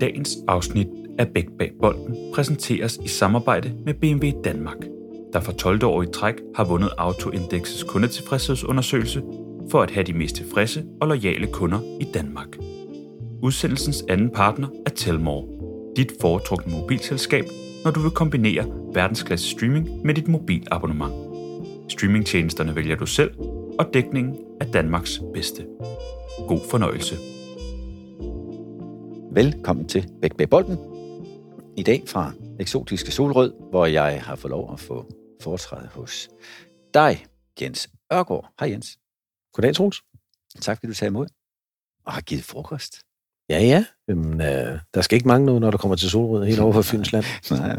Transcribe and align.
Dagens 0.00 0.36
afsnit 0.48 0.88
af 1.18 1.28
Bæk 1.28 1.46
bag 1.58 1.72
bolden 1.80 2.16
præsenteres 2.34 3.00
i 3.04 3.08
samarbejde 3.08 3.72
med 3.84 3.94
BMW 3.94 4.42
Danmark, 4.44 4.76
der 5.32 5.40
for 5.40 5.52
12. 5.52 5.84
år 5.84 6.02
i 6.02 6.06
træk 6.06 6.34
har 6.56 6.64
vundet 6.64 6.90
Autoindexets 6.98 7.82
kundetilfredshedsundersøgelse 7.82 9.22
for 9.70 9.82
at 9.82 9.90
have 9.90 10.04
de 10.04 10.12
mest 10.12 10.36
tilfredse 10.36 10.84
og 11.00 11.08
lojale 11.08 11.46
kunder 11.46 11.78
i 12.00 12.04
Danmark. 12.14 12.48
Udsendelsens 13.42 14.04
anden 14.08 14.30
partner 14.30 14.68
er 14.86 14.90
Telmore, 14.90 15.46
dit 15.96 16.12
foretrukne 16.20 16.72
mobilselskab, 16.72 17.44
når 17.84 17.90
du 17.90 18.00
vil 18.00 18.10
kombinere 18.10 18.64
verdensklasse 18.94 19.50
streaming 19.50 19.88
med 20.04 20.14
dit 20.14 20.28
mobilabonnement. 20.28 21.12
Streamingtjenesterne 21.88 22.76
vælger 22.76 22.96
du 22.96 23.06
selv, 23.06 23.30
og 23.78 23.94
dækningen 23.94 24.36
er 24.60 24.64
Danmarks 24.64 25.20
bedste. 25.34 25.66
God 26.48 26.60
fornøjelse. 26.70 27.37
Velkommen 29.38 29.88
til 29.88 30.08
Bæk 30.22 30.36
bag 30.36 30.50
bolden. 30.50 30.78
I 31.76 31.82
dag 31.82 32.02
fra 32.06 32.32
eksotiske 32.60 33.12
Solrød, 33.12 33.52
hvor 33.70 33.86
jeg 33.86 34.22
har 34.22 34.36
fået 34.36 34.50
lov 34.50 34.72
at 34.72 34.80
få 34.80 35.06
foretræde 35.42 35.88
hos 35.92 36.28
dig, 36.94 37.26
Jens 37.60 37.90
Ørgaard. 38.12 38.52
Hej 38.60 38.70
Jens. 38.70 38.98
Goddag, 39.52 39.74
Troels. 39.74 40.02
Tak 40.60 40.76
fordi 40.76 40.86
du 40.86 40.94
tager 40.94 41.10
imod 41.10 41.26
og 42.04 42.12
har 42.12 42.20
givet 42.20 42.44
frokost. 42.44 43.02
Ja, 43.50 43.60
ja. 43.60 43.84
Jamen, 44.08 44.40
øh, 44.40 44.78
der 44.94 45.00
skal 45.00 45.16
ikke 45.16 45.28
mange 45.28 45.46
noget, 45.46 45.60
når 45.60 45.70
du 45.70 45.76
kommer 45.76 45.96
til 45.96 46.10
Solrød, 46.10 46.46
helt 46.46 46.60
over 46.60 46.72
for 46.72 46.82
Fyns 46.82 47.12
land. 47.12 47.24
Nej. 47.50 47.78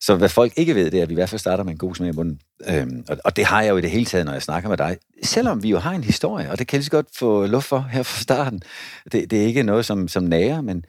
Så 0.00 0.16
hvad 0.16 0.28
folk 0.28 0.52
ikke 0.56 0.74
ved, 0.74 0.90
det 0.90 0.98
er, 0.98 1.02
at 1.02 1.08
vi 1.08 1.12
i 1.12 1.14
hvert 1.14 1.28
fald 1.28 1.38
starter 1.38 1.64
med 1.64 1.72
en 1.72 1.78
god 1.78 1.94
smag 1.94 2.08
i 2.08 2.12
munden. 2.12 2.40
Øhm, 2.68 3.04
og, 3.08 3.16
og 3.24 3.36
det 3.36 3.44
har 3.44 3.62
jeg 3.62 3.70
jo 3.70 3.76
i 3.76 3.80
det 3.80 3.90
hele 3.90 4.04
taget, 4.04 4.26
når 4.26 4.32
jeg 4.32 4.42
snakker 4.42 4.68
med 4.68 4.76
dig. 4.76 4.96
Selvom 5.22 5.62
vi 5.62 5.70
jo 5.70 5.78
har 5.78 5.92
en 5.92 6.04
historie, 6.04 6.50
og 6.50 6.58
det 6.58 6.66
kan 6.66 6.76
jeg 6.76 6.78
lige 6.78 6.84
så 6.84 6.90
godt 6.90 7.06
få 7.18 7.46
luft 7.46 7.66
for 7.66 7.80
her 7.80 8.02
fra 8.02 8.22
starten. 8.22 8.62
Det, 9.12 9.30
det 9.30 9.42
er 9.42 9.46
ikke 9.46 9.62
noget, 9.62 9.84
som, 9.84 10.08
som 10.08 10.22
nærer, 10.22 10.60
men 10.60 10.84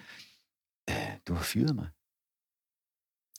du 1.27 1.33
har 1.33 1.43
fyret 1.43 1.75
mig. 1.75 1.87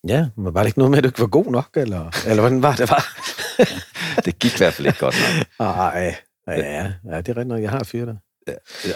Ja, 0.08 0.28
men 0.36 0.54
var 0.54 0.60
det 0.60 0.66
ikke 0.66 0.78
noget 0.78 0.90
med, 0.90 0.98
at 0.98 1.04
du 1.04 1.08
ikke 1.08 1.20
var 1.20 1.26
god 1.26 1.52
nok, 1.52 1.68
eller, 1.76 2.10
eller 2.26 2.40
hvordan 2.40 2.62
var 2.62 2.76
det? 2.76 2.90
Var? 2.90 3.18
det 4.24 4.38
gik 4.38 4.54
i 4.54 4.58
hvert 4.58 4.74
fald 4.74 4.86
ikke 4.86 4.98
godt 4.98 5.14
nok. 5.14 5.46
Ej, 5.66 6.16
ja, 6.46 6.92
ja, 7.04 7.18
det 7.18 7.28
er 7.28 7.36
rigtigt 7.36 7.46
nok, 7.46 7.62
jeg 7.62 7.70
har 7.70 7.84
fyret 7.84 8.06
dig. 8.06 8.18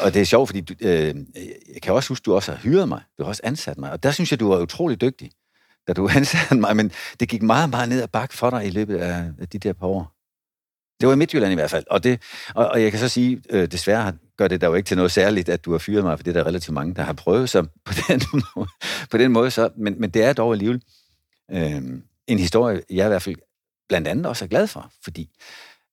Og 0.01 0.15
det 0.15 0.21
er 0.21 0.25
sjovt, 0.25 0.49
fordi 0.49 0.61
du, 0.61 0.75
øh, 0.81 1.15
jeg 1.75 1.83
kan 1.83 1.95
også 1.95 2.09
huske, 2.09 2.23
at 2.23 2.27
du 2.27 2.35
også 2.35 2.53
har 2.53 2.59
hyret 2.59 2.89
mig. 2.89 3.03
Du 3.19 3.23
har 3.23 3.29
også 3.29 3.43
ansat 3.45 3.79
mig. 3.79 3.93
Og 3.93 4.03
der 4.03 4.11
synes 4.11 4.31
jeg, 4.31 4.41
du 4.41 4.49
var 4.49 4.59
utrolig 4.61 5.01
dygtig, 5.01 5.31
da 5.89 5.93
du 5.93 6.09
ansatte 6.17 6.55
mig. 6.57 6.77
Men 6.77 6.93
det 7.21 7.29
gik 7.29 7.43
meget, 7.43 7.71
meget 7.71 7.89
ned 7.89 8.03
ad 8.03 8.09
bakke 8.09 8.35
for 8.35 8.51
dig 8.51 8.67
i 8.67 8.71
løbet 8.71 8.97
af 8.97 9.49
de 9.53 9.59
der 9.59 9.73
par 9.73 9.87
år. 9.87 10.16
Det 11.01 11.07
var 11.07 11.13
i 11.13 11.17
Midtjylland 11.17 11.53
i 11.53 11.55
hvert 11.55 11.71
fald. 11.71 11.85
Og, 11.91 12.05
det, 12.05 12.23
og, 12.55 12.69
og 12.69 12.83
jeg 12.83 12.91
kan 12.91 13.01
så 13.01 13.09
sige, 13.09 13.43
øh, 13.51 13.73
desværre 13.73 14.13
gør 14.37 14.49
det 14.49 14.61
der 14.61 14.67
jo 14.67 14.75
ikke 14.75 14.87
til 14.87 14.97
noget 14.97 15.13
særligt, 15.13 15.49
at 15.49 15.65
du 15.65 15.73
har 15.73 15.79
fyret 15.79 16.05
mig, 16.05 16.19
for 16.19 16.23
det 16.25 16.37
er 16.37 16.43
der 16.43 16.49
relativt 16.49 16.75
mange, 16.75 16.95
der 16.95 17.03
har 17.03 17.13
prøvet 17.13 17.51
sig 17.51 17.65
på 17.85 17.93
den, 18.09 18.21
på 19.11 19.19
den 19.19 19.33
måde. 19.33 19.51
Så, 19.51 19.71
men, 19.77 20.01
men 20.01 20.11
det 20.11 20.25
er 20.25 20.33
dog 20.33 20.53
alligevel 20.53 20.83
øh, 21.51 21.83
en 22.27 22.39
historie, 22.39 22.83
jeg 22.91 23.07
i 23.07 23.09
hvert 23.09 23.23
fald 23.23 23.37
blandt 23.89 24.09
andet 24.09 24.27
også 24.27 24.45
er 24.45 24.49
glad 24.49 24.67
for, 24.67 24.93
fordi 25.05 25.31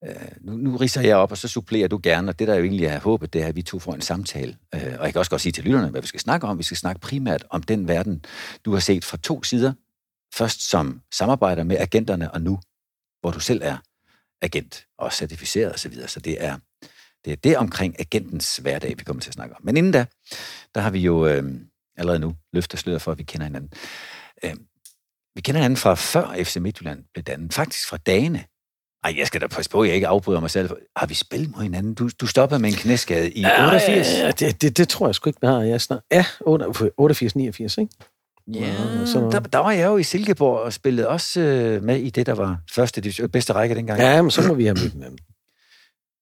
øh, 0.05 0.15
nu, 0.41 0.57
nu 0.57 0.77
riser 0.77 1.01
jeg 1.01 1.15
op, 1.15 1.31
og 1.31 1.38
så 1.38 1.47
supplerer 1.47 1.88
du 1.88 1.99
gerne, 2.03 2.31
og 2.31 2.39
det 2.39 2.47
der 2.47 2.55
jo 2.55 2.63
egentlig 2.63 2.85
er 2.85 2.99
håbet, 2.99 3.33
det 3.33 3.43
er, 3.43 3.47
at 3.47 3.55
vi 3.55 3.61
to 3.61 3.79
får 3.79 3.93
en 3.93 4.01
samtale. 4.01 4.57
Øh, 4.75 4.95
og 4.99 5.05
jeg 5.05 5.13
kan 5.13 5.19
også 5.19 5.31
godt 5.31 5.41
sige 5.41 5.53
til 5.53 5.63
lytterne, 5.63 5.89
hvad 5.89 6.01
vi 6.01 6.07
skal 6.07 6.19
snakke 6.19 6.47
om. 6.47 6.57
Vi 6.57 6.63
skal 6.63 6.77
snakke 6.77 7.01
primært 7.01 7.45
om 7.49 7.63
den 7.63 7.88
verden, 7.88 8.25
du 8.65 8.73
har 8.73 8.79
set 8.79 9.05
fra 9.05 9.17
to 9.17 9.43
sider. 9.43 9.73
Først 10.35 10.69
som 10.69 11.01
samarbejder 11.13 11.63
med 11.63 11.77
agenterne, 11.77 12.31
og 12.31 12.41
nu, 12.41 12.59
hvor 13.21 13.31
du 13.31 13.39
selv 13.39 13.61
er 13.63 13.77
agent 14.44 14.86
og 14.97 15.13
certificeret 15.13 15.73
osv. 15.73 15.95
Så, 15.95 16.08
så 16.08 16.19
det 16.19 16.44
er, 16.44 16.58
det 17.25 17.33
er 17.33 17.36
det 17.36 17.58
omkring 17.58 17.99
agentens 17.99 18.58
hverdag, 18.58 18.94
vi 18.97 19.03
kommer 19.03 19.22
til 19.22 19.30
at 19.30 19.33
snakke 19.33 19.55
om. 19.55 19.61
Men 19.63 19.77
inden 19.77 19.91
da, 19.91 20.05
der 20.75 20.81
har 20.81 20.90
vi 20.90 21.00
jo 21.00 21.28
øh, 21.28 21.44
allerede 21.97 22.19
nu 22.19 22.35
løftet 22.53 22.79
sløret 22.79 23.01
for, 23.01 23.12
at 23.12 23.17
vi 23.17 23.23
kender 23.23 23.45
hinanden. 23.45 23.72
Øh, 24.44 24.56
vi 25.35 25.41
kender 25.41 25.59
hinanden 25.59 25.78
fra 25.78 25.95
før 25.95 26.44
FC 26.44 26.56
Midtjylland 26.56 27.03
blev 27.13 27.23
dannet. 27.23 27.53
Faktisk 27.53 27.88
fra 27.88 27.97
dagene. 27.97 28.44
Ej, 29.03 29.13
jeg 29.17 29.28
skal 29.28 29.41
da 29.41 29.47
passe 29.47 29.72
på, 29.72 29.81
at 29.81 29.88
jeg 29.88 29.95
ikke 29.95 30.07
afbryder 30.07 30.40
mig 30.40 30.50
selv. 30.50 30.69
Har 30.96 31.06
vi 31.06 31.13
spillet 31.13 31.51
mod 31.51 31.63
hinanden? 31.63 31.94
Du, 31.94 32.09
du 32.22 32.28
stoppede 32.28 32.59
med 32.59 32.69
en 32.69 32.75
knæskade 32.75 33.31
i 33.31 33.41
Ja, 33.41 33.66
88. 33.66 34.07
Ja, 34.07 34.31
det, 34.31 34.62
det, 34.62 34.78
det 34.78 34.90
tror 34.90 35.07
jeg 35.07 35.16
sgu 35.16 35.29
ikke, 35.29 35.41
vi 35.41 35.47
har. 35.47 35.62
Jeg 35.62 35.81
snart, 35.81 36.01
ja, 36.12 36.25
88, 36.41 37.35
89, 37.35 37.78
ikke? 37.78 37.91
Ja, 38.53 39.05
så- 39.05 39.29
der, 39.31 39.39
der 39.39 39.57
var 39.59 39.71
jeg 39.71 39.85
jo 39.85 39.97
i 39.97 40.03
Silkeborg 40.03 40.59
og 40.59 40.73
spillede 40.73 41.07
også 41.07 41.39
øh, 41.41 41.83
med 41.83 41.99
i 41.99 42.09
det, 42.09 42.25
der 42.25 42.33
var 42.33 42.57
første 42.71 43.01
division, 43.01 43.29
bedste 43.29 43.53
række 43.53 43.75
dengang. 43.75 43.99
Ja, 43.99 44.21
men 44.21 44.31
så 44.31 44.47
må 44.47 44.53
vi 44.53 44.63
have 44.65 44.73
mødt 44.81 44.93
hinanden. 44.93 45.17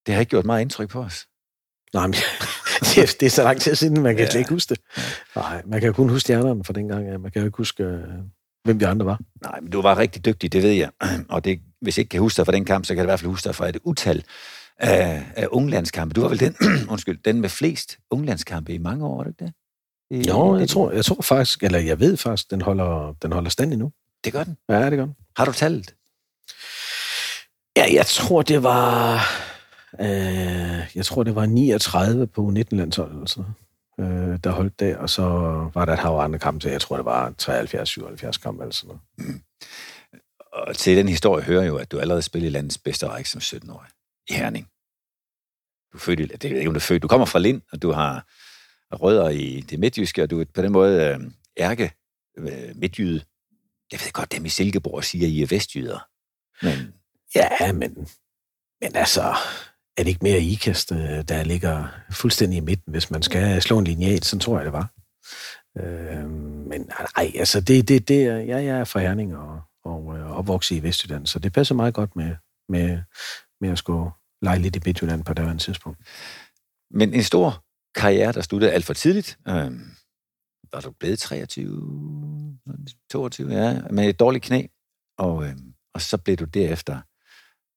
Det 0.05 0.13
har 0.13 0.19
ikke 0.19 0.29
gjort 0.29 0.45
meget 0.45 0.61
indtryk 0.61 0.89
på 0.89 1.01
os. 1.01 1.25
Nej, 1.93 2.07
men 2.07 2.13
det, 2.81 2.97
er- 2.97 3.15
det 3.19 3.25
er 3.25 3.29
så 3.29 3.43
lang 3.43 3.61
tid 3.61 3.75
siden, 3.75 4.01
man 4.01 4.15
kan 4.15 4.17
Ja. 4.17 4.23
ja. 4.23 4.29
slet 4.31 4.39
ikke 4.39 4.49
huske 4.53 4.69
det. 4.75 4.81
Nej, 5.35 5.61
man 5.65 5.79
kan 5.79 5.87
jo 5.87 5.93
kun 5.93 6.09
huske 6.09 6.19
stjernerne 6.21 6.63
fra 6.63 6.73
dengang. 6.73 7.07
Ja. 7.07 7.17
Man 7.17 7.31
kan 7.31 7.41
jo 7.41 7.45
ikke 7.45 7.57
huske, 7.57 7.83
øh, 7.83 8.03
hvem 8.63 8.79
vi 8.79 8.85
andre 8.85 9.05
var. 9.05 9.19
Nej, 9.43 9.59
men 9.59 9.71
du 9.71 9.81
var 9.81 9.97
rigtig 9.97 10.25
dygtig, 10.25 10.53
det 10.53 10.63
ved 10.63 10.71
jeg. 10.71 10.89
Og 11.29 11.45
det, 11.45 11.59
hvis 11.81 11.97
jeg 11.97 12.01
ikke 12.01 12.09
kan 12.09 12.19
huske 12.21 12.37
dig 12.37 12.45
fra 12.45 12.51
den 12.53 12.65
kamp, 12.65 12.85
så 12.85 12.93
kan 12.93 12.97
jeg 12.97 13.03
i 13.03 13.07
hvert 13.11 13.19
fald 13.19 13.29
huske 13.31 13.47
dig 13.47 13.55
fra 13.55 13.69
et 13.69 13.77
utal 13.83 14.23
af, 14.77 15.25
af 15.35 15.47
unglandskampe. 15.51 16.13
Du 16.13 16.21
var 16.21 16.29
vel 16.29 16.39
den, 16.39 16.55
undskyld, 16.91 17.17
den 17.25 17.41
med 17.41 17.49
flest 17.49 17.97
unglandskampe 18.11 18.73
i 18.73 18.77
mange 18.77 19.05
år, 19.05 19.15
var 19.17 19.23
det 19.23 19.29
ikke 19.31 19.45
det? 19.45 19.53
I, 20.11 20.27
Jo, 20.27 20.53
det, 20.53 20.59
jeg 20.59 20.69
tror, 20.69 20.91
jeg 20.91 21.05
tror 21.05 21.21
faktisk, 21.21 21.63
eller 21.63 21.79
jeg 21.79 21.99
ved 21.99 22.17
faktisk, 22.17 22.51
den 22.51 22.61
holder, 22.61 23.13
den 23.21 23.31
holder 23.31 23.49
stand 23.49 23.73
endnu. 23.73 23.91
Det 24.23 24.33
gør 24.33 24.43
den. 24.43 24.57
Ja, 24.69 24.89
det 24.89 24.97
gør 24.97 25.05
den. 25.05 25.15
Har 25.37 25.45
du 25.45 25.51
tallet? 25.51 25.95
Ja, 27.77 27.85
jeg 27.93 28.05
tror, 28.05 28.41
det 28.41 28.63
var... 28.63 29.13
Øh, 29.99 30.91
jeg 30.95 31.05
tror, 31.05 31.23
det 31.23 31.35
var 31.35 31.45
39 31.45 32.27
på 32.27 32.49
19 32.49 32.77
landshold 32.77 33.11
eller 33.11 33.25
sådan 33.25 33.53
øh, 33.99 34.39
der 34.43 34.51
holdt 34.51 34.79
der, 34.79 34.97
og 34.97 35.09
så 35.09 35.23
var 35.73 35.85
der 35.85 35.93
et 35.93 35.99
hav 35.99 36.19
andre 36.19 36.39
kampe 36.39 36.59
til. 36.59 36.71
Jeg 36.71 36.81
tror, 36.81 36.95
det 36.95 37.05
var 37.05 37.33
73-77 37.41 38.41
kampe 38.41 38.63
eller 38.63 38.73
sådan 38.73 38.99
noget. 39.17 39.41
Og 40.53 40.75
til 40.75 40.97
den 40.97 41.09
historie 41.09 41.43
hører 41.43 41.63
jo, 41.63 41.77
at 41.77 41.91
du 41.91 41.99
allerede 41.99 42.21
spillede 42.21 42.49
i 42.49 42.53
landets 42.53 42.77
bedste 42.77 43.07
række 43.07 43.29
som 43.29 43.39
17-årig 43.39 43.89
i 44.29 44.33
Herning. 44.33 44.67
Du 45.93 45.97
er 45.97 46.01
født 46.01 46.19
i, 46.19 46.25
det 46.25 46.61
er 46.61 46.65
du 46.65 46.71
er 46.71 46.79
født. 46.79 47.03
Du 47.03 47.07
kommer 47.07 47.25
fra 47.25 47.39
Lind, 47.39 47.61
og 47.71 47.81
du 47.81 47.91
har 47.91 48.25
rødder 48.93 49.29
i 49.29 49.61
det 49.61 49.79
midtjyske, 49.79 50.23
og 50.23 50.29
du 50.29 50.41
er 50.41 50.45
på 50.53 50.61
den 50.61 50.71
måde 50.71 51.03
øh, 51.03 51.19
ærke 51.57 51.91
øh, 52.37 52.75
midtjyde. 52.75 53.21
Jeg 53.91 53.99
ved 53.99 54.11
godt, 54.11 54.31
dem 54.31 54.45
i 54.45 54.49
Silkeborg 54.49 55.03
siger, 55.03 55.25
at 55.25 55.31
I 55.31 55.41
er 55.41 55.47
vestjyder. 55.47 56.07
Men 56.61 56.93
Ja, 57.35 57.71
men, 57.71 58.07
men 58.81 58.95
altså, 58.95 59.21
er 59.97 60.03
det 60.03 60.07
ikke 60.07 60.23
mere 60.23 60.39
ikast, 60.39 60.91
øh, 60.91 61.21
der 61.27 61.43
ligger 61.43 61.87
fuldstændig 62.11 62.57
i 62.57 62.61
midten, 62.61 62.91
hvis 62.91 63.11
man 63.11 63.21
skal 63.21 63.61
slå 63.61 63.79
en 63.79 63.85
lineal? 63.85 64.23
Sådan 64.23 64.39
tror 64.39 64.57
jeg, 64.57 64.65
det 64.65 64.73
var. 64.73 64.91
Øh, 65.77 66.29
men 66.69 66.81
nej, 67.17 67.31
altså, 67.35 67.61
det, 67.61 67.87
det, 67.87 68.07
det 68.07 68.25
ja, 68.25 68.57
jeg 68.57 68.79
er 68.79 68.83
fra 68.83 68.99
Herning 68.99 69.37
og, 69.37 69.61
og 69.83 70.17
øh, 70.17 70.31
opvokset 70.31 70.75
i 70.75 70.83
Vestjylland, 70.83 71.27
så 71.27 71.39
det 71.39 71.53
passer 71.53 71.75
meget 71.75 71.93
godt 71.93 72.15
med, 72.15 72.35
med, 72.69 72.99
med 73.61 73.69
at 73.69 73.77
skulle 73.77 74.11
lege 74.41 74.59
lidt 74.59 74.75
i 74.75 74.81
Midtjylland 74.85 75.23
på 75.23 75.33
det 75.33 75.59
tidspunkt. 75.59 75.99
Men 76.91 77.13
en 77.13 77.23
stor 77.23 77.63
karriere, 77.95 78.31
der 78.31 78.41
sluttede 78.41 78.71
alt 78.71 78.85
for 78.85 78.93
tidligt. 78.93 79.37
Øhm, 79.47 79.91
var 80.73 80.81
du 80.81 80.91
blevet 80.99 81.19
23, 81.19 82.57
22, 83.11 83.53
ja, 83.53 83.81
med 83.89 84.09
et 84.09 84.19
dårligt 84.19 84.43
knæ. 84.43 84.65
Og, 85.17 85.45
øhm, 85.45 85.73
og 85.93 86.01
så 86.01 86.17
blev 86.17 86.37
du 86.37 86.45
derefter 86.45 87.01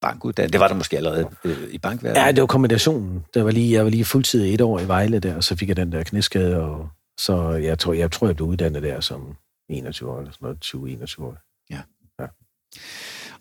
bankuddannet. 0.00 0.52
Det 0.52 0.60
var 0.60 0.68
der 0.68 0.74
måske 0.74 0.96
allerede 0.96 1.30
øh, 1.44 1.68
i 1.70 1.78
bankverdenen. 1.78 2.24
Ja, 2.24 2.32
det 2.32 2.40
var 2.40 2.46
kombinationen. 2.46 3.24
Det 3.34 3.44
var 3.44 3.50
lige, 3.50 3.72
jeg 3.72 3.84
var 3.84 3.90
lige 3.90 4.04
fuldtid 4.04 4.54
et 4.54 4.60
år 4.60 4.80
i 4.80 4.88
Vejle 4.88 5.18
der, 5.18 5.36
og 5.36 5.44
så 5.44 5.56
fik 5.56 5.68
jeg 5.68 5.76
den 5.76 5.92
der 5.92 6.02
knæskade, 6.02 6.60
og 6.60 6.88
så 7.18 7.50
jeg 7.50 7.78
tror, 7.78 7.92
jeg, 7.92 8.12
tror, 8.12 8.26
jeg 8.26 8.36
blev 8.36 8.48
uddannet 8.48 8.82
der 8.82 9.00
som 9.00 9.36
21 9.68 10.10
år, 10.10 10.18
eller 10.18 10.32
sådan 10.32 10.56
noget, 10.74 11.02
20-21 11.10 11.22
år. 11.22 11.36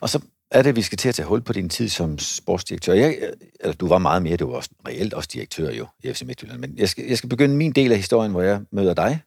Og 0.03 0.09
så 0.09 0.19
er 0.53 0.61
det, 0.61 0.75
vi 0.75 0.81
skal 0.81 0.97
til 0.97 1.09
at 1.09 1.15
tage 1.15 1.25
hul 1.25 1.41
på 1.41 1.53
din 1.53 1.69
tid 1.69 1.89
som 1.89 2.19
sportsdirektør. 2.19 2.93
Jeg, 2.93 3.17
eller 3.59 3.73
du 3.73 3.87
var 3.87 3.97
meget 3.97 4.23
mere, 4.23 4.37
du 4.37 4.47
var 4.47 4.55
også, 4.55 4.69
reelt 4.87 5.13
også 5.13 5.29
direktør 5.33 5.71
jo 5.71 5.87
i 6.03 6.13
FC 6.13 6.21
Midtjylland. 6.21 6.59
Men 6.59 6.77
jeg 6.77 6.89
skal, 6.89 7.05
jeg 7.05 7.17
skal 7.17 7.29
begynde 7.29 7.55
min 7.55 7.71
del 7.71 7.91
af 7.91 7.97
historien, 7.97 8.31
hvor 8.31 8.41
jeg 8.41 8.61
møder 8.71 8.93
dig. 8.93 9.21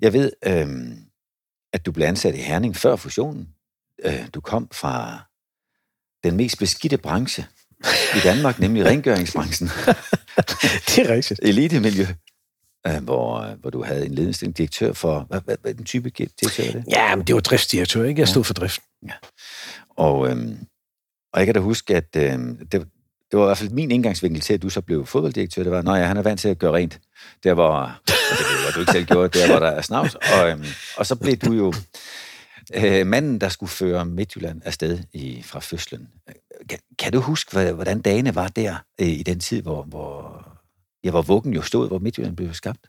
Jeg 0.00 0.12
ved, 0.12 0.32
øhm, 0.46 0.98
at 1.72 1.86
du 1.86 1.92
blev 1.92 2.06
ansat 2.06 2.34
i 2.34 2.38
Herning 2.38 2.76
før 2.76 2.96
fusionen. 2.96 3.48
Øh, 4.04 4.28
du 4.34 4.40
kom 4.40 4.68
fra 4.72 5.20
den 6.24 6.36
mest 6.36 6.58
beskidte 6.58 6.98
branche 6.98 7.46
i 8.16 8.18
Danmark, 8.24 8.58
nemlig 8.64 8.84
rengøringsbranchen. 8.84 9.68
det 10.86 10.98
er 10.98 11.08
rigtigt. 11.08 11.40
Elitemiljø. 11.42 12.06
Øh, 12.86 13.02
hvor, 13.02 13.56
hvor 13.60 13.70
du 13.70 13.82
havde 13.82 14.06
en 14.06 14.14
ledende 14.14 14.52
direktør 14.52 14.92
for... 14.92 15.26
Hvad, 15.28 15.40
hvad, 15.40 15.56
hvad 15.62 15.74
den 15.74 15.84
type 15.84 16.10
direktør 16.10 16.64
er 16.64 16.72
det? 16.72 16.84
Ja, 16.90 17.16
men 17.16 17.26
det 17.26 17.34
var 17.34 17.40
driftsdirektør, 17.40 18.04
ikke? 18.04 18.20
Jeg 18.20 18.28
stod 18.28 18.44
for 18.44 18.54
drift. 18.54 18.80
Og, 19.98 20.30
øhm, 20.30 20.58
og 21.32 21.40
jeg 21.40 21.46
kan 21.46 21.54
da 21.54 21.60
huske, 21.60 21.96
at 21.96 22.16
øhm, 22.16 22.56
det, 22.56 22.72
det 23.30 23.38
var 23.38 23.44
i 23.44 23.48
hvert 23.48 23.58
fald 23.58 23.70
min 23.70 23.90
indgangsvinkel 23.90 24.40
til, 24.40 24.54
at 24.54 24.62
du 24.62 24.70
så 24.70 24.80
blev 24.80 25.06
fodbolddirektør. 25.06 25.62
Det 25.62 25.72
var, 25.72 25.82
nej, 25.82 25.96
ja, 25.96 26.06
han 26.06 26.16
er 26.16 26.22
vant 26.22 26.40
til 26.40 26.48
at 26.48 26.58
gøre 26.58 26.74
rent. 26.74 27.00
Der 27.44 27.54
hvor, 27.54 28.00
det 28.06 28.14
ved 28.38 28.72
du 28.74 28.80
ikke 28.80 28.92
selv 28.92 29.04
gjorde, 29.04 29.38
der 29.38 29.52
var 29.52 29.58
der 29.58 29.66
er 29.66 29.82
snavs. 29.82 30.14
Og, 30.14 30.50
øhm, 30.50 30.64
og 30.96 31.06
så 31.06 31.16
blev 31.16 31.36
du 31.36 31.52
jo 31.52 31.72
øh, 32.74 33.06
manden, 33.06 33.40
der 33.40 33.48
skulle 33.48 33.70
føre 33.70 34.04
Midtjylland 34.04 34.62
afsted 34.64 34.98
i, 35.12 35.42
fra 35.42 35.60
fødslen. 35.60 36.08
Kan, 36.68 36.78
kan 36.98 37.12
du 37.12 37.20
huske, 37.20 37.72
hvordan 37.72 38.00
dagene 38.00 38.34
var 38.34 38.48
der 38.48 38.76
øh, 39.00 39.08
i 39.08 39.22
den 39.22 39.40
tid, 39.40 39.62
hvor, 39.62 39.82
hvor, 39.82 40.46
ja, 41.04 41.10
hvor 41.10 41.22
vuggen 41.22 41.54
jo 41.54 41.62
stod, 41.62 41.88
hvor 41.88 41.98
Midtjylland 41.98 42.36
blev 42.36 42.54
skabt? 42.54 42.80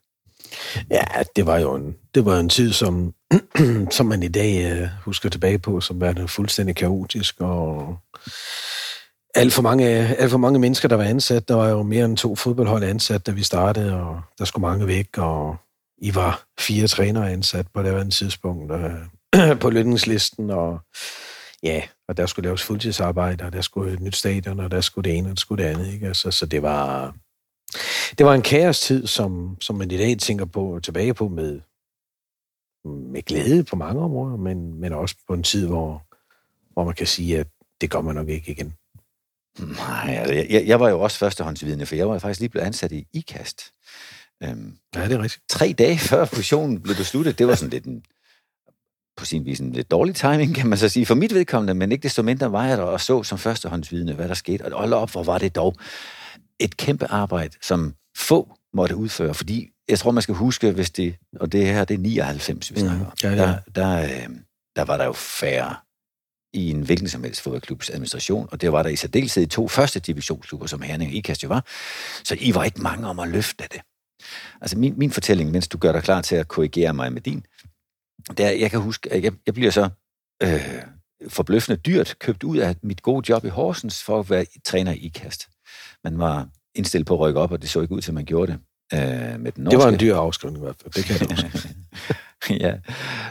Ja, 0.92 1.04
det 1.36 1.46
var 1.46 1.58
jo 1.58 1.76
en, 1.76 1.96
det 2.16 2.26
var 2.26 2.40
en 2.40 2.50
tid, 2.50 2.74
som, 2.74 3.14
som 3.98 4.06
man 4.06 4.24
i 4.24 4.28
dag 4.28 4.72
øh, 4.72 4.88
husker 5.06 5.30
tilbage 5.30 5.60
på, 5.60 5.82
som 5.82 6.02
var 6.02 6.26
fuldstændig 6.28 6.76
kaotisk, 6.76 7.36
og 7.40 7.98
alt 9.36 9.54
for, 9.54 9.62
mange, 9.62 9.86
alt 9.88 10.32
for 10.32 10.38
mange 10.38 10.60
mennesker, 10.60 10.88
der 10.88 10.96
var 10.96 11.04
ansat. 11.04 11.48
Der 11.48 11.56
var 11.56 11.70
jo 11.70 11.84
mere 11.84 12.06
end 12.06 12.18
to 12.18 12.36
fodboldhold 12.36 12.84
ansat, 12.84 13.26
da 13.28 13.32
vi 13.32 13.44
startede, 13.44 13.94
og 13.94 14.22
der 14.40 14.46
skulle 14.46 14.62
mange 14.62 14.88
væk, 14.88 15.18
og 15.18 15.56
I 15.98 16.16
var 16.16 16.44
fire 16.60 16.88
trænere 16.88 17.32
ansat 17.32 17.66
på 17.74 17.84
det 17.84 17.90
andet 17.90 18.14
tidspunkt 18.14 18.72
øh, 18.72 19.60
på 19.62 19.70
lønningslisten, 19.70 20.50
og 20.50 20.80
ja, 21.64 21.82
og 22.08 22.18
der 22.18 22.26
skulle 22.26 22.48
laves 22.48 22.64
fuldtidsarbejde, 22.64 23.46
og 23.46 23.54
der 23.54 23.62
skulle 23.62 23.94
et 23.94 24.00
nyt 24.00 24.16
stadion, 24.16 24.60
og 24.60 24.72
der 24.72 24.82
skulle 24.82 25.10
det 25.10 25.18
ene, 25.18 25.28
og 25.28 25.30
der 25.30 25.40
skulle 25.40 25.64
det 25.64 25.70
andet. 25.70 25.94
Ikke? 25.94 26.08
Altså, 26.08 26.32
så 26.32 26.46
det 26.46 26.62
var, 26.62 27.14
det 28.18 28.26
var 28.26 28.34
en 28.34 28.42
kaos-tid, 28.42 29.08
som, 29.08 29.58
som 29.62 29.76
man 29.76 29.92
i 29.92 29.98
dag 29.98 30.18
tænker 30.18 30.46
på 30.46 30.80
tilbage 30.84 31.14
på 31.14 31.28
med, 31.28 31.60
med 32.86 33.22
glæde 33.22 33.64
på 33.64 33.76
mange 33.76 34.02
områder, 34.02 34.38
men, 34.38 34.80
men 34.80 34.94
også 34.94 35.16
på 35.28 35.34
en 35.34 35.44
tid, 35.44 35.68
hvor, 35.68 36.04
hvor 36.74 36.84
man 36.84 36.96
kan 36.96 37.08
sige, 37.08 37.40
at 37.40 37.48
det 37.82 37.92
gør 37.92 38.02
man 38.02 38.16
nok 38.16 38.30
ikke 38.30 38.52
igen. 38.52 38.74
Nej, 39.60 40.16
altså, 40.16 40.34
jeg, 40.34 40.64
jeg 40.68 40.80
var 40.80 40.90
jo 40.90 41.00
også 41.00 41.18
førstehåndsvidende, 41.18 41.86
for 41.86 41.96
jeg 41.96 42.10
var 42.10 42.20
faktisk 42.20 42.40
lige 42.40 42.50
blevet 42.50 42.66
ansat 42.66 42.92
i 42.92 43.08
IKAST. 43.14 43.62
Øhm, 44.44 44.78
ja, 44.96 45.04
det 45.04 45.12
er 45.12 45.24
rigtigt. 45.24 45.44
Tre 45.50 45.76
dage 45.78 45.98
før 46.10 46.26
fusionen 46.26 46.82
blev 46.82 46.96
besluttet, 46.96 47.40
det 47.40 47.48
var 47.48 47.56
sådan 47.56 47.70
lidt 47.70 47.86
en, 47.86 48.04
på 49.18 49.26
sin 49.26 49.46
vis 49.46 49.60
en 49.60 49.72
lidt 49.72 49.92
dårlig 49.92 50.16
timing, 50.16 50.56
kan 50.56 50.70
man 50.70 50.78
så 50.78 50.90
sige, 50.90 51.06
for 51.06 51.16
mit 51.16 51.34
vedkommende, 51.34 51.74
men 51.74 51.92
ikke 51.92 52.04
desto 52.04 52.24
mindre 52.24 52.52
var 52.52 52.66
jeg 52.66 52.78
der 52.78 52.84
og 52.84 53.02
så 53.02 53.24
som 53.24 53.38
førstehåndsvidende, 53.38 54.14
hvad 54.14 54.28
der 54.28 54.34
skete. 54.34 54.66
Og 54.66 54.80
hold 54.80 54.94
op, 54.94 55.12
hvor 55.12 55.24
var 55.24 55.38
det 55.38 55.56
dog 55.56 55.76
et 56.60 56.78
kæmpe 56.78 57.06
arbejde, 57.06 57.58
som 57.62 57.96
få 58.18 58.58
måtte 58.74 58.96
udføre, 58.96 59.34
fordi 59.34 59.70
jeg 59.90 60.00
tror, 60.00 60.12
man 60.12 60.22
skal 60.22 60.36
huske, 60.36 60.72
hvis 60.72 60.90
det, 60.90 61.16
og 61.40 61.52
det 61.52 61.66
her, 61.66 61.86
det 61.86 61.94
er 61.94 61.98
99, 62.00 62.70
vi 62.70 62.74
mm, 62.74 62.88
snakker 62.88 63.06
om, 63.06 63.12
ja, 63.24 63.30
ja. 63.30 63.36
Der, 63.36 63.60
der, 63.76 64.04
øh, 64.04 64.30
der 64.76 64.84
var 64.84 64.98
der 64.98 65.06
jo 65.06 65.14
færre 65.14 65.76
i 66.54 66.70
en 66.70 66.82
hvilken 66.82 67.10
som 67.10 67.24
helst 67.24 67.42
fodboldklubs 67.42 67.90
administration, 67.90 68.50
og 68.52 68.62
det 68.62 68.72
var 68.72 68.84
der 68.84 68.90
i 68.90 68.96
særdeleshed 68.96 69.44
i 69.44 69.46
to 69.46 69.68
første 69.68 70.00
divisionsklubber, 70.00 70.68
som 70.68 70.82
Herning 70.82 71.12
og 71.12 71.16
Ikast 71.16 71.44
jo 71.44 71.48
var. 71.48 71.66
Så 72.24 72.38
I 72.40 72.56
var 72.56 72.64
ikke 72.64 72.82
mange 72.82 73.08
om 73.08 73.20
at 73.20 73.30
løfte 73.30 73.64
det. 73.72 73.82
Altså 74.62 74.78
min, 74.78 74.94
min 74.98 75.12
fortælling, 75.12 75.52
mens 75.52 75.68
du 75.68 75.78
gør 75.78 75.92
dig 75.92 76.04
klar 76.04 76.22
til 76.22 76.36
at 76.36 76.48
korrigere 76.48 76.94
mig 76.94 77.14
med 77.14 77.22
din, 77.22 77.46
det 78.38 78.46
er, 78.46 78.50
jeg 78.50 78.72
kan 78.72 78.80
huske, 78.80 79.14
at 79.14 79.24
jeg, 79.24 79.34
jeg 79.46 79.54
bliver 79.54 79.72
så 79.72 79.90
øh, 80.44 80.82
forbløffende 81.28 81.78
dyrt 81.78 82.16
købt 82.20 82.44
ud 82.44 82.58
af 82.58 82.76
mit 82.82 83.02
gode 83.02 83.30
job 83.30 83.46
i 83.46 83.50
Horsens 83.50 84.04
for 84.04 84.20
at 84.20 84.30
være 84.30 84.46
træner 84.66 84.92
i 84.92 84.98
IKAST. 84.98 85.50
Man 86.04 86.20
var 86.20 86.48
indstillet 86.76 87.08
på 87.08 87.14
at 87.14 87.20
rykke 87.20 87.40
op, 87.40 87.52
og 87.52 87.62
det 87.62 87.70
så 87.70 87.82
ikke 87.82 87.94
ud 87.94 88.02
til, 88.02 88.12
at 88.12 88.16
man 88.16 88.26
gjorde 88.26 88.52
det. 88.52 88.60
Øh, 88.94 89.40
med 89.40 89.52
den 89.52 89.64
norske. 89.64 89.78
Det 89.78 89.86
var 89.86 89.92
en 89.92 90.00
dyr 90.00 90.16
afskrivning 90.16 90.64
i 90.64 90.66
hvert 90.66 90.76
fald, 90.82 90.94
det 90.94 91.06
kan 91.06 91.30
jeg 91.30 91.52
huske. 91.52 91.76
ja, 92.66 92.74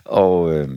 og, 0.04 0.54
øh, 0.54 0.68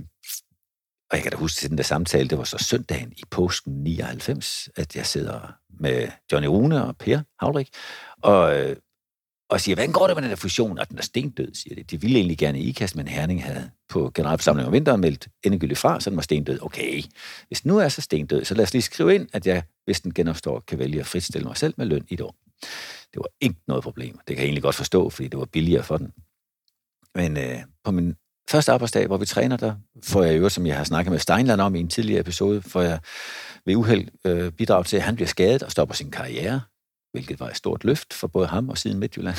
og 1.10 1.18
jeg 1.18 1.22
kan 1.22 1.31
da 1.31 1.38
huske 1.38 1.60
til 1.60 1.69
den 1.69 1.78
der 1.78 1.84
samtale, 1.84 2.30
det 2.30 2.38
var 2.38 2.44
så 2.44 2.58
søndagen 2.58 3.12
i 3.18 3.22
påsken 3.31 3.74
99, 3.74 4.69
at 4.75 4.96
jeg 4.96 5.06
sidder 5.06 5.54
med 5.80 6.08
Johnny 6.31 6.48
Rune 6.48 6.86
og 6.86 6.98
Per 6.98 7.22
Havrik, 7.40 7.69
og, 8.22 8.60
øh, 8.60 8.75
og 9.51 9.62
siger, 9.62 9.75
hvordan 9.75 9.92
går 9.92 10.07
det 10.07 10.15
med 10.15 10.21
den 10.21 10.30
der 10.30 10.36
fusion? 10.36 10.80
Og 10.80 10.89
den 10.89 10.98
er 10.98 11.01
stendød, 11.01 11.53
siger 11.53 11.75
det. 11.75 11.92
De 11.92 12.01
ville 12.01 12.18
egentlig 12.18 12.38
gerne 12.38 12.59
i 12.59 12.69
IKAST, 12.69 12.95
men 12.95 13.07
Herning 13.07 13.44
havde 13.44 13.69
på 13.89 14.12
generalforsamlingen 14.13 14.68
om 14.68 14.74
vinteren 14.74 15.01
meldt 15.01 15.27
endegyldigt 15.44 15.80
fra, 15.80 16.00
så 16.00 16.09
den 16.09 16.18
var 16.18 16.24
stendød. 16.24 16.59
Okay, 16.62 17.03
hvis 17.48 17.65
nu 17.65 17.77
er 17.77 17.89
så 17.89 18.01
stendød, 18.01 18.45
så 18.45 18.56
lad 18.56 18.63
os 18.63 18.74
lige 18.74 18.81
skrive 18.81 19.15
ind, 19.15 19.27
at 19.33 19.48
jeg, 19.48 19.63
hvis 19.86 20.01
den 20.01 20.13
genopstår, 20.13 20.59
kan 20.59 20.80
vælge 20.80 21.00
at 21.00 21.06
fritstille 21.06 21.48
mig 21.48 21.57
selv 21.57 21.74
med 21.77 21.86
løn 21.86 22.06
i 22.09 22.13
et 22.13 22.21
år. 22.21 22.36
Det 23.13 23.18
var 23.18 23.27
ikke 23.42 23.56
noget 23.68 23.83
problem. 23.83 24.18
Det 24.18 24.27
kan 24.27 24.38
jeg 24.38 24.44
egentlig 24.45 24.63
godt 24.63 24.75
forstå, 24.75 25.09
fordi 25.09 25.27
det 25.27 25.39
var 25.39 25.45
billigere 25.45 25.83
for 25.83 25.97
den. 25.97 26.12
Men 27.15 27.38
øh, 27.38 27.59
på 27.83 27.92
min 27.92 28.15
første 28.50 28.71
arbejdsdag, 28.71 29.07
hvor 29.07 29.18
vi 29.18 29.25
træner 29.25 29.57
der, 29.57 29.75
får 30.04 30.24
jeg 30.24 30.38
jo, 30.38 30.50
som 30.50 30.65
jeg 30.65 30.77
har 30.77 30.83
snakket 30.83 31.12
med 31.12 31.19
Steinland 31.19 31.62
om 31.62 31.75
i 31.75 31.80
en 31.80 31.89
tidligere 31.89 32.21
episode, 32.21 32.62
får 32.62 32.81
jeg 32.81 33.00
ved 33.65 33.75
uheld 33.75 34.07
øh, 34.25 34.51
bidrag 34.51 34.86
til, 34.86 34.97
at 34.97 35.04
han 35.04 35.15
bliver 35.15 35.27
skadet 35.27 35.63
og 35.63 35.71
stopper 35.71 35.95
sin 35.95 36.12
karriere, 36.12 36.62
hvilket 37.12 37.40
var 37.40 37.50
et 37.50 37.58
stort 37.58 37.84
løft 37.84 38.13
for 38.13 38.28
både 38.28 38.48
ham 38.48 38.69
og 38.69 38.78
siden 38.78 39.00
Midtjylland. 39.00 39.36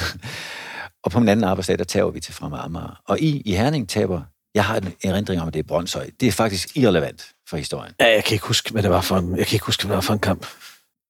og 1.05 1.11
på 1.11 1.21
min 1.21 1.29
anden 1.29 1.45
arbejdsdag, 1.45 1.79
der 1.79 1.85
taber 1.85 2.11
vi 2.11 2.21
til 2.21 2.35
Fremad 2.35 2.59
Amager. 2.59 3.03
Og 3.05 3.21
I, 3.21 3.41
i 3.41 3.55
Herning 3.55 3.89
taber, 3.89 4.23
jeg 4.55 4.65
har 4.65 4.77
en 4.77 4.95
erindring 5.05 5.41
om, 5.41 5.49
at 5.49 5.55
det 5.55 5.61
er 5.61 5.65
Brøndshøj. 5.65 6.11
Det 6.21 6.29
er 6.29 6.33
faktisk 6.33 6.77
irrelevant 6.77 7.35
for 7.49 7.57
historien. 7.57 7.95
Ja, 8.01 8.07
jeg 8.07 8.25
kan 8.25 8.35
ikke 8.35 8.47
huske, 8.47 8.73
hvad 8.73 8.83
det 8.83 8.91
var 8.91 9.01
for 9.01 9.17
en, 9.17 9.37
jeg 9.37 9.47
kan 9.47 9.57
ikke 9.57 9.67
huske, 9.67 9.83
hvad 9.83 9.91
det 9.91 9.97
var 9.97 10.01
for 10.01 10.13
en 10.13 10.19
kamp. 10.19 10.47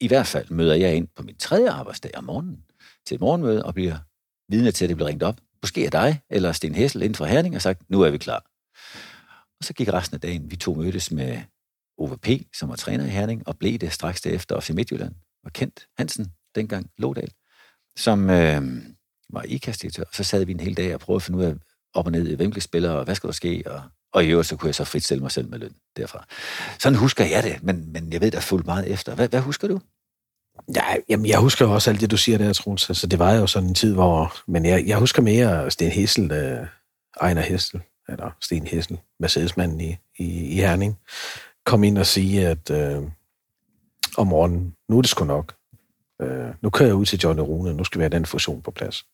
I 0.00 0.08
hvert 0.08 0.26
fald 0.26 0.50
møder 0.50 0.74
jeg 0.74 0.96
ind 0.96 1.08
på 1.16 1.22
min 1.22 1.36
tredje 1.36 1.70
arbejdsdag 1.70 2.10
om 2.14 2.24
morgenen 2.24 2.64
til 3.06 3.14
et 3.14 3.20
morgenmøde 3.20 3.64
og 3.64 3.74
bliver 3.74 3.96
vidne 4.48 4.70
til, 4.70 4.84
at 4.84 4.88
det 4.88 4.96
bliver 4.96 5.08
ringet 5.08 5.22
op. 5.22 5.36
Måske 5.62 5.84
af 5.84 5.90
dig 5.90 6.20
eller 6.30 6.52
Sten 6.52 6.74
Hessel 6.74 7.02
inden 7.02 7.14
for 7.14 7.24
Herning 7.24 7.54
og 7.54 7.62
sagt, 7.62 7.90
nu 7.90 8.00
er 8.00 8.10
vi 8.10 8.18
klar. 8.18 8.44
Og 9.60 9.64
så 9.64 9.72
gik 9.72 9.88
resten 9.92 10.14
af 10.14 10.20
dagen. 10.20 10.50
Vi 10.50 10.56
to 10.56 10.74
mødtes 10.74 11.10
med 11.10 11.40
OVP, 11.98 12.28
som 12.54 12.68
var 12.68 12.76
træner 12.76 13.06
i 13.06 13.08
Herning, 13.08 13.48
og 13.48 13.58
blev 13.58 13.78
det 13.78 13.92
straks 13.92 14.20
derefter 14.20 14.70
i 14.70 14.72
Midtjylland. 14.72 15.14
Og 15.44 15.52
kendt 15.52 15.86
Hansen, 15.98 16.32
dengang 16.54 16.90
Lodal, 16.98 17.32
som 17.96 18.30
øh, 18.30 18.62
var 19.32 19.42
IKAS-direktør. 19.42 20.04
Så 20.12 20.24
sad 20.24 20.44
vi 20.44 20.52
en 20.52 20.60
hel 20.60 20.76
dag 20.76 20.94
og 20.94 21.00
prøvede 21.00 21.18
at 21.18 21.22
finde 21.22 21.38
ud 21.38 21.44
af 21.44 21.54
op 21.94 22.06
og 22.06 22.12
ned, 22.12 22.36
hvem 22.36 22.50
blev 22.50 22.60
spiller, 22.60 22.90
og 22.90 23.04
hvad 23.04 23.14
skal 23.14 23.26
der 23.26 23.34
ske, 23.34 23.62
og, 23.66 23.82
og 24.12 24.24
i 24.24 24.28
øvrigt 24.28 24.48
så 24.48 24.56
kunne 24.56 24.66
jeg 24.66 24.74
så 24.74 24.84
fritstille 24.84 25.22
mig 25.22 25.30
selv 25.30 25.48
med 25.48 25.58
løn 25.58 25.74
derfra. 25.96 26.26
Sådan 26.78 26.98
husker 26.98 27.24
jeg 27.24 27.42
det, 27.42 27.62
men, 27.62 27.92
men 27.92 28.12
jeg 28.12 28.20
ved, 28.20 28.30
der 28.30 28.38
er 28.38 28.64
meget 28.64 28.90
efter. 28.90 29.14
Hvad, 29.14 29.28
hvad 29.28 29.40
husker 29.40 29.68
du? 29.68 29.80
Ja, 30.74 30.84
jamen, 31.08 31.26
jeg 31.26 31.38
husker 31.38 31.66
også 31.66 31.90
alt 31.90 32.00
det, 32.00 32.10
du 32.10 32.16
siger 32.16 32.38
der, 32.38 32.52
Troels. 32.52 32.90
Altså, 32.90 33.06
det 33.06 33.18
var 33.18 33.32
jo 33.32 33.46
sådan 33.46 33.68
en 33.68 33.74
tid, 33.74 33.94
hvor... 33.94 34.34
Men 34.46 34.66
jeg, 34.66 34.86
jeg 34.86 34.98
husker 34.98 35.22
mere 35.22 35.70
Sten 35.70 35.90
Hessel, 35.90 36.32
øh, 36.32 36.66
Ejner 37.20 37.42
Hessel, 37.42 37.80
eller 38.08 38.30
Sten 38.40 38.66
Hessel, 38.66 38.98
Mercedesmanden 39.20 39.80
i, 39.80 39.96
i, 40.18 40.24
i 40.24 40.54
Herning, 40.54 40.98
kom 41.66 41.84
ind 41.84 41.98
og 41.98 42.06
sige, 42.06 42.48
at 42.48 42.70
øh, 42.70 43.02
om 44.16 44.26
morgenen, 44.26 44.74
nu 44.88 44.98
er 44.98 45.02
det 45.02 45.10
sgu 45.10 45.24
nok. 45.24 45.54
Øh, 46.22 46.54
nu 46.60 46.70
kører 46.70 46.88
jeg 46.88 46.94
ud 46.94 47.06
til 47.06 47.18
Johnny 47.18 47.40
Rune, 47.40 47.74
nu 47.74 47.84
skal 47.84 47.98
vi 47.98 48.02
have 48.02 48.10
den 48.10 48.26
fusion 48.26 48.62
på 48.62 48.70
plads. 48.70 49.06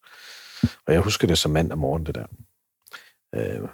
Og 0.87 0.93
jeg 0.93 1.01
husker 1.01 1.27
det 1.27 1.39
som 1.39 1.51
mand 1.51 1.73
om 1.73 1.79
morgenen, 1.79 2.07
det 2.07 2.15
der. 2.15 2.27
Øh, 3.35 3.69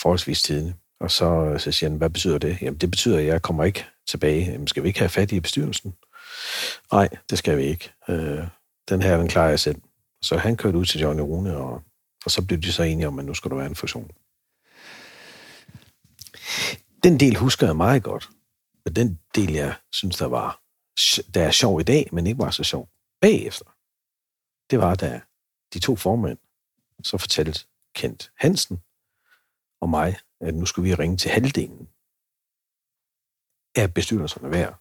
forholdsvis 0.00 0.42
tidligt. 0.42 0.76
Og 1.00 1.10
så, 1.10 1.44
øh, 1.44 1.60
så 1.60 1.72
siger 1.72 1.90
han, 1.90 1.98
hvad 1.98 2.10
betyder 2.10 2.38
det? 2.38 2.58
Jamen, 2.62 2.78
det 2.78 2.90
betyder, 2.90 3.18
at 3.18 3.26
jeg 3.26 3.42
kommer 3.42 3.64
ikke 3.64 3.84
tilbage. 4.08 4.52
Jamen, 4.52 4.66
skal 4.66 4.82
vi 4.82 4.88
ikke 4.88 4.98
have 4.98 5.08
fat 5.08 5.32
i 5.32 5.40
bestyrelsen? 5.40 5.94
Nej, 6.92 7.08
det 7.30 7.38
skal 7.38 7.58
vi 7.58 7.62
ikke. 7.62 7.92
Øh, 8.08 8.46
den 8.88 9.02
her, 9.02 9.16
den 9.16 9.28
klarer 9.28 9.48
jeg 9.48 9.60
selv. 9.60 9.80
Så 10.22 10.36
han 10.36 10.56
kørte 10.56 10.78
ud 10.78 10.84
til 10.84 11.00
Johnny 11.00 11.20
Rune, 11.20 11.56
og, 11.56 11.82
og 12.24 12.30
så 12.30 12.42
blev 12.46 12.58
de 12.58 12.72
så 12.72 12.82
enige 12.82 13.08
om, 13.08 13.18
at 13.18 13.24
nu 13.24 13.34
skal 13.34 13.50
der 13.50 13.56
være 13.56 13.66
en 13.66 13.74
fusion. 13.74 14.10
Den 17.02 17.20
del 17.20 17.36
husker 17.36 17.66
jeg 17.66 17.76
meget 17.76 18.02
godt. 18.02 18.28
men 18.84 18.96
den 18.96 19.18
del, 19.34 19.52
jeg 19.52 19.74
synes, 19.92 20.16
der 20.16 20.26
var 20.26 20.60
der 21.34 21.42
er 21.42 21.50
sjov 21.50 21.80
i 21.80 21.84
dag, 21.84 22.08
men 22.12 22.26
ikke 22.26 22.38
var 22.38 22.50
så 22.50 22.64
sjov 22.64 22.88
bagefter, 23.20 23.64
det 24.70 24.78
var, 24.78 24.94
da 24.94 25.20
de 25.74 25.78
to 25.78 25.96
formænd 25.96 26.38
så 27.02 27.18
fortalte 27.18 27.60
Kent 27.94 28.32
Hansen 28.36 28.82
og 29.80 29.88
mig, 29.88 30.16
at 30.40 30.54
nu 30.54 30.66
skulle 30.66 30.88
vi 30.88 30.94
ringe 30.94 31.16
til 31.16 31.30
halvdelen 31.30 31.88
af 33.76 33.94
bestyrelserne 33.94 34.48
hver 34.48 34.72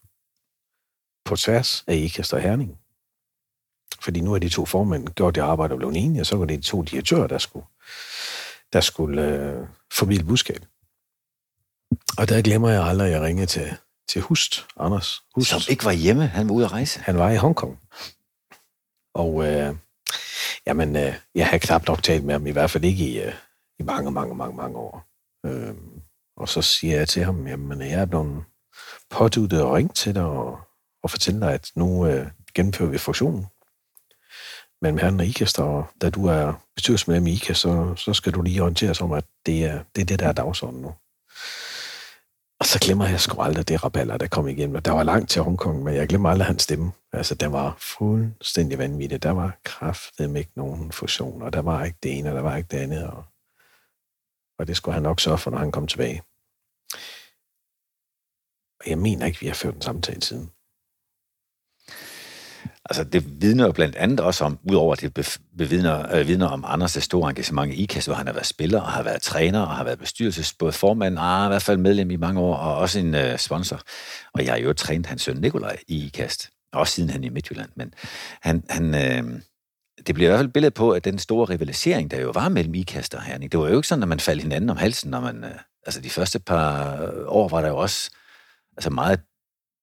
på 1.25 1.35
tværs 1.35 1.83
af 1.87 1.95
IKAST 1.95 2.33
og 2.33 2.41
Herning. 2.41 2.79
Fordi 4.01 4.21
nu 4.21 4.33
er 4.33 4.39
de 4.39 4.49
to 4.49 4.65
formænd 4.65 5.07
gjort 5.07 5.35
det 5.35 5.41
arbejde 5.41 5.73
og 5.73 5.77
blevet 5.77 5.95
enige, 5.97 6.21
og 6.21 6.25
så 6.25 6.37
var 6.37 6.45
det 6.45 6.57
de 6.57 6.63
to 6.63 6.81
direktører, 6.81 7.27
der 7.27 7.37
skulle, 7.37 7.65
der 8.73 8.81
skulle 8.81 9.21
øh, 9.21 9.67
formidle 9.93 10.23
budskab. 10.23 10.65
Og 12.17 12.29
der 12.29 12.41
glemmer 12.41 12.69
jeg 12.69 12.83
aldrig, 12.83 13.07
at 13.07 13.13
jeg 13.13 13.21
ringede 13.21 13.47
til, 13.47 13.77
til 14.07 14.21
Hust, 14.21 14.67
Anders 14.79 15.21
Hust. 15.35 15.49
Som 15.49 15.61
ikke 15.69 15.85
var 15.85 15.91
hjemme, 15.91 16.27
han 16.27 16.49
var 16.49 16.55
ude 16.55 16.65
at 16.65 16.71
rejse. 16.71 16.99
Han 16.99 17.17
var 17.17 17.31
i 17.31 17.35
Hongkong. 17.35 17.79
Og 19.13 19.47
øh, 19.47 19.75
jamen, 20.65 20.95
øh, 20.95 21.13
jeg 21.35 21.47
har 21.47 21.57
knap 21.57 21.87
nok 21.87 22.03
talt 22.03 22.23
med 22.23 22.33
ham, 22.33 22.47
i 22.47 22.51
hvert 22.51 22.71
fald 22.71 22.83
ikke 22.83 23.09
i, 23.09 23.21
øh, 23.21 23.33
i 23.79 23.83
mange, 23.83 24.11
mange, 24.11 24.35
mange, 24.35 24.55
mange 24.55 24.77
år. 24.77 25.05
Øh, 25.45 25.75
og 26.37 26.49
så 26.49 26.61
siger 26.61 26.97
jeg 26.97 27.07
til 27.07 27.23
ham, 27.23 27.47
jamen, 27.47 27.81
jeg 27.81 28.01
er 28.01 28.05
blevet 28.05 28.43
påduttet 29.09 29.61
og 29.61 29.73
ringt 29.73 29.95
til 29.95 30.15
dig, 30.15 30.23
og 30.23 30.59
og 31.07 31.11
fortælle 31.11 31.39
dig, 31.39 31.53
at 31.53 31.71
nu 31.75 32.07
øh, 32.07 32.27
gennemfører 32.53 32.89
vi 32.89 32.97
fusionen 32.97 33.45
mellem 34.81 34.97
herren 34.97 35.19
og 35.19 35.25
IKAST, 35.25 35.59
og 35.59 35.85
da 36.01 36.09
du 36.09 36.25
er 36.25 36.53
bestyrelsesmedlem 36.75 37.27
i 37.27 37.33
IKAST, 37.33 37.61
så, 37.61 37.95
så 37.95 38.13
skal 38.13 38.33
du 38.33 38.41
lige 38.41 38.61
orientere 38.61 38.95
sig 38.95 39.03
om, 39.03 39.11
at 39.11 39.25
det 39.45 39.65
er 39.65 39.83
det, 39.95 40.01
er 40.01 40.05
det 40.05 40.19
der 40.19 40.27
er 40.27 40.31
dagsordenen 40.31 40.81
nu. 40.81 40.93
Og 42.59 42.65
så 42.65 42.79
glemmer 42.79 43.07
jeg 43.07 43.19
sgu 43.19 43.41
aldrig 43.41 43.67
det 43.67 43.83
raballer, 43.83 44.17
der 44.17 44.27
kom 44.27 44.47
igennem. 44.47 44.75
Og 44.75 44.85
Der 44.85 44.91
var 44.91 45.03
langt 45.03 45.29
til 45.29 45.41
Hongkong, 45.41 45.83
men 45.83 45.95
jeg 45.95 46.07
glemmer 46.07 46.29
aldrig 46.29 46.47
hans 46.47 46.63
stemme. 46.63 46.91
Altså, 47.13 47.35
der 47.35 47.47
var 47.47 47.77
fuldstændig 47.79 48.77
vanvittigt. 48.77 49.23
Der 49.23 49.31
var 49.31 49.59
kraftet 49.63 50.37
ikke 50.37 50.51
nogen 50.55 50.91
fusion, 50.91 51.41
og 51.41 51.53
der 51.53 51.61
var 51.61 51.85
ikke 51.85 51.97
det 52.03 52.17
ene, 52.17 52.29
og 52.29 52.35
der 52.35 52.41
var 52.41 52.57
ikke 52.57 52.67
det 52.71 52.77
andet. 52.77 53.07
Og, 53.07 53.23
og 54.59 54.67
det 54.67 54.77
skulle 54.77 54.93
han 54.93 55.03
nok 55.03 55.19
sørge 55.19 55.37
for, 55.37 55.51
når 55.51 55.57
han 55.57 55.71
kom 55.71 55.87
tilbage. 55.87 56.23
Og 58.79 58.89
jeg 58.89 58.97
mener 58.97 59.25
ikke, 59.25 59.39
vi 59.39 59.47
har 59.47 59.53
ført 59.53 59.75
en 59.75 59.81
samtale 59.81 60.21
siden. 60.21 60.51
Altså, 62.89 63.03
det 63.03 63.41
vidner 63.41 63.65
jo 63.65 63.71
blandt 63.71 63.95
andet 63.95 64.19
også 64.19 64.43
om, 64.43 64.59
udover 64.63 64.93
at 64.93 65.01
det 65.01 65.39
bevidner, 65.57 66.15
øh, 66.15 66.27
vidner 66.27 66.47
om 66.47 66.65
Anders' 66.65 66.99
store 66.99 67.29
engagement 67.29 67.73
i 67.73 67.83
IKAST, 67.83 68.07
hvor 68.07 68.15
han 68.15 68.27
har 68.27 68.33
været 68.33 68.45
spiller, 68.45 68.81
og 68.81 68.87
har 68.87 69.03
været 69.03 69.21
træner, 69.21 69.61
og 69.61 69.75
har 69.75 69.83
været 69.83 69.99
bestyrelses, 69.99 70.53
både 70.53 70.71
formand, 70.71 71.17
og 71.17 71.45
i 71.45 71.47
hvert 71.47 71.61
fald 71.61 71.77
medlem 71.77 72.11
i 72.11 72.15
mange 72.15 72.39
år, 72.39 72.55
og 72.55 72.77
også 72.77 72.99
en 72.99 73.15
øh, 73.15 73.37
sponsor. 73.37 73.81
Og 74.33 74.45
jeg 74.45 74.53
har 74.53 74.59
jo 74.59 74.73
trænet 74.73 75.05
hans 75.05 75.21
søn 75.21 75.35
Nikolaj 75.35 75.77
i 75.87 76.05
IKAST, 76.05 76.49
også 76.73 76.93
siden 76.93 77.09
han 77.09 77.23
i 77.23 77.29
Midtjylland. 77.29 77.69
Men 77.75 77.93
han, 78.41 78.63
han, 78.69 78.95
øh, 78.95 79.41
det 80.07 80.15
bliver 80.15 80.27
i 80.27 80.29
hvert 80.29 80.39
fald 80.39 80.47
et 80.47 80.53
billede 80.53 80.71
på, 80.71 80.91
at 80.91 81.05
den 81.05 81.19
store 81.19 81.45
rivalisering, 81.45 82.11
der 82.11 82.21
jo 82.21 82.31
var 82.33 82.49
mellem 82.49 82.75
IKAST 82.75 83.13
og 83.15 83.21
Herning, 83.21 83.51
det 83.51 83.59
var 83.59 83.69
jo 83.69 83.75
ikke 83.75 83.87
sådan, 83.87 84.03
at 84.03 84.09
man 84.09 84.19
faldt 84.19 84.41
hinanden 84.41 84.69
om 84.69 84.77
halsen, 84.77 85.11
når 85.11 85.19
man... 85.19 85.43
Øh, 85.43 85.51
altså, 85.85 86.01
de 86.01 86.09
første 86.09 86.39
par 86.39 86.97
år 87.25 87.47
var 87.47 87.61
der 87.61 87.67
jo 87.67 87.77
også 87.77 88.11
altså 88.77 88.89
meget 88.89 89.19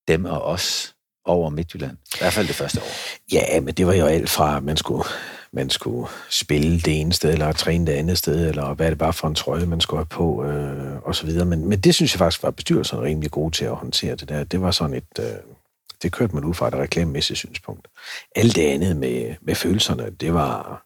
dem 0.08 0.24
og 0.24 0.42
os 0.42 0.93
over 1.24 1.50
Midtjylland. 1.50 1.96
I 2.14 2.18
hvert 2.20 2.32
fald 2.32 2.46
det 2.46 2.54
første 2.54 2.80
år. 2.80 2.88
Ja, 3.32 3.60
men 3.60 3.74
det 3.74 3.86
var 3.86 3.94
jo 3.94 4.06
alt 4.06 4.30
fra, 4.30 4.56
at 4.56 4.62
man 4.62 4.76
skulle, 4.76 5.04
man 5.52 5.70
skulle 5.70 6.08
spille 6.30 6.80
det 6.80 7.00
ene 7.00 7.12
sted, 7.12 7.32
eller 7.32 7.52
træne 7.52 7.86
det 7.86 7.92
andet 7.92 8.18
sted, 8.18 8.48
eller 8.48 8.74
hvad 8.74 8.90
det 8.90 8.98
bare 8.98 9.12
for 9.12 9.28
en 9.28 9.34
trøje, 9.34 9.66
man 9.66 9.80
skulle 9.80 9.98
have 9.98 10.06
på, 10.06 10.44
øh, 10.44 10.96
og 11.02 11.14
så 11.14 11.26
videre. 11.26 11.44
Men, 11.44 11.68
men 11.68 11.80
det 11.80 11.94
synes 11.94 12.14
jeg 12.14 12.18
faktisk 12.18 12.42
var 12.42 12.50
bestyrelsen 12.50 13.02
rimelig 13.02 13.30
god 13.30 13.50
til 13.50 13.64
at 13.64 13.74
håndtere 13.74 14.16
det 14.16 14.28
der. 14.28 14.44
Det 14.44 14.60
var 14.60 14.70
sådan 14.70 14.96
et... 14.96 15.18
Øh, 15.18 15.26
det 16.02 16.12
kørte 16.12 16.34
man 16.34 16.44
ud 16.44 16.54
fra 16.54 16.68
et 16.68 16.74
reklamemæssigt 16.74 17.38
synspunkt. 17.38 17.88
Alt 18.36 18.56
det 18.56 18.66
andet 18.66 18.96
med, 18.96 19.34
med 19.40 19.54
følelserne, 19.54 20.10
det 20.10 20.34
var... 20.34 20.84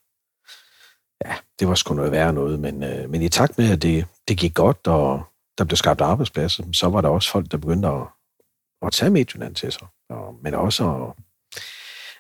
Ja, 1.25 1.35
det 1.61 1.69
var 1.69 1.75
sgu 1.75 1.95
noget 1.95 2.13
værre 2.13 2.33
noget, 2.33 2.61
men, 2.61 2.83
øh, 2.83 3.11
men 3.11 3.23
i 3.23 3.29
takt 3.29 3.59
med, 3.59 3.71
at 3.71 3.83
det, 3.83 4.07
det 4.29 4.39
gik 4.39 4.55
godt, 4.55 4.87
og 4.87 5.23
der 5.59 5.65
blev 5.65 5.77
skabt 5.77 6.01
arbejdspladser, 6.01 6.65
så 6.73 6.89
var 6.89 7.01
der 7.01 7.09
også 7.09 7.31
folk, 7.31 7.51
der 7.51 7.57
begyndte 7.57 7.89
at, 7.89 8.03
at 8.87 8.93
tage 8.93 9.11
Midtjylland 9.11 9.55
til 9.55 9.73
sig 9.73 9.87
og, 10.11 10.35
men 10.43 10.55
også 10.55 10.85
at 10.95 11.25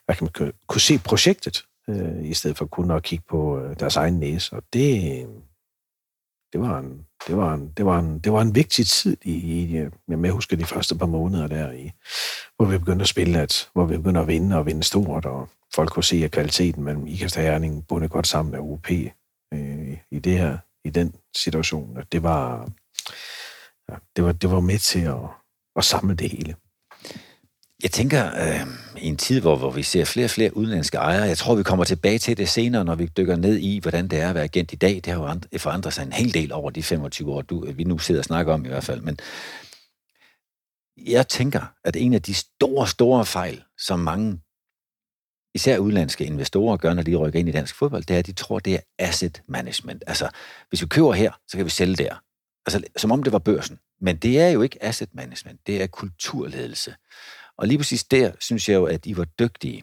hvad 0.04 0.16
kan 0.16 0.28
man, 0.40 0.52
kunne 0.66 0.80
se 0.80 0.98
projektet, 0.98 1.64
øh, 1.88 2.24
i 2.24 2.34
stedet 2.34 2.56
for 2.56 2.66
kun 2.66 2.90
at 2.90 3.02
kigge 3.02 3.24
på 3.28 3.58
øh, 3.60 3.76
deres 3.80 3.96
egen 3.96 4.14
næse. 4.18 4.56
Og 4.56 4.62
det, 4.72 5.26
det 6.52 6.60
var 6.60 6.78
en, 6.78 7.06
det 7.26 7.36
var 7.36 7.54
en, 7.54 7.72
det 7.76 7.86
var 7.86 7.98
en, 7.98 8.18
det 8.18 8.32
var 8.32 8.42
en 8.42 8.54
vigtig 8.54 8.86
tid 8.86 9.16
i, 9.24 9.32
i 9.32 9.76
øh, 9.76 9.92
jeg 10.08 10.32
husker 10.32 10.56
de 10.56 10.64
første 10.64 10.98
par 10.98 11.06
måneder 11.06 11.46
der 11.46 11.72
i, 11.72 11.90
hvor 12.56 12.64
vi 12.64 12.78
begyndte 12.78 13.02
at 13.02 13.08
spille, 13.08 13.40
at, 13.40 13.70
hvor 13.72 13.84
vi 13.84 13.96
begyndte 13.96 14.20
at 14.20 14.26
vinde 14.26 14.56
og 14.56 14.66
vinde 14.66 14.82
stort, 14.82 15.26
og 15.26 15.48
folk 15.74 15.92
kunne 15.92 16.04
se, 16.04 16.24
at 16.24 16.30
kvaliteten 16.30 16.84
mellem 16.84 17.06
Ikast 17.06 17.36
og 17.36 17.42
Herning 17.42 17.86
bundet 17.86 18.10
godt 18.10 18.26
sammen 18.26 18.52
med 18.52 18.60
UP 18.60 18.90
øh, 19.54 19.98
i 20.10 20.18
det 20.18 20.38
her, 20.38 20.58
i 20.84 20.90
den 20.90 21.14
situation. 21.36 21.98
At 21.98 22.12
det 22.12 22.22
var, 22.22 22.70
ja, 23.88 23.94
det 24.16 24.24
var, 24.24 24.32
det 24.32 24.50
var 24.50 24.60
med 24.60 24.78
til 24.78 25.00
at, 25.00 25.24
at 25.76 25.84
samle 25.84 26.14
det 26.14 26.30
hele. 26.30 26.54
Jeg 27.82 27.90
tænker, 27.90 28.26
øh, 28.26 28.66
i 29.02 29.06
en 29.06 29.16
tid, 29.16 29.40
hvor, 29.40 29.56
hvor 29.56 29.70
vi 29.70 29.82
ser 29.82 30.04
flere 30.04 30.26
og 30.26 30.30
flere 30.30 30.56
udenlandske 30.56 30.96
ejere, 30.96 31.22
jeg 31.22 31.38
tror, 31.38 31.54
vi 31.54 31.62
kommer 31.62 31.84
tilbage 31.84 32.18
til 32.18 32.36
det 32.36 32.48
senere, 32.48 32.84
når 32.84 32.94
vi 32.94 33.06
dykker 33.06 33.36
ned 33.36 33.56
i, 33.56 33.78
hvordan 33.78 34.08
det 34.08 34.20
er 34.20 34.28
at 34.28 34.34
være 34.34 34.44
agent 34.44 34.72
i 34.72 34.76
dag. 34.76 34.94
Det 34.94 35.06
har 35.06 35.38
jo 35.52 35.58
forandret 35.58 35.94
sig 35.94 36.02
en 36.02 36.12
hel 36.12 36.34
del 36.34 36.52
over 36.52 36.70
de 36.70 36.82
25 36.82 37.32
år, 37.32 37.42
du, 37.42 37.72
vi 37.72 37.84
nu 37.84 37.98
sidder 37.98 38.20
og 38.20 38.24
snakker 38.24 38.54
om 38.54 38.64
i 38.64 38.68
hvert 38.68 38.84
fald. 38.84 39.00
Men 39.00 39.18
jeg 40.96 41.28
tænker, 41.28 41.72
at 41.84 41.96
en 41.96 42.14
af 42.14 42.22
de 42.22 42.34
store, 42.34 42.86
store 42.86 43.26
fejl, 43.26 43.62
som 43.78 43.98
mange, 43.98 44.40
især 45.54 45.78
udenlandske 45.78 46.24
investorer, 46.24 46.76
gør, 46.76 46.94
når 46.94 47.02
de 47.02 47.16
rykker 47.16 47.40
ind 47.40 47.48
i 47.48 47.52
dansk 47.52 47.74
fodbold, 47.74 48.04
det 48.04 48.14
er, 48.14 48.18
at 48.18 48.26
de 48.26 48.32
tror, 48.32 48.58
det 48.58 48.74
er 48.74 48.80
asset 48.98 49.42
management. 49.46 50.04
Altså, 50.06 50.28
hvis 50.68 50.82
vi 50.82 50.86
køber 50.86 51.12
her, 51.12 51.32
så 51.48 51.56
kan 51.56 51.64
vi 51.64 51.70
sælge 51.70 51.96
der. 51.96 52.14
Altså, 52.66 52.82
som 52.96 53.12
om 53.12 53.22
det 53.22 53.32
var 53.32 53.38
børsen. 53.38 53.78
Men 54.00 54.16
det 54.16 54.40
er 54.40 54.48
jo 54.48 54.62
ikke 54.62 54.84
asset 54.84 55.08
management, 55.14 55.60
det 55.66 55.82
er 55.82 55.86
kulturledelse. 55.86 56.94
Og 57.58 57.66
lige 57.68 57.78
præcis 57.78 58.04
der 58.04 58.32
synes 58.40 58.68
jeg 58.68 58.74
jo, 58.74 58.84
at 58.84 59.06
I 59.06 59.16
var 59.16 59.24
dygtige. 59.24 59.82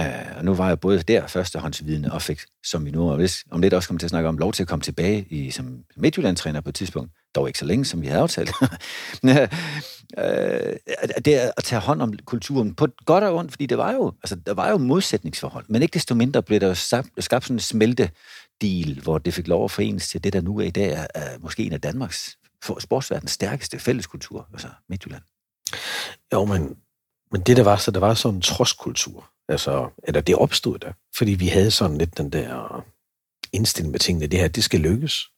Uh, 0.00 0.36
og 0.36 0.44
nu 0.44 0.54
var 0.54 0.68
jeg 0.68 0.80
både 0.80 1.02
der 1.02 1.26
førstehåndsvidende 1.26 2.12
og 2.12 2.22
fik, 2.22 2.40
som 2.64 2.84
vi 2.84 2.90
nu 2.90 3.10
og 3.10 3.28
om 3.50 3.60
lidt 3.60 3.74
også 3.74 3.88
kommer 3.88 3.98
til 3.98 4.06
at 4.06 4.10
snakke 4.10 4.28
om, 4.28 4.38
lov 4.38 4.52
til 4.52 4.62
at 4.62 4.68
komme 4.68 4.82
tilbage 4.82 5.26
i, 5.30 5.50
som 5.50 5.84
Midtjylland-træner 5.96 6.60
på 6.60 6.68
et 6.68 6.74
tidspunkt. 6.74 7.12
Dog 7.34 7.48
ikke 7.48 7.58
så 7.58 7.64
længe, 7.64 7.84
som 7.84 8.02
vi 8.02 8.06
havde 8.06 8.20
aftalt. 8.22 8.50
uh, 8.62 9.30
det 11.24 11.34
er 11.34 11.50
at 11.56 11.64
tage 11.64 11.80
hånd 11.80 12.02
om 12.02 12.18
kulturen 12.24 12.74
på 12.74 12.86
godt 13.06 13.24
og 13.24 13.34
ondt, 13.34 13.50
fordi 13.50 13.66
det 13.66 13.78
var 13.78 13.92
jo, 13.92 14.12
altså, 14.22 14.36
der 14.36 14.54
var 14.54 14.70
jo 14.70 14.76
modsætningsforhold. 14.78 15.64
Men 15.68 15.82
ikke 15.82 15.94
desto 15.94 16.14
mindre 16.14 16.42
blev 16.42 16.60
der 16.60 16.68
jo 16.68 16.74
skabt 17.18 17.44
sådan 17.44 17.56
en 17.56 17.60
smelte 17.60 18.10
deal, 18.60 19.00
hvor 19.02 19.18
det 19.18 19.34
fik 19.34 19.48
lov 19.48 19.64
at 19.64 19.70
forenes 19.70 20.08
til 20.08 20.24
det, 20.24 20.32
der 20.32 20.40
nu 20.40 20.58
er 20.58 20.64
i 20.64 20.70
dag 20.70 20.92
er, 20.92 21.06
er 21.14 21.38
måske 21.38 21.62
en 21.62 21.72
af 21.72 21.80
Danmarks 21.80 22.36
sportsverdens 22.78 23.30
stærkeste 23.30 23.78
fælleskultur, 23.78 24.48
altså 24.52 24.68
Midtjylland. 24.88 25.22
Jo, 26.32 26.44
men 26.44 26.76
men 27.32 27.40
det 27.40 27.56
der 27.56 27.62
var, 27.62 27.76
så 27.76 27.90
der 27.90 28.00
var 28.00 28.14
sådan 28.14 28.34
en 28.34 28.42
trodskultur. 28.42 29.30
Altså, 29.48 29.90
eller 30.02 30.20
det 30.20 30.34
opstod 30.34 30.78
der. 30.78 30.92
Fordi 31.16 31.34
vi 31.34 31.46
havde 31.46 31.70
sådan 31.70 31.98
lidt 31.98 32.18
den 32.18 32.30
der 32.30 32.84
indstilling 33.52 33.90
med 33.90 34.00
tingene. 34.00 34.26
Det 34.26 34.40
her, 34.40 34.48
det 34.48 34.64
skal 34.64 34.80
lykkes. 34.80 35.30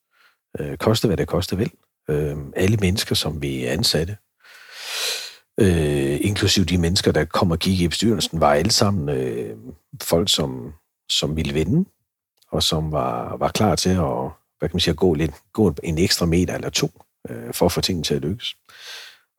Øh, 0.61 0.77
koste 0.77 1.07
hvad 1.07 1.17
det 1.17 1.29
koste 1.29 1.57
vil. 1.57 1.71
Øh, 2.11 2.37
alle 2.57 2.77
mennesker, 2.77 3.15
som 3.15 3.43
vi 3.43 3.65
ansatte, 3.65 4.17
øh, 5.61 6.19
inklusive 6.21 6.65
de 6.65 6.79
mennesker, 6.79 7.13
der 7.13 7.25
kom 7.25 7.51
og 7.51 7.59
gik 7.59 7.81
i 7.81 7.89
bestyrelsen, 7.89 8.41
var 8.41 8.53
alle 8.53 8.71
sammen 8.71 9.09
øh, 9.09 9.57
folk, 10.03 10.29
som, 10.29 10.73
som 11.11 11.37
ville 11.37 11.53
vinde, 11.53 11.89
og 12.51 12.63
som 12.63 12.93
var, 12.93 13.37
var 13.37 13.49
klar 13.49 13.77
til 13.77 13.91
at, 13.91 14.31
hvad 14.59 14.69
kan 14.69 14.75
man 14.75 14.81
sige, 14.81 14.95
gå, 14.95 15.15
lidt, 15.15 15.35
gå 15.53 15.75
en 15.83 15.99
ekstra 15.99 16.27
meter 16.27 16.55
eller 16.55 16.71
to, 16.71 16.91
øh, 17.31 17.55
for 17.55 17.67
at 17.67 17.73
få 17.73 17.81
tingene 17.81 18.05
til 18.05 18.15
at 18.15 18.23
lykkes. 18.23 18.57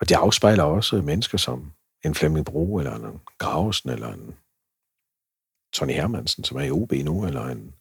Og 0.02 0.10
det 0.10 0.16
afspejler 0.16 0.64
også 0.64 0.96
mennesker, 0.96 1.38
som, 1.38 1.72
en 2.06 2.16
Flemming 2.16 2.46
Bro, 2.46 2.78
eller 2.78 2.96
en 2.96 3.20
Gravesen, 3.38 3.90
eller 3.90 4.14
en 4.14 4.36
Tony 5.74 5.94
Hermansen, 5.94 6.44
som 6.44 6.58
er 6.58 6.62
i 6.62 6.72
OB 6.72 6.92
nu, 6.92 7.26
eller 7.26 7.46
en 7.46 7.74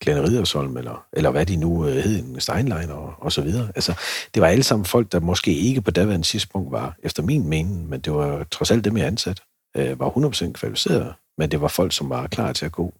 Glenn 0.00 0.22
Ridersholm, 0.22 0.76
eller, 0.76 1.06
eller 1.12 1.30
hvad 1.30 1.46
de 1.46 1.56
nu 1.56 1.86
øh, 1.86 1.96
hed, 1.96 2.24
en 2.24 2.40
Steinlein 2.40 2.90
og, 2.90 3.14
og 3.18 3.32
så 3.32 3.42
videre. 3.42 3.72
Altså, 3.74 3.94
det 4.34 4.42
var 4.42 4.48
alle 4.48 4.62
sammen 4.62 4.86
folk, 4.86 5.12
der 5.12 5.20
måske 5.20 5.54
ikke 5.54 5.82
på 5.82 5.90
daværende 5.90 6.26
tidspunkt 6.26 6.72
var, 6.72 6.96
efter 7.02 7.22
min 7.22 7.48
mening, 7.48 7.88
men 7.88 8.00
det 8.00 8.12
var 8.12 8.44
trods 8.44 8.70
alt 8.70 8.84
dem, 8.84 8.96
jeg 8.96 9.06
ansat, 9.06 9.42
øh, 9.76 10.00
var 10.00 10.10
100% 10.10 10.52
kvalificeret, 10.52 11.14
men 11.38 11.50
det 11.50 11.60
var 11.60 11.68
folk, 11.68 11.92
som 11.92 12.10
var 12.10 12.26
klar 12.26 12.52
til 12.52 12.66
at 12.66 12.72
gå 12.72 12.94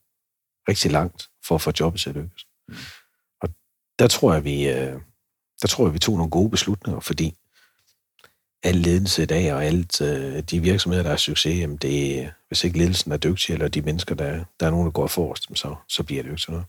rigtig 0.69 0.93
langt 0.93 1.28
for 1.47 1.54
at 1.54 1.61
få 1.61 1.73
jobbet 1.81 2.00
til 2.00 2.11
at 2.11 2.16
lykkes. 2.16 2.47
Mm. 2.69 2.75
Og 3.43 3.49
der 3.99 4.09
tror 4.09 4.33
jeg, 4.35 4.45
vi, 4.45 4.69
øh, 4.69 5.00
der 5.62 5.69
tror 5.69 5.87
jeg, 5.87 5.95
vi 5.95 5.99
tog 5.99 6.16
nogle 6.16 6.31
gode 6.31 6.50
beslutninger, 6.50 7.00
fordi 7.00 7.35
al 8.64 8.75
ledelse 8.75 9.23
i 9.23 9.26
dag, 9.26 9.54
og 9.54 9.64
alt 9.64 10.00
øh, 10.00 10.42
de 10.42 10.61
virksomheder, 10.61 11.02
der 11.02 11.11
er 11.11 11.16
succes, 11.16 11.61
jamen 11.61 11.76
det, 11.76 12.33
hvis 12.49 12.64
ikke 12.64 12.78
ledelsen 12.78 13.12
er 13.12 13.16
dygtig, 13.16 13.52
eller 13.52 13.68
de 13.68 13.83
mennesker, 13.83 14.14
der, 14.14 14.44
der 14.61 14.66
er 14.66 14.71
nogen, 14.71 14.87
der 14.87 14.92
går 14.92 15.06
forrest, 15.06 15.59
så, 15.59 15.75
så 15.88 16.02
bliver 16.02 16.23
det 16.23 16.28
jo 16.28 16.33
ikke 16.33 16.42
sådan 16.42 16.52
noget. 16.52 16.66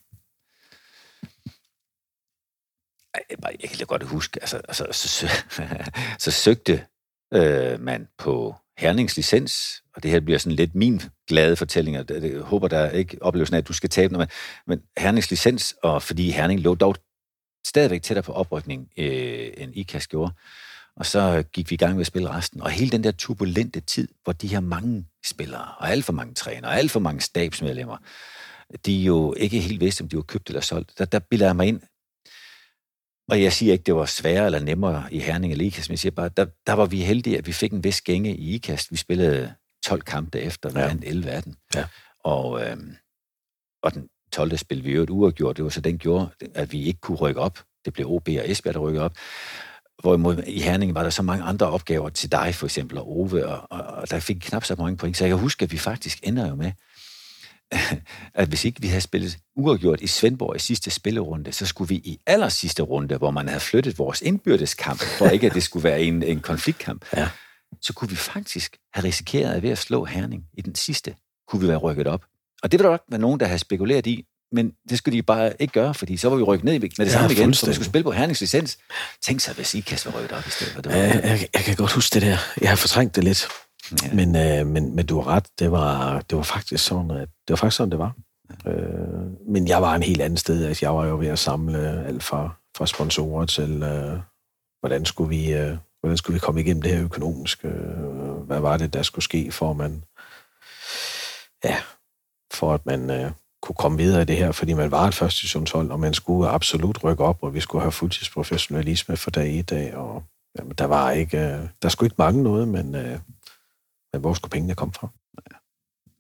Jeg 3.62 3.70
kan 3.70 3.88
godt 3.88 4.04
huske, 4.04 4.40
altså, 4.42 4.58
altså 4.58 4.88
så, 4.92 5.08
så, 5.08 5.28
så 6.26 6.32
søgte 6.32 6.86
øh, 7.34 7.80
man 7.80 8.08
på 8.18 8.56
Hernings 8.78 9.16
licens, 9.16 9.84
og 9.96 10.04
det 10.04 10.12
her 10.12 10.20
bliver 10.20 10.40
sådan 10.40 10.56
lidt 10.56 10.76
min 10.76 11.02
glade 11.28 11.56
fortælling, 11.56 12.00
og 12.00 12.06
jeg 12.10 12.42
håber, 12.42 12.68
der 12.68 12.90
ikke 12.90 13.18
opleves 13.22 13.54
at 13.54 13.68
du 13.68 13.74
skal 13.74 13.90
tabe 13.90 14.14
noget, 14.14 14.30
men, 14.68 14.78
men 14.78 15.04
Hernings 15.04 15.30
licens, 15.30 15.76
og 15.84 16.04
fordi 16.04 16.32
Herning 16.32 16.60
lå 16.60 16.76
dog 16.76 16.96
stadigvæk 17.68 18.02
tættere 18.02 18.24
på 18.24 18.34
oprykning, 18.34 18.90
øh, 18.98 19.52
end 19.58 19.72
IKAS 19.76 20.08
gjorde, 20.08 20.34
og 20.98 21.06
så 21.06 21.44
gik 21.54 21.70
vi 21.70 21.74
i 21.74 21.78
gang 21.78 21.94
med 21.94 22.02
at 22.02 22.08
spille 22.08 22.30
resten. 22.30 22.62
Og 22.62 22.70
hele 22.70 22.92
den 22.92 23.04
der 23.04 23.12
turbulente 23.12 23.80
tid, 23.80 24.08
hvor 24.24 24.34
de 24.34 24.48
her 24.48 24.60
mange 24.60 25.06
spillere, 25.26 25.76
og 25.78 25.90
alt 25.90 26.06
for 26.06 26.14
mange 26.14 26.34
trænere, 26.34 26.72
og 26.72 26.78
alt 26.78 26.92
for 26.92 27.00
mange 27.00 27.22
stabsmedlemmer, 27.22 27.98
de 28.86 28.94
jo 28.94 29.34
ikke 29.34 29.60
helt 29.60 29.80
vidste, 29.80 30.02
om 30.02 30.10
de 30.10 30.16
var 30.16 30.22
købt 30.22 30.50
eller 30.50 30.62
solgt. 30.62 30.98
Der, 30.98 31.06
der 31.06 31.20
bilder 31.20 31.46
jeg 31.46 31.56
mig 31.56 31.68
ind. 31.68 31.82
Og 33.30 33.44
jeg 33.44 33.54
siger 33.54 33.74
ikke, 33.74 33.84
det 33.84 33.96
var 33.96 34.06
sværere 34.06 34.46
eller 34.46 34.60
nemmere 34.60 35.14
i 35.14 35.20
Herning 35.20 35.52
eller 35.52 35.66
IKAST, 35.66 35.90
men 35.90 35.94
jeg 35.94 36.00
siger 36.00 36.12
bare, 36.12 36.30
der, 36.30 36.46
der 36.68 36.74
var 36.74 36.86
vi 36.86 37.02
heldige, 37.02 37.38
at 37.38 37.48
vi 37.48 37.52
fik 37.52 37.72
en 37.72 37.84
vis 37.84 38.02
gænge 38.02 38.36
i 38.36 38.56
IKAST. 38.56 38.92
Vi 38.92 38.98
spillede 38.98 39.54
12 39.86 40.02
kampe 40.02 40.40
efter, 40.40 40.80
ja. 40.80 40.86
vandt 40.86 41.04
11 41.06 41.32
af 41.32 41.44
den. 41.44 41.56
Ja. 41.76 41.86
Og, 42.24 42.66
øhm, 42.66 42.96
og 43.84 43.94
den 43.94 44.10
12. 44.32 44.58
spil, 44.58 44.84
vi 44.84 44.92
øvrigt 44.92 45.12
uafgjort, 45.12 45.58
det 45.58 45.64
var 45.64 45.70
så 45.70 45.82
den 45.82 45.98
gjorde, 45.98 46.30
at 46.56 46.72
vi 46.72 46.84
ikke 46.84 47.00
kunne 47.00 47.18
rykke 47.18 47.42
op. 47.42 47.64
Det 47.86 47.94
blev 47.94 48.12
OB 48.12 48.28
og 48.28 48.52
Esbjerg, 48.52 48.74
der 48.74 48.80
rykkede 48.80 49.04
op. 49.06 49.14
Hvorimod 50.02 50.44
i 50.48 50.62
Herning 50.62 50.96
var 50.96 51.04
der 51.04 51.10
så 51.10 51.22
mange 51.22 51.44
andre 51.44 51.70
opgaver 51.70 52.10
til 52.10 52.32
dig, 52.32 52.56
for 52.56 52.66
eksempel, 52.66 52.98
og 52.98 53.18
Ove, 53.18 53.48
og, 53.48 53.68
og, 53.70 53.86
og 53.86 54.10
der 54.10 54.20
fik 54.20 54.38
knap 54.42 54.64
så 54.64 54.76
mange 54.78 54.98
point. 54.98 55.18
Så 55.18 55.24
jeg 55.24 55.30
kan 55.30 55.40
huske, 55.40 55.64
at 55.64 55.72
vi 55.72 55.78
faktisk 55.78 56.20
ender 56.24 56.50
jo 56.50 56.56
med, 56.56 56.72
at 58.34 58.48
hvis 58.48 58.66
ikke 58.66 58.82
vi 58.82 58.88
havde 58.88 59.02
spillet 59.02 59.38
uafgjort 59.56 60.02
i 60.02 60.08
Svendborg 60.08 60.56
i 60.56 60.60
sidste 60.60 60.92
spillerunde, 60.92 61.52
så 61.52 61.66
skulle 61.66 61.90
vi 61.90 61.96
i 61.96 62.20
aller 62.26 62.50
sidste 62.50 62.84
runde, 62.84 63.18
hvor 63.18 63.32
man 63.32 63.48
havde 63.48 63.60
flyttet 63.60 64.00
vores 64.00 64.22
indbyrdeskamp, 64.22 65.02
for 65.18 65.28
ikke 65.28 65.48
at 65.48 65.54
det 65.54 65.64
skulle 65.64 65.84
være 65.84 66.02
en, 66.02 66.24
en 66.24 66.40
konfliktkamp, 66.40 67.06
ja. 67.16 67.30
så 67.82 67.94
kunne 67.94 68.10
vi 68.10 68.16
faktisk 68.16 68.78
have 68.94 69.04
risikeret 69.04 69.54
at 69.54 69.64
ved 69.64 69.70
at 69.70 69.78
slå 69.78 70.06
Herning 70.06 70.44
i 70.54 70.62
den 70.62 70.76
sidste, 70.76 71.16
kunne 71.48 71.62
vi 71.62 71.68
være 71.68 71.78
rykket 71.78 72.08
op. 72.08 72.26
Og 72.64 72.72
det 72.72 72.80
var 72.80 72.84
der 72.84 72.92
nok 72.92 73.04
være 73.10 73.22
nogen, 73.22 73.40
der 73.40 73.46
havde 73.46 73.60
spekuleret 73.60 74.08
i, 74.08 74.26
men 74.56 74.74
det 74.90 74.98
skulle 74.98 75.18
de 75.18 75.24
bare 75.24 75.62
ikke 75.62 75.74
gøre, 75.74 75.94
fordi 75.94 76.18
så 76.18 76.30
var 76.30 76.36
vi 76.36 76.44
rykket 76.44 76.66
ned 76.66 76.80
med 76.80 76.90
det 76.90 77.12
samme 77.12 77.28
ja, 77.28 77.34
igen, 77.34 77.54
så 77.54 77.68
vi 77.68 77.74
skulle 77.74 77.88
spille 77.88 78.04
på 78.04 78.12
Hernings 78.12 78.42
licens. 78.42 78.78
Tænk 79.22 79.40
sig, 79.40 79.56
hvis 79.56 79.76
I 79.76 79.86
være 80.06 80.16
rykket 80.16 80.32
op 80.32 80.48
i 80.48 80.50
stedet. 80.50 80.84
Det 80.84 80.86
var... 80.86 80.98
ja, 80.98 81.30
jeg, 81.30 81.48
jeg, 81.54 81.62
kan 81.62 81.76
godt 81.76 81.92
huske 81.92 82.14
det 82.14 82.22
der. 82.22 82.38
Jeg 82.62 82.70
har 82.70 82.76
fortrængt 82.76 83.16
det 83.16 83.24
lidt. 83.24 83.48
Ja. 84.04 84.14
Men, 84.14 84.36
øh, 84.36 84.68
men, 84.68 84.96
men 84.96 85.06
du 85.06 85.22
har 85.22 85.28
ret, 85.28 85.46
det 85.60 85.72
var, 85.72 86.20
det 86.30 86.38
var 86.38 86.44
faktisk 86.44 86.86
sådan, 86.86 87.12
at, 87.12 87.28
det 87.48 87.50
var 87.50 87.56
faktisk 87.56 87.78
sådan, 87.78 87.92
det 87.92 88.00
var. 88.00 88.14
Ja. 88.66 88.72
Øh, 88.72 89.52
men 89.54 89.68
jeg 89.68 89.82
var 89.82 89.96
en 89.96 90.04
helt 90.04 90.22
anden 90.22 90.38
sted. 90.38 90.66
Altså, 90.66 90.86
jeg 90.86 90.96
var 90.96 91.06
jo 91.06 91.18
ved 91.20 91.28
at 91.28 91.40
samle 91.40 92.06
alt 92.08 92.24
fra, 92.24 92.56
fra 92.78 92.86
sponsorer 92.86 93.46
til, 93.46 93.84
øh, 93.84 94.20
hvordan 94.80 95.06
skulle 95.06 95.30
vi... 95.30 95.54
Øh, 95.54 95.78
hvordan 96.00 96.18
skulle 96.18 96.34
vi 96.34 96.40
komme 96.40 96.62
igennem 96.62 96.82
det 96.82 96.92
her 96.92 97.04
økonomiske? 97.04 97.68
Øh, 97.68 98.32
hvad 98.48 98.60
var 98.60 98.78
det, 98.78 98.94
der 98.94 99.04
skulle 99.04 99.24
ske, 99.24 99.52
for 99.52 99.72
at 99.72 99.78
man, 99.78 100.04
ja, 101.64 101.78
for 102.54 102.74
at 102.74 102.86
man 102.86 103.10
øh, 103.10 103.32
kunne 103.66 103.76
komme 103.76 103.98
videre 103.98 104.22
i 104.22 104.26
det 104.26 104.38
her, 104.38 104.52
fordi 104.52 104.74
man 104.74 104.92
var 104.92 105.08
et 105.08 105.14
førstationshold, 105.14 105.92
og 105.92 106.00
man 106.00 106.14
skulle 106.14 106.50
absolut 106.50 107.04
rykke 107.04 107.24
op, 107.24 107.44
og 107.44 107.54
vi 107.54 107.60
skulle 107.60 107.82
have 107.82 107.92
fuldtidsprofessionalisme 107.92 109.18
for 109.18 109.32
dag 109.32 109.50
i 109.54 109.62
dag, 109.62 109.96
og 109.96 110.24
jamen, 110.60 110.74
der 110.78 110.86
var 110.86 111.12
ikke, 111.12 111.38
øh, 111.38 111.68
der 111.82 111.90
skulle 111.90 112.08
ikke 112.08 112.16
mange 112.18 112.44
noget, 112.44 112.68
men, 112.68 112.96
øh, 112.96 113.20
men 114.14 114.22
hvor 114.22 114.34
skulle 114.34 114.52
pengene 114.52 114.76
komme 114.76 114.94
fra? 114.94 115.08
Ja. 115.52 115.58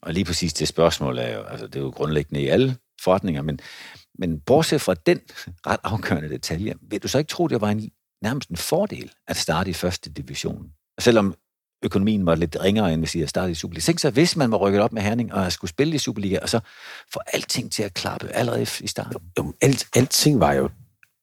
Og 0.01 0.13
lige 0.13 0.25
præcis 0.25 0.53
det 0.53 0.67
spørgsmål 0.67 1.17
er 1.17 1.37
jo, 1.37 1.43
altså 1.43 1.67
det 1.67 1.75
er 1.75 1.83
jo 1.83 1.89
grundlæggende 1.89 2.41
i 2.41 2.47
alle 2.47 2.77
forretninger, 3.01 3.41
men, 3.41 3.59
men 4.19 4.39
bortset 4.39 4.81
fra 4.81 4.93
den 4.93 5.19
ret 5.67 5.79
afgørende 5.83 6.29
detalje, 6.29 6.73
vil 6.81 7.03
du 7.03 7.07
så 7.07 7.17
ikke 7.17 7.29
tro, 7.29 7.47
det 7.47 7.61
var 7.61 7.69
en, 7.69 7.91
nærmest 8.21 8.49
en 8.49 8.57
fordel 8.57 9.11
at 9.27 9.37
starte 9.37 9.69
i 9.69 9.73
første 9.73 10.11
division? 10.11 10.71
Selvom 10.99 11.35
økonomien 11.85 12.25
var 12.25 12.35
lidt 12.35 12.57
ringere, 12.63 12.93
end 12.93 13.01
hvis 13.01 13.15
I 13.15 13.17
havde 13.17 13.29
startet 13.29 13.51
i 13.51 13.55
Superliga. 13.55 13.81
Tænk 13.81 13.99
så, 13.99 14.09
hvis 14.09 14.35
man 14.35 14.51
var 14.51 14.57
rykket 14.57 14.81
op 14.81 14.93
med 14.93 15.01
Herning 15.01 15.33
og 15.33 15.51
skulle 15.51 15.69
spille 15.69 15.95
i 15.95 15.97
Superliga, 15.97 16.39
og 16.41 16.49
så 16.49 16.59
få 17.13 17.19
alting 17.33 17.71
til 17.71 17.83
at 17.83 17.93
klappe 17.93 18.29
allerede 18.29 18.61
i 18.61 18.87
starten. 18.87 19.21
Jo, 19.37 19.53
alt, 19.61 19.87
alting 19.95 20.39
var 20.39 20.53
jo, 20.53 20.69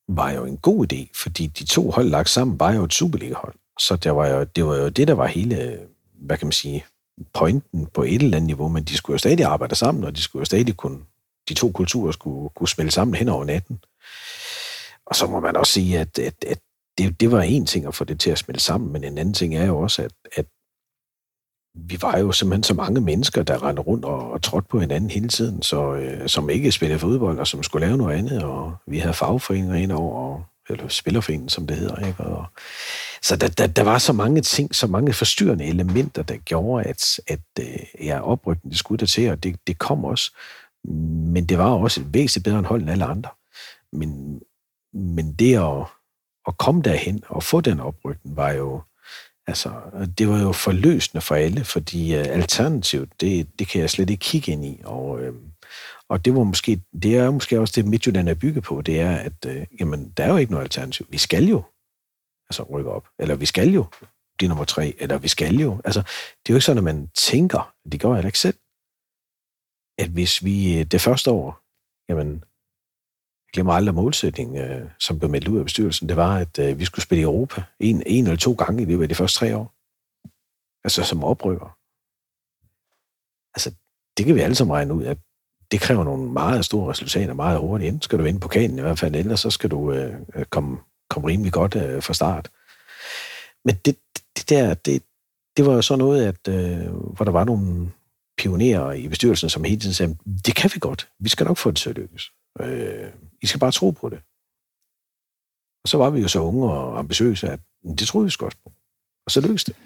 var 0.08 0.30
jo 0.30 0.44
en 0.44 0.56
god 0.56 0.92
idé, 0.92 1.10
fordi 1.14 1.46
de 1.46 1.64
to 1.64 1.90
hold 1.90 2.08
lagt 2.08 2.28
sammen 2.28 2.60
var 2.60 2.72
jo 2.72 2.84
et 2.84 2.94
Superliga-hold. 2.94 3.54
Så 3.78 3.96
det 3.96 4.14
var, 4.14 4.28
jo, 4.28 4.44
det 4.44 4.66
var 4.66 4.76
jo 4.76 4.88
det, 4.88 5.08
der 5.08 5.14
var 5.14 5.26
hele, 5.26 5.78
hvad 6.20 6.36
kan 6.38 6.46
man 6.46 6.52
sige, 6.52 6.84
pointen 7.34 7.86
på 7.86 8.02
et 8.02 8.22
eller 8.22 8.36
andet 8.36 8.46
niveau, 8.46 8.68
men 8.68 8.84
de 8.84 8.96
skulle 8.96 9.14
jo 9.14 9.18
stadig 9.18 9.44
arbejde 9.44 9.74
sammen, 9.74 10.04
og 10.04 10.16
de 10.16 10.22
skulle 10.22 10.40
jo 10.40 10.44
stadig 10.44 10.76
kunne, 10.76 10.98
de 11.48 11.54
to 11.54 11.72
kulturer 11.72 12.12
skulle 12.12 12.50
kunne 12.56 12.68
smelte 12.68 12.92
sammen 12.92 13.14
hen 13.14 13.28
over 13.28 13.44
natten. 13.44 13.80
Og 15.06 15.16
så 15.16 15.26
må 15.26 15.40
man 15.40 15.56
også 15.56 15.72
sige, 15.72 15.98
at, 15.98 16.18
at, 16.18 16.44
at 16.46 16.58
det, 16.98 17.20
det 17.20 17.30
var 17.30 17.42
en 17.42 17.66
ting 17.66 17.86
at 17.86 17.94
få 17.94 18.04
det 18.04 18.20
til 18.20 18.30
at 18.30 18.38
smelte 18.38 18.64
sammen, 18.64 18.92
men 18.92 19.04
en 19.04 19.18
anden 19.18 19.34
ting 19.34 19.54
er 19.54 19.66
jo 19.66 19.78
også, 19.78 20.02
at, 20.02 20.12
at 20.36 20.46
vi 21.74 21.98
var 22.02 22.18
jo 22.18 22.32
simpelthen 22.32 22.62
så 22.62 22.74
mange 22.74 23.00
mennesker, 23.00 23.42
der 23.42 23.62
rendte 23.62 23.82
rundt 23.82 24.04
og, 24.04 24.30
og 24.30 24.42
trådte 24.42 24.68
på 24.68 24.80
hinanden 24.80 25.10
hele 25.10 25.28
tiden, 25.28 25.62
så, 25.62 25.94
øh, 25.94 26.28
som 26.28 26.50
ikke 26.50 26.72
spillede 26.72 26.98
fodbold, 26.98 27.38
og 27.38 27.46
som 27.46 27.62
skulle 27.62 27.86
lave 27.86 27.98
noget 27.98 28.16
andet, 28.16 28.42
og 28.42 28.74
vi 28.86 28.98
havde 28.98 29.14
fagforeninger 29.14 29.74
ind 29.74 29.92
over, 29.92 30.40
eller 30.68 30.88
spillerforeningen, 30.88 31.48
som 31.48 31.66
det 31.66 31.76
hedder. 31.76 32.06
Ikke? 32.06 32.24
Og, 32.24 32.46
så 33.22 33.36
der, 33.36 33.48
der, 33.48 33.66
der 33.66 33.82
var 33.82 33.98
så 33.98 34.12
mange 34.12 34.40
ting, 34.40 34.74
så 34.74 34.86
mange 34.86 35.12
forstyrrende 35.12 35.64
elementer, 35.64 36.22
der 36.22 36.36
gjorde, 36.36 36.84
at, 36.84 37.20
at 37.26 37.40
øh, 37.60 38.06
ja, 38.06 38.20
oprykningen 38.20 38.70
det 38.70 38.78
skulle 38.78 38.98
der 38.98 39.06
til, 39.06 39.30
og 39.30 39.42
det, 39.42 39.56
det 39.66 39.78
kom 39.78 40.04
også. 40.04 40.32
Men 40.84 41.46
det 41.46 41.58
var 41.58 41.70
også 41.70 42.00
et 42.00 42.14
væsentligt 42.14 42.44
bedre 42.44 42.58
end 42.58 42.66
hold 42.66 42.82
end 42.82 42.90
alle 42.90 43.04
andre. 43.04 43.30
Men, 43.92 44.40
men 44.94 45.32
det 45.32 45.56
at, 45.56 45.86
at 46.46 46.58
komme 46.58 46.82
derhen 46.82 47.24
og 47.28 47.42
få 47.42 47.60
den 47.60 47.80
oprykning, 47.80 48.36
var 48.36 48.50
jo, 48.50 48.82
altså, 49.46 49.70
det 50.18 50.28
var 50.28 50.42
jo 50.42 50.52
forløsende 50.52 51.20
for 51.20 51.34
alle, 51.34 51.64
fordi 51.64 52.14
øh, 52.14 52.20
uh, 52.20 52.26
alternativt, 52.32 53.20
det, 53.20 53.58
det 53.58 53.68
kan 53.68 53.80
jeg 53.80 53.90
slet 53.90 54.10
ikke 54.10 54.20
kigge 54.20 54.52
ind 54.52 54.64
i, 54.64 54.80
og, 54.84 55.20
øh, 55.20 55.34
og 56.08 56.24
det 56.24 56.34
var 56.34 56.44
måske, 56.44 56.80
det 57.02 57.16
er 57.16 57.30
måske 57.30 57.60
også 57.60 57.72
det, 57.76 57.90
Midtjylland 57.90 58.28
er 58.28 58.34
bygget 58.34 58.64
på, 58.64 58.82
det 58.82 59.00
er, 59.00 59.16
at 59.16 59.46
øh, 59.46 59.66
jamen, 59.80 60.10
der 60.16 60.24
er 60.24 60.28
jo 60.28 60.36
ikke 60.36 60.52
noget 60.52 60.64
alternativ. 60.64 61.06
Vi 61.10 61.18
skal 61.18 61.44
jo 61.44 61.62
altså 62.50 62.62
rykke 62.62 62.90
op, 62.90 63.08
eller 63.18 63.34
vi 63.34 63.46
skal 63.46 63.68
jo 63.68 63.86
blive 64.38 64.48
nummer 64.48 64.64
tre, 64.64 64.94
eller 64.98 65.18
vi 65.18 65.28
skal 65.28 65.54
jo, 65.54 65.80
altså, 65.84 66.00
det 66.00 66.48
er 66.48 66.54
jo 66.54 66.54
ikke 66.54 66.64
sådan, 66.64 66.78
at 66.78 66.84
man 66.84 67.08
tænker, 67.08 67.74
det 67.92 68.00
gør 68.00 68.14
jeg 68.14 68.24
ikke 68.24 68.38
selv, 68.38 68.58
at 69.98 70.08
hvis 70.08 70.44
vi 70.44 70.78
øh, 70.78 70.84
det 70.84 71.00
første 71.00 71.30
år, 71.30 71.60
jamen, 72.08 72.44
glemmer 73.52 73.72
aldrig 73.72 73.94
målsætningen, 73.94 74.56
øh, 74.56 74.88
som 74.98 75.18
blev 75.18 75.30
meldt 75.30 75.48
ud 75.48 75.58
af 75.58 75.64
bestyrelsen, 75.64 76.08
det 76.08 76.16
var, 76.16 76.36
at 76.36 76.58
øh, 76.58 76.78
vi 76.78 76.84
skulle 76.84 77.02
spille 77.02 77.20
i 77.20 77.24
Europa 77.24 77.62
en, 77.80 78.02
en 78.06 78.24
eller 78.24 78.36
to 78.36 78.52
gange 78.52 78.82
i 78.82 78.86
løbet 78.86 79.02
af 79.02 79.08
de 79.08 79.14
første 79.14 79.38
tre 79.38 79.56
år. 79.56 79.74
Altså 80.84 81.04
som 81.04 81.24
oprykker. 81.24 81.76
Altså, 83.54 83.74
det 84.16 84.26
kan 84.26 84.34
vi 84.34 84.40
alle 84.40 84.54
sammen 84.54 84.74
regne 84.74 84.94
ud, 84.94 85.04
at 85.04 85.18
det 85.72 85.80
kræver 85.80 86.04
nogle 86.04 86.32
meget 86.32 86.64
store 86.64 86.90
resultater 86.90 87.34
meget 87.34 87.58
hurtigt. 87.58 87.88
Enten 87.88 88.02
skal 88.02 88.18
du 88.18 88.24
vinde 88.24 88.40
pokalen 88.40 88.78
i 88.78 88.80
hvert 88.80 88.98
fald, 88.98 89.14
ellers 89.14 89.40
så 89.40 89.50
skal 89.50 89.70
du 89.70 89.92
øh, 89.92 90.14
øh, 90.34 90.44
komme, 90.44 90.78
komme 91.10 91.28
rimelig 91.28 91.52
godt 91.52 91.76
øh, 91.76 92.02
fra 92.02 92.14
start. 92.14 92.50
Men 93.64 93.74
det, 93.84 93.96
det 94.36 94.50
der, 94.50 94.74
det, 94.74 95.02
det 95.56 95.66
var 95.66 95.72
jo 95.72 95.82
sådan 95.82 95.98
noget, 95.98 96.26
at, 96.26 96.48
øh, 96.48 96.94
hvor 96.94 97.24
der 97.24 97.32
var 97.32 97.44
nogle 97.44 97.90
pionerer 98.38 98.92
i 98.92 99.08
bestyrelsen, 99.08 99.48
som 99.48 99.64
hele 99.64 99.80
tiden 99.80 99.94
sagde, 99.94 100.16
det 100.46 100.54
kan 100.54 100.70
vi 100.74 100.78
godt. 100.80 101.08
Vi 101.18 101.28
skal 101.28 101.46
nok 101.46 101.56
få 101.56 101.70
det 101.70 101.76
til 101.76 101.90
at 101.90 101.96
lykkes. 101.96 102.30
Øh, 102.60 103.10
I 103.42 103.46
skal 103.46 103.60
bare 103.60 103.72
tro 103.72 103.90
på 103.90 104.08
det. 104.08 104.18
Og 105.84 105.88
så 105.88 105.96
var 105.98 106.10
vi 106.10 106.20
jo 106.20 106.28
så 106.28 106.40
unge 106.40 106.72
og 106.72 106.98
ambitiøse, 106.98 107.48
at 107.48 107.60
det 107.98 108.08
troede 108.08 108.24
vi 108.24 108.30
sgu 108.30 108.44
også 108.44 108.58
på. 108.64 108.72
Og 109.26 109.30
så 109.30 109.40
lykkedes 109.40 109.64
det. 109.64 109.76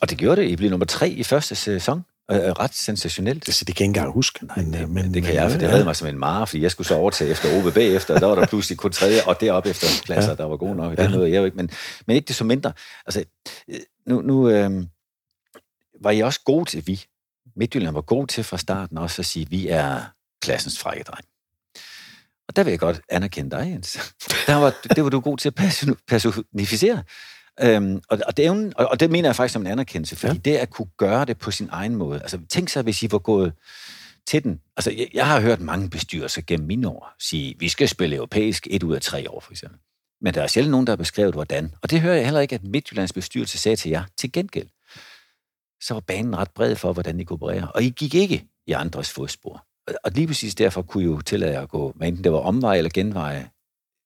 Og 0.00 0.10
det 0.10 0.18
gjorde 0.18 0.40
det. 0.40 0.48
I 0.48 0.56
blev 0.56 0.70
nummer 0.70 0.86
tre 0.86 1.08
i 1.08 1.22
første 1.22 1.54
sæson. 1.54 2.04
Øh, 2.30 2.38
ret 2.38 2.74
sensationelt. 2.74 3.46
Det, 3.46 3.58
det 3.66 3.66
kan 3.66 3.68
jeg 3.68 3.70
ikke 3.70 3.84
engang 3.84 4.12
huske. 4.12 4.46
Nej, 4.46 4.56
men, 4.56 4.72
det, 4.72 4.88
men, 4.88 5.14
det 5.14 5.22
kan 5.22 5.34
jeg, 5.34 5.50
for 5.50 5.58
det 5.58 5.68
redde 5.68 5.84
mig 5.84 5.96
som 5.96 6.08
en 6.08 6.18
mare, 6.18 6.46
fordi 6.46 6.62
jeg 6.62 6.70
skulle 6.70 6.88
så 6.88 6.94
overtage 6.94 7.30
efter 7.30 7.58
OB 7.58 7.74
bagefter, 7.74 8.14
og 8.14 8.20
der 8.20 8.26
var 8.26 8.34
der 8.34 8.46
pludselig 8.46 8.78
kun 8.78 8.92
tredje, 8.92 9.20
og 9.26 9.40
deroppe 9.40 9.70
efter 9.70 9.86
klasser, 10.04 10.30
ja. 10.30 10.36
der 10.36 10.44
var 10.44 10.56
gode 10.56 10.74
nok. 10.74 10.96
Det 10.96 11.02
ja. 11.02 11.08
nåede 11.08 11.30
jeg 11.30 11.38
jo 11.38 11.44
ikke, 11.44 11.56
men, 11.56 11.70
men 12.06 12.16
ikke 12.16 12.26
det 12.26 12.36
så 12.36 12.44
mindre. 12.44 12.72
Altså, 13.06 13.24
nu, 14.06 14.20
nu 14.20 14.48
øh, 14.48 14.84
var 16.00 16.10
jeg 16.10 16.24
også 16.24 16.40
god 16.44 16.66
til, 16.66 16.86
vi, 16.86 17.04
Midtjylland 17.56 17.94
var 17.94 18.00
god 18.00 18.26
til 18.26 18.44
fra 18.44 18.58
starten 18.58 18.98
også 18.98 19.22
at 19.22 19.26
sige, 19.26 19.42
at 19.42 19.50
vi 19.50 19.68
er 19.68 20.00
klassens 20.42 20.78
frække 20.78 21.04
dreng. 21.04 21.24
Og 22.50 22.56
der 22.56 22.64
vil 22.64 22.70
jeg 22.70 22.78
godt 22.78 23.00
anerkende 23.08 23.50
dig, 23.50 23.70
Jens. 23.72 24.14
Der 24.46 24.54
var, 24.54 24.74
det 24.96 25.04
var 25.04 25.10
du 25.10 25.20
god 25.20 25.38
til 25.38 25.48
at 25.48 25.54
personificere. 26.08 27.02
Øhm, 27.60 28.00
og, 28.08 28.18
og, 28.26 28.36
det 28.36 28.46
er 28.46 28.54
jo, 28.54 28.72
og 28.76 29.00
det 29.00 29.10
mener 29.10 29.28
jeg 29.28 29.36
faktisk 29.36 29.52
som 29.52 29.62
en 29.62 29.72
anerkendelse, 29.72 30.16
fordi 30.16 30.32
ja. 30.32 30.50
det 30.50 30.56
at 30.56 30.70
kunne 30.70 30.88
gøre 30.96 31.24
det 31.24 31.38
på 31.38 31.50
sin 31.50 31.68
egen 31.72 31.96
måde. 31.96 32.20
Altså 32.20 32.38
tænk 32.48 32.68
sig, 32.68 32.82
hvis 32.82 33.02
I 33.02 33.12
var 33.12 33.18
gået 33.18 33.52
til 34.26 34.44
den. 34.44 34.60
Altså 34.76 34.90
jeg, 34.90 35.08
jeg 35.14 35.26
har 35.26 35.40
hørt 35.40 35.60
mange 35.60 35.90
bestyrelser 35.90 36.42
gennem 36.46 36.66
mine 36.66 36.88
år 36.88 37.14
sige, 37.18 37.54
vi 37.58 37.68
skal 37.68 37.88
spille 37.88 38.16
europæisk 38.16 38.66
et 38.70 38.82
ud 38.82 38.94
af 38.94 39.02
tre 39.02 39.30
år, 39.30 39.40
for 39.40 39.52
eksempel. 39.52 39.78
Men 40.20 40.34
der 40.34 40.42
er 40.42 40.46
sjældent 40.46 40.70
nogen, 40.70 40.86
der 40.86 40.90
har 40.90 40.96
beskrevet, 40.96 41.34
hvordan. 41.34 41.74
Og 41.82 41.90
det 41.90 42.00
hører 42.00 42.14
jeg 42.14 42.24
heller 42.24 42.40
ikke, 42.40 42.54
at 42.54 42.64
Midtjyllands 42.64 43.12
bestyrelse 43.12 43.58
sagde 43.58 43.76
til 43.76 43.90
jer. 43.90 44.04
Til 44.16 44.32
gengæld, 44.32 44.68
så 45.80 45.94
var 45.94 46.00
banen 46.00 46.36
ret 46.36 46.50
bred 46.50 46.76
for, 46.76 46.92
hvordan 46.92 47.20
I 47.20 47.24
kunne 47.24 47.34
operere. 47.34 47.72
Og 47.72 47.82
I 47.82 47.88
gik 47.88 48.14
ikke 48.14 48.44
i 48.66 48.72
andres 48.72 49.10
fodspor 49.10 49.64
og 50.04 50.12
lige 50.14 50.26
præcis 50.26 50.54
derfor 50.54 50.82
kunne 50.82 51.02
I 51.02 51.06
jo 51.06 51.20
tillade 51.20 51.52
jer 51.52 51.62
at 51.62 51.68
gå, 51.68 51.92
hvad 51.96 52.08
enten 52.08 52.24
det 52.24 52.32
var 52.32 52.38
omvej 52.38 52.76
eller 52.76 52.90
genvej, 52.94 53.44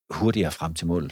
hurtigere 0.09 0.51
frem 0.51 0.73
til 0.73 0.87
målet. 0.87 1.11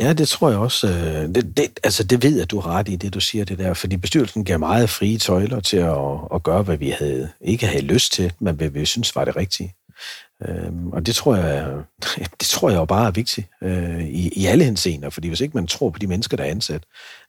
Ja, 0.00 0.12
det 0.12 0.28
tror 0.28 0.50
jeg 0.50 0.58
også. 0.58 0.88
Øh, 0.88 1.34
det, 1.34 1.56
det, 1.56 1.80
altså, 1.82 2.04
det 2.04 2.22
ved 2.22 2.38
jeg, 2.38 2.50
du 2.50 2.60
har 2.60 2.70
ret 2.70 2.88
i, 2.88 2.96
det 2.96 3.14
du 3.14 3.20
siger 3.20 3.44
det 3.44 3.58
der, 3.58 3.74
fordi 3.74 3.96
bestyrelsen 3.96 4.44
gav 4.44 4.58
meget 4.58 4.90
frie 4.90 5.18
tøjler 5.18 5.60
til 5.60 5.76
at, 5.76 5.98
at 6.34 6.42
gøre, 6.42 6.62
hvad 6.62 6.76
vi 6.76 6.90
havde, 6.90 7.30
ikke 7.40 7.66
havde 7.66 7.84
lyst 7.84 8.12
til, 8.12 8.32
men 8.40 8.54
hvad 8.54 8.68
vi 8.68 8.84
synes 8.84 9.16
var 9.16 9.24
det 9.24 9.36
rigtige. 9.36 9.74
Øhm, 10.48 10.92
og 10.92 11.06
det 11.06 11.14
tror 11.14 11.36
jeg, 11.36 11.82
det 12.40 12.48
tror 12.48 12.70
jeg 12.70 12.78
jo 12.78 12.84
bare 12.84 13.06
er 13.06 13.10
vigtigt 13.10 13.48
øh, 13.62 14.04
i, 14.04 14.28
i 14.28 14.46
alle 14.46 14.64
henseender, 14.64 15.10
fordi 15.10 15.28
hvis 15.28 15.40
ikke 15.40 15.56
man 15.56 15.66
tror 15.66 15.90
på 15.90 15.98
de 15.98 16.06
mennesker, 16.06 16.36
der 16.36 16.44
er 16.44 16.50
ansat, 16.50 16.82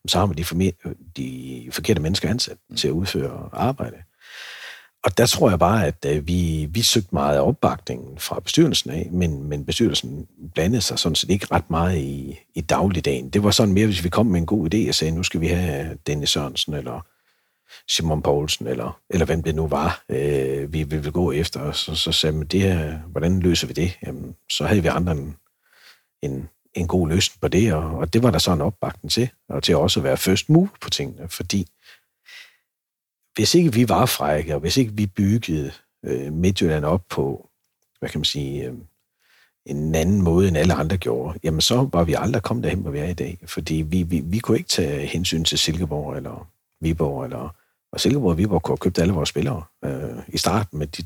så 0.08 0.20
har 0.20 0.26
man 0.26 0.38
de, 0.38 0.72
de 1.18 1.70
forkerte 1.72 2.02
mennesker 2.02 2.30
ansat 2.30 2.58
til 2.78 2.88
at 2.88 2.92
udføre 2.92 3.50
arbejde. 3.54 3.96
Og 5.04 5.18
der 5.18 5.26
tror 5.26 5.50
jeg 5.50 5.60
bare, 5.60 5.88
at 5.88 6.06
øh, 6.06 6.28
vi, 6.28 6.68
vi 6.72 6.82
søgte 6.82 7.10
meget 7.12 7.38
af 7.38 7.42
opbakningen 7.42 8.20
fra 8.20 8.40
bestyrelsen 8.40 8.92
af, 8.92 9.10
men, 9.12 9.44
men 9.44 9.66
bestyrelsen 9.66 10.28
blandede 10.54 10.82
sig 10.82 11.00
sådan 11.00 11.16
set 11.16 11.30
ikke 11.30 11.48
ret 11.52 11.70
meget 11.70 11.98
i, 11.98 12.40
i 12.56 12.62
dagligdagen. 12.62 13.30
Det 13.30 13.44
var 13.44 13.52
sådan 13.52 13.74
mere, 13.74 13.86
hvis 13.86 14.04
vi 14.04 14.10
kom 14.10 14.26
med 14.26 14.40
en 14.40 14.46
god 14.46 14.74
idé 14.74 14.88
og 14.88 14.96
sagde, 14.96 15.16
nu 15.16 15.24
skal 15.24 15.42
vi 15.42 15.48
have 15.48 15.98
Dennis 16.08 16.30
Sørensen, 16.30 16.74
eller 16.74 17.06
Simon 17.90 18.22
Poulsen, 18.22 18.68
eller, 18.68 19.00
eller 19.10 19.26
hvem 19.26 19.44
det 19.44 19.56
nu 19.56 19.68
var, 19.68 20.04
øh, 20.10 20.74
vi 20.74 20.84
ville 20.84 21.12
gå 21.12 21.32
efter. 21.32 21.60
Og 21.60 21.76
så, 21.76 21.96
så 21.96 22.12
sagde 22.12 22.36
man, 22.38 22.48
det 22.48 22.62
her, 22.62 22.98
hvordan 22.98 23.40
løser 23.40 23.68
vi 23.68 23.74
det? 23.74 23.98
Jamen, 24.06 24.36
så 24.52 24.66
havde 24.66 24.82
vi 24.82 24.88
andre 24.88 25.12
en, 25.12 25.36
en, 26.22 26.50
en 26.74 26.88
god 26.88 27.10
løsning 27.10 27.42
på 27.42 27.48
det, 27.48 27.74
og, 27.74 27.84
og 27.84 28.14
det 28.14 28.24
var 28.24 28.32
der 28.32 28.40
så 28.40 28.54
en 28.54 28.62
opbakning 28.62 29.12
til, 29.12 29.30
og 29.50 29.64
til 29.64 29.76
også 29.76 30.00
at 30.00 30.04
være 30.04 30.18
first 30.18 30.50
move 30.50 30.70
på 30.82 30.90
tingene, 30.90 31.30
fordi 31.30 31.68
hvis 33.36 33.56
ikke 33.56 33.74
vi 33.74 33.90
var 33.90 34.06
frække, 34.06 34.54
og 34.54 34.60
hvis 34.60 34.78
ikke 34.78 34.94
vi 34.94 35.06
byggede 35.06 35.72
øh, 36.06 36.34
Midtjylland 36.34 36.86
op 36.86 37.04
på, 37.10 37.50
hvad 38.00 38.10
kan 38.10 38.20
man 38.20 38.26
sige, 38.26 38.66
øh, 38.66 38.74
en 39.66 39.96
anden 39.96 40.22
måde, 40.22 40.48
end 40.48 40.58
alle 40.58 40.74
andre 40.74 40.98
gjorde, 40.98 41.40
jamen 41.44 41.62
så 41.62 41.90
var 41.94 42.04
vi 42.04 42.14
aldrig 42.14 42.44
kommet 42.44 42.64
derhen, 42.64 42.80
hvor 42.80 42.92
vi 42.92 43.00
er 43.00 43.08
i 43.08 43.14
dag. 43.14 43.40
Fordi 43.46 43.76
vi, 43.76 44.04
vi, 44.04 44.20
vi 44.20 44.40
kunne 44.40 44.58
ikke 44.58 44.70
tage 44.70 45.08
hensyn 45.08 45.44
til 45.44 45.58
Silkeborg 45.58 46.16
eller 46.18 46.50
Viborg, 46.82 47.24
eller, 47.24 47.56
og 47.92 48.00
Silkeborg 48.00 48.32
og 48.32 48.38
Viborg 48.38 48.62
kunne 48.62 48.72
have 48.72 48.78
købt 48.78 49.00
alle 49.00 49.14
vores 49.14 49.30
spillere 49.30 49.64
øh, 49.86 50.20
i 50.28 50.38
starten, 50.38 50.80
men 50.80 50.88
de 50.88 51.04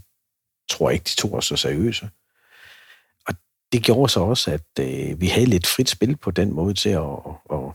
tror 0.69 0.89
ikke, 0.89 1.03
de 1.03 1.15
tog 1.15 1.33
os 1.33 1.45
så 1.45 1.55
seriøse. 1.55 2.09
Og 3.27 3.33
det 3.71 3.83
gjorde 3.83 4.11
så 4.11 4.19
også, 4.19 4.51
at 4.51 4.79
øh, 4.79 5.21
vi 5.21 5.27
havde 5.27 5.45
lidt 5.45 5.67
frit 5.67 5.89
spil 5.89 6.15
på 6.15 6.31
den 6.31 6.53
måde 6.53 6.73
til 6.73 6.89
at, 6.89 7.01
at, 7.51 7.57
at 7.57 7.73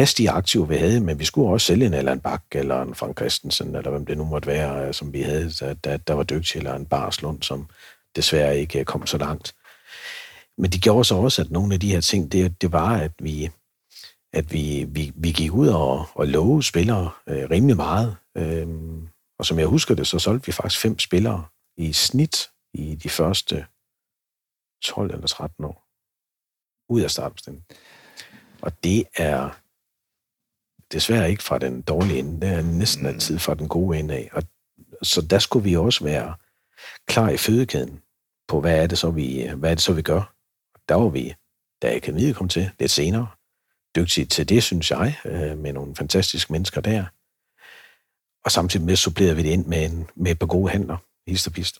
hastige 0.00 0.30
aktiver, 0.30 0.66
vi 0.66 0.76
havde, 0.76 1.00
men 1.00 1.18
vi 1.18 1.24
skulle 1.24 1.50
også 1.50 1.66
sælge 1.66 1.86
en 1.86 1.94
eller 1.94 2.12
en 2.12 2.20
Bak, 2.20 2.42
eller 2.52 2.82
en 2.82 2.94
Frank 2.94 3.16
Christensen, 3.16 3.74
eller 3.74 3.90
hvem 3.90 4.06
det 4.06 4.16
nu 4.18 4.24
måtte 4.24 4.46
være, 4.46 4.86
øh, 4.86 4.94
som 4.94 5.12
vi 5.12 5.22
havde, 5.22 5.50
der, 5.50 5.74
der, 5.74 5.96
der 5.96 6.14
var 6.14 6.22
dygtig, 6.22 6.58
eller 6.58 6.74
en 6.74 6.86
Barslund, 6.86 7.42
som 7.42 7.68
desværre 8.16 8.58
ikke 8.58 8.78
øh, 8.78 8.84
kom 8.84 9.06
så 9.06 9.18
langt. 9.18 9.54
Men 10.58 10.70
det 10.70 10.82
gjorde 10.82 11.04
så 11.04 11.14
også, 11.14 11.42
at 11.42 11.50
nogle 11.50 11.74
af 11.74 11.80
de 11.80 11.92
her 11.92 12.00
ting, 12.00 12.32
det, 12.32 12.62
det 12.62 12.72
var, 12.72 12.96
at 12.96 13.12
vi, 13.18 13.50
at 14.32 14.52
vi, 14.52 14.86
vi, 14.88 15.12
vi 15.14 15.32
gik 15.32 15.52
ud 15.52 15.68
og, 15.68 16.06
og 16.14 16.26
lovede 16.26 16.62
spillere 16.62 17.10
øh, 17.26 17.50
rimelig 17.50 17.76
meget. 17.76 18.16
Øhm, 18.36 19.08
og 19.38 19.46
som 19.46 19.58
jeg 19.58 19.66
husker 19.66 19.94
det, 19.94 20.06
så 20.06 20.18
solgte 20.18 20.46
vi 20.46 20.52
faktisk 20.52 20.80
fem 20.80 20.98
spillere 20.98 21.44
i 21.76 21.92
snit 21.92 22.50
i 22.74 22.94
de 22.94 23.08
første 23.08 23.66
12 24.84 25.10
eller 25.10 25.26
13 25.26 25.64
år. 25.64 25.86
Ud 26.92 27.00
af 27.00 27.10
startopstillingen. 27.10 27.64
Og 28.62 28.84
det 28.84 29.04
er 29.16 29.50
desværre 30.92 31.30
ikke 31.30 31.42
fra 31.42 31.58
den 31.58 31.82
dårlige 31.82 32.18
ende. 32.18 32.40
Det 32.40 32.48
er 32.48 32.62
næsten 32.62 33.06
altid 33.06 33.38
fra 33.38 33.54
den 33.54 33.68
gode 33.68 33.98
ende 33.98 34.14
af. 34.14 34.28
Og 34.32 34.42
så 35.02 35.20
der 35.20 35.38
skulle 35.38 35.64
vi 35.64 35.76
også 35.76 36.04
være 36.04 36.34
klar 37.08 37.30
i 37.30 37.36
fødekæden 37.36 38.00
på, 38.48 38.60
hvad 38.60 38.82
er 38.82 38.86
det 38.86 38.98
så, 38.98 39.10
vi, 39.10 39.50
hvad 39.56 39.70
er 39.70 39.74
det 39.74 39.84
så, 39.84 39.92
vi 39.92 40.02
gør. 40.02 40.34
Der 40.88 40.94
var 40.94 41.08
vi, 41.08 41.34
da 41.82 41.96
akademiet 41.96 42.36
kom 42.36 42.48
til, 42.48 42.70
lidt 42.78 42.90
senere, 42.90 43.26
dygtige 43.96 44.24
til 44.24 44.48
det, 44.48 44.62
synes 44.62 44.90
jeg, 44.90 45.16
øh, 45.24 45.58
med 45.58 45.72
nogle 45.72 45.96
fantastiske 45.96 46.52
mennesker 46.52 46.80
der. 46.80 47.04
Og 48.44 48.50
samtidig 48.50 48.86
med 48.86 48.96
supplerede 48.96 49.36
vi 49.36 49.42
det 49.42 49.50
ind 49.50 49.66
med, 49.66 49.84
en, 49.84 50.10
med 50.16 50.34
på 50.34 50.46
gode 50.46 50.70
handler, 50.70 50.96
hist 51.26 51.46
og 51.46 51.52
pist. 51.52 51.78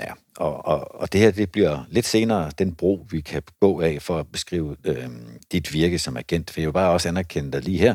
Ja, 0.00 0.12
og, 0.36 0.66
og, 0.66 0.94
og 0.94 1.12
det 1.12 1.20
her 1.20 1.30
det 1.30 1.52
bliver 1.52 1.84
lidt 1.88 2.06
senere 2.06 2.52
den 2.58 2.74
bro, 2.74 3.06
vi 3.10 3.20
kan 3.20 3.42
gå 3.60 3.80
af 3.80 4.02
for 4.02 4.18
at 4.18 4.32
beskrive 4.32 4.76
øh, 4.84 5.08
dit 5.52 5.72
virke 5.72 5.98
som 5.98 6.16
agent. 6.16 6.50
For 6.50 6.60
jeg 6.60 6.66
vil 6.66 6.72
bare 6.72 6.92
også 6.92 7.08
anerkende 7.08 7.52
dig 7.52 7.62
lige 7.62 7.78
her. 7.78 7.94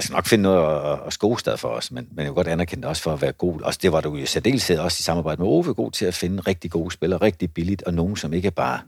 Jeg 0.00 0.04
skal 0.04 0.14
nok 0.14 0.26
finde 0.26 0.42
noget 0.42 0.92
at, 0.92 0.98
at 1.06 1.12
skostad 1.12 1.56
for 1.56 1.68
os, 1.68 1.90
men, 1.90 2.08
men 2.10 2.18
jeg 2.18 2.26
vil 2.26 2.34
godt 2.34 2.48
anerkende 2.48 2.88
også 2.88 3.02
for 3.02 3.12
at 3.12 3.22
være 3.22 3.32
god. 3.32 3.60
Også 3.60 3.78
det 3.82 3.92
var 3.92 4.00
du 4.00 4.16
i 4.16 4.26
særdeleshed 4.26 4.78
også 4.78 4.96
i 5.00 5.02
samarbejde 5.02 5.42
med 5.42 5.48
Ove 5.48 5.74
god 5.74 5.90
til 5.90 6.06
at 6.06 6.14
finde 6.14 6.40
rigtig 6.40 6.70
gode 6.70 6.90
spillere, 6.90 7.20
rigtig 7.20 7.54
billigt, 7.54 7.82
og 7.82 7.94
nogen, 7.94 8.16
som 8.16 8.32
ikke 8.32 8.50
bare 8.50 8.80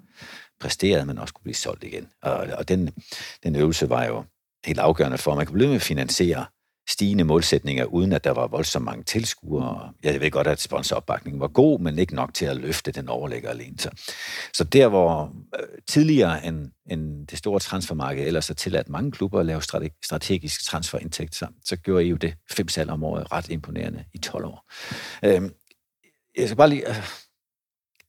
præsterede, 0.61 1.07
men 1.07 1.18
også 1.18 1.35
kunne 1.35 1.42
blive 1.42 1.55
solgt 1.55 1.85
igen. 1.85 2.09
Og, 2.22 2.46
og 2.59 2.68
den, 2.68 2.90
den 3.42 3.57
øvelse 3.57 3.90
var 3.90 4.05
jo 4.05 4.25
helt 4.66 4.79
afgørende 4.79 5.18
for, 5.18 5.31
at 5.31 5.37
man 5.37 5.46
kunne 5.46 5.55
blive 5.55 5.68
med 5.68 5.77
at 5.77 5.83
finansiere 5.83 6.44
stigende 6.88 7.25
målsætninger, 7.25 7.85
uden 7.85 8.12
at 8.12 8.25
der 8.25 8.31
var 8.31 8.47
voldsomt 8.47 8.85
mange 8.85 9.05
tilskuere. 9.05 9.92
Jeg 10.03 10.21
ved 10.21 10.31
godt, 10.31 10.47
at 10.47 10.61
sponsoropbakningen 10.61 11.40
var 11.40 11.49
god, 11.49 11.81
men 11.81 11.99
ikke 11.99 12.14
nok 12.14 12.35
til 12.35 12.45
at 12.45 12.57
løfte 12.57 12.92
den 12.92 13.09
overlægger 13.09 13.51
alene. 13.51 13.79
Så, 13.79 13.90
så 14.55 14.64
der, 14.64 14.88
hvor 14.88 15.37
øh, 15.61 15.66
tidligere 15.88 16.47
end, 16.47 16.71
end 16.90 17.27
det 17.27 17.38
store 17.38 17.61
transfermarked 17.61 18.27
ellers 18.27 18.49
har 18.49 18.55
tilladt 18.55 18.88
mange 18.88 19.12
klubber 19.12 19.40
at 19.40 19.47
lave 19.47 19.62
strategisk 20.03 20.64
transferindtægt, 20.64 21.35
så, 21.35 21.47
så 21.64 21.77
gjorde 21.77 22.05
I 22.05 22.09
jo 22.09 22.16
det 22.16 22.35
fem 22.51 22.68
salg 22.68 22.90
om 22.90 23.05
året 23.05 23.33
ret 23.33 23.49
imponerende 23.49 24.05
i 24.14 24.18
12 24.18 24.45
år. 24.45 24.71
Øhm, 25.25 25.55
jeg 26.37 26.49
skal 26.49 26.57
bare 26.57 26.68
lige 26.68 26.88
øh, 26.88 26.95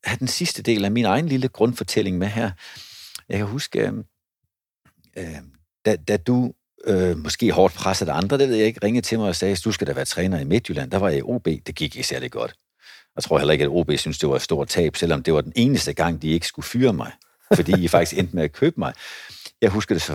have 0.04 0.18
den 0.18 0.28
sidste 0.28 0.62
del 0.62 0.84
af 0.84 0.90
min 0.90 1.04
egen 1.04 1.28
lille 1.28 1.48
grundfortælling 1.48 2.18
med 2.18 2.28
her. 2.28 2.50
Jeg 3.28 3.38
kan 3.38 3.46
huske, 3.46 3.80
øh, 3.80 3.92
øh, 5.16 5.42
da, 5.84 5.96
da 5.96 6.16
du 6.16 6.52
øh, 6.86 7.18
måske 7.18 7.52
hårdt 7.52 7.74
presset 7.74 8.08
af 8.08 8.16
andre, 8.16 8.38
det 8.38 8.48
ved 8.48 8.56
jeg 8.56 8.66
ikke, 8.66 8.80
ringede 8.84 9.06
til 9.06 9.18
mig 9.18 9.28
og 9.28 9.36
sagde, 9.36 9.56
du 9.56 9.72
skal 9.72 9.86
da 9.86 9.92
være 9.92 10.04
træner 10.04 10.40
i 10.40 10.44
Midtjylland. 10.44 10.90
Der 10.90 10.98
var 10.98 11.08
jeg 11.08 11.18
i 11.18 11.22
OB, 11.22 11.44
det 11.44 11.74
gik 11.74 11.96
ikke 11.96 12.08
særlig 12.08 12.30
godt. 12.30 12.54
Jeg 13.16 13.24
tror 13.24 13.38
heller 13.38 13.52
ikke, 13.52 13.64
at 13.64 13.70
OB 13.70 13.90
synes, 13.96 14.18
det 14.18 14.28
var 14.28 14.36
et 14.36 14.42
stort 14.42 14.68
tab, 14.68 14.96
selvom 14.96 15.22
det 15.22 15.34
var 15.34 15.40
den 15.40 15.52
eneste 15.56 15.92
gang, 15.92 16.22
de 16.22 16.28
ikke 16.28 16.46
skulle 16.46 16.66
fyre 16.66 16.92
mig, 16.92 17.12
fordi 17.54 17.84
I 17.84 17.88
faktisk 17.94 18.18
endte 18.18 18.36
med 18.36 18.44
at 18.44 18.52
købe 18.52 18.74
mig. 18.78 18.92
Jeg 19.62 19.70
husker 19.70 19.94
det 19.94 20.02
så 20.02 20.12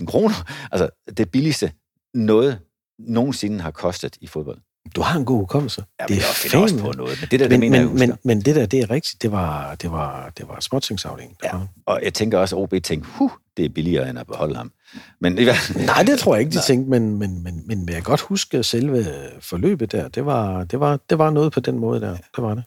25.000 0.00 0.06
kroner. 0.06 0.34
Altså 0.72 0.88
det 1.16 1.30
billigste 1.30 1.72
noget 2.14 2.58
nogensinde 2.98 3.60
har 3.60 3.70
kostet 3.70 4.16
i 4.20 4.26
fodbold. 4.26 4.58
Du 4.96 5.00
har 5.00 5.18
en 5.18 5.24
god 5.24 5.38
hukommelse. 5.38 5.84
Ja, 6.00 6.04
det 6.08 6.18
er 6.18 6.58
også 6.58 6.78
på 6.78 6.92
noget, 6.92 7.18
men 7.20 7.28
det 7.30 7.40
der, 7.40 7.48
det 7.48 7.50
men, 7.50 7.60
mener 7.60 7.88
men, 7.88 7.98
jeg, 7.98 8.08
men, 8.08 8.18
men 8.24 8.40
det 8.40 8.56
der, 8.56 8.66
det 8.66 8.80
er 8.80 8.90
rigtigt. 8.90 9.22
Det 9.22 9.32
var, 9.32 9.74
det 9.74 9.90
var, 9.90 10.32
det 10.38 10.48
var 10.48 10.60
småtingsafdelingen. 10.60 11.36
Ja, 11.44 11.50
og 11.86 12.00
jeg 12.02 12.14
tænker 12.14 12.38
også, 12.38 12.56
at 12.56 12.62
OB 12.62 12.74
tænkte, 12.82 13.10
huh, 13.10 13.30
det 13.56 13.64
er 13.64 13.68
billigere 13.68 14.10
end 14.10 14.18
at 14.18 14.26
beholde 14.26 14.56
ham. 14.56 14.72
Men, 15.20 15.32
Nej, 15.32 16.02
det 16.06 16.18
tror 16.18 16.34
jeg 16.34 16.40
ikke, 16.40 16.52
de 16.52 16.62
tænkte, 16.66 16.90
men, 16.90 17.18
men, 17.18 17.42
men, 17.44 17.66
men 17.66 17.86
jeg 17.86 17.94
kan 17.94 18.02
godt 18.02 18.20
huske 18.20 18.62
selve 18.62 19.06
forløbet 19.40 19.92
der. 19.92 20.08
Det 20.08 20.26
var, 20.26 20.64
det, 20.64 20.80
var, 20.80 20.98
det 21.10 21.18
var 21.18 21.30
noget 21.30 21.52
på 21.52 21.60
den 21.60 21.78
måde 21.78 22.00
der. 22.00 22.16
Det 22.16 22.44
var 22.44 22.54
det. 22.54 22.64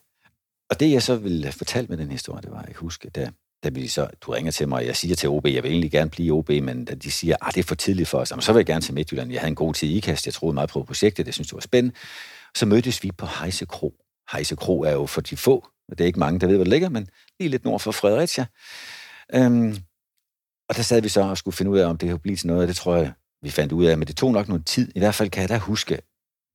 Og 0.70 0.80
det, 0.80 0.92
jeg 0.92 1.04
så 1.04 1.16
ville 1.16 1.52
fortælle 1.52 1.88
med 1.88 1.98
den 1.98 2.12
historie, 2.12 2.42
det 2.42 2.52
var, 2.52 2.64
jeg 2.68 2.76
huske, 2.76 3.10
da, 3.10 3.30
da 3.68 3.80
vi 3.80 3.88
så, 3.88 4.10
du 4.22 4.32
ringer 4.32 4.52
til 4.52 4.68
mig, 4.68 4.78
og 4.78 4.86
jeg 4.86 4.96
siger 4.96 5.16
til 5.16 5.30
OB, 5.30 5.46
jeg 5.46 5.64
vil 5.64 5.72
egentlig 5.72 5.92
gerne 5.92 6.10
blive 6.10 6.34
OB, 6.34 6.50
men 6.50 6.86
da 6.86 6.96
de 6.96 7.12
siger, 7.12 7.36
at 7.36 7.48
ah, 7.48 7.54
det 7.54 7.60
er 7.60 7.64
for 7.64 7.76
tidligt 7.76 8.10
for 8.10 8.20
os, 8.20 8.32
jamen, 8.32 8.42
så 8.42 8.54
vil 8.54 8.60
jeg 8.60 8.66
gerne 8.66 8.82
til 8.82 8.94
Midtjylland. 8.94 9.32
Jeg 9.32 9.42
havde 9.42 9.50
en 9.50 9.56
god 9.56 9.74
tid 9.74 9.90
i 9.90 9.98
IKAST, 9.98 10.26
jeg 10.26 10.34
troede 10.34 10.54
meget 10.54 10.70
på 10.70 10.84
projektet, 10.84 11.26
det 11.26 11.34
synes 11.34 11.48
det 11.48 11.54
var 11.54 11.62
spændende. 11.62 11.96
Så 12.56 12.66
mødtes 12.66 13.04
vi 13.04 13.12
på 13.12 13.26
Heise 13.26 13.66
Kro. 13.66 13.96
Heise 14.32 14.56
Kro 14.56 14.82
er 14.82 14.92
jo 14.92 15.06
for 15.06 15.22
de 15.22 15.38
få, 15.38 15.68
og 15.90 15.98
det 15.98 16.02
er 16.02 16.06
ikke 16.06 16.20
mange, 16.20 16.40
der 16.40 16.48
ved, 16.48 16.56
hvor 16.56 16.64
det 16.64 16.72
ligger, 16.72 16.90
men 16.90 17.10
lige 17.40 17.50
lidt 17.50 17.66
nord 17.66 17.80
for 17.80 17.92
Fredericia. 17.92 18.46
Øhm, 19.34 19.78
og 20.70 20.76
der 20.76 20.82
sad 20.82 21.02
vi 21.02 21.10
så 21.10 21.22
og 21.22 21.38
skulle 21.38 21.56
finde 21.56 21.72
ud 21.72 21.78
af, 21.78 21.86
om 21.86 21.98
det 21.98 22.10
kunne 22.10 22.20
blive 22.20 22.38
til 22.38 22.48
noget, 22.48 22.62
og 22.62 22.68
det 22.68 22.76
tror 22.76 22.96
jeg, 22.96 23.14
vi 23.42 23.50
fandt 23.50 23.72
ud 23.72 23.86
af, 23.86 23.98
men 23.98 24.08
det 24.08 24.18
tog 24.18 24.32
nok 24.32 24.48
noget 24.48 24.66
tid. 24.66 24.92
I 24.96 25.00
hvert 25.00 25.16
fald 25.16 25.30
kan 25.30 25.42
jeg 25.42 25.50
da 25.50 25.58
huske 25.58 26.00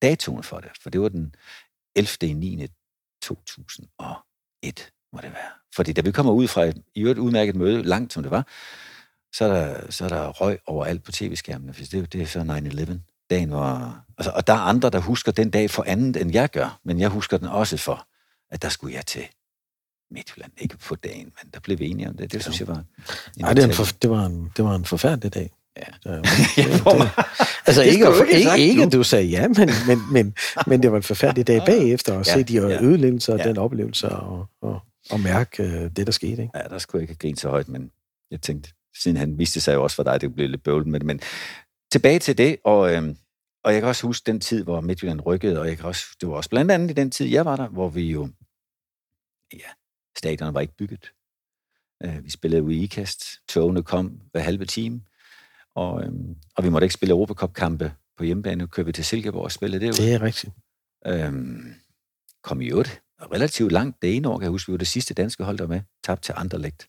datoen 0.03 0.43
for 0.43 0.61
det, 0.61 0.71
for 0.83 0.91
det 0.91 1.01
var 1.01 1.09
den 1.09 1.35
11. 1.97 2.35
9. 2.35 2.67
2001, 3.23 4.93
må 5.13 5.21
det 5.21 5.33
være. 5.33 5.62
Fordi 5.77 5.93
da 5.93 6.01
vi 6.01 6.11
kommer 6.11 6.33
ud 6.33 6.49
fra 6.49 6.65
et 6.65 6.83
i 6.95 7.01
øvrigt 7.01 7.19
udmærket 7.19 7.57
møde, 7.57 7.83
langt 7.83 8.13
som 8.13 8.23
det 8.23 8.31
var, 8.31 8.47
så 9.33 9.45
er 9.45 9.49
der, 9.49 9.91
så 9.91 10.05
er 10.05 10.09
der 10.09 10.29
røg 10.29 10.59
overalt 10.67 11.05
på 11.05 11.13
tv-skærmene, 11.13 11.73
for 11.73 11.85
det, 11.85 12.13
det 12.13 12.23
er 12.23 12.27
så 12.27 12.41
9-11. 12.41 12.93
Dagen 13.31 13.53
var, 13.53 14.05
altså, 14.19 14.31
og 14.31 14.47
der 14.47 14.53
er 14.53 14.59
andre, 14.59 14.91
der 14.91 14.99
husker 14.99 15.33
den 15.33 15.51
dag 15.51 15.71
for 15.71 15.85
andet, 15.87 16.17
end 16.17 16.33
jeg 16.33 16.51
gør, 16.51 16.81
men 16.85 17.01
jeg 17.01 17.09
husker 17.09 17.37
den 17.37 17.49
også 17.49 17.77
for, 17.77 18.07
at 18.51 18.63
der 18.63 18.69
skulle 18.69 18.95
jeg 18.95 19.07
til 19.07 19.23
Midtjylland. 20.11 20.53
Ikke 20.59 20.77
på 20.77 20.95
dagen, 20.95 21.25
men 21.25 21.51
der 21.55 21.61
blev 21.61 21.79
vi 21.79 21.89
enige 21.89 22.09
om 22.09 22.17
det. 22.17 22.33
Det 22.33 22.43
synes 22.43 22.61
jeg 22.61 22.69
var... 22.69 22.85
Nej, 23.37 23.53
det, 23.53 23.75
for, 23.75 23.85
det, 24.03 24.11
var 24.11 24.27
en, 24.27 24.53
det 24.57 24.65
var 24.65 24.75
en 24.75 24.85
forfærdelig 24.85 25.35
dag. 25.35 25.51
Ja. 25.77 26.13
ja, 26.57 26.63
det, 26.63 27.11
altså 27.67 27.83
ikke, 27.83 28.07
ikke, 28.07 28.39
ikke, 28.39 28.59
ikke, 28.59 28.83
at 28.83 28.93
du 28.93 29.03
sagde 29.03 29.25
ja, 29.25 29.49
men, 29.49 29.71
men, 29.87 30.13
men, 30.13 30.35
men 30.67 30.83
det 30.83 30.91
var 30.91 30.97
en 30.97 31.03
forfærdelig 31.03 31.47
dag 31.47 31.63
bagefter 31.67 32.19
at 32.19 32.27
ja, 32.27 32.33
se 32.35 32.43
de 32.43 32.55
ja, 32.55 32.83
ødelæggelser 32.83 33.37
ja. 33.37 33.49
den 33.49 33.59
oplevelse 33.59 34.09
og, 34.09 34.47
og, 34.63 34.81
og 35.11 35.21
mærke 35.21 35.63
uh, 35.63 35.69
det, 35.69 36.07
der 36.07 36.13
skete. 36.13 36.43
Ikke? 36.43 36.59
Ja, 36.59 36.63
der 36.63 36.79
skulle 36.79 37.03
jeg 37.03 37.11
ikke 37.11 37.21
grine 37.21 37.37
så 37.37 37.49
højt, 37.49 37.69
men 37.69 37.91
jeg 38.31 38.41
tænkte, 38.41 38.71
siden 38.95 39.17
han 39.17 39.39
viste 39.39 39.61
sig 39.61 39.75
jo 39.75 39.83
også 39.83 39.97
for 39.97 40.03
dig, 40.03 40.21
det 40.21 40.35
blev 40.35 40.49
lidt 40.49 40.63
bøvlet 40.63 40.87
med 40.87 41.01
det. 41.01 41.07
Men 41.07 41.21
tilbage 41.93 42.19
til 42.19 42.39
det, 42.39 42.57
og, 42.65 42.95
øhm, 42.95 43.17
og 43.65 43.73
jeg 43.73 43.81
kan 43.81 43.89
også 43.89 44.07
huske 44.07 44.27
den 44.27 44.41
tid, 44.41 44.65
hvor 44.65 44.81
Midtjylland 44.81 45.27
rykkede, 45.27 45.61
og 45.61 45.69
jeg 45.69 45.77
kan 45.77 45.87
også, 45.87 46.05
det 46.21 46.29
var 46.29 46.35
også 46.35 46.51
blandt 46.51 46.71
andet 46.71 46.91
i 46.91 46.95
den 46.95 47.11
tid, 47.11 47.27
jeg 47.27 47.45
var 47.45 47.57
der, 47.57 47.69
hvor 47.69 47.89
vi 47.89 48.11
jo, 48.11 48.29
ja, 49.53 49.71
stadion 50.19 50.55
var 50.55 50.61
ikke 50.61 50.77
bygget. 50.77 51.13
Øh, 52.05 52.25
vi 52.25 52.31
spillede 52.31 52.63
ude 52.63 52.75
i 52.75 52.83
IKAST, 52.83 53.25
togene 53.49 53.83
kom 53.83 54.21
hver 54.33 54.41
halve 54.41 54.65
time, 54.65 55.03
og, 55.75 56.05
øhm, 56.05 56.37
og 56.57 56.65
vi 56.65 56.69
måtte 56.69 56.85
ikke 56.85 56.95
spille 56.95 57.13
Europacup-kampe 57.13 57.93
på 58.17 58.25
hjemmebane. 58.25 58.59
Nu 58.59 58.67
kører 58.67 58.87
vi 58.87 58.93
til 58.93 59.05
Silkeborg 59.05 59.45
og 59.45 59.53
spillede 59.53 59.87
det. 59.87 59.97
Det 59.97 60.13
er 60.13 60.23
rigtigt. 60.23 60.53
Øhm, 61.07 61.75
kom 62.43 62.61
i 62.61 62.67
øvrigt 62.67 63.03
relativt 63.33 63.73
langt 63.73 64.03
det 64.03 64.17
ene 64.17 64.29
år, 64.29 64.39
kan 64.39 64.43
jeg 64.43 64.51
huske, 64.51 64.69
vi 64.69 64.73
var 64.73 64.79
det 64.79 64.89
sidste 64.89 65.15
danske 65.15 65.45
hold, 65.45 65.59
der 65.59 65.67
med, 65.67 65.81
tabt 66.05 66.23
til 66.23 66.35
Anderlecht. 66.37 66.89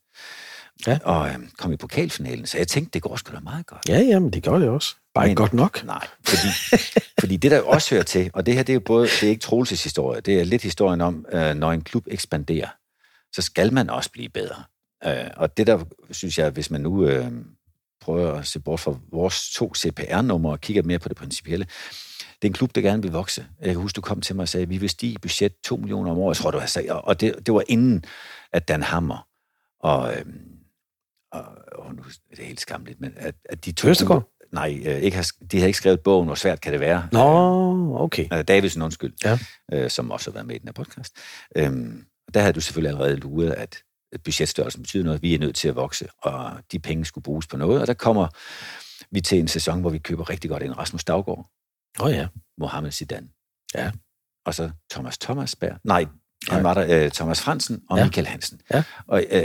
Ja. 0.88 1.00
Og 1.04 1.30
øhm, 1.30 1.50
kom 1.58 1.74
i 1.74 1.78
pokalfinalen, 1.78 2.46
så 2.46 2.58
jeg 2.58 2.67
tænkte, 2.67 2.91
det 2.93 3.02
går 3.02 3.15
sgu 3.15 3.36
da 3.36 3.39
meget 3.39 3.65
godt. 3.65 3.89
Ja, 3.89 4.00
jamen, 4.00 4.30
det 4.30 4.43
gør 4.43 4.60
det 4.60 4.69
også. 4.69 4.96
Bare 5.13 5.30
ikke 5.30 5.36
godt 5.36 5.54
nok. 5.54 5.84
Nej, 5.84 6.08
fordi, 6.24 6.48
fordi 7.19 7.38
det 7.38 7.52
der 7.52 7.62
også 7.62 7.96
hører 7.96 8.04
til, 8.04 8.32
og 8.34 8.46
det 8.46 8.54
her 8.54 8.63
det 8.63 8.74
er 8.74 8.76
jo 8.76 8.80
både, 8.80 9.08
det 9.08 9.24
er 9.24 9.30
ikke 9.30 9.41
Troelses 9.41 9.84
historie, 9.84 10.22
det 10.22 10.39
er 10.39 10.43
lidt 10.43 10.62
historien 10.62 11.02
om, 11.02 11.26
øh, 11.32 11.56
når 11.56 11.72
en 11.72 11.82
klub 11.82 12.08
ekspanderer, 12.08 12.67
så 13.36 13.41
skal 13.41 13.74
man 13.74 13.89
også 13.89 14.12
blive 14.12 14.30
bedre. 14.30 14.63
Øh, 15.06 15.30
og 15.36 15.58
det 15.58 15.67
der, 15.67 15.84
synes 16.12 16.38
jeg, 16.38 16.50
hvis 16.50 16.72
man 16.72 16.82
nu 16.82 17.08
øh, 17.08 17.32
prøver 18.02 18.34
at 18.34 18.48
se 18.48 18.60
bort 18.60 18.80
fra 18.80 18.96
vores 19.12 19.50
to 19.50 19.76
CPR-numre 19.76 20.52
og 20.52 20.62
kigger 20.62 20.84
mere 20.84 21.00
på 21.00 21.10
det 21.10 21.17
principielle, 21.17 21.67
det 22.43 22.47
er 22.47 22.51
en 22.51 22.53
klub, 22.53 22.75
der 22.75 22.82
gerne 22.82 23.01
vil 23.01 23.12
vokse. 23.12 23.45
Jeg 23.60 23.69
kan 23.69 23.82
huske, 23.82 23.95
du 23.95 24.01
kom 24.01 24.21
til 24.21 24.36
mig 24.36 24.43
og 24.43 24.49
sagde, 24.49 24.63
at 24.63 24.69
vi 24.69 24.77
vil 24.77 24.89
stige 24.89 25.17
budget 25.21 25.53
2 25.63 25.75
millioner 25.75 26.12
om 26.12 26.17
året, 26.17 26.36
jeg 26.36 26.41
tror 26.41 26.51
du 26.51 26.58
har 26.58 26.65
sagt. 26.65 26.89
Og 26.89 27.21
det, 27.21 27.36
det 27.45 27.53
var 27.53 27.63
inden, 27.67 28.03
at 28.53 28.67
Dan 28.67 28.84
Hammer 28.84 29.27
og, 29.79 30.13
øh, 30.13 30.25
og, 31.32 31.45
og 31.71 31.95
nu 31.95 32.01
er 32.32 32.36
det 32.36 32.45
helt 32.45 32.62
skamligt, 32.62 33.01
men 33.01 33.13
at, 33.15 33.36
at 33.45 33.65
de 33.65 33.71
to... 33.71 33.88
Østergaard? 33.88 34.29
Nej, 34.51 34.84
øh, 34.86 34.97
ikke 34.97 35.17
har, 35.17 35.32
de 35.51 35.58
havde 35.58 35.69
ikke 35.69 35.77
skrevet 35.77 35.99
bogen, 35.99 36.25
hvor 36.25 36.36
svært 36.36 36.62
kan 36.62 36.71
det 36.73 36.79
være. 36.79 37.08
Nå, 37.12 37.97
okay. 37.99 38.27
Øh, 38.34 38.43
Davidsen, 38.43 38.82
undskyld, 38.82 39.13
ja. 39.23 39.39
øh, 39.73 39.89
som 39.89 40.12
også 40.12 40.29
har 40.29 40.34
været 40.34 40.47
med 40.47 40.56
i 40.56 40.60
den 40.60 40.67
her 40.67 40.73
podcast. 40.73 41.17
Øhm, 41.56 42.06
der 42.34 42.39
havde 42.39 42.53
du 42.53 42.62
selvfølgelig 42.62 42.89
allerede 42.89 43.15
luret, 43.15 43.51
at 43.51 43.84
budgetstørrelsen 44.23 44.82
betyder 44.82 45.03
noget. 45.03 45.21
Vi 45.21 45.34
er 45.34 45.39
nødt 45.39 45.56
til 45.56 45.67
at 45.67 45.75
vokse, 45.75 46.08
og 46.21 46.51
de 46.71 46.79
penge 46.79 47.06
skulle 47.06 47.23
bruges 47.23 47.47
på 47.47 47.58
noget. 47.58 47.82
Og 47.82 47.88
der 47.88 47.93
kommer 47.93 48.27
vi 49.12 49.21
til 49.21 49.39
en 49.39 49.47
sæson, 49.47 49.82
hvor 49.82 49.89
vi 49.89 49.99
køber 49.99 50.29
rigtig 50.29 50.49
godt 50.49 50.63
en 50.63 50.77
Rasmus 50.77 51.03
Daggaard. 51.03 51.49
Åh 51.99 52.06
oh, 52.06 52.12
ja. 52.12 52.27
Mohamed 52.58 52.91
Zidane. 52.91 53.27
Ja. 53.75 53.91
Og 54.45 54.56
så 54.56 54.69
Thomas 54.91 55.17
Thomasberg. 55.17 55.77
Nej, 55.84 56.06
han 56.49 56.63
var 56.63 56.73
der, 56.73 57.06
uh, 57.06 57.12
Thomas 57.12 57.41
Fransen 57.41 57.82
og 57.89 57.97
Ja. 57.97 58.03
Michael 58.06 58.27
Hansen. 58.27 58.62
Ja. 58.73 58.84
Og 59.08 59.23
uh, 59.36 59.39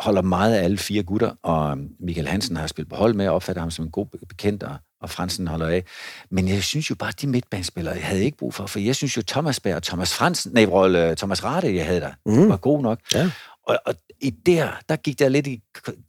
holder 0.00 0.22
meget 0.22 0.54
af 0.54 0.64
alle 0.64 0.78
fire 0.78 1.02
gutter, 1.02 1.34
og 1.42 1.78
Michael 2.00 2.28
Hansen 2.28 2.56
har 2.56 2.66
spillet 2.66 2.88
på 2.90 2.96
hold 2.96 3.14
med, 3.14 3.28
og 3.28 3.34
opfatter 3.34 3.62
ham 3.62 3.70
som 3.70 3.84
en 3.84 3.90
god 3.90 4.06
be- 4.06 4.26
bekendt, 4.28 4.62
og 4.62 4.76
og 5.02 5.10
Fransen 5.10 5.46
holder 5.46 5.66
af. 5.68 5.84
Men 6.30 6.48
jeg 6.48 6.62
synes 6.62 6.90
jo 6.90 6.94
bare, 6.94 7.08
at 7.08 7.20
de 7.20 7.26
midtbanespillere, 7.26 7.94
jeg 7.94 8.04
havde 8.04 8.24
ikke 8.24 8.36
brug 8.38 8.54
for, 8.54 8.66
for 8.66 8.78
jeg 8.78 8.96
synes 8.96 9.16
jo, 9.16 9.22
Thomas 9.22 9.60
Berg 9.60 9.76
og 9.76 9.82
Thomas 9.82 10.14
Fransen, 10.14 10.52
nej, 10.52 10.64
Rolle, 10.64 11.14
Thomas 11.16 11.44
Rade, 11.44 11.74
jeg 11.74 11.86
havde 11.86 12.00
der, 12.00 12.12
mm. 12.26 12.48
var 12.48 12.56
god 12.56 12.82
nok. 12.82 13.00
Ja. 13.14 13.30
Og, 13.66 13.78
og 13.86 13.94
i 14.20 14.30
der, 14.30 14.70
der 14.88 14.96
gik 14.96 15.18
der 15.18 15.28
lidt 15.28 15.46
i 15.46 15.62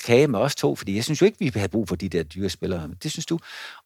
kage 0.05 0.27
med 0.27 0.39
os 0.39 0.55
to, 0.55 0.75
fordi 0.75 0.95
jeg 0.95 1.03
synes 1.03 1.21
jo 1.21 1.25
ikke, 1.25 1.37
vi 1.39 1.51
havde 1.55 1.69
brug 1.69 1.87
for 1.87 1.95
de 1.95 2.09
der 2.09 2.23
dyre 2.23 2.49
spillere. 2.49 2.89
Det 3.03 3.11
synes 3.11 3.25
du. 3.25 3.39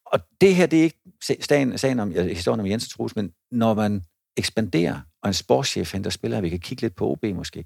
Og 0.05 0.19
det 0.41 0.55
her, 0.55 0.65
det 0.65 0.79
er 0.79 0.83
ikke 0.83 0.99
sagen, 1.45 1.77
sagen 1.77 1.99
om, 1.99 2.11
historien 2.11 2.59
om 2.59 2.67
Jens 2.67 2.89
Trus, 2.89 3.15
men 3.15 3.31
når 3.51 3.73
man 3.73 4.03
ekspanderer, 4.37 4.99
og 5.23 5.27
en 5.29 5.33
sportschef 5.33 5.93
henter 5.93 6.09
spillere, 6.09 6.41
vi 6.41 6.49
kan 6.49 6.59
kigge 6.59 6.81
lidt 6.81 6.95
på 6.95 7.11
OB 7.11 7.23
måske, 7.23 7.65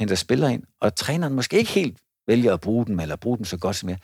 henter 0.00 0.14
spillere 0.14 0.54
ind, 0.54 0.62
og 0.80 0.94
træneren 0.94 1.34
måske 1.34 1.58
ikke 1.58 1.70
helt 1.70 1.98
vælger 2.26 2.54
at 2.54 2.60
bruge 2.60 2.86
dem, 2.86 3.00
eller 3.00 3.16
bruge 3.16 3.36
dem 3.36 3.44
så 3.44 3.56
godt 3.56 3.76
som 3.76 3.88
jeg, 3.88 3.98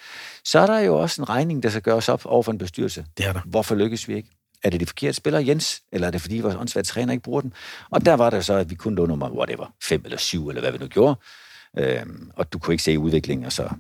så 0.45 0.59
er 0.59 0.67
der 0.67 0.79
jo 0.79 1.01
også 1.01 1.23
en 1.23 1.29
regning, 1.29 1.63
der 1.63 1.69
skal 1.69 1.83
gøres 1.83 2.09
op 2.09 2.27
over 2.27 2.43
for 2.43 2.53
en 2.53 2.59
bestyrelse. 2.59 3.07
Det 3.17 3.27
er 3.27 3.33
der. 3.33 3.41
Hvorfor 3.45 3.75
lykkes 3.75 4.09
vi 4.09 4.15
ikke? 4.15 4.29
Er 4.65 4.71
det 4.71 4.81
de 4.81 4.87
forkerte 4.87 5.13
spillere, 5.13 5.47
Jens, 5.47 5.83
eller 5.93 6.07
er 6.07 6.11
det 6.11 6.21
fordi 6.21 6.41
vores 6.41 6.57
åndsvært 6.57 6.85
træner 6.85 7.13
ikke 7.13 7.23
bruger 7.23 7.41
dem? 7.41 7.53
Og 7.91 8.07
der 8.07 8.15
var 8.15 8.31
det 8.31 8.45
så, 8.45 8.55
at 8.55 8.71
vi 8.71 8.75
kun 8.75 8.95
lå 8.95 9.07
nummer, 9.07 9.31
whatever, 9.31 9.75
fem 9.83 10.03
eller 10.05 10.19
syv, 10.19 10.49
eller 10.49 10.61
hvad 10.61 10.73
vi 10.73 10.79
nu 10.79 10.87
gjorde. 10.87 11.21
Øhm, 11.79 12.31
og 12.37 12.53
du 12.53 12.59
kunne 12.59 12.75
ikke 12.75 12.85
se 12.85 12.99
udviklingen, 12.99 13.47
og 13.47 13.53
så 13.53 13.71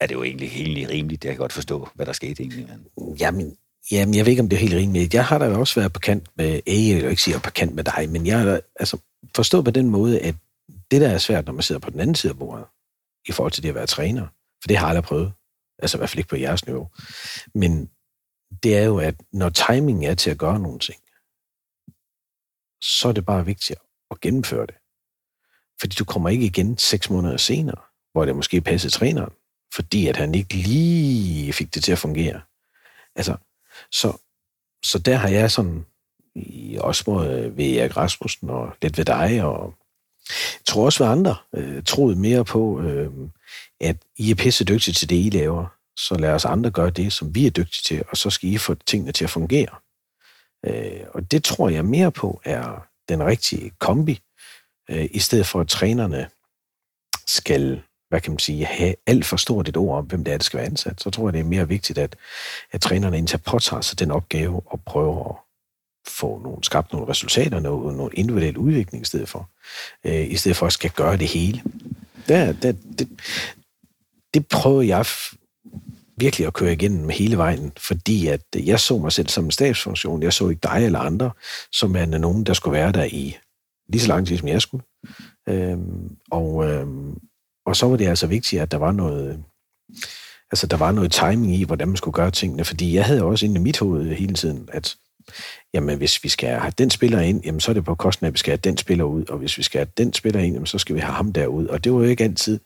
er 0.00 0.06
det 0.06 0.14
jo 0.14 0.22
egentlig 0.22 0.50
helt 0.50 0.90
rimeligt. 0.90 1.24
Jeg 1.24 1.32
kan 1.32 1.38
godt 1.38 1.52
forstå, 1.52 1.88
hvad 1.94 2.06
der 2.06 2.12
skete 2.12 2.42
egentlig. 2.42 2.68
Jamen, 3.20 3.56
jamen, 3.92 4.14
jeg 4.14 4.24
ved 4.24 4.30
ikke, 4.30 4.42
om 4.42 4.48
det 4.48 4.56
er 4.56 4.60
helt 4.60 4.74
rimeligt. 4.74 5.14
Jeg 5.14 5.24
har 5.24 5.38
da 5.38 5.56
også 5.56 5.80
været 5.80 5.92
på 5.92 6.00
kant 6.00 6.28
med, 6.36 6.60
ikke, 6.66 6.94
jeg 6.94 7.02
vil 7.02 7.10
ikke 7.10 7.22
sige 7.22 7.40
på 7.40 7.50
kant 7.50 7.74
med 7.74 7.84
dig, 7.84 8.08
men 8.10 8.26
jeg 8.26 8.38
har 8.38 8.46
da, 8.46 8.60
altså, 8.76 8.98
forstået 9.34 9.64
på 9.64 9.70
den 9.70 9.90
måde, 9.90 10.20
at 10.20 10.34
det, 10.90 11.00
der 11.00 11.08
er 11.08 11.18
svært, 11.18 11.46
når 11.46 11.52
man 11.52 11.62
sidder 11.62 11.80
på 11.80 11.90
den 11.90 12.00
anden 12.00 12.14
side 12.14 12.30
af 12.30 12.38
bordet, 12.38 12.66
i 13.28 13.32
forhold 13.32 13.52
til 13.52 13.62
det 13.62 13.68
at 13.68 13.74
være 13.74 13.86
træner, 13.86 14.26
for 14.62 14.68
det 14.68 14.76
har 14.76 14.86
jeg 14.86 14.88
aldrig 14.88 15.04
prøvet, 15.04 15.32
altså 15.78 15.96
i 15.96 15.98
hvert 15.98 16.10
fald 16.10 16.18
ikke 16.18 16.28
på 16.28 16.36
jeres 16.36 16.66
niveau, 16.66 16.88
men 17.54 17.90
det 18.62 18.76
er 18.76 18.84
jo, 18.84 18.98
at 18.98 19.14
når 19.32 19.48
timingen 19.48 20.10
er 20.10 20.14
til 20.14 20.30
at 20.30 20.38
gøre 20.38 20.60
nogle 20.60 20.78
ting, 20.78 21.00
så 22.82 23.08
er 23.08 23.12
det 23.12 23.26
bare 23.26 23.44
vigtigt 23.44 23.78
at 24.10 24.20
gennemføre 24.20 24.66
det. 24.66 24.74
Fordi 25.80 25.94
du 25.94 26.04
kommer 26.04 26.28
ikke 26.28 26.46
igen 26.46 26.78
seks 26.78 27.10
måneder 27.10 27.36
senere, 27.36 27.80
hvor 28.12 28.24
det 28.24 28.36
måske 28.36 28.60
passer 28.60 28.90
træneren, 28.90 29.32
fordi 29.78 30.06
at 30.06 30.16
han 30.16 30.34
ikke 30.34 30.54
lige 30.54 31.52
fik 31.52 31.74
det 31.74 31.84
til 31.84 31.92
at 31.92 31.98
fungere. 31.98 32.40
Altså, 33.16 33.36
så, 33.90 34.12
så 34.84 34.98
der 34.98 35.16
har 35.16 35.28
jeg 35.28 35.50
sådan, 35.50 35.86
også 36.78 37.04
både 37.04 37.30
øh, 37.30 37.56
ved 37.56 37.76
Erik 37.76 37.96
Rasmussen 37.96 38.50
og 38.50 38.72
lidt 38.82 38.98
ved 38.98 39.04
dig, 39.04 39.44
og 39.44 39.74
jeg 40.28 40.64
tror 40.66 40.84
også 40.84 41.04
ved 41.04 41.12
andre, 41.12 41.36
øh, 41.54 41.82
troet 41.84 42.16
mere 42.16 42.44
på, 42.44 42.80
øh, 42.80 43.10
at 43.80 43.96
I 44.16 44.30
er 44.30 44.34
pisse 44.34 44.64
dygtige 44.64 44.94
til 44.94 45.10
det, 45.10 45.16
I 45.16 45.30
laver, 45.30 45.66
så 45.96 46.14
lad 46.14 46.30
os 46.30 46.44
andre 46.44 46.70
gøre 46.70 46.90
det, 46.90 47.12
som 47.12 47.34
vi 47.34 47.46
er 47.46 47.50
dygtige 47.50 47.82
til, 47.82 48.04
og 48.08 48.16
så 48.16 48.30
skal 48.30 48.48
I 48.48 48.58
få 48.58 48.74
tingene 48.74 49.12
til 49.12 49.24
at 49.24 49.30
fungere. 49.30 49.74
Øh, 50.66 51.06
og 51.14 51.30
det 51.30 51.44
tror 51.44 51.68
jeg 51.68 51.84
mere 51.84 52.12
på 52.12 52.40
er 52.44 52.86
den 53.08 53.26
rigtige 53.26 53.72
kombi, 53.78 54.20
øh, 54.90 55.08
i 55.10 55.18
stedet 55.18 55.46
for 55.46 55.60
at 55.60 55.68
trænerne 55.68 56.28
skal, 57.26 57.82
hvad 58.08 58.20
kan 58.20 58.32
man 58.32 58.38
sige, 58.38 58.64
have 58.64 58.94
alt 59.06 59.24
for 59.24 59.36
stort 59.36 59.68
et 59.68 59.76
ord 59.76 59.98
om, 59.98 60.04
hvem 60.04 60.24
det 60.24 60.32
er, 60.32 60.38
der 60.38 60.44
skal 60.44 60.58
være 60.58 60.66
ansat. 60.66 61.02
Så 61.02 61.10
tror 61.10 61.28
jeg, 61.28 61.32
det 61.32 61.40
er 61.40 61.44
mere 61.44 61.68
vigtigt, 61.68 61.98
at, 61.98 62.16
at 62.72 62.80
trænerne 62.80 63.18
indtil 63.18 63.38
påtager 63.38 63.80
sig 63.80 63.98
den 63.98 64.10
opgave 64.10 64.62
og 64.66 64.80
prøver 64.86 65.28
at 65.28 65.36
få 66.06 66.40
nogle, 66.42 66.64
skabt 66.64 66.92
nogle 66.92 67.08
resultater, 67.08 67.60
noget, 67.60 67.96
noget 67.96 68.14
individuel 68.14 68.58
udvikling 68.58 69.02
i 69.02 69.06
stedet 69.06 69.28
for, 69.28 69.50
øh, 70.04 70.30
i 70.30 70.36
stedet 70.36 70.56
for 70.56 70.66
at 70.66 70.72
skal 70.72 70.90
gøre 70.90 71.16
det 71.16 71.28
hele. 71.28 71.62
Der, 72.28 72.52
der, 72.52 72.72
det, 72.98 73.08
det 74.34 74.46
prøver 74.46 74.82
jeg 74.82 75.04
virkelig 76.16 76.46
at 76.46 76.52
køre 76.52 76.72
igennem 76.72 77.06
med 77.06 77.14
hele 77.14 77.36
vejen, 77.36 77.72
fordi 77.78 78.26
at 78.26 78.42
jeg 78.54 78.80
så 78.80 78.98
mig 78.98 79.12
selv 79.12 79.28
som 79.28 79.44
en 79.44 79.50
stabsfunktion. 79.50 80.22
Jeg 80.22 80.32
så 80.32 80.48
ikke 80.48 80.60
dig 80.62 80.84
eller 80.84 80.98
andre, 80.98 81.30
som 81.72 81.96
er 81.96 82.06
nogen, 82.06 82.44
der 82.44 82.54
skulle 82.54 82.78
være 82.78 82.92
der 82.92 83.04
i 83.04 83.36
lige 83.88 84.02
så 84.02 84.08
lang 84.08 84.26
tid, 84.26 84.38
som 84.38 84.48
jeg 84.48 84.62
skulle. 84.62 84.84
Øhm, 85.48 86.16
og, 86.30 86.64
øhm, 86.70 87.18
og 87.68 87.76
så 87.76 87.86
var 87.86 87.96
det 87.96 88.08
altså 88.08 88.26
vigtigt, 88.26 88.62
at 88.62 88.70
der 88.70 88.78
var 88.78 88.92
noget, 88.92 89.44
altså 90.50 90.66
der 90.66 90.76
var 90.76 90.92
noget 90.92 91.12
timing 91.12 91.54
i, 91.54 91.64
hvordan 91.64 91.88
man 91.88 91.96
skulle 91.96 92.14
gøre 92.14 92.30
tingene, 92.30 92.64
fordi 92.64 92.94
jeg 92.94 93.04
havde 93.04 93.22
også 93.22 93.46
inde 93.46 93.60
i 93.60 93.62
mit 93.62 93.78
hoved 93.78 94.14
hele 94.14 94.34
tiden, 94.34 94.68
at 94.72 94.96
jamen 95.74 95.98
hvis 95.98 96.24
vi 96.24 96.28
skal 96.28 96.48
have 96.48 96.72
den 96.78 96.90
spiller 96.90 97.20
ind, 97.20 97.44
jamen 97.44 97.60
så 97.60 97.70
er 97.70 97.72
det 97.72 97.84
på 97.84 97.94
kosten 97.94 98.24
af, 98.24 98.28
at 98.28 98.34
vi 98.34 98.38
skal 98.38 98.50
have 98.50 98.60
den 98.64 98.76
spiller 98.76 99.04
ud, 99.04 99.24
og 99.24 99.38
hvis 99.38 99.58
vi 99.58 99.62
skal 99.62 99.78
have 99.78 99.92
den 99.96 100.12
spiller 100.12 100.40
ind, 100.40 100.54
jamen 100.54 100.66
så 100.66 100.78
skal 100.78 100.94
vi 100.94 101.00
have 101.00 101.14
ham 101.14 101.32
derud. 101.32 101.66
Og 101.66 101.84
det 101.84 101.92
var 101.92 101.98
jo 101.98 102.04
ikke 102.04 102.24
altid 102.24 102.60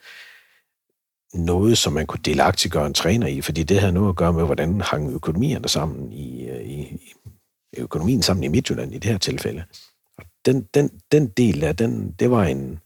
noget, 1.35 1.79
som 1.79 1.93
man 1.93 2.07
kunne 2.07 2.23
delagtigt 2.25 2.73
gøre 2.73 2.87
en 2.87 2.95
træner 2.95 3.27
i, 3.27 3.41
fordi 3.41 3.62
det 3.62 3.81
havde 3.81 3.93
noget 3.93 4.09
at 4.09 4.17
gøre 4.17 4.33
med, 4.33 4.45
hvordan 4.45 4.81
hang 4.81 5.15
økonomierne 5.15 5.69
sammen 5.69 6.12
i, 6.12 6.51
i, 6.62 6.99
i 7.73 7.79
økonomien 7.79 8.23
sammen 8.23 8.45
i 8.45 8.49
Midtjylland 8.49 8.95
i 8.95 8.99
det 8.99 9.11
her 9.11 9.19
tilfælde. 9.19 9.65
Og 10.19 10.25
den, 10.47 10.62
den, 10.75 10.91
den 11.12 11.27
del 11.27 11.65
af 11.65 11.77
den, 11.77 12.12
det 12.19 12.31
var 12.31 12.45
en, 12.45 12.81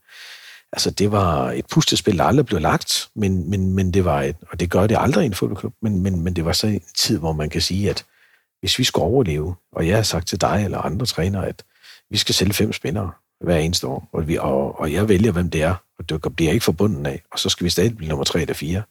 altså 0.73 0.91
det 0.91 1.11
var 1.11 1.51
et 1.51 1.65
pustespil, 1.65 2.17
der 2.17 2.23
aldrig 2.23 2.45
blev 2.45 2.61
lagt, 2.61 3.09
men, 3.15 3.49
men, 3.49 3.73
men 3.73 3.93
det 3.93 4.05
var 4.05 4.21
et, 4.21 4.35
og 4.51 4.59
det 4.59 4.69
gør 4.69 4.87
det 4.87 4.97
aldrig 4.99 5.23
i 5.23 5.25
en 5.25 5.33
fodboldklub, 5.33 5.73
men, 5.81 6.01
men, 6.01 6.21
men 6.21 6.35
det 6.35 6.45
var 6.45 6.53
så 6.53 6.67
en 6.67 6.83
tid, 6.95 7.17
hvor 7.17 7.33
man 7.33 7.49
kan 7.49 7.61
sige, 7.61 7.89
at 7.89 8.05
hvis 8.59 8.79
vi 8.79 8.83
skal 8.83 9.01
overleve, 9.01 9.55
og 9.71 9.87
jeg 9.87 9.95
har 9.95 10.03
sagt 10.03 10.27
til 10.27 10.41
dig 10.41 10.61
eller 10.65 10.77
andre 10.77 11.05
trænere, 11.05 11.47
at 11.47 11.63
vi 12.09 12.17
skal 12.17 12.35
sælge 12.35 12.53
fem 12.53 12.73
spillere 12.73 13.11
hver 13.41 13.57
eneste 13.57 13.87
år, 13.87 14.09
og, 14.11 14.27
vi, 14.27 14.37
og, 14.37 14.79
og 14.79 14.93
jeg 14.93 15.09
vælger, 15.09 15.31
hvem 15.31 15.49
det 15.49 15.63
er, 15.63 15.75
og 15.99 16.09
det 16.09 16.35
bliver 16.35 16.51
ikke 16.51 16.63
forbundet 16.63 17.07
af, 17.07 17.23
og 17.31 17.39
så 17.39 17.49
skal 17.49 17.65
vi 17.65 17.69
stadig 17.69 17.97
blive 17.97 18.09
nummer 18.09 18.23
tre 18.23 18.41
eller 18.41 18.53
fire. 18.53 18.83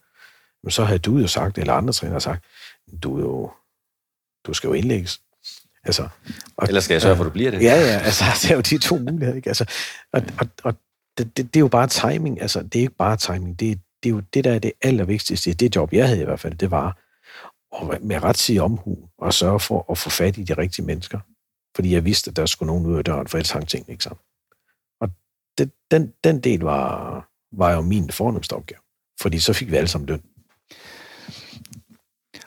Men 0.63 0.71
så 0.71 0.83
har 0.83 0.97
du 0.97 1.17
jo 1.17 1.27
sagt, 1.27 1.57
eller 1.57 1.73
andre 1.73 1.93
trænere 1.93 2.21
sagt, 2.21 2.45
du, 3.03 3.19
jo, 3.19 3.51
du 4.47 4.53
skal 4.53 4.67
jo 4.67 4.73
indlægges. 4.73 5.21
Altså, 5.83 6.07
og, 6.57 6.67
Ellers 6.67 6.83
skal 6.83 6.93
jeg 6.93 7.01
sørge 7.01 7.15
for, 7.15 7.23
at 7.23 7.25
du 7.25 7.31
bliver 7.31 7.51
det. 7.51 7.61
Ja, 7.61 7.75
ja, 7.75 7.99
altså, 7.99 8.23
det 8.41 8.51
er 8.51 8.55
jo 8.55 8.61
de 8.61 8.77
to 8.77 8.97
muligheder. 8.97 9.35
Ikke? 9.35 9.49
Altså, 9.49 9.65
og 10.13 10.23
og, 10.39 10.47
og 10.63 10.73
det, 11.17 11.37
det, 11.37 11.53
det, 11.53 11.55
er 11.55 11.59
jo 11.59 11.67
bare 11.67 11.87
timing. 11.87 12.41
Altså, 12.41 12.63
det 12.63 12.75
er 12.75 12.81
ikke 12.81 12.95
bare 12.95 13.17
timing. 13.17 13.59
Det, 13.59 13.79
det 14.03 14.09
er 14.09 14.13
jo 14.13 14.19
det, 14.33 14.43
der 14.43 14.53
er 14.53 14.59
det 14.59 14.71
allervigtigste. 14.81 15.53
Det 15.53 15.75
job, 15.75 15.93
jeg 15.93 16.07
havde 16.07 16.21
i 16.21 16.25
hvert 16.25 16.39
fald, 16.39 16.55
det 16.55 16.71
var 16.71 16.97
at 17.81 18.01
med 18.01 18.23
rettidig 18.23 18.61
omhu 18.61 19.09
og 19.17 19.33
sørge 19.33 19.59
for 19.59 19.85
at 19.91 19.97
få 19.97 20.09
fat 20.09 20.37
i 20.37 20.43
de 20.43 20.53
rigtige 20.53 20.85
mennesker. 20.85 21.19
Fordi 21.75 21.93
jeg 21.93 22.05
vidste, 22.05 22.29
at 22.29 22.35
der 22.35 22.45
skulle 22.45 22.67
nogen 22.67 22.85
ud 22.85 22.97
af 22.97 23.03
døren, 23.03 23.27
for 23.27 23.37
ellers 23.37 23.51
hang 23.51 23.67
ting 23.67 23.89
ikke 23.89 24.03
sammen. 24.03 24.19
Og 25.01 25.09
det, 25.57 25.71
den, 25.91 26.13
den 26.23 26.39
del 26.39 26.59
var, 26.59 27.29
var 27.51 27.71
jo 27.71 27.81
min 27.81 28.11
fornemmeste 28.11 28.53
opgave. 28.53 28.79
Fordi 29.21 29.39
så 29.39 29.53
fik 29.53 29.71
vi 29.71 29.75
alle 29.75 29.87
sammen 29.87 30.07
løn. 30.07 30.23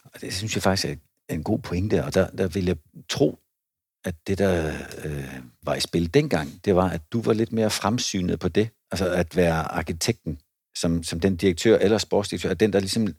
Og 0.05 0.21
det 0.21 0.35
synes 0.35 0.55
jeg 0.55 0.63
faktisk 0.63 0.99
er 1.29 1.35
en 1.35 1.43
god 1.43 1.59
pointe, 1.59 2.05
og 2.05 2.15
der, 2.15 2.31
der 2.31 2.49
vil 2.49 2.65
jeg 2.65 2.77
tro, 3.09 3.39
at 4.05 4.15
det, 4.27 4.39
der 4.39 4.73
øh, 5.05 5.35
var 5.63 5.75
i 5.75 5.81
spil 5.81 6.15
dengang, 6.15 6.61
det 6.65 6.77
var, 6.77 6.89
at 6.89 7.01
du 7.13 7.23
var 7.23 7.33
lidt 7.33 7.53
mere 7.53 7.71
fremsynet 7.71 8.39
på 8.39 8.49
det. 8.49 8.69
Altså 8.93 9.11
at 9.11 9.37
være 9.37 9.73
arkitekten 9.73 10.39
som, 10.77 11.03
som 11.03 11.21
den 11.21 11.37
direktør 11.37 11.79
eller 11.79 11.99
sportsdirektør, 11.99 12.55
den, 12.55 12.73
der 12.73 12.81
ligesom 12.81 13.15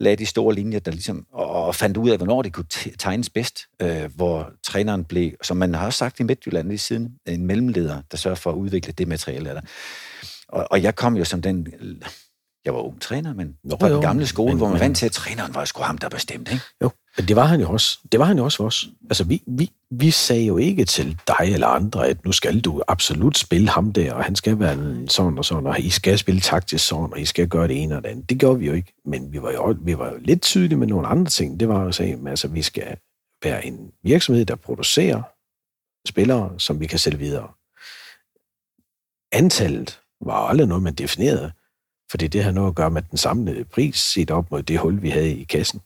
lagde 0.00 0.16
de 0.16 0.26
store 0.26 0.54
linjer, 0.54 0.78
der 0.78 0.90
ligesom, 0.90 1.26
og 1.32 1.74
fandt 1.74 1.96
ud 1.96 2.10
af, 2.10 2.16
hvornår 2.16 2.42
det 2.42 2.52
kunne 2.52 2.66
tegnes 2.98 3.30
bedst, 3.30 3.60
øh, 3.82 4.14
hvor 4.14 4.52
træneren 4.64 5.04
blev, 5.04 5.32
som 5.42 5.56
man 5.56 5.74
har 5.74 5.86
også 5.86 5.98
sagt 5.98 6.20
i 6.20 6.22
Midtjylland 6.22 6.68
lige 6.68 6.78
siden, 6.78 7.18
en 7.26 7.46
mellemleder, 7.46 8.02
der 8.10 8.16
sørger 8.16 8.34
for 8.34 8.50
at 8.50 8.56
udvikle 8.56 8.92
det 8.92 9.08
materiale. 9.08 9.50
Der. 9.50 9.60
Og, 10.48 10.66
og 10.70 10.82
jeg 10.82 10.94
kom 10.94 11.16
jo 11.16 11.24
som 11.24 11.42
den 11.42 11.66
jeg 12.66 12.74
var 12.74 12.80
ung 12.80 13.00
træner, 13.00 13.34
men 13.34 13.56
Nå, 13.64 13.76
fra 13.80 13.90
den 13.90 14.00
gamle 14.00 14.26
skole, 14.26 14.48
men, 14.48 14.58
hvor 14.58 14.68
man 14.68 14.80
vant 14.80 14.96
til, 14.96 15.06
at 15.06 15.12
træneren 15.12 15.54
var 15.54 15.64
sgu 15.64 15.82
ham, 15.82 15.98
der 15.98 16.08
bestemte, 16.08 16.52
ikke? 16.52 16.64
Jo, 16.82 16.90
men 17.16 17.28
det 17.28 17.36
var 17.36 17.44
han 17.44 17.60
jo 17.60 17.70
også. 17.70 17.98
Det 18.12 18.20
var 18.20 18.26
han 18.26 18.38
jo 18.38 18.44
også 18.44 18.56
for 18.56 18.64
os. 18.64 18.88
Altså, 19.10 19.24
vi, 19.24 19.42
vi, 19.46 19.70
vi 19.90 20.10
sagde 20.10 20.44
jo 20.44 20.56
ikke 20.56 20.84
til 20.84 21.18
dig 21.26 21.52
eller 21.52 21.66
andre, 21.66 22.08
at 22.08 22.24
nu 22.24 22.32
skal 22.32 22.60
du 22.60 22.82
absolut 22.88 23.38
spille 23.38 23.68
ham 23.68 23.92
der, 23.92 24.12
og 24.12 24.24
han 24.24 24.36
skal 24.36 24.58
være 24.58 25.08
sådan 25.08 25.38
og 25.38 25.44
sådan, 25.44 25.66
og 25.66 25.80
I 25.80 25.90
skal 25.90 26.18
spille 26.18 26.40
taktisk 26.40 26.86
sådan, 26.86 27.12
og 27.12 27.20
I 27.20 27.24
skal 27.24 27.48
gøre 27.48 27.68
det 27.68 27.82
ene 27.82 27.96
og 27.96 28.02
det 28.02 28.08
andet. 28.08 28.30
Det 28.30 28.38
gjorde 28.38 28.58
vi 28.58 28.66
jo 28.66 28.72
ikke, 28.72 28.92
men 29.04 29.32
vi 29.32 29.42
var 29.42 29.52
jo, 29.52 29.76
vi 29.80 29.98
var 29.98 30.10
jo 30.10 30.18
lidt 30.18 30.42
tydelige 30.42 30.78
med 30.78 30.86
nogle 30.86 31.06
andre 31.06 31.30
ting. 31.30 31.60
Det 31.60 31.68
var 31.68 31.82
jo 31.82 31.88
at 31.88 31.94
sige, 31.94 32.12
at 32.12 32.18
altså, 32.28 32.48
vi 32.48 32.62
skal 32.62 32.96
være 33.44 33.66
en 33.66 33.90
virksomhed, 34.02 34.44
der 34.44 34.56
producerer 34.56 35.22
spillere, 36.08 36.54
som 36.58 36.80
vi 36.80 36.86
kan 36.86 36.98
sælge 36.98 37.18
videre. 37.18 37.48
Antallet 39.32 40.00
var 40.20 40.34
aldrig 40.34 40.68
noget, 40.68 40.82
man 40.82 40.94
definerede. 40.94 41.52
Fordi 42.10 42.26
det 42.26 42.44
har 42.44 42.50
noget 42.50 42.68
at 42.68 42.74
gøre 42.74 42.90
med 42.90 43.02
den 43.02 43.18
samlede 43.18 43.64
pris, 43.64 43.96
set 43.96 44.30
op 44.30 44.50
mod 44.50 44.62
det 44.62 44.78
hul, 44.78 45.02
vi 45.02 45.10
havde 45.10 45.32
i 45.32 45.44
kassen. 45.44 45.80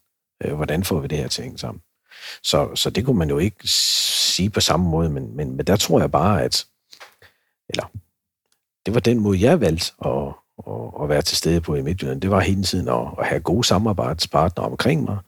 Øh, 0.44 0.54
hvordan 0.54 0.84
får 0.84 1.00
vi 1.00 1.06
det 1.06 1.18
her 1.18 1.28
til 1.28 1.42
at 1.42 1.44
hænge 1.44 1.58
sammen? 1.58 1.82
Så, 2.42 2.74
så 2.74 2.90
det 2.90 3.04
kunne 3.04 3.18
man 3.18 3.30
jo 3.30 3.38
ikke 3.38 3.68
sige 3.68 4.50
på 4.50 4.60
samme 4.60 4.90
måde, 4.90 5.10
men, 5.10 5.36
men, 5.36 5.56
men 5.56 5.66
der 5.66 5.76
tror 5.76 6.00
jeg 6.00 6.10
bare, 6.10 6.42
at 6.42 6.66
eller, 7.68 7.84
det 8.86 8.94
var 8.94 9.00
den 9.00 9.20
måde, 9.20 9.42
jeg 9.42 9.60
valgte 9.60 9.92
at, 10.04 10.28
at, 10.68 11.02
at 11.02 11.08
være 11.08 11.22
til 11.22 11.36
stede 11.36 11.60
på 11.60 11.74
i 11.74 11.82
Midtjylland. 11.82 12.20
Det 12.20 12.30
var 12.30 12.40
hele 12.40 12.62
tiden 12.62 12.88
at, 12.88 13.06
at 13.18 13.26
have 13.26 13.40
gode 13.40 13.64
samarbejdspartnere 13.64 14.66
omkring 14.66 15.04
mig, 15.04 15.18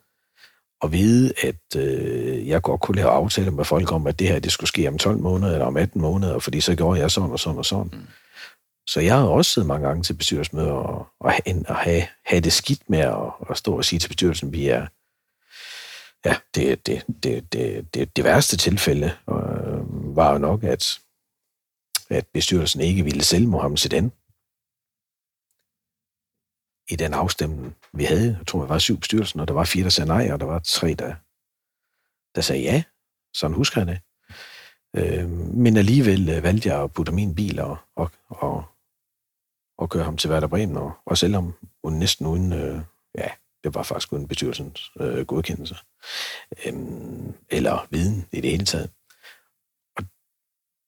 og 0.81 0.93
vide, 0.93 1.33
at 1.43 1.77
øh, 1.77 2.49
jeg 2.49 2.63
godt 2.63 2.81
kunne 2.81 2.97
lave 2.97 3.09
aftaler 3.09 3.51
med 3.51 3.65
folk 3.65 3.93
om, 3.93 4.07
at 4.07 4.19
det 4.19 4.29
her 4.29 4.39
det 4.39 4.53
skulle 4.53 4.69
ske 4.69 4.89
om 4.89 4.99
12 4.99 5.19
måneder 5.19 5.53
eller 5.53 5.67
om 5.67 5.77
18 5.77 6.01
måneder, 6.01 6.39
fordi 6.39 6.61
så 6.61 6.75
gjorde 6.75 7.01
jeg 7.01 7.11
sådan 7.11 7.31
og 7.31 7.41
sådan 7.41 7.59
og 7.59 7.65
sådan. 7.65 7.91
Mm. 7.93 8.07
Så 8.87 9.01
jeg 9.01 9.19
har 9.19 9.27
også 9.27 9.51
siddet 9.51 9.69
mange 9.69 9.87
gange 9.87 10.03
til 10.03 10.15
bestyrelsesmøder 10.15 10.73
og, 10.73 11.07
og, 11.21 11.33
og 11.69 11.77
have, 11.77 12.03
have 12.25 12.41
det 12.41 12.53
skidt 12.53 12.91
med 12.91 12.99
at, 12.99 13.51
at 13.51 13.59
stå 13.59 13.77
og 13.77 13.85
sige 13.85 13.99
til 13.99 14.09
bestyrelsen, 14.09 14.53
vi 14.53 14.69
er 14.69 14.87
ja, 16.25 16.37
det, 16.55 16.87
det, 16.87 17.05
det, 17.23 17.53
det, 17.53 17.95
det, 17.95 18.17
det 18.17 18.25
værste 18.25 18.57
tilfælde 18.57 19.07
øh, 19.07 20.17
var 20.17 20.33
jo 20.33 20.39
nok, 20.39 20.65
at, 20.65 20.99
at 22.11 22.27
bestyrelsen 22.27 22.81
ikke 22.81 23.05
ville 23.05 23.25
sælge 23.25 23.47
Mohammed 23.47 23.79
Zidane 23.79 24.11
i 26.89 26.97
den 26.97 27.15
afstemning, 27.15 27.77
vi 27.93 28.05
havde. 28.05 28.37
Jeg 28.39 28.47
tror, 28.47 28.61
der 28.61 28.67
var 28.67 28.79
syv 28.79 28.99
bestyrelsen, 28.99 29.41
og 29.41 29.49
der 29.49 29.55
var 29.55 29.65
fire, 29.65 29.85
der 29.85 29.91
sagde 29.91 30.09
nej, 30.09 30.33
og 30.33 30.41
der 30.41 30.47
var 30.47 30.59
tre, 30.59 30.95
der, 30.95 31.15
der 32.35 32.41
sagde 32.41 32.63
ja. 32.63 32.83
Sådan 33.35 33.57
husker 33.57 33.81
jeg 33.81 33.87
det. 33.87 34.01
Øh, 34.97 35.31
men 35.31 35.77
alligevel 35.77 36.29
øh, 36.29 36.43
valgte 36.43 36.69
jeg 36.69 36.83
at 36.83 36.93
putte 36.93 37.13
min 37.13 37.35
bil 37.35 37.61
og, 37.61 37.77
og, 37.97 38.11
og, 38.29 38.65
og 39.79 39.91
køre 39.91 40.05
ham 40.05 40.17
til 40.17 40.31
Werder 40.31 40.47
Bremen, 40.47 40.77
og, 40.77 40.93
og 41.07 41.19
sælge 41.19 41.35
ham 41.35 41.55
næsten 41.85 42.27
uden, 42.27 42.53
øh, 42.53 42.81
ja, 43.19 43.29
det 43.65 43.75
var 43.75 43.83
faktisk 43.83 44.13
uden 44.13 44.29
bestyrelsens 44.29 44.93
øh, 45.01 45.27
godkendelse. 45.27 45.77
Øh, 46.67 46.75
eller 47.51 47.87
viden 47.91 48.27
i 48.33 48.41
det 48.41 48.51
hele 48.51 48.65
taget. 48.65 48.91
Og, 49.97 50.05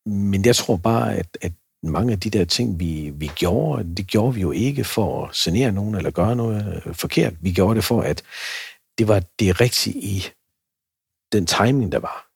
men 0.07 0.45
jeg 0.45 0.57
tror 0.57 0.77
bare, 0.77 1.17
at, 1.17 1.39
at 1.41 1.53
mange 1.83 2.13
af 2.13 2.21
de 2.21 2.31
der 2.31 2.45
ting, 2.45 2.81
vi, 2.81 3.11
vi 3.11 3.31
gjorde, 3.37 3.95
det 3.95 4.07
gjorde 4.07 4.35
vi 4.35 4.41
jo 4.41 4.51
ikke 4.51 4.85
for 4.85 5.27
at 5.27 5.35
sanere 5.35 5.73
nogen 5.73 5.95
eller 5.95 6.11
gøre 6.11 6.37
noget 6.37 6.83
øh, 6.87 6.95
forkert. 6.95 7.35
Vi 7.41 7.53
gjorde 7.53 7.75
det 7.75 7.85
for, 7.85 8.03
at 8.03 8.23
det 8.99 9.09
var 9.09 9.21
det 9.39 9.61
rigtige 9.61 10.01
i 10.01 10.25
den 11.33 11.47
timing, 11.47 11.93
der 11.93 11.99
var. 11.99 12.34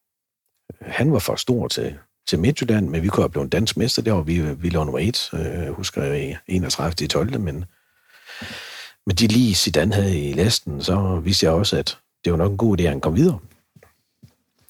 Han 0.81 1.13
var 1.13 1.19
for 1.19 1.35
stor 1.35 1.67
til, 1.67 1.97
til 2.27 2.39
Midtjylland, 2.39 2.89
men 2.89 3.03
vi 3.03 3.07
kunne 3.07 3.23
have 3.23 3.29
blevet 3.29 3.51
dansk 3.51 3.77
mester 3.77 4.01
der, 4.01 4.13
og 4.13 4.27
vi, 4.27 4.53
vi 4.53 4.69
lå 4.69 4.83
nummer 4.83 4.99
et, 4.99 5.29
øh, 5.33 5.73
husker 5.73 6.03
jeg, 6.03 6.37
31. 6.47 7.05
i 7.05 7.07
12. 7.07 7.39
Men 7.39 7.65
med 9.05 9.15
de 9.15 9.27
lige 9.27 9.55
Zidane 9.55 9.93
havde 9.93 10.29
i 10.29 10.33
lasten, 10.33 10.83
så 10.83 11.21
vidste 11.23 11.45
jeg 11.45 11.53
også, 11.53 11.77
at 11.77 11.97
det 12.25 12.31
var 12.31 12.37
nok 12.37 12.51
en 12.51 12.57
god 12.57 12.79
idé, 12.79 12.83
at 12.83 12.89
han 12.89 13.01
kom 13.01 13.15
videre. 13.15 13.39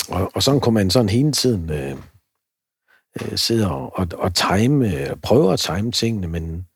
Og, 0.09 0.31
og 0.35 0.43
sådan 0.43 0.59
kunne 0.59 0.73
man 0.73 0.91
sådan 0.91 1.09
hele 1.09 1.31
tiden 1.31 1.69
øh, 1.69 1.95
øh, 3.21 3.37
sidde 3.37 3.71
og, 3.71 3.99
og, 3.99 4.07
og 4.13 4.35
time, 4.35 4.93
øh, 4.93 5.15
prøve 5.15 5.53
at 5.53 5.59
time 5.59 5.91
tingene, 5.91 6.27
men 6.27 6.67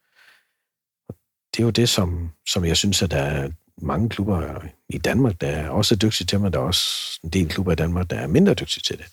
det 1.54 1.60
er 1.60 1.63
jo 1.63 1.69
det, 1.69 1.89
som, 1.89 2.32
som 2.48 2.65
jeg 2.65 2.78
synes, 2.78 3.02
at 3.02 3.12
der 3.12 3.17
er 3.17 3.50
mange 3.82 4.10
klubber 4.10 4.62
i 4.89 4.98
Danmark, 4.98 5.41
der 5.41 5.48
er 5.48 5.69
også 5.69 5.96
dygtige 5.96 6.26
til, 6.28 6.39
men 6.39 6.54
der 6.54 6.60
er 6.60 6.63
også 6.63 7.19
en 7.24 7.30
del 7.30 7.50
klubber 7.50 7.72
i 7.72 7.76
Danmark, 7.76 8.10
der 8.10 8.15
er 8.15 8.28
mindre 8.28 8.54
dygtige 8.54 8.82
til 8.82 8.98
det. 8.98 9.06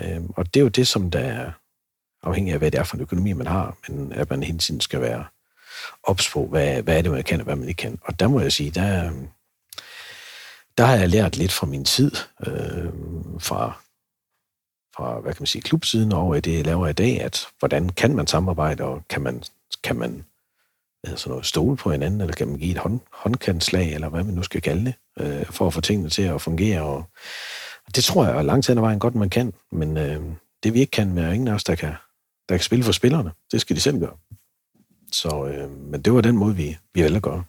Øh, 0.00 0.22
og 0.36 0.54
det 0.54 0.60
er 0.60 0.64
jo 0.64 0.68
det, 0.68 0.88
som 0.88 1.10
der 1.10 1.20
er 1.20 1.52
afhængig 2.22 2.52
af, 2.52 2.58
hvad 2.58 2.70
det 2.70 2.80
er 2.80 2.84
for 2.84 2.96
en 2.96 3.02
økonomi, 3.02 3.32
man 3.32 3.46
har, 3.46 3.76
men 3.88 4.12
at 4.12 4.30
man 4.30 4.42
hele 4.42 4.58
tiden 4.58 4.80
skal 4.80 5.00
være 5.00 5.24
ops 6.02 6.30
på, 6.30 6.46
hvad, 6.46 6.82
hvad 6.82 6.98
er 6.98 7.02
det, 7.02 7.12
man 7.12 7.24
kan, 7.24 7.40
og 7.40 7.44
hvad 7.44 7.56
man 7.56 7.68
ikke 7.68 7.78
kan. 7.78 7.98
Og 8.02 8.20
der 8.20 8.28
må 8.28 8.40
jeg 8.40 8.52
sige, 8.52 8.70
der, 8.70 9.06
øhm, 9.06 9.28
der 10.78 10.84
har 10.84 10.96
jeg 10.96 11.08
lært 11.08 11.36
lidt 11.36 11.52
fra 11.52 11.66
min 11.66 11.84
tid, 11.84 12.12
øh, 12.46 12.92
fra, 13.40 13.72
fra, 14.96 15.20
hvad 15.20 15.32
kan 15.32 15.42
man 15.42 15.46
sige, 15.46 15.62
klubsiden 15.62 16.12
over 16.12 16.34
i 16.34 16.40
det, 16.40 16.56
jeg 16.56 16.64
laver 16.64 16.88
i 16.88 16.92
dag, 16.92 17.20
at 17.20 17.46
hvordan 17.58 17.88
kan 17.88 18.16
man 18.16 18.26
samarbejde, 18.26 18.84
og 18.84 19.02
kan 19.08 19.22
man, 19.22 19.42
kan 19.82 19.96
man 19.96 20.24
altså 21.04 21.28
noget, 21.28 21.46
stole 21.46 21.76
på 21.76 21.90
hinanden, 21.90 22.20
eller 22.20 22.34
kan 22.34 22.48
man 22.48 22.58
give 22.58 22.70
et 22.70 22.78
hånd, 22.78 23.00
håndkantslag, 23.12 23.94
eller 23.94 24.08
hvad 24.08 24.24
man 24.24 24.34
nu 24.34 24.42
skal 24.42 24.62
kalde 24.62 24.84
det, 24.84 24.94
øh, 25.20 25.46
for 25.46 25.66
at 25.66 25.74
få 25.74 25.80
tingene 25.80 26.08
til 26.10 26.22
at 26.22 26.42
fungere. 26.42 26.82
Og 26.82 27.04
det 27.94 28.04
tror 28.04 28.26
jeg 28.26 28.44
langt 28.44 28.66
hen 28.66 28.78
ad 28.78 28.82
vejen 28.82 28.98
godt, 28.98 29.14
man 29.14 29.30
kan, 29.30 29.52
men 29.72 29.96
øh, 29.96 30.22
det 30.62 30.74
vi 30.74 30.80
ikke 30.80 30.90
kan, 30.90 31.18
er 31.18 31.32
ingen 31.32 31.48
af 31.48 31.54
os, 31.54 31.64
der 31.64 31.74
kan, 31.74 31.94
der 32.48 32.56
kan 32.56 32.64
spille 32.64 32.84
for 32.84 32.92
spillerne. 32.92 33.32
Det 33.52 33.60
skal 33.60 33.76
de 33.76 33.80
selv 33.80 33.98
gøre. 33.98 34.16
Så, 35.12 35.46
øh, 35.46 35.70
men 35.70 36.02
det 36.02 36.12
var 36.12 36.20
den 36.20 36.36
måde, 36.36 36.56
vi, 36.56 36.78
vi 36.94 37.02
alle 37.02 37.20
gør. 37.20 37.42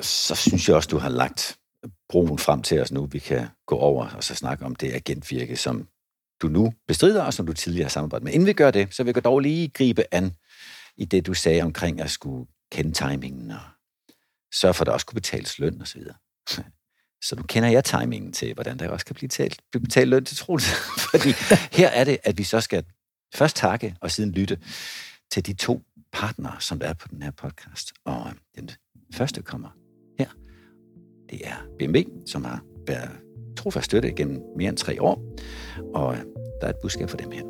Så 0.00 0.34
synes 0.34 0.68
jeg 0.68 0.76
også, 0.76 0.88
du 0.88 0.98
har 0.98 1.08
lagt 1.08 1.58
broen 2.08 2.38
frem 2.38 2.62
til 2.62 2.80
os 2.80 2.92
nu. 2.92 3.06
Vi 3.06 3.18
kan 3.18 3.46
gå 3.66 3.76
over 3.76 4.08
og 4.08 4.24
så 4.24 4.34
snakke 4.34 4.64
om 4.64 4.74
det 4.74 4.94
agentvirke, 4.94 5.56
som 5.56 5.88
du 6.42 6.48
nu 6.48 6.74
bestrider, 6.86 7.22
og 7.22 7.34
som 7.34 7.46
du 7.46 7.52
tidligere 7.52 7.84
har 7.84 7.90
samarbejdet 7.90 8.24
med. 8.24 8.32
Inden 8.32 8.46
vi 8.46 8.52
gør 8.52 8.70
det, 8.70 8.94
så 8.94 9.04
vil 9.04 9.12
jeg 9.14 9.24
dog 9.24 9.40
lige 9.40 9.68
gribe 9.68 10.04
an 10.10 10.32
i 10.96 11.04
det, 11.04 11.26
du 11.26 11.34
sagde 11.34 11.62
omkring 11.62 12.00
at 12.00 12.10
skulle 12.10 12.46
kende 12.72 12.92
timingen 12.92 13.50
og 13.50 13.60
sørge 14.54 14.74
for, 14.74 14.82
at 14.82 14.86
der 14.86 14.92
også 14.92 15.06
kunne 15.06 15.20
betales 15.20 15.58
løn 15.58 15.80
og 15.80 15.88
så 17.24 17.36
nu 17.36 17.42
kender 17.42 17.68
jeg 17.68 17.84
timingen 17.84 18.32
til, 18.32 18.54
hvordan 18.54 18.78
der 18.78 18.88
også 18.88 19.06
kan 19.06 19.14
blive 19.14 19.28
talt, 19.28 19.60
blive 19.70 19.82
betalt 19.82 20.08
løn 20.08 20.24
til 20.24 20.36
Troels. 20.36 20.66
Fordi 21.10 21.28
her 21.72 21.88
er 21.88 22.04
det, 22.04 22.18
at 22.24 22.38
vi 22.38 22.42
så 22.42 22.60
skal 22.60 22.84
først 23.34 23.56
takke 23.56 23.96
og 24.00 24.10
siden 24.10 24.32
lytte 24.32 24.58
til 25.30 25.46
de 25.46 25.52
to 25.54 25.82
partnere, 26.12 26.56
som 26.60 26.78
der 26.78 26.86
er 26.86 26.94
på 26.94 27.08
den 27.08 27.22
her 27.22 27.30
podcast. 27.30 27.92
Og 28.04 28.26
øh, 28.26 28.62
den 28.62 28.70
første 29.14 29.42
kommer 29.42 29.68
her. 30.18 30.28
Det 31.30 31.40
er 31.44 31.54
BMW, 31.78 32.02
som 32.26 32.44
har 32.44 32.62
været 32.86 33.10
trofast 33.56 33.84
støtte 33.84 34.12
gennem 34.12 34.42
mere 34.56 34.68
end 34.68 34.76
tre 34.76 35.02
år. 35.02 35.36
Og 35.94 36.14
øh, 36.14 36.20
der 36.60 36.66
er 36.66 36.70
et 36.70 36.76
budskab 36.82 37.10
for 37.10 37.16
dem 37.16 37.30
her. 37.30 37.42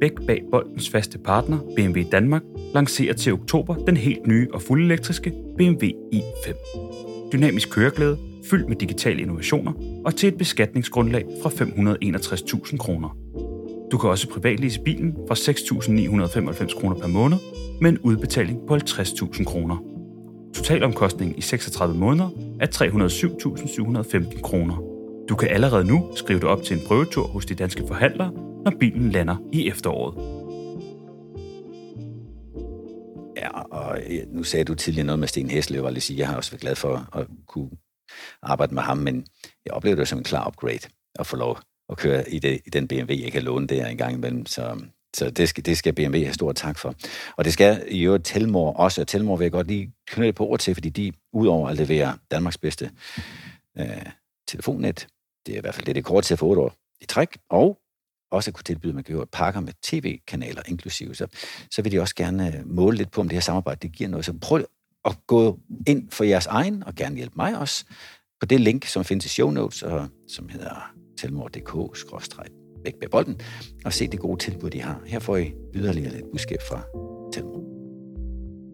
Bæk 0.00 0.26
bag 0.26 0.42
boldens 0.50 0.90
faste 0.90 1.18
partner, 1.18 1.58
BMW 1.76 2.02
Danmark, 2.12 2.42
lancerer 2.74 3.14
til 3.14 3.32
oktober 3.32 3.74
den 3.74 3.96
helt 3.96 4.26
nye 4.26 4.48
og 4.52 4.62
fuldelektriske 4.62 5.32
BMW 5.58 5.86
i5. 6.14 7.13
Dynamisk 7.32 7.70
køreglæde, 7.70 8.18
fyldt 8.50 8.68
med 8.68 8.76
digitale 8.76 9.22
innovationer 9.22 9.72
og 10.04 10.16
til 10.16 10.28
et 10.28 10.38
beskatningsgrundlag 10.38 11.24
fra 11.42 11.50
561.000 11.50 12.76
kroner. 12.76 13.16
Du 13.92 13.98
kan 13.98 14.10
også 14.10 14.28
privatlise 14.28 14.80
bilen 14.80 15.16
fra 15.28 15.34
6.995 15.34 16.80
kroner 16.80 16.96
per 16.96 17.06
måned 17.08 17.36
med 17.80 17.90
en 17.90 17.98
udbetaling 17.98 18.58
på 18.68 18.76
50.000 18.76 19.44
kroner. 19.44 19.76
Totalomkostningen 20.54 21.38
i 21.38 21.40
36 21.40 21.96
måneder 21.96 22.28
er 22.60 22.66
307.715 22.66 24.40
kroner. 24.40 24.82
Du 25.28 25.34
kan 25.34 25.48
allerede 25.48 25.84
nu 25.84 26.06
skrive 26.16 26.40
dig 26.40 26.48
op 26.48 26.62
til 26.62 26.76
en 26.76 26.82
prøvetur 26.86 27.26
hos 27.26 27.46
de 27.46 27.54
danske 27.54 27.82
forhandlere, 27.88 28.32
når 28.64 28.72
bilen 28.80 29.10
lander 29.10 29.36
i 29.52 29.68
efteråret. 29.68 30.33
Og 33.94 34.00
øh, 34.10 34.26
nu 34.28 34.42
sagde 34.42 34.64
du 34.64 34.74
tidligere 34.74 35.06
noget 35.06 35.18
med 35.18 35.28
Sten 35.28 35.50
Hesle, 35.50 35.84
jeg 35.84 36.02
sige, 36.02 36.18
jeg 36.18 36.28
har 36.28 36.36
også 36.36 36.50
været 36.50 36.60
glad 36.60 36.76
for 36.76 37.08
at 37.12 37.26
kunne 37.46 37.70
arbejde 38.42 38.74
med 38.74 38.82
ham, 38.82 38.98
men 38.98 39.26
jeg 39.64 39.74
oplevede 39.74 40.00
det 40.00 40.08
som 40.08 40.18
en 40.18 40.24
klar 40.24 40.48
upgrade 40.48 40.88
at 41.18 41.26
få 41.26 41.36
lov 41.36 41.58
at 41.88 41.96
køre 41.96 42.30
i, 42.30 42.38
det, 42.38 42.60
i 42.66 42.70
den 42.70 42.88
BMW, 42.88 43.12
jeg 43.12 43.32
kan 43.32 43.42
låne 43.42 43.66
der 43.66 43.86
en 43.86 43.98
gang 43.98 44.14
imellem. 44.14 44.46
Så, 44.46 44.80
så 45.16 45.30
det, 45.30 45.48
skal, 45.48 45.64
det 45.64 45.78
skal 45.78 45.92
BMW 45.92 46.18
have 46.18 46.34
stor 46.34 46.52
tak 46.52 46.78
for. 46.78 46.94
Og 47.36 47.44
det 47.44 47.52
skal 47.52 47.84
i 47.88 48.02
øvrigt 48.02 48.24
Telmor 48.24 48.72
også, 48.72 49.00
og 49.00 49.08
Telmor 49.08 49.36
vil 49.36 49.44
jeg 49.44 49.52
godt 49.52 49.66
lige 49.66 49.92
knytte 50.06 50.32
på 50.32 50.46
ord 50.46 50.58
til, 50.58 50.74
fordi 50.74 50.88
de 50.88 51.12
udover 51.32 51.68
at 51.68 51.76
levere 51.76 52.18
Danmarks 52.30 52.58
bedste 52.58 52.90
øh, 53.78 54.06
telefonnet, 54.48 55.06
det 55.46 55.54
er 55.54 55.58
i 55.58 55.60
hvert 55.60 55.74
fald 55.74 55.86
det, 55.86 55.94
det 55.94 56.04
kort 56.04 56.24
til 56.24 56.36
for 56.36 56.46
otte 56.46 56.62
år 56.62 56.74
i 57.00 57.04
træk, 57.04 57.38
og 57.50 57.78
også 58.34 58.50
at 58.50 58.54
kunne 58.54 58.64
tilbyde, 58.64 58.90
at 58.90 58.94
man 58.94 59.04
kan 59.04 59.24
pakker 59.32 59.60
med 59.60 59.72
tv-kanaler 59.82 60.62
inklusive, 60.68 61.14
så, 61.14 61.26
så 61.70 61.82
vil 61.82 61.92
de 61.92 62.00
også 62.00 62.14
gerne 62.14 62.56
øh, 62.56 62.70
måle 62.70 62.96
lidt 62.96 63.10
på, 63.10 63.20
om 63.20 63.28
det 63.28 63.36
her 63.36 63.40
samarbejde 63.40 63.78
det 63.82 63.92
giver 63.92 64.10
noget. 64.10 64.24
Så 64.26 64.32
prøv 64.40 64.64
at 65.04 65.16
gå 65.26 65.58
ind 65.86 66.10
for 66.10 66.24
jeres 66.24 66.46
egen, 66.46 66.84
og 66.84 66.94
gerne 66.94 67.16
hjælpe 67.16 67.34
mig 67.36 67.58
også, 67.58 67.84
på 68.40 68.46
det 68.46 68.60
link, 68.60 68.84
som 68.84 69.04
findes 69.04 69.26
i 69.26 69.28
show 69.28 69.50
notes, 69.50 69.82
og 69.82 70.08
som 70.28 70.48
hedder 70.48 70.94
telmor.dk-væk 71.18 72.94
med 73.00 73.08
bolden, 73.10 73.40
og 73.84 73.92
se 73.92 74.06
det 74.06 74.20
gode 74.20 74.38
tilbud, 74.38 74.70
de 74.70 74.82
har. 74.82 75.00
Her 75.06 75.18
får 75.18 75.36
I 75.36 75.52
yderligere 75.74 76.12
lidt 76.12 76.24
budskab 76.32 76.58
fra 76.68 76.82
Telmor. 77.32 77.64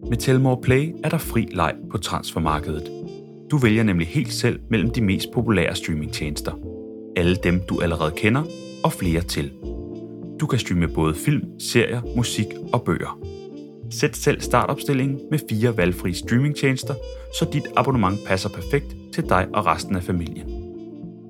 Med 0.09 0.17
Telmor 0.17 0.59
Play 0.63 0.93
er 1.03 1.09
der 1.09 1.17
fri 1.17 1.47
leg 1.51 1.75
på 1.91 1.97
transfermarkedet. 1.97 2.91
Du 3.51 3.57
vælger 3.57 3.83
nemlig 3.83 4.07
helt 4.07 4.33
selv 4.33 4.59
mellem 4.69 4.91
de 4.91 5.01
mest 5.01 5.31
populære 5.33 5.75
streamingtjenester. 5.75 6.51
Alle 7.17 7.35
dem, 7.35 7.61
du 7.69 7.81
allerede 7.81 8.11
kender, 8.17 8.43
og 8.83 8.93
flere 8.93 9.21
til. 9.21 9.51
Du 10.39 10.45
kan 10.45 10.59
streame 10.59 10.87
både 10.87 11.15
film, 11.15 11.59
serier, 11.59 12.01
musik 12.15 12.47
og 12.73 12.81
bøger. 12.81 13.19
Sæt 13.91 14.15
selv 14.15 14.41
startopstillingen 14.41 15.19
med 15.31 15.39
fire 15.49 15.77
valgfrie 15.77 16.15
streamingtjenester, 16.15 16.93
så 17.39 17.45
dit 17.53 17.67
abonnement 17.75 18.19
passer 18.27 18.49
perfekt 18.49 18.95
til 19.13 19.29
dig 19.29 19.47
og 19.53 19.65
resten 19.65 19.95
af 19.95 20.03
familien. 20.03 20.71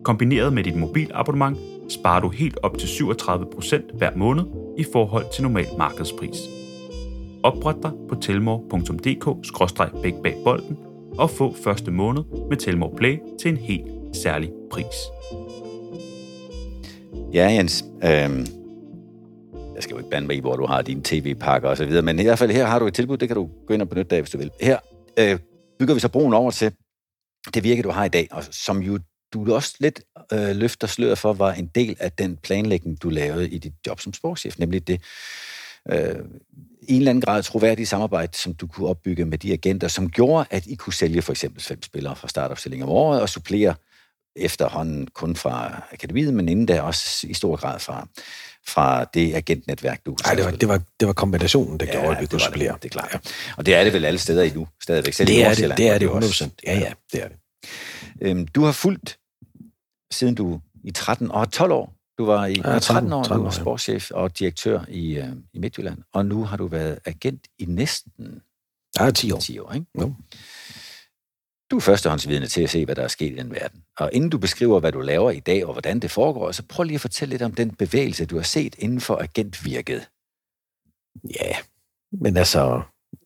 Kombineret 0.04 0.54
med 0.54 0.64
dit 0.64 0.76
mobilabonnement 0.76 1.58
sparer 1.90 2.20
du 2.20 2.30
helt 2.30 2.58
op 2.64 2.78
til 2.78 2.88
37% 2.88 3.98
hver 3.98 4.12
måned 4.16 4.44
i 4.78 4.86
forhold 4.94 5.26
til 5.34 5.44
normal 5.44 5.68
markedspris. 5.78 6.38
Opret 7.44 7.78
dig 7.84 7.92
på 8.10 8.16
telmor.dk-bækbagbolden 8.16 10.78
og 11.18 11.30
få 11.30 11.56
første 11.64 11.92
måned 11.92 12.24
med 12.50 12.58
Telmor 12.58 12.94
Play 12.98 13.18
til 13.42 13.52
en 13.52 13.58
helt 13.58 13.88
særlig 14.14 14.50
pris. 14.72 14.96
Ja, 17.34 17.48
Jens. 17.48 17.86
Øhm, 18.04 18.48
jeg 19.76 19.84
skal 19.84 19.94
jo 19.94 19.98
ikke 19.98 20.10
bande 20.10 20.28
mig 20.28 20.36
i, 20.36 20.40
hvor 20.40 20.56
du 20.56 20.66
har 20.66 20.82
dine 20.82 21.02
tv-pakker 21.04 21.70
og 21.70 21.78
så 21.78 21.86
videre, 21.86 22.02
men 22.02 22.20
i 22.20 22.24
hvert 22.24 22.40
fald 22.40 22.52
her 22.52 22.66
har 22.66 22.80
du 22.80 22.88
et 22.88 22.94
tilbud, 22.94 23.18
det 23.18 23.30
kan 23.30 23.36
du 23.36 23.50
gå 23.68 23.74
ind 23.74 23.82
og 23.82 23.90
benytte 23.90 24.10
dig 24.10 24.22
hvis 24.22 24.30
du 24.30 24.38
vil. 24.38 24.52
Her 24.62 24.80
øh, 25.20 25.40
bygger 25.80 25.94
vi 25.94 26.00
så 26.00 26.08
broen 26.08 26.34
over 26.34 26.52
til 26.52 26.72
det 27.54 27.64
virke, 27.64 27.82
du 27.82 27.90
har 27.90 28.06
i 28.06 28.10
dag, 28.10 28.28
og 28.32 28.44
som 28.52 28.82
jo 28.82 29.00
du 29.34 29.54
også 29.56 29.76
lidt 29.80 30.02
øh, 30.34 30.56
løfter 30.56 30.88
sløret 30.88 31.18
for, 31.18 31.34
var 31.34 31.54
en 31.54 31.68
del 31.76 31.96
af 32.00 32.12
den 32.12 32.38
planlægning, 32.38 33.02
du 33.04 33.10
lavede 33.10 33.50
i 33.50 33.58
dit 33.58 33.74
job 33.88 34.00
som 34.00 34.14
sportschef, 34.14 34.60
nemlig 34.60 34.88
det, 34.88 35.02
øh, 35.92 36.16
en 36.88 36.98
eller 36.98 37.10
anden 37.10 37.22
grad 37.22 37.44
troværdige 37.44 37.86
samarbejde, 37.86 38.38
som 38.38 38.54
du 38.54 38.68
kunne 38.68 38.88
opbygge 38.88 39.26
med 39.26 39.38
de 39.38 39.54
agenter, 39.54 39.88
som 39.88 40.10
gjorde, 40.10 40.46
at 40.50 40.68
I 40.68 40.76
kunne 40.76 40.94
sælge 40.94 41.22
for 41.22 41.32
eksempel 41.32 41.64
fem 41.64 41.84
spillere 41.84 42.16
fra 42.16 42.28
startopstilling 42.28 42.84
om 42.84 42.90
året 42.90 43.22
og 43.22 43.30
supplere 43.30 43.76
efterhånden 44.36 45.08
kun 45.08 45.36
fra 45.36 45.84
akademiet, 45.92 46.34
men 46.34 46.50
inden 46.50 46.66
da 46.66 46.82
også 46.82 47.28
i 47.28 47.34
stor 47.34 47.56
grad 47.56 47.80
fra, 47.80 48.08
fra 48.68 49.04
det 49.04 49.34
agentnetværk, 49.34 50.06
du 50.06 50.16
Nej, 50.26 50.36
det 50.36 50.46
var, 50.46 50.52
det, 50.52 50.68
var, 50.68 50.82
det 51.00 51.08
var 51.08 51.14
kombinationen, 51.14 51.80
der 51.80 51.86
ja, 51.86 51.92
gjorde, 51.92 52.16
at 52.16 52.22
vi 52.22 52.26
kunne 52.26 52.42
supplere. 52.42 52.74
Det, 52.74 52.84
det 52.84 52.90
er 52.90 53.00
klart. 53.00 53.10
Ja. 53.14 53.20
Og 53.58 53.66
det 53.66 53.76
er 53.76 53.84
det 53.84 53.94
vel 53.94 54.06
alle 54.06 54.20
steder 54.20 54.44
endnu, 54.44 54.68
stadigvæk. 54.84 55.14
Selv 55.14 55.28
det, 55.28 55.46
er 55.46 55.54
det, 55.54 55.78
det 55.78 55.88
er 55.88 55.98
det 55.98 56.08
100%. 56.08 56.50
Ja, 56.64 56.80
ja, 56.80 56.94
det 57.14 57.24
er 57.24 57.28
det. 57.28 57.38
Øhm, 58.22 58.48
du 58.48 58.64
har 58.64 58.72
fulgt, 58.72 59.18
siden 60.12 60.36
du 60.36 60.62
i 60.84 60.92
13 60.92 61.32
år, 61.32 61.46
12 61.46 61.72
år, 61.72 61.94
du 62.18 62.26
var 62.26 62.46
i 62.46 62.54
ja, 62.54 62.62
13, 62.62 62.82
13 62.82 63.14
år, 63.14 63.24
13 63.24 63.34
år, 63.34 63.38
du 63.38 63.44
var 63.44 63.52
sportschef 63.52 64.12
og 64.12 64.40
direktør 64.40 64.80
i, 64.90 65.20
uh, 65.20 65.28
i 65.54 65.60
Midtjylland, 65.60 65.98
og 66.14 66.26
nu 66.26 66.44
har 66.44 66.58
du 66.58 66.68
været 66.68 67.00
agent 67.06 67.48
i 67.60 67.66
næsten 67.66 68.42
ja, 69.00 69.12
10 69.12 69.32
år. 69.32 69.40
10 69.40 69.60
år 69.60 69.74
ikke? 69.74 69.86
Jo. 70.02 70.14
Du 71.72 71.76
er 71.76 71.80
førstehåndsvidende 71.80 72.48
til 72.48 72.62
at 72.62 72.70
se, 72.70 72.86
hvad 72.86 72.96
der 72.96 73.04
er 73.04 73.08
sket 73.08 73.32
i 73.32 73.36
den 73.36 73.52
verden. 73.52 73.84
Og 73.98 74.10
inden 74.14 74.30
du 74.30 74.38
beskriver, 74.38 74.80
hvad 74.80 74.92
du 74.92 75.02
laver 75.02 75.32
i 75.32 75.40
dag, 75.40 75.66
og 75.66 75.74
hvordan 75.74 76.00
det 76.00 76.12
foregår, 76.12 76.52
så 76.52 76.64
prøv 76.70 76.84
lige 76.84 76.96
at 76.96 77.02
fortælle 77.02 77.34
lidt 77.34 77.42
om 77.42 77.52
den 77.52 77.76
bevægelse, 77.76 78.26
du 78.26 78.36
har 78.36 78.44
set 78.44 78.76
inden 78.80 79.02
for 79.02 79.18
agentvirket. 79.18 80.08
Ja, 81.40 81.56
men 82.12 82.38
altså, 82.38 82.82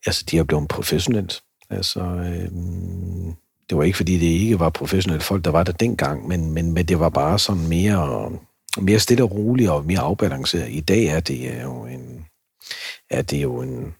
altså 0.06 0.26
de 0.32 0.38
er 0.38 0.44
blevet 0.44 0.68
professionelt. 0.68 1.44
Altså, 1.70 2.00
øhm, 2.00 3.34
det 3.70 3.78
var 3.78 3.84
ikke, 3.84 3.98
fordi 3.98 4.14
det 4.14 4.26
ikke 4.26 4.60
var 4.60 4.70
professionelle 4.70 5.24
folk, 5.24 5.46
der 5.46 5.52
var 5.52 5.64
der 5.64 5.72
dengang, 5.72 6.28
men, 6.28 6.52
men, 6.52 6.72
men 6.72 6.86
det 6.86 7.00
var 7.00 7.10
bare 7.10 7.40
sådan 7.40 7.68
mere, 7.68 8.32
mere 8.78 9.00
stille 9.00 9.24
og 9.24 9.32
roligt 9.32 9.70
og 9.70 9.86
mere 9.86 10.00
afbalanceret. 10.00 10.70
I 10.70 10.82
dag 10.82 11.06
er 11.06 11.20
det 11.20 11.52
øh, 11.52 11.62
jo 11.62 11.86
en, 11.86 12.26
er 13.10 13.22
det 13.22 13.44
jo 13.44 13.62
en, 13.62 13.96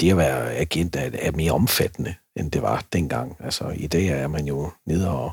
det 0.00 0.10
at 0.10 0.16
være 0.16 0.54
agent 0.54 0.96
er, 0.96 1.10
er 1.12 1.32
mere 1.32 1.52
omfattende, 1.52 2.14
end 2.36 2.50
det 2.50 2.62
var 2.62 2.84
dengang. 2.92 3.36
Altså, 3.40 3.68
i 3.76 3.86
dag 3.86 4.06
er 4.06 4.28
man 4.28 4.46
jo 4.46 4.70
nede 4.86 5.10
og, 5.10 5.32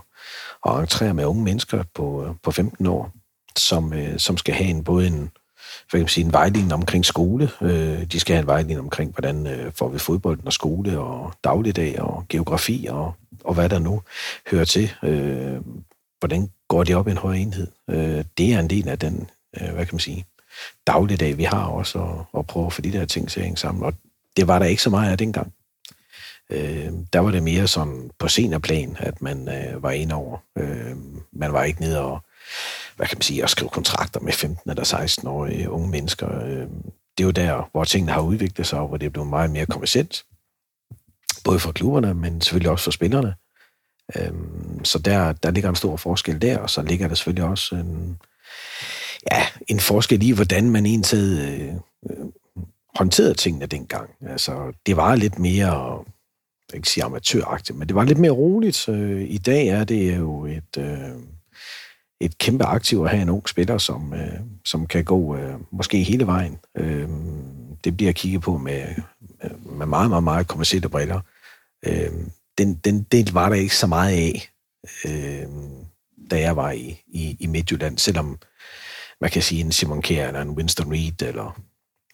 og 0.61 0.81
entrerer 0.81 1.13
med 1.13 1.25
unge 1.25 1.43
mennesker 1.43 1.83
på, 1.93 2.25
øh, 2.25 2.29
på 2.43 2.51
15 2.51 2.87
år, 2.87 3.11
som, 3.57 3.93
øh, 3.93 4.19
som 4.19 4.37
skal 4.37 4.55
have 4.55 4.69
en, 4.69 4.83
både 4.83 5.07
en, 5.07 5.31
for 5.91 5.97
kan 5.97 6.07
sige, 6.07 6.25
en 6.25 6.33
vejledning 6.33 6.73
omkring 6.73 7.05
skole. 7.05 7.49
Øh, 7.61 8.03
de 8.03 8.19
skal 8.19 8.33
have 8.35 8.41
en 8.41 8.47
vejledning 8.47 8.79
omkring, 8.79 9.11
hvordan 9.11 9.47
øh, 9.47 9.71
får 9.71 9.89
vi 9.89 9.99
fodbolden 9.99 10.47
og 10.47 10.53
skole 10.53 10.99
og 10.99 11.33
dagligdag 11.43 12.01
og 12.01 12.25
geografi 12.29 12.87
og, 12.89 13.13
og 13.43 13.53
hvad 13.53 13.69
der 13.69 13.79
nu 13.79 14.01
hører 14.51 14.65
til. 14.65 14.91
Øh, 15.03 15.61
hvordan 16.19 16.49
går 16.67 16.83
det 16.83 16.95
op 16.95 17.07
i 17.07 17.11
en 17.11 17.17
høj 17.17 17.33
enhed? 17.33 17.67
Øh, 17.89 18.25
det 18.37 18.53
er 18.53 18.59
en 18.59 18.69
del 18.69 18.89
af 18.89 18.99
den, 18.99 19.29
øh, 19.61 19.73
hvad 19.73 19.85
kan 19.85 19.95
man 19.95 19.99
sige, 19.99 20.25
dagligdag, 20.87 21.37
vi 21.37 21.43
har 21.43 21.65
også, 21.65 21.99
og, 21.99 22.25
og 22.31 22.47
prøve 22.47 22.65
at 22.65 22.73
få 22.73 22.81
de 22.81 22.93
der 22.93 23.05
ting 23.05 23.29
til 23.29 23.39
at 23.39 23.43
hænge 23.43 23.57
sammen. 23.57 23.83
Og 23.83 23.93
det 24.37 24.47
var 24.47 24.59
der 24.59 24.65
ikke 24.65 24.81
så 24.81 24.89
meget 24.89 25.11
af 25.11 25.17
dengang. 25.17 25.53
Øh, 26.49 26.91
der 27.13 27.19
var 27.19 27.31
det 27.31 27.43
mere 27.43 27.67
sådan 27.67 28.11
på 28.19 28.27
seniorplan, 28.27 28.97
at 28.99 29.21
man 29.21 29.49
øh, 29.49 29.83
var 29.83 29.91
inde 29.91 30.15
over. 30.15 30.37
Øh, 30.57 30.95
man 31.31 31.53
var 31.53 31.63
ikke 31.63 31.81
nede 31.81 32.01
og, 32.01 32.19
hvad 32.95 33.07
kan 33.07 33.17
man 33.17 33.21
sige, 33.21 33.43
og 33.43 33.49
skrive 33.49 33.69
kontrakter 33.69 34.19
med 34.19 34.33
15 34.33 34.69
eller 34.69 34.83
16-årige 34.83 35.69
unge 35.69 35.89
mennesker. 35.89 36.43
Øh, 36.43 36.67
det 37.17 37.23
er 37.23 37.25
jo 37.25 37.31
der, 37.31 37.69
hvor 37.71 37.83
tingene 37.83 38.11
har 38.11 38.21
udviklet 38.21 38.67
sig, 38.67 38.79
og 38.79 38.87
hvor 38.87 38.97
det 38.97 39.05
er 39.05 39.09
blevet 39.09 39.29
meget 39.29 39.51
mere 39.51 39.65
kommersielt. 39.65 40.25
Både 41.43 41.59
for 41.59 41.71
klubberne, 41.71 42.13
men 42.13 42.41
selvfølgelig 42.41 42.71
også 42.71 42.83
for 42.83 42.91
spillerne. 42.91 43.35
Øh, 44.15 44.33
så 44.83 44.99
der, 44.99 45.33
der 45.33 45.51
ligger 45.51 45.69
en 45.69 45.75
stor 45.75 45.97
forskel 45.97 46.41
der, 46.41 46.57
og 46.57 46.69
så 46.69 46.81
ligger 46.81 47.07
der 47.07 47.15
selvfølgelig 47.15 47.49
også 47.49 47.75
en, 47.75 48.17
ja, 49.31 49.45
en 49.67 49.79
forskel 49.79 50.23
i, 50.23 50.31
hvordan 50.31 50.69
man 50.69 50.85
egentlig 50.85 51.39
øh, 51.39 51.75
øh 52.09 52.25
håndterede 52.95 53.33
tingene 53.33 53.65
dengang. 53.65 54.09
Altså, 54.21 54.73
det 54.85 54.97
var 54.97 55.15
lidt 55.15 55.39
mere, 55.39 56.03
jeg 56.73 56.77
ikke 56.77 56.89
sige 56.89 57.03
amatøragtigt, 57.03 57.77
men 57.77 57.87
det 57.87 57.95
var 57.95 58.03
lidt 58.03 58.17
mere 58.17 58.31
roligt. 58.31 58.87
I 59.27 59.37
dag 59.37 59.67
er 59.67 59.83
det 59.83 60.17
jo 60.17 60.45
et, 60.45 60.77
øh, 60.77 61.09
et 62.21 62.37
kæmpe 62.37 62.63
aktiv 62.63 63.03
at 63.03 63.09
have 63.09 63.21
en 63.21 63.29
ung 63.29 63.49
spiller, 63.49 63.77
som, 63.77 64.13
øh, 64.13 64.39
som 64.65 64.87
kan 64.87 65.03
gå 65.03 65.35
øh, 65.37 65.53
måske 65.71 66.03
hele 66.03 66.27
vejen. 66.27 66.57
Det 67.83 67.97
bliver 67.97 68.11
kigget 68.11 68.41
på 68.41 68.57
med, 68.57 68.83
med 69.65 69.85
meget, 69.85 70.09
meget, 70.09 70.23
meget 70.23 70.47
kommersielle 70.47 70.89
briller. 70.89 71.19
Den, 72.57 72.75
den 72.85 73.03
del 73.03 73.33
var 73.33 73.49
der 73.49 73.55
ikke 73.55 73.75
så 73.75 73.87
meget 73.87 74.13
af, 74.13 74.49
da 76.31 76.39
jeg 76.39 76.55
var 76.55 76.71
i, 76.71 77.01
i, 77.07 77.37
i 77.39 77.47
Midtjylland, 77.47 77.97
selvom 77.97 78.39
man 79.21 79.29
kan 79.29 79.41
sige 79.41 79.61
en 79.61 79.71
Simon 79.71 80.01
Kjær 80.01 80.27
eller 80.27 80.41
en 80.41 80.49
Winston 80.49 80.91
Reed 80.91 81.21
eller 81.21 81.61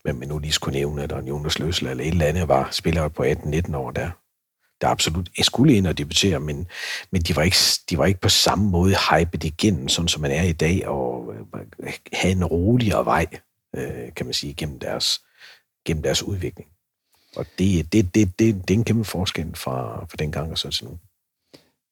hvem 0.04 0.16
man 0.16 0.28
nu 0.28 0.40
lige 0.40 0.52
skulle 0.52 0.78
nævne, 0.80 1.04
eller 1.04 1.18
en 1.18 1.28
Jonas 1.28 1.60
Løsel, 1.60 1.88
eller 1.88 2.04
et 2.04 2.12
eller 2.12 2.26
andet, 2.26 2.48
var 2.48 2.70
spillere 2.72 3.10
på 3.10 3.24
18-19 3.24 3.76
år, 3.76 3.92
der, 3.92 4.10
der 4.82 4.88
absolut 4.88 5.30
skulle 5.42 5.74
ind 5.74 5.88
og 5.88 5.98
debutere, 5.98 6.40
men, 6.40 6.68
men 7.12 7.22
de, 7.22 7.36
var 7.36 7.44
ikke, 7.44 7.58
de 7.90 7.98
var 7.98 8.06
ikke 8.06 8.20
på 8.20 8.30
samme 8.30 8.70
måde 8.70 8.96
hypet 9.12 9.44
igennem, 9.44 9.90
sådan 9.90 10.08
som 10.08 10.22
man 10.22 10.32
er 10.32 10.44
i 10.44 10.52
dag, 10.52 10.88
og 10.88 11.34
øh, 11.34 11.94
have 12.14 12.32
en 12.32 12.46
roligere 12.46 13.06
vej, 13.06 13.26
øh, 13.76 14.14
kan 14.16 14.26
man 14.26 14.34
sige, 14.34 14.54
gennem 14.54 14.80
deres, 14.80 15.22
gennem 15.86 16.04
deres 16.04 16.24
udvikling. 16.24 16.70
Og 17.36 17.46
det, 17.60 17.94
det, 17.94 18.16
det, 18.16 18.40
det, 18.40 18.68
det 18.68 18.74
er 18.74 18.78
en 18.78 18.84
kæmpe 18.84 19.06
forskel 19.06 19.56
fra, 19.56 20.06
fra 20.06 20.16
den 20.20 20.32
gang 20.32 20.52
og 20.52 20.58
så 20.58 20.70
til 20.70 20.86
nu. 20.86 20.98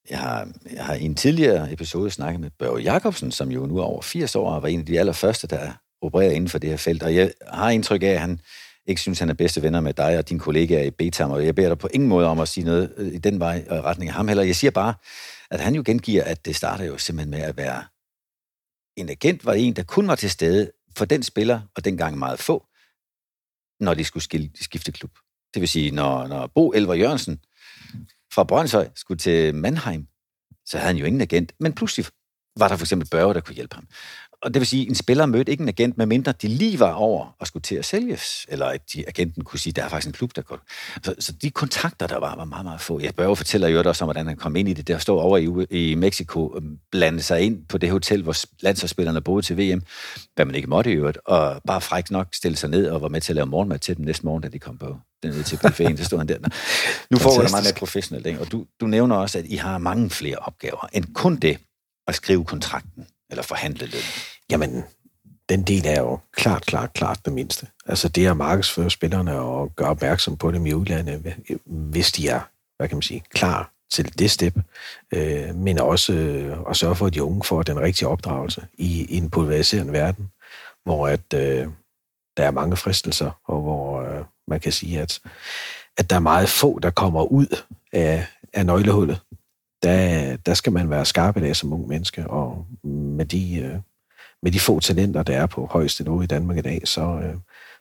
Jeg 0.10 0.20
har, 0.20 0.48
jeg 0.74 0.86
har 0.86 0.94
i 0.94 1.04
en 1.04 1.16
tidligere 1.16 1.74
episode 1.74 2.12
snakket 2.12 2.42
med 2.42 2.50
Børge 2.50 2.82
Jacobsen, 2.82 3.32
som 3.32 3.52
jo 3.52 3.66
nu 3.66 3.78
er 3.78 3.84
over 3.84 4.02
80 4.02 4.36
år, 4.36 4.52
og 4.52 4.62
var 4.62 4.68
en 4.68 4.80
af 4.80 4.86
de 4.86 5.00
allerførste, 5.00 5.48
der 5.48 5.72
opererede 6.02 6.36
inden 6.36 6.50
for 6.50 6.58
det 6.58 6.70
her 6.70 6.78
felt. 6.78 7.04
Og 7.04 7.16
jeg 7.16 7.32
har 7.48 7.70
indtryk 7.70 8.04
af, 8.04 8.08
at 8.08 8.20
han 8.20 8.40
ikke 8.88 9.02
synes, 9.02 9.20
han 9.20 9.30
er 9.30 9.34
bedste 9.34 9.62
venner 9.62 9.82
med 9.82 9.94
dig 9.94 10.18
og 10.18 10.30
dine 10.30 10.40
kollegaer 10.40 10.84
i 10.84 10.92
Betam, 10.92 11.32
og 11.32 11.46
jeg 11.46 11.56
beder 11.56 11.68
dig 11.68 11.78
på 11.78 11.90
ingen 11.94 12.10
måde 12.10 12.28
om 12.28 12.40
at 12.40 12.48
sige 12.48 12.64
noget 12.64 12.94
øh, 12.98 13.14
i 13.14 13.18
den 13.18 13.40
vej 13.40 13.66
og 13.70 13.84
retning 13.84 14.10
af 14.10 14.16
ham 14.16 14.28
heller. 14.28 14.44
Jeg 14.44 14.56
siger 14.56 14.72
bare, 14.72 14.94
at 15.52 15.60
han 15.60 15.76
jo 15.76 15.84
gengiver, 15.86 16.24
at 16.24 16.46
det 16.46 16.56
starter 16.56 16.86
jo 16.86 16.98
simpelthen 16.98 17.32
med 17.32 17.42
at 17.42 17.58
være 17.58 17.84
en 18.96 19.10
agent, 19.10 19.46
var 19.46 19.54
en, 19.54 19.76
der 19.76 19.84
kun 19.84 20.08
var 20.08 20.16
til 20.16 20.30
stede 20.30 20.72
for 20.98 21.06
den 21.06 21.24
spiller, 21.24 21.62
og 21.76 21.86
dengang 21.86 22.18
meget 22.18 22.40
få, 22.40 22.66
når 23.80 23.94
de 23.94 24.04
skulle 24.04 24.50
skifte 24.56 24.92
klub. 24.92 25.12
Det 25.54 25.60
vil 25.60 25.70
sige, 25.70 25.92
når, 25.92 26.28
når 26.28 26.48
Bo 26.48 26.72
Elver 26.72 26.94
Jørgensen 26.94 27.40
fra 28.34 28.44
Brøndshøj 28.44 28.90
skulle 28.96 29.18
til 29.18 29.56
Mannheim, 29.56 30.08
så 30.66 30.78
havde 30.78 30.88
han 30.88 30.98
jo 30.98 31.06
ingen 31.06 31.22
agent, 31.22 31.54
men 31.60 31.74
pludselig 31.74 32.06
var 32.58 32.68
der 32.68 32.76
for 32.76 32.86
eksempel 32.86 33.10
Børge, 33.10 33.34
der 33.34 33.42
kunne 33.42 33.56
hjælpe 33.56 33.76
ham 33.76 33.88
og 34.42 34.54
det 34.54 34.60
vil 34.60 34.68
sige, 34.68 34.82
at 34.82 34.90
en 34.90 34.96
spiller 34.96 35.26
mødte 35.26 35.52
ikke 35.52 35.62
en 35.62 35.68
agent, 35.68 35.98
medmindre 35.98 36.32
de 36.32 36.48
lige 36.48 36.80
var 36.80 36.94
over 36.94 37.36
og 37.40 37.48
skulle 37.48 37.64
til 37.64 37.76
at 37.76 37.86
sælges, 37.86 38.46
eller 38.50 38.66
at 38.66 38.82
de, 38.94 39.08
agenten 39.08 39.44
kunne 39.44 39.60
sige, 39.60 39.72
at 39.72 39.76
der 39.76 39.84
er 39.84 39.90
faktisk 39.90 40.08
en 40.08 40.14
klub, 40.14 40.36
der 40.36 40.42
går. 40.42 40.60
Så, 41.04 41.16
så 41.20 41.32
de 41.32 41.50
kontakter, 41.52 42.08
der 42.08 42.18
var, 42.20 42.36
var 42.36 42.46
meget, 42.46 42.66
meget 42.66 42.82
få. 42.82 43.00
Jeg 43.00 43.16
bør 43.16 43.26
jo 43.26 43.36
fortælle 43.36 43.68
jo 43.68 43.84
også 43.86 44.04
om, 44.04 44.08
hvordan 44.08 44.28
han 44.28 44.38
kom 44.38 44.56
ind 44.56 44.70
i 44.70 44.74
det. 44.74 44.88
Der 44.88 44.98
stod 44.98 45.20
over 45.20 45.38
i, 45.38 45.92
i 45.92 45.96
Mexico, 45.96 46.56
øhm, 46.56 46.78
blande 46.92 47.22
sig 47.22 47.42
ind 47.42 47.66
på 47.66 47.78
det 47.78 47.92
hotel, 47.92 48.24
hvor 48.24 48.36
landsholdsspillerne 48.60 49.22
boede 49.22 49.46
til 49.46 49.58
VM, 49.58 49.82
hvad 50.36 50.46
man 50.46 50.56
ikke 50.56 50.70
måtte 50.70 50.92
i 50.92 50.94
øvrigt, 50.94 51.18
og 51.26 51.62
bare 51.68 51.82
frækt 51.82 52.12
nok 52.12 52.28
stille 52.34 52.58
sig 52.58 52.70
ned 52.70 52.90
og 52.90 53.02
var 53.02 53.10
med 53.10 53.22
til 53.22 53.32
at 53.32 53.36
lave 53.36 53.48
morgenmad 53.48 53.80
til 53.80 53.98
dem 53.98 54.06
næste 54.06 54.26
morgen, 54.26 54.44
da 54.44 54.48
de 54.48 54.60
kom 54.60 54.78
på 54.78 54.98
den 55.24 55.32
ned 55.32 55.44
til 55.44 55.60
buffeten, 55.62 55.98
så 55.98 56.04
stod 56.04 56.18
han 56.18 56.28
der. 56.28 56.38
Nu 57.12 57.18
får 57.18 57.42
det 57.42 57.52
meget 57.52 57.66
mere 57.66 57.74
professionelt, 57.78 58.26
ikke? 58.26 58.40
og 58.40 58.52
du, 58.52 58.66
du 58.82 58.88
nævner 58.88 59.16
også, 59.16 59.40
at 59.40 59.46
I 59.46 59.56
har 59.56 59.78
mange 59.78 60.10
flere 60.10 60.38
opgaver 60.38 60.90
end 60.94 61.06
kun 61.14 61.36
det 61.36 61.58
at 62.08 62.16
skrive 62.16 62.46
kontrakten 62.46 63.08
eller 63.30 63.44
forhandle 63.44 63.86
løn? 63.86 64.02
Jamen, 64.50 64.84
den 65.50 65.64
del 65.64 65.86
er 65.86 66.02
jo 66.02 66.20
klart, 66.32 66.66
klart, 66.66 66.94
klart 66.94 67.26
det 67.26 67.34
mindste. 67.34 67.68
Altså 67.86 68.10
det 68.10 68.28
at 68.28 68.38
markedsføre 68.38 68.90
spillerne 68.90 69.40
og 69.40 69.76
gøre 69.76 69.90
opmærksom 69.90 70.38
på 70.38 70.52
dem 70.52 70.66
i 70.66 70.74
udlandet, 70.74 71.36
hvis 71.66 72.12
de 72.12 72.28
er, 72.28 72.40
hvad 72.78 72.88
kan 72.88 72.96
man 72.96 73.02
sige, 73.02 73.24
klar 73.34 73.72
til 73.92 74.20
det 74.20 74.32
step, 74.32 74.56
øh, 75.14 75.56
men 75.56 75.80
også 75.80 76.14
øh, 76.14 76.58
at 76.70 76.78
sørge 76.78 76.96
for, 76.96 77.06
at 77.06 77.14
de 77.14 77.24
unge 77.24 77.44
får 77.44 77.64
den 77.64 77.80
rigtige 77.80 78.08
opdragelse 78.08 78.68
i, 78.74 79.06
i 79.06 79.18
en 79.18 79.30
pulveriserende 79.30 79.94
verden, 79.94 80.32
hvor 80.84 81.08
at, 81.08 81.34
øh, 81.34 81.68
der 82.38 82.44
er 82.44 82.52
mange 82.52 82.78
fristelser, 82.78 83.32
og 83.46 83.62
hvor 83.62 84.02
øh, 84.02 84.24
man 84.48 84.60
kan 84.60 84.72
sige, 84.72 85.02
at, 85.02 85.20
at 85.98 86.10
der 86.10 86.16
er 86.16 86.20
meget 86.20 86.50
få, 86.50 86.80
der 86.80 86.90
kommer 86.90 87.24
ud 87.24 87.62
af, 87.94 88.26
af 88.54 88.66
nøglehullet 88.66 89.20
der, 89.84 90.38
der 90.38 90.54
skal 90.54 90.74
man 90.74 90.90
være 90.90 91.06
skarp 91.06 91.38
i 91.38 91.40
dag 91.40 91.56
som 91.56 91.74
ung 91.74 91.88
menneske, 91.88 92.28
og 92.28 92.68
med 92.84 93.26
de, 93.26 93.56
øh, 93.60 93.80
med 94.44 94.52
de 94.52 94.60
få 94.60 94.80
talenter, 94.80 95.24
der 95.24 95.38
er 95.38 95.46
på 95.46 95.66
højeste 95.66 96.04
niveau 96.04 96.22
i 96.22 96.26
Danmark 96.26 96.58
i 96.58 96.62
dag, 96.62 96.82
så, 96.86 97.02
øh, 97.02 97.36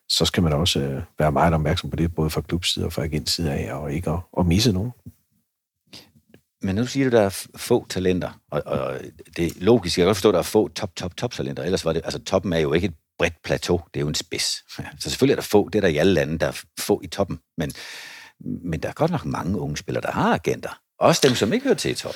så 0.09 0.25
skal 0.25 0.43
man 0.43 0.53
også 0.53 0.81
øh, 0.81 1.03
være 1.19 1.33
meget 1.33 1.55
opmærksom 1.55 1.91
på 1.91 1.97
det, 1.97 2.15
både 2.15 2.31
fra 2.31 2.41
klubside 2.41 2.87
og 2.87 2.93
fra 2.93 3.05
agentside 3.05 3.53
af, 3.53 3.75
og 3.75 3.93
ikke 3.93 4.11
at, 4.11 4.19
at 4.39 4.47
misse 4.47 4.73
nogen. 4.73 4.93
Men 6.63 6.75
nu 6.75 6.87
siger 6.87 7.11
du, 7.11 7.17
der 7.17 7.23
er 7.23 7.47
få 7.57 7.87
talenter, 7.89 8.41
og, 8.51 8.63
og 8.67 9.01
det 9.37 9.47
er 9.47 9.51
logisk, 9.57 9.99
jeg 9.99 10.03
kan 10.03 10.09
godt 10.09 10.17
forstå, 10.17 10.29
at 10.29 10.33
der 10.33 10.39
er 10.39 10.43
få 10.45 10.69
top, 10.69 10.97
top, 10.97 11.17
top 11.17 11.33
talenter, 11.33 11.63
ellers 11.63 11.85
var 11.85 11.93
det, 11.93 12.03
altså 12.05 12.19
toppen 12.19 12.53
er 12.53 12.59
jo 12.59 12.73
ikke 12.73 12.87
et 12.87 12.95
bredt 13.19 13.43
plateau, 13.45 13.81
det 13.95 14.01
er 14.01 14.03
jo 14.03 14.09
en 14.09 14.15
spids. 14.15 14.45
Så 15.01 15.11
selvfølgelig 15.11 15.33
er 15.33 15.37
der 15.37 15.43
få, 15.43 15.69
det 15.69 15.79
er 15.79 15.81
der 15.81 15.89
i 15.89 15.97
alle 15.97 16.13
lande, 16.13 16.39
der 16.39 16.47
er 16.47 16.61
få 16.81 17.01
i 17.05 17.07
toppen, 17.07 17.39
men, 17.59 17.71
men 18.41 18.81
der 18.81 18.89
er 18.89 18.93
godt 18.93 19.11
nok 19.11 19.25
mange 19.25 19.59
unge 19.59 19.77
spillere, 19.77 20.03
der 20.03 20.11
har 20.11 20.35
agenter. 20.35 20.81
Også 20.99 21.21
dem, 21.25 21.35
som 21.35 21.53
ikke 21.53 21.65
hører 21.65 21.75
til 21.75 21.91
i 21.91 21.95
top. 21.95 22.15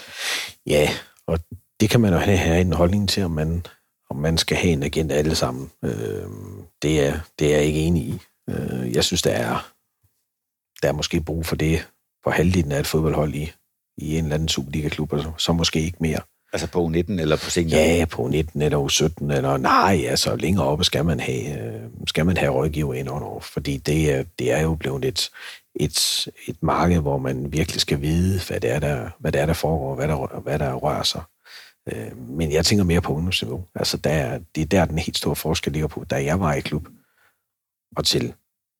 Ja, 0.66 0.90
og 1.26 1.38
det 1.80 1.90
kan 1.90 2.00
man 2.00 2.12
jo 2.12 2.18
have 2.18 2.60
en 2.60 2.72
holdning 2.72 3.08
til, 3.08 3.22
om 3.22 3.30
man, 3.30 3.66
om 4.10 4.16
man 4.16 4.38
skal 4.38 4.56
have 4.56 4.72
en 4.72 4.82
agent 4.82 5.12
alle 5.12 5.34
sammen. 5.34 5.70
Øh, 5.84 6.26
det, 6.82 7.06
er, 7.06 7.20
det 7.38 7.52
er 7.52 7.56
jeg 7.56 7.64
ikke 7.64 7.80
enig 7.80 8.02
i. 8.02 8.20
Øh, 8.50 8.92
jeg 8.94 9.04
synes, 9.04 9.22
der 9.22 9.30
er, 9.30 9.72
der 10.82 10.88
er 10.88 10.92
måske 10.92 11.20
brug 11.20 11.46
for 11.46 11.56
det 11.56 11.88
på 12.24 12.30
halvdelen 12.30 12.72
af 12.72 12.80
et 12.80 12.86
fodboldhold 12.86 13.34
i, 13.34 13.52
i 13.98 14.18
en 14.18 14.24
eller 14.24 14.34
anden 14.34 14.48
Superliga-klub, 14.48 15.12
og 15.12 15.22
så, 15.22 15.32
så 15.38 15.52
måske 15.52 15.80
ikke 15.80 15.98
mere. 16.00 16.20
Altså 16.52 16.66
på 16.66 16.88
19 16.88 17.18
eller 17.18 17.36
på 17.36 17.50
senior? 17.50 17.78
Ja, 17.78 18.04
på 18.04 18.28
19 18.28 18.62
eller 18.62 18.88
17 18.88 19.30
eller 19.30 19.56
nej, 19.56 20.04
altså 20.08 20.36
længere 20.36 20.66
oppe 20.66 20.84
skal 20.84 21.04
man 21.04 21.20
have, 21.20 21.58
øh, 21.58 21.82
skal 22.06 22.26
man 22.26 22.36
have 22.36 22.52
rådgiver 22.52 22.94
ind 22.94 23.10
under, 23.10 23.40
fordi 23.40 23.76
det 23.76 24.12
er, 24.12 24.24
det 24.38 24.52
er 24.52 24.60
jo 24.60 24.74
blevet 24.74 25.04
et, 25.04 25.30
et, 25.84 26.28
et 26.46 26.62
marked, 26.62 27.00
hvor 27.00 27.18
man 27.18 27.52
virkelig 27.52 27.80
skal 27.80 28.00
vide, 28.00 28.40
hvad 28.48 28.60
det 28.60 28.70
er, 28.70 28.78
der, 28.78 29.10
hvad 29.18 29.32
det 29.32 29.40
er, 29.40 29.46
der 29.46 29.52
foregår, 29.52 29.94
hvad 29.94 30.08
der, 30.08 30.40
hvad 30.40 30.58
der 30.58 30.74
rører 30.74 31.02
sig. 31.02 31.22
Øh, 31.92 32.16
men 32.16 32.52
jeg 32.52 32.64
tænker 32.64 32.84
mere 32.84 33.00
på 33.00 33.14
ungdomsniveau. 33.14 33.64
Altså, 33.74 33.96
der, 33.96 34.40
det 34.54 34.62
er 34.62 34.66
der, 34.66 34.84
den 34.84 34.98
helt 34.98 35.18
store 35.18 35.36
forskel 35.36 35.72
ligger 35.72 35.88
på. 35.88 36.04
Da 36.04 36.24
jeg 36.24 36.40
var 36.40 36.54
i 36.54 36.60
klub, 36.60 36.88
og 37.96 38.04
til 38.04 38.34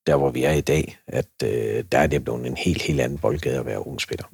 der, 0.07 0.17
hvor 0.17 0.31
vi 0.31 0.45
er 0.45 0.53
i 0.53 0.61
dag, 0.61 0.99
at 1.07 1.29
øh, 1.45 1.85
der 1.93 1.99
er 1.99 2.07
det 2.07 2.25
blevet 2.25 2.47
en 2.47 2.57
helt, 2.57 2.83
helt 2.83 3.01
anden 3.01 3.19
boldgade 3.19 3.59
at 3.59 3.67
være 3.67 3.87
ung 3.87 4.01
spiller. 4.01 4.27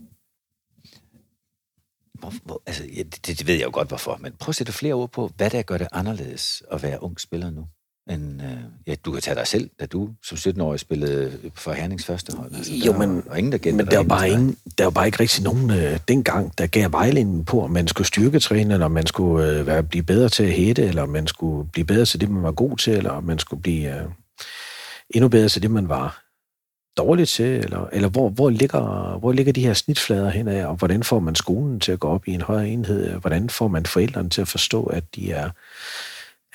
Hvor, 2.15 2.33
hvor, 2.45 2.63
altså, 2.67 2.85
ja, 2.85 3.03
det, 3.03 3.27
det 3.27 3.47
ved 3.47 3.55
jeg 3.55 3.65
jo 3.65 3.71
godt, 3.73 3.89
hvorfor, 3.89 4.17
men 4.17 4.33
prøv 4.33 4.51
at 4.51 4.57
sætte 4.57 4.73
flere 4.73 4.95
ord 4.95 5.11
på, 5.11 5.31
hvad 5.37 5.51
der 5.51 5.63
gør 5.63 5.79
det 5.79 5.89
anderledes 5.93 6.63
at 6.73 6.83
være 6.83 7.03
ung 7.03 7.21
spiller 7.21 7.51
nu. 7.51 7.69
Men 8.07 8.43
øh, 8.45 8.59
ja, 8.87 8.95
du 9.05 9.13
kan 9.13 9.23
tage 9.23 9.35
dig 9.35 9.47
selv, 9.47 9.71
da 9.81 9.87
du 9.87 10.11
som 10.25 10.37
17-årig 10.37 10.81
spillede 10.81 11.33
for 11.55 11.73
Hernings 11.73 12.05
første 12.05 12.37
hold. 12.37 12.55
Altså, 12.55 12.73
jo, 12.73 12.93
men, 12.93 13.23
var 13.27 13.37
ingen, 13.37 13.53
der 13.53 13.73
men 13.73 13.87
der, 13.87 13.97
var 13.97 14.05
bare 14.05 14.31
ingen, 14.31 14.57
der 14.79 14.85
var 14.85 14.91
bare 14.91 15.07
ikke 15.07 15.21
rigtig 15.21 15.45
nogen 15.45 15.71
øh, 15.71 15.99
dengang, 16.09 16.59
der 16.59 16.67
gav 16.67 16.93
vejledning 16.93 17.47
på, 17.47 17.63
om 17.63 17.71
man 17.71 17.89
skulle 17.89 18.07
styrketræne, 18.07 18.75
eller 18.75 18.87
om 18.87 18.93
man 18.93 19.07
skulle 19.07 19.51
øh, 19.51 19.67
være, 19.67 19.83
blive 19.83 20.03
bedre 20.03 20.29
til 20.29 20.43
at 20.43 20.53
hætte, 20.53 20.83
eller 20.83 21.03
om 21.03 21.09
man 21.09 21.27
skulle 21.27 21.69
blive 21.73 21.85
bedre 21.85 22.05
til 22.05 22.21
det, 22.21 22.31
man 22.31 22.43
var 22.43 22.53
god 22.53 22.77
til, 22.77 22.93
eller 22.93 23.11
om 23.11 23.25
man 23.25 23.39
skulle 23.39 23.63
blive 23.63 23.97
øh, 23.97 24.09
endnu 25.11 25.29
bedre 25.29 25.49
til 25.49 25.63
det, 25.63 25.71
man 25.71 25.89
var 25.89 26.23
dårligt 26.97 27.29
til, 27.29 27.47
eller, 27.47 27.87
eller 27.93 28.09
hvor, 28.09 28.29
hvor, 28.29 28.51
ligger, 28.51 29.19
hvor 29.19 29.33
ligger 29.33 29.53
de 29.53 29.67
her 29.67 29.75
snitflader 29.75 30.31
hen 30.31 30.49
af, 30.49 30.67
og 30.67 30.77
hvordan 30.77 31.03
får 31.03 31.21
man 31.21 31.35
skolen 31.35 31.81
til 31.81 31.93
at 31.93 32.01
gå 32.01 32.09
op 32.09 32.29
i 32.29 32.33
en 32.33 32.41
højere 32.41 32.69
enhed, 32.69 33.11
hvordan 33.11 33.51
får 33.51 33.69
man 33.69 33.87
forældrene 33.87 34.31
til 34.31 34.41
at 34.41 34.49
forstå, 34.49 34.85
at 34.85 35.05
de 35.15 35.33
er 35.33 35.51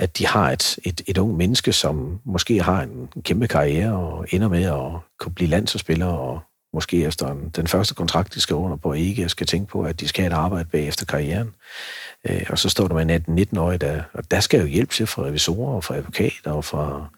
at 0.01 0.17
de 0.17 0.27
har 0.27 0.51
et, 0.51 0.79
et, 0.83 1.01
et 1.07 1.17
ung 1.17 1.37
menneske, 1.37 1.73
som 1.73 2.19
måske 2.23 2.61
har 2.61 2.81
en 2.81 3.09
kæmpe 3.23 3.47
karriere 3.47 3.93
og 3.93 4.25
ender 4.31 4.47
med 4.47 4.63
at 4.63 5.01
kunne 5.19 5.33
blive 5.33 5.49
landsholdsspiller, 5.49 6.05
og 6.05 6.39
måske 6.73 7.05
efter 7.05 7.27
en, 7.27 7.49
den 7.55 7.67
første 7.67 7.93
kontrakt, 7.93 8.33
de 8.33 8.39
skal 8.39 8.55
under 8.55 8.77
på, 8.77 8.93
ikke 8.93 9.29
skal 9.29 9.47
tænke 9.47 9.67
på, 9.67 9.81
at 9.81 9.99
de 9.99 10.07
skal 10.07 10.23
have 10.23 10.33
et 10.33 10.37
arbejde 10.37 10.69
bagefter 10.71 11.05
karrieren. 11.05 11.49
Øh, 12.29 12.45
og 12.49 12.59
så 12.59 12.69
står 12.69 12.87
der 12.87 12.95
med 13.05 13.21
en 13.27 13.39
19-årig, 13.39 13.81
der, 13.81 14.03
og 14.13 14.31
der 14.31 14.39
skal 14.39 14.59
jo 14.59 14.65
hjælp 14.65 14.89
til 14.89 15.07
fra 15.07 15.23
revisorer 15.23 15.75
og 15.75 15.83
fra 15.83 15.95
advokater 15.95 16.51
og 16.51 16.65
fra, 16.65 17.09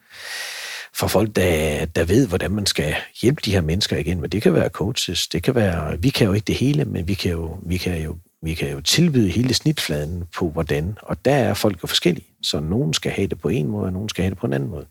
fra 0.93 1.07
folk, 1.07 1.36
der, 1.36 1.86
der 1.86 2.03
ved, 2.03 2.27
hvordan 2.27 2.51
man 2.51 2.65
skal 2.65 2.95
hjælpe 3.21 3.41
de 3.45 3.51
her 3.51 3.61
mennesker 3.61 3.97
igen. 3.97 4.21
Men 4.21 4.29
det 4.29 4.41
kan 4.41 4.53
være 4.53 4.69
coaches, 4.69 5.27
det 5.27 5.43
kan 5.43 5.55
være, 5.55 6.01
vi 6.01 6.09
kan 6.09 6.27
jo 6.27 6.34
ikke 6.34 6.45
det 6.45 6.55
hele, 6.55 6.86
men 6.86 7.07
vi 7.07 7.13
kan 7.13 7.31
jo, 7.31 7.57
vi 7.65 7.77
kan 7.77 8.01
jo 8.03 8.17
vi 8.45 8.53
kan 8.53 8.71
jo 8.71 8.81
tilbyde 8.81 9.29
hele 9.29 9.53
snitfladen 9.53 10.23
på, 10.36 10.49
hvordan. 10.49 10.97
Og 11.01 11.25
der 11.25 11.36
er 11.36 11.53
folk 11.53 11.84
jo 11.84 11.88
forskellige. 11.88 12.32
Så 12.44 12.60
nogen 12.60 12.94
skal 12.94 13.12
have 13.12 13.28
det 13.28 13.39
på 13.39 13.50
en 13.50 13.68
måde, 13.68 13.86
og 13.86 13.94
nogen 13.94 14.10
skal 14.10 14.24
have 14.24 14.30
det 14.30 14.38
på 14.38 14.48
en 14.48 14.54
anden 14.54 14.70
måde. 14.70 14.88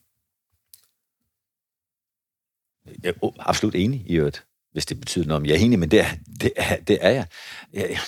Jeg 3.02 3.14
er 3.22 3.32
absolut 3.38 3.74
enig 3.74 4.04
i 4.06 4.14
øvrigt, 4.14 4.46
hvis 4.72 4.86
det 4.86 5.00
betyder 5.00 5.26
noget. 5.26 5.46
Jeg 5.46 5.54
er 5.54 5.58
enig, 5.58 5.78
men 5.78 5.90
det 5.90 6.00
er, 6.00 6.08
det 6.40 6.52
er, 6.56 6.76
det 6.76 6.98
er 7.00 7.10
jeg. 7.10 7.26
jeg, 7.72 7.98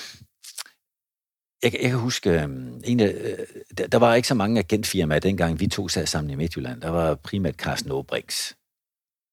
jeg, 1.63 1.75
jeg 1.83 1.91
kan 1.91 1.99
huske, 1.99 2.43
øhm, 2.43 2.83
en 2.85 3.01
af, 3.01 3.09
øh, 3.09 3.47
der, 3.79 3.87
der 3.87 3.99
var 3.99 4.15
ikke 4.15 4.29
så 4.29 4.35
mange 4.35 4.59
agentfirmaer 4.59 5.19
dengang, 5.19 5.61
vi 5.61 5.67
to 5.67 5.89
sad 5.89 6.07
sammen 6.07 6.31
i 6.31 6.35
Midtjylland. 6.35 6.81
Der 6.81 6.91
var 6.91 7.15
primært 7.15 7.55
Carsten 7.55 7.91
Obrix, 7.91 8.53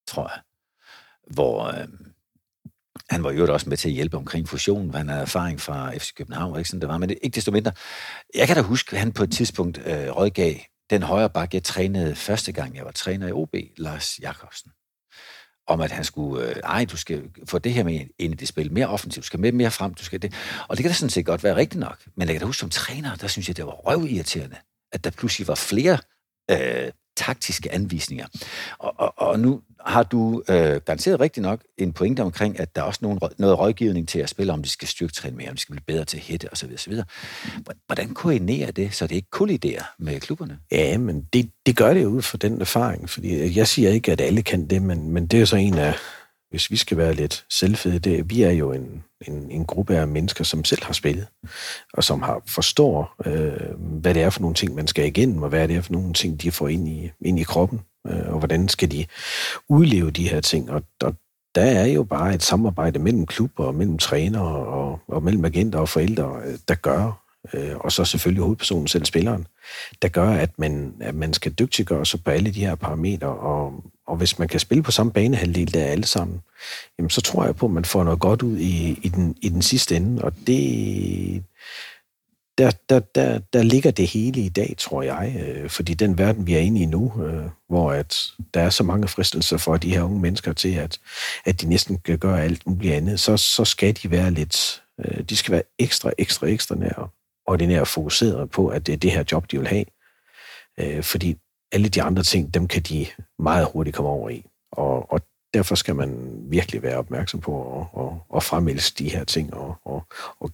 tror 0.08 0.30
jeg, 0.36 0.42
hvor, 1.34 1.64
øh, 1.64 1.88
han 3.12 3.24
var 3.24 3.32
jo 3.32 3.54
også 3.54 3.70
med 3.70 3.78
til 3.78 3.90
at 3.90 3.96
hjælpe 3.96 4.18
omkring 4.18 4.50
fusionen, 4.50 4.94
han 4.94 5.10
havde 5.10 5.22
erfaring 5.22 5.62
fra 5.62 5.98
FC 5.98 6.14
København, 6.14 6.58
ikke 6.58 6.70
sådan 6.70 6.82
det 6.82 6.90
var, 6.90 6.98
men 6.98 7.10
ikke 7.10 7.36
desto 7.36 7.52
mindre. 7.52 7.72
Jeg 8.36 8.48
kan 8.48 8.56
da 8.56 8.62
huske, 8.62 8.94
at 8.94 9.00
han 9.00 9.12
på 9.12 9.24
et 9.24 9.32
tidspunkt 9.32 9.78
øh, 9.86 10.10
rådgav 10.10 10.56
den 10.90 11.04
højre 11.04 11.30
bak, 11.30 11.54
jeg 11.54 11.64
trænede 11.64 12.16
første 12.16 12.52
gang, 12.52 12.76
jeg 12.76 12.86
var 12.86 12.92
træner 12.92 13.28
i 13.28 13.32
OB, 13.32 13.56
Lars 13.78 14.20
Jakobsen, 14.20 14.72
om 15.68 15.82
at 15.82 15.92
han 15.92 16.04
skulle, 16.04 16.50
øh, 16.50 16.56
ej, 16.64 16.86
du 16.86 16.98
skal 16.98 17.24
få 17.48 17.60
det 17.60 17.74
her 17.74 17.84
med 17.84 18.00
ind 18.20 18.34
i 18.34 18.38
det 18.38 18.48
spil, 18.48 18.74
mere 18.74 18.88
offensivt, 18.88 19.24
du 19.24 19.28
skal 19.28 19.40
med 19.40 19.52
mere 19.52 19.72
frem, 19.72 19.94
du 19.94 20.04
skal 20.04 20.22
det. 20.22 20.34
Og 20.68 20.78
det 20.78 20.84
kan 20.84 20.90
da 20.90 20.94
sådan 20.94 21.10
set 21.10 21.26
godt 21.26 21.44
være 21.44 21.56
rigtigt 21.56 21.80
nok, 21.80 22.08
men 22.18 22.28
jeg 22.28 22.34
kan 22.34 22.40
da 22.40 22.46
huske, 22.46 22.60
som 22.60 22.70
træner, 22.70 23.16
der 23.16 23.28
synes 23.28 23.48
jeg, 23.48 23.58
det 23.58 23.66
var 23.66 23.72
røvirriterende, 23.72 24.58
at 24.92 25.04
der 25.04 25.10
pludselig 25.10 25.48
var 25.48 25.56
flere 25.56 25.98
øh, 26.52 26.92
taktiske 27.18 27.72
anvisninger. 27.72 28.28
Og, 28.80 28.94
og, 28.98 29.14
og 29.18 29.40
nu 29.40 29.62
har 29.86 30.04
du 30.04 30.44
øh, 30.50 30.82
garanteret 30.86 31.20
rigtigt 31.20 31.42
nok 31.42 31.64
en 31.78 31.94
pointe 31.94 32.22
omkring, 32.22 32.60
at 32.60 32.76
der 32.76 32.82
er 32.82 32.86
også 32.86 33.00
nogen, 33.02 33.20
noget 33.38 33.60
rådgivning 33.60 34.08
til 34.08 34.20
at 34.20 34.30
spille, 34.30 34.54
om 34.54 34.64
de 34.64 34.70
skal 34.70 34.88
styrketræne 34.88 35.38
mere, 35.38 35.50
om 35.50 35.56
de 35.56 35.62
skal 35.62 35.74
blive 35.74 35.96
bedre 35.96 36.06
til 36.06 36.18
at 36.18 36.24
hætte 36.24 36.48
osv. 36.52 36.70
osv. 36.74 36.94
Hvordan 37.86 38.14
koordinerer 38.14 38.72
det, 38.72 38.94
så 38.94 39.08
det 39.08 39.16
ikke 39.16 39.30
kolliderer 39.30 39.84
med 40.00 40.20
klubberne? 40.20 40.60
Ja, 40.72 40.98
men 40.98 41.22
det, 41.34 41.52
det 41.66 41.78
gør 41.78 41.94
det 41.94 42.04
jo 42.04 42.08
ud 42.08 42.22
fra 42.22 42.38
den 42.38 42.62
erfaring, 42.62 43.10
fordi 43.10 43.58
jeg 43.58 43.68
siger 43.68 43.90
ikke, 43.90 44.12
at 44.12 44.22
alle 44.22 44.42
kan 44.42 44.68
det, 44.68 44.82
men, 44.82 45.10
men 45.10 45.28
det 45.28 45.42
er 45.42 45.46
så 45.46 45.56
en 45.56 45.74
af, 45.74 45.96
hvis 46.50 46.72
vi 46.72 46.76
skal 46.76 46.98
være 46.98 47.14
lidt 47.14 47.46
selvfede, 47.50 48.00
det, 48.00 48.30
vi 48.30 48.42
er 48.42 48.52
jo 48.52 48.72
en, 48.72 49.04
en, 49.28 49.52
en 49.52 49.66
gruppe 49.66 49.96
af 49.98 50.08
mennesker, 50.08 50.44
som 50.44 50.64
selv 50.64 50.84
har 50.84 50.94
spillet, 50.94 51.28
og 51.94 52.04
som 52.04 52.22
har 52.22 52.42
forstår, 52.48 53.16
øh, 53.26 53.80
hvad 54.02 54.14
det 54.14 54.22
er 54.22 54.30
for 54.30 54.42
nogle 54.42 54.56
ting, 54.56 54.76
man 54.76 54.88
skal 54.88 55.06
igennem, 55.06 55.44
og 55.44 55.50
hvad 55.50 55.68
det 55.68 55.76
er 55.76 55.82
for 55.82 55.94
nogle 55.94 56.14
ting, 56.14 56.42
de 56.42 56.52
får 56.52 56.68
ind 56.68 56.88
i, 56.88 57.12
ind 57.22 57.40
i 57.40 57.44
kroppen, 57.44 57.80
Øh, 58.08 58.34
og 58.34 58.40
hvordan 58.40 58.70
skal 58.70 58.92
de 58.92 59.06
udleve 59.70 60.12
de 60.12 60.30
her 60.30 60.42
ting. 60.42 60.72
Og, 60.72 60.84
og 61.04 61.16
der 61.56 61.62
er 61.62 61.86
jo 61.86 62.04
bare 62.04 62.34
et 62.34 62.44
samarbejde 62.44 63.00
mellem 63.00 63.26
klubber, 63.26 63.66
og 63.66 63.76
mellem 63.76 63.98
trænere, 63.98 64.66
og, 64.66 65.00
og 65.08 65.24
mellem 65.24 65.46
agenter 65.46 65.80
og 65.80 65.90
forældre, 65.90 66.42
øh, 66.46 66.58
der 66.68 66.76
gør, 66.76 67.22
øh, 67.54 67.76
og 67.78 67.92
så 67.92 68.06
selvfølgelig 68.06 68.44
hovedpersonen 68.44 68.88
selv, 68.88 69.06
spilleren, 69.06 69.48
der 70.02 70.08
gør, 70.08 70.30
at 70.30 70.60
man, 70.60 70.94
at 71.00 71.16
man 71.16 71.34
skal 71.34 71.52
dygtiggøre 71.52 72.06
sig 72.06 72.24
på 72.24 72.32
alle 72.32 72.52
de 72.52 72.66
her 72.66 72.76
parametre, 72.76 73.28
og, 73.28 73.84
og 74.08 74.18
hvis 74.18 74.40
man 74.40 74.48
kan 74.48 74.60
spille 74.60 74.84
på 74.84 74.92
samme 74.92 75.12
banehalvdel 75.12 75.74
der 75.74 75.86
alle 75.86 76.06
sammen, 76.06 76.42
jamen 76.98 77.10
så 77.10 77.22
tror 77.22 77.46
jeg 77.46 77.56
på, 77.56 77.66
at 77.66 77.72
man 77.72 77.86
får 77.86 78.04
noget 78.04 78.20
godt 78.20 78.42
ud 78.42 78.58
i, 78.58 79.00
i, 79.04 79.10
den, 79.10 79.36
i 79.42 79.50
den 79.50 79.62
sidste 79.62 79.96
ende, 79.96 80.24
og 80.24 80.34
det, 80.48 81.44
der, 82.58 82.72
der, 82.90 83.00
der, 83.00 83.40
der 83.54 83.64
ligger 83.64 83.92
det 83.92 84.08
hele 84.08 84.42
i 84.42 84.50
dag, 84.50 84.76
tror 84.78 85.02
jeg, 85.02 85.36
øh, 85.40 85.70
fordi 85.70 85.94
den 85.94 86.18
verden, 86.18 86.48
vi 86.48 86.54
er 86.54 86.60
inde 86.60 86.82
i 86.82 86.86
nu, 86.86 87.24
øh, 87.24 87.46
hvor 87.70 87.92
at 87.92 88.18
der 88.54 88.62
er 88.62 88.70
så 88.70 88.84
mange 88.84 89.08
fristelser 89.08 89.58
for 89.58 89.78
de 89.78 89.94
her 89.94 90.04
unge 90.04 90.20
mennesker 90.20 90.54
til, 90.54 90.76
at, 90.76 91.00
at 91.46 91.62
de 91.62 91.70
næsten 91.70 91.98
kan 91.98 92.18
gøre 92.18 92.44
alt 92.44 92.68
muligt 92.68 92.94
andet, 92.94 93.20
så, 93.20 93.38
så 93.38 93.66
skal 93.66 93.96
de 94.04 94.12
være 94.12 94.32
lidt, 94.32 94.84
øh, 95.00 95.24
de 95.24 95.38
skal 95.38 95.52
være 95.52 95.64
ekstra, 95.80 96.12
ekstra, 96.18 96.48
ekstra 96.48 96.76
nær 96.76 97.12
ordinært 97.46 97.88
fokuseret 97.88 98.50
på, 98.50 98.68
at 98.68 98.88
det 98.88 98.94
er 98.94 98.98
det 98.98 99.12
her 99.12 99.24
job, 99.32 99.52
de 99.52 99.58
vil 99.58 99.68
have. 99.68 99.86
Øh, 100.80 101.04
fordi 101.04 101.38
alle 101.72 101.90
de 101.90 102.02
andre 102.02 102.24
ting, 102.24 102.54
dem 102.54 102.68
kan 102.68 102.82
de 102.82 103.08
meget 103.40 103.68
hurtigt 103.74 103.96
komme 103.96 104.10
over 104.10 104.30
i. 104.30 104.46
Og, 104.72 105.12
og 105.12 105.22
derfor 105.54 105.76
skal 105.76 105.96
man 105.96 106.32
virkelig 106.50 106.84
være 106.84 106.98
opmærksom 106.98 107.40
på 107.40 107.80
at, 107.80 108.04
at, 108.04 108.38
at 108.38 108.44
fremælse 108.44 108.94
de 108.98 109.10
her 109.10 109.24
ting 109.24 109.54
og, 109.54 109.76
og, 109.86 110.04
og 110.40 110.52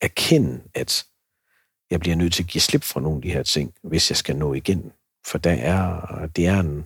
erkende, 0.00 0.60
at 0.74 1.04
jeg 1.94 2.00
bliver 2.00 2.16
nødt 2.16 2.32
til 2.32 2.42
at 2.42 2.48
give 2.48 2.60
slip 2.60 2.82
fra 2.82 3.00
nogle 3.00 3.16
af 3.16 3.22
de 3.22 3.32
her 3.32 3.42
ting, 3.42 3.74
hvis 3.82 4.10
jeg 4.10 4.16
skal 4.16 4.36
nå 4.36 4.54
igen. 4.54 4.92
For 5.26 5.38
der 5.38 5.52
er, 5.52 6.26
det 6.36 6.46
er 6.46 6.60
en, 6.60 6.84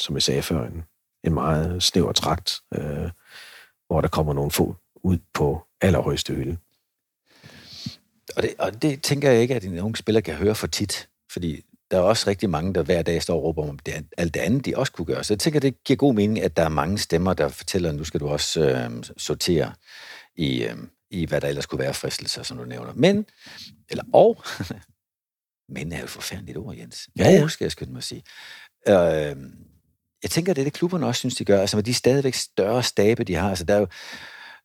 som 0.00 0.14
jeg 0.14 0.22
sagde 0.22 0.42
før, 0.42 0.66
en, 0.66 0.82
en 1.24 1.34
meget 1.34 1.82
snæver 1.82 2.12
trakt, 2.12 2.60
øh, 2.74 3.10
hvor 3.86 4.00
der 4.00 4.08
kommer 4.08 4.32
nogle 4.32 4.50
få 4.50 4.76
ud 5.02 5.18
på 5.34 5.66
allerhøjeste 5.80 6.34
hylde. 6.34 6.56
Og 8.36 8.42
det, 8.42 8.54
og 8.58 8.82
det 8.82 9.02
tænker 9.02 9.30
jeg 9.30 9.42
ikke, 9.42 9.54
at 9.54 9.64
en 9.64 9.78
ung 9.78 9.96
spiller 9.96 10.20
kan 10.20 10.34
høre 10.34 10.54
for 10.54 10.66
tit, 10.66 11.08
fordi 11.32 11.64
der 11.90 11.96
er 11.96 12.02
også 12.02 12.30
rigtig 12.30 12.50
mange, 12.50 12.74
der 12.74 12.82
hver 12.82 13.02
dag 13.02 13.22
står 13.22 13.36
og 13.36 13.44
råber 13.44 13.68
om 13.68 13.78
det, 13.78 14.06
alt 14.18 14.34
det 14.34 14.40
andet, 14.40 14.66
de 14.66 14.76
også 14.76 14.92
kunne 14.92 15.06
gøre. 15.06 15.24
Så 15.24 15.34
jeg 15.34 15.40
tænker, 15.40 15.60
det 15.60 15.84
giver 15.84 15.96
god 15.96 16.14
mening, 16.14 16.44
at 16.44 16.56
der 16.56 16.62
er 16.62 16.68
mange 16.68 16.98
stemmer, 16.98 17.34
der 17.34 17.48
fortæller, 17.48 17.88
at 17.88 17.94
nu 17.94 18.04
skal 18.04 18.20
du 18.20 18.28
også 18.28 18.60
øh, 18.60 19.04
sortere 19.16 19.72
i, 20.36 20.64
øh, 20.64 20.76
i, 21.10 21.26
hvad 21.26 21.40
der 21.40 21.48
ellers 21.48 21.66
kunne 21.66 21.78
være 21.78 21.94
fristelser, 21.94 22.42
som 22.42 22.56
du 22.56 22.64
nævner. 22.64 22.92
Men, 22.94 23.26
eller 23.90 24.04
og, 24.12 24.42
men 25.74 25.92
er 25.92 25.98
jo 25.98 26.04
et 26.04 26.10
forfærdeligt 26.10 26.58
ord, 26.58 26.76
Jens. 26.76 27.08
Ja, 27.18 27.30
ja. 27.30 27.48
skal 27.48 27.64
jeg 27.64 27.72
skynde 27.72 27.92
mig 27.92 27.98
at 27.98 28.04
sige. 28.04 28.22
Øh, 28.88 29.36
jeg 30.22 30.30
tænker, 30.30 30.54
det 30.54 30.60
er 30.60 30.64
det, 30.64 30.72
klubberne 30.72 31.06
også 31.06 31.18
synes, 31.18 31.34
de 31.34 31.44
gør. 31.44 31.60
Altså 31.60 31.76
med 31.76 31.84
de 31.84 31.94
stadigvæk 31.94 32.34
større 32.34 32.82
stabe, 32.82 33.24
de 33.24 33.34
har. 33.34 33.48
Altså 33.48 33.64
der 33.64 33.74
er 33.74 33.78
jo 33.78 33.86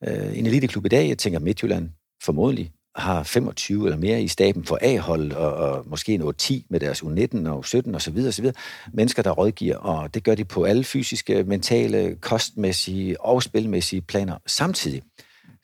øh, 0.07 0.37
en 0.37 0.45
eliteklub 0.45 0.85
i 0.85 0.89
dag, 0.89 1.09
jeg 1.09 1.17
tænker 1.17 1.39
Midtjylland, 1.39 1.89
formodentlig, 2.23 2.71
har 2.95 3.23
25 3.23 3.85
eller 3.85 3.97
mere 3.97 4.21
i 4.21 4.27
staben 4.27 4.65
for 4.65 4.79
A-hold, 4.81 5.31
og, 5.31 5.53
og 5.53 5.87
måske 5.87 6.13
en 6.13 6.21
8-10 6.21 6.65
med 6.69 6.79
deres 6.79 7.01
U19 7.01 7.49
og 7.49 7.65
U17 7.65 7.95
osv. 7.95 8.17
osv. 8.27 8.51
Mennesker, 8.93 9.23
der 9.23 9.31
rådgiver, 9.31 9.77
og 9.77 10.13
det 10.13 10.23
gør 10.23 10.35
de 10.35 10.45
på 10.45 10.63
alle 10.63 10.83
fysiske, 10.83 11.43
mentale, 11.43 12.17
kostmæssige 12.21 13.21
og 13.21 13.43
spilmæssige 13.43 14.01
planer 14.01 14.37
samtidig 14.45 15.01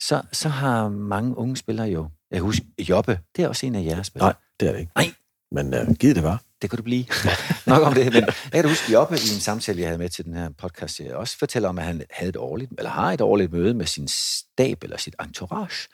så, 0.02 0.22
så 0.32 0.48
har 0.48 0.88
mange 0.88 1.36
unge 1.36 1.56
spillere 1.56 1.86
jo... 1.86 2.08
Jeg 2.30 2.40
husker, 2.40 2.66
Jobbe, 2.78 3.18
det 3.36 3.44
er 3.44 3.48
også 3.48 3.66
en 3.66 3.74
af 3.74 3.84
jeres 3.84 4.06
spillere. 4.06 4.28
Nej, 4.28 4.34
det 4.60 4.68
er 4.68 4.72
det 4.72 4.80
ikke. 4.80 4.92
Nej, 4.96 5.12
Men 5.52 5.88
uh, 5.88 5.94
givet 5.94 6.16
det 6.16 6.24
var. 6.24 6.42
Det 6.62 6.70
kan 6.70 6.76
du 6.76 6.82
blive. 6.82 7.04
Nok 7.66 7.82
om 7.82 7.94
det. 7.94 8.12
Men 8.12 8.24
jeg 8.24 8.62
kan 8.62 8.68
huske, 8.68 8.98
oppe 8.98 9.14
i 9.14 9.34
en 9.34 9.40
samtale, 9.40 9.80
jeg 9.80 9.88
havde 9.88 9.98
med 9.98 10.08
til 10.08 10.24
den 10.24 10.34
her 10.34 10.50
podcast, 10.58 11.00
jeg 11.00 11.14
også 11.14 11.38
fortæller 11.38 11.68
om, 11.68 11.78
at 11.78 11.84
han 11.84 12.02
havde 12.10 12.28
et 12.28 12.36
årligt, 12.36 12.72
eller 12.78 12.90
har 12.90 13.12
et 13.12 13.20
årligt 13.20 13.52
møde 13.52 13.74
med 13.74 13.86
sin 13.86 14.08
stab 14.08 14.84
eller 14.84 14.96
sit 14.96 15.14
entourage, 15.22 15.88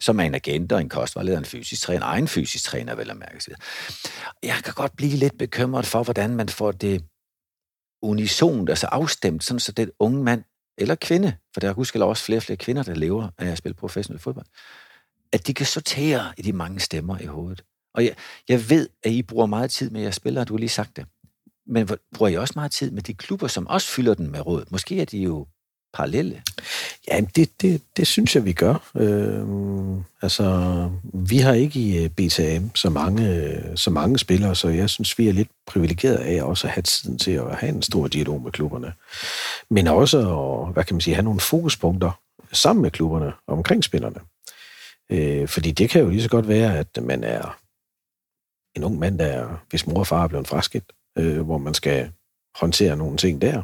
som 0.00 0.20
er 0.20 0.24
en 0.24 0.34
agent 0.34 0.72
og 0.72 0.80
en 0.80 0.88
kostvejleder, 0.88 1.38
en 1.38 1.44
fysisk 1.44 1.82
træner, 1.82 2.06
egen 2.06 2.28
fysisk 2.28 2.64
træner, 2.64 2.94
vel 2.94 3.10
at 3.10 3.16
mærke. 3.16 3.56
Jeg 4.42 4.56
kan 4.64 4.74
godt 4.74 4.96
blive 4.96 5.16
lidt 5.16 5.38
bekymret 5.38 5.86
for, 5.86 6.02
hvordan 6.02 6.36
man 6.36 6.48
får 6.48 6.72
det 6.72 7.04
unison, 8.02 8.68
altså 8.68 8.86
afstemt, 8.86 9.44
sådan 9.44 9.60
så 9.60 9.72
det 9.72 9.90
unge 9.98 10.24
mand 10.24 10.44
eller 10.78 10.94
kvinde, 10.94 11.34
for 11.52 11.60
der 11.60 11.68
er 11.68 11.72
husk 11.72 11.96
også 11.96 12.24
flere 12.24 12.38
og 12.38 12.42
flere 12.42 12.56
kvinder, 12.56 12.82
der 12.82 12.94
lever 12.94 13.28
af 13.38 13.46
at 13.46 13.58
spille 13.58 13.74
professionel 13.74 14.20
fodbold, 14.20 14.46
at 15.32 15.46
de 15.46 15.54
kan 15.54 15.66
sortere 15.66 16.32
i 16.36 16.42
de 16.42 16.52
mange 16.52 16.80
stemmer 16.80 17.18
i 17.18 17.26
hovedet. 17.26 17.64
Og 17.94 18.04
jeg, 18.04 18.14
jeg 18.48 18.70
ved, 18.70 18.88
at 19.02 19.12
I 19.12 19.22
bruger 19.22 19.46
meget 19.46 19.70
tid 19.70 19.90
med 19.90 20.00
jeres 20.00 20.14
spillere, 20.14 20.44
du 20.44 20.54
har 20.54 20.58
lige 20.58 20.68
sagt 20.68 20.96
det. 20.96 21.06
Men 21.66 21.88
bruger 22.14 22.30
I 22.30 22.36
også 22.36 22.52
meget 22.56 22.72
tid 22.72 22.90
med 22.90 23.02
de 23.02 23.14
klubber, 23.14 23.46
som 23.46 23.66
også 23.66 23.88
fylder 23.88 24.14
den 24.14 24.30
med 24.30 24.46
råd? 24.46 24.64
Måske 24.70 25.00
er 25.00 25.04
de 25.04 25.18
jo 25.18 25.46
parallelle? 25.94 26.42
Ja, 27.10 27.20
det, 27.20 27.62
det, 27.62 27.82
det 27.96 28.06
synes 28.06 28.34
jeg, 28.34 28.44
vi 28.44 28.52
gør. 28.52 28.90
Øh, 28.96 29.46
altså, 30.22 30.90
vi 31.02 31.38
har 31.38 31.52
ikke 31.52 31.80
i 31.80 32.04
øh, 32.04 32.10
BTM 32.10 32.74
så 32.74 32.90
mange, 32.90 33.34
øh, 33.34 33.76
så 33.76 33.90
mange 33.90 34.18
spillere, 34.18 34.54
så 34.54 34.68
jeg 34.68 34.90
synes, 34.90 35.18
vi 35.18 35.28
er 35.28 35.32
lidt 35.32 35.48
privilegeret 35.66 36.16
af 36.16 36.42
også 36.42 36.66
at 36.66 36.72
have 36.72 36.82
tiden 36.82 37.18
til 37.18 37.30
at 37.30 37.56
have 37.56 37.72
en 37.72 37.82
stor 37.82 38.08
dialog 38.08 38.42
med 38.42 38.52
klubberne. 38.52 38.92
Men 39.70 39.86
også 39.86 40.18
at, 40.18 40.72
hvad 40.72 40.84
kan 40.84 40.94
man 40.94 41.00
sige, 41.00 41.14
have 41.14 41.24
nogle 41.24 41.40
fokuspunkter 41.40 42.20
sammen 42.52 42.82
med 42.82 42.90
klubberne 42.90 43.32
omkring 43.46 43.84
spillerne. 43.84 44.20
Øh, 45.10 45.48
fordi 45.48 45.70
det 45.70 45.90
kan 45.90 46.02
jo 46.02 46.08
lige 46.08 46.22
så 46.22 46.28
godt 46.28 46.48
være, 46.48 46.78
at 46.78 47.02
man 47.02 47.24
er 47.24 47.58
en 48.76 48.84
ung 48.84 48.98
mand, 48.98 49.18
der, 49.18 49.62
hvis 49.70 49.86
mor 49.86 49.98
og 49.98 50.06
far 50.06 50.24
er 50.24 50.28
blevet 50.28 50.48
fraskilt, 50.48 50.92
øh, 51.18 51.40
hvor 51.40 51.58
man 51.58 51.74
skal 51.74 52.10
håndtere 52.54 52.96
nogle 52.96 53.16
ting 53.16 53.42
der. 53.42 53.62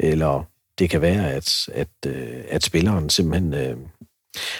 Eller 0.00 0.44
det 0.78 0.90
kan 0.90 1.00
være, 1.00 1.32
at, 1.32 1.68
at, 1.72 1.88
øh, 2.06 2.44
at 2.48 2.62
spilleren 2.62 3.10
simpelthen 3.10 3.54
øh, 3.54 3.76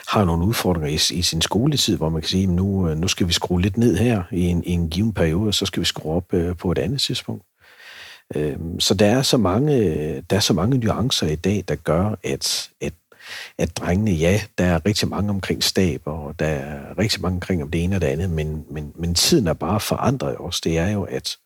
har 0.08 0.24
nogle 0.24 0.46
udfordringer 0.46 0.88
i, 0.88 1.18
i 1.18 1.22
sin 1.22 1.42
skoletid, 1.42 1.96
hvor 1.96 2.08
man 2.08 2.22
kan 2.22 2.28
sige, 2.28 2.42
at 2.42 2.48
nu, 2.48 2.88
øh, 2.88 2.96
nu 2.98 3.08
skal 3.08 3.28
vi 3.28 3.32
skrue 3.32 3.60
lidt 3.60 3.76
ned 3.76 3.96
her 3.96 4.22
i 4.32 4.40
en, 4.40 4.64
i 4.64 4.70
en 4.70 4.90
given 4.90 5.12
periode, 5.12 5.48
og 5.48 5.54
så 5.54 5.66
skal 5.66 5.80
vi 5.80 5.84
skrue 5.84 6.12
op 6.12 6.34
øh, 6.34 6.56
på 6.56 6.72
et 6.72 6.78
andet 6.78 7.00
tidspunkt. 7.00 7.44
Øh, 8.36 8.56
så 8.78 8.94
der 8.94 9.06
er 9.06 9.22
så 9.22 9.36
mange, 9.36 9.74
der 10.20 10.36
er 10.36 10.40
så 10.40 10.52
mange 10.52 10.78
nuancer 10.78 11.26
i 11.26 11.36
dag, 11.36 11.64
der 11.68 11.74
gør, 11.74 12.14
at, 12.24 12.70
at 12.80 12.92
at 13.58 13.76
drengene, 13.76 14.10
ja, 14.10 14.40
der 14.58 14.64
er 14.64 14.86
rigtig 14.86 15.08
mange 15.08 15.30
omkring 15.30 15.62
stab, 15.62 16.02
og 16.04 16.38
der 16.38 16.46
er 16.46 16.98
rigtig 16.98 17.22
mange 17.22 17.36
omkring 17.36 17.62
om 17.62 17.70
det 17.70 17.84
ene 17.84 17.96
og 17.96 18.00
det 18.00 18.06
andet, 18.06 18.30
men, 18.30 18.64
men, 18.70 18.92
men 18.94 19.14
tiden 19.14 19.46
er 19.46 19.52
bare 19.52 19.80
forandret 19.80 20.36
også. 20.36 20.60
Det 20.64 20.78
er 20.78 20.90
jo, 20.90 21.02
at, 21.02 21.36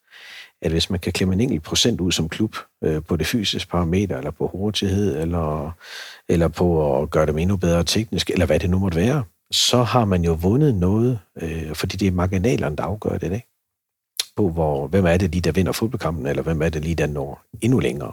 at 0.62 0.70
hvis 0.70 0.90
man 0.90 1.00
kan 1.00 1.12
klemme 1.12 1.34
en 1.34 1.40
enkelt 1.40 1.62
procent 1.62 2.00
ud 2.00 2.12
som 2.12 2.28
klub 2.28 2.56
øh, 2.84 3.02
på 3.02 3.16
det 3.16 3.26
fysiske 3.26 3.70
parameter, 3.70 4.18
eller 4.18 4.30
på 4.30 4.46
hurtighed, 4.46 5.20
eller, 5.20 5.76
eller 6.28 6.48
på 6.48 7.02
at 7.02 7.10
gøre 7.10 7.26
dem 7.26 7.38
endnu 7.38 7.56
bedre 7.56 7.84
teknisk, 7.84 8.30
eller 8.30 8.46
hvad 8.46 8.60
det 8.60 8.70
nu 8.70 8.78
måtte 8.78 8.96
være, 8.96 9.24
så 9.50 9.82
har 9.82 10.04
man 10.04 10.24
jo 10.24 10.32
vundet 10.32 10.74
noget, 10.74 11.18
øh, 11.42 11.74
fordi 11.74 11.96
det 11.96 12.08
er 12.08 12.12
marginalerne, 12.12 12.76
der 12.76 12.82
afgør 12.82 13.18
det, 13.18 13.32
ikke? 13.32 13.46
På 14.36 14.48
hvor, 14.48 14.86
hvem 14.86 15.06
er 15.06 15.16
det 15.16 15.30
lige, 15.30 15.42
der 15.42 15.52
vinder 15.52 15.72
fodboldkampen, 15.72 16.26
eller 16.26 16.42
hvem 16.42 16.62
er 16.62 16.68
det 16.68 16.84
lige, 16.84 16.94
der 16.94 17.06
når 17.06 17.42
endnu 17.60 17.78
længere. 17.78 18.12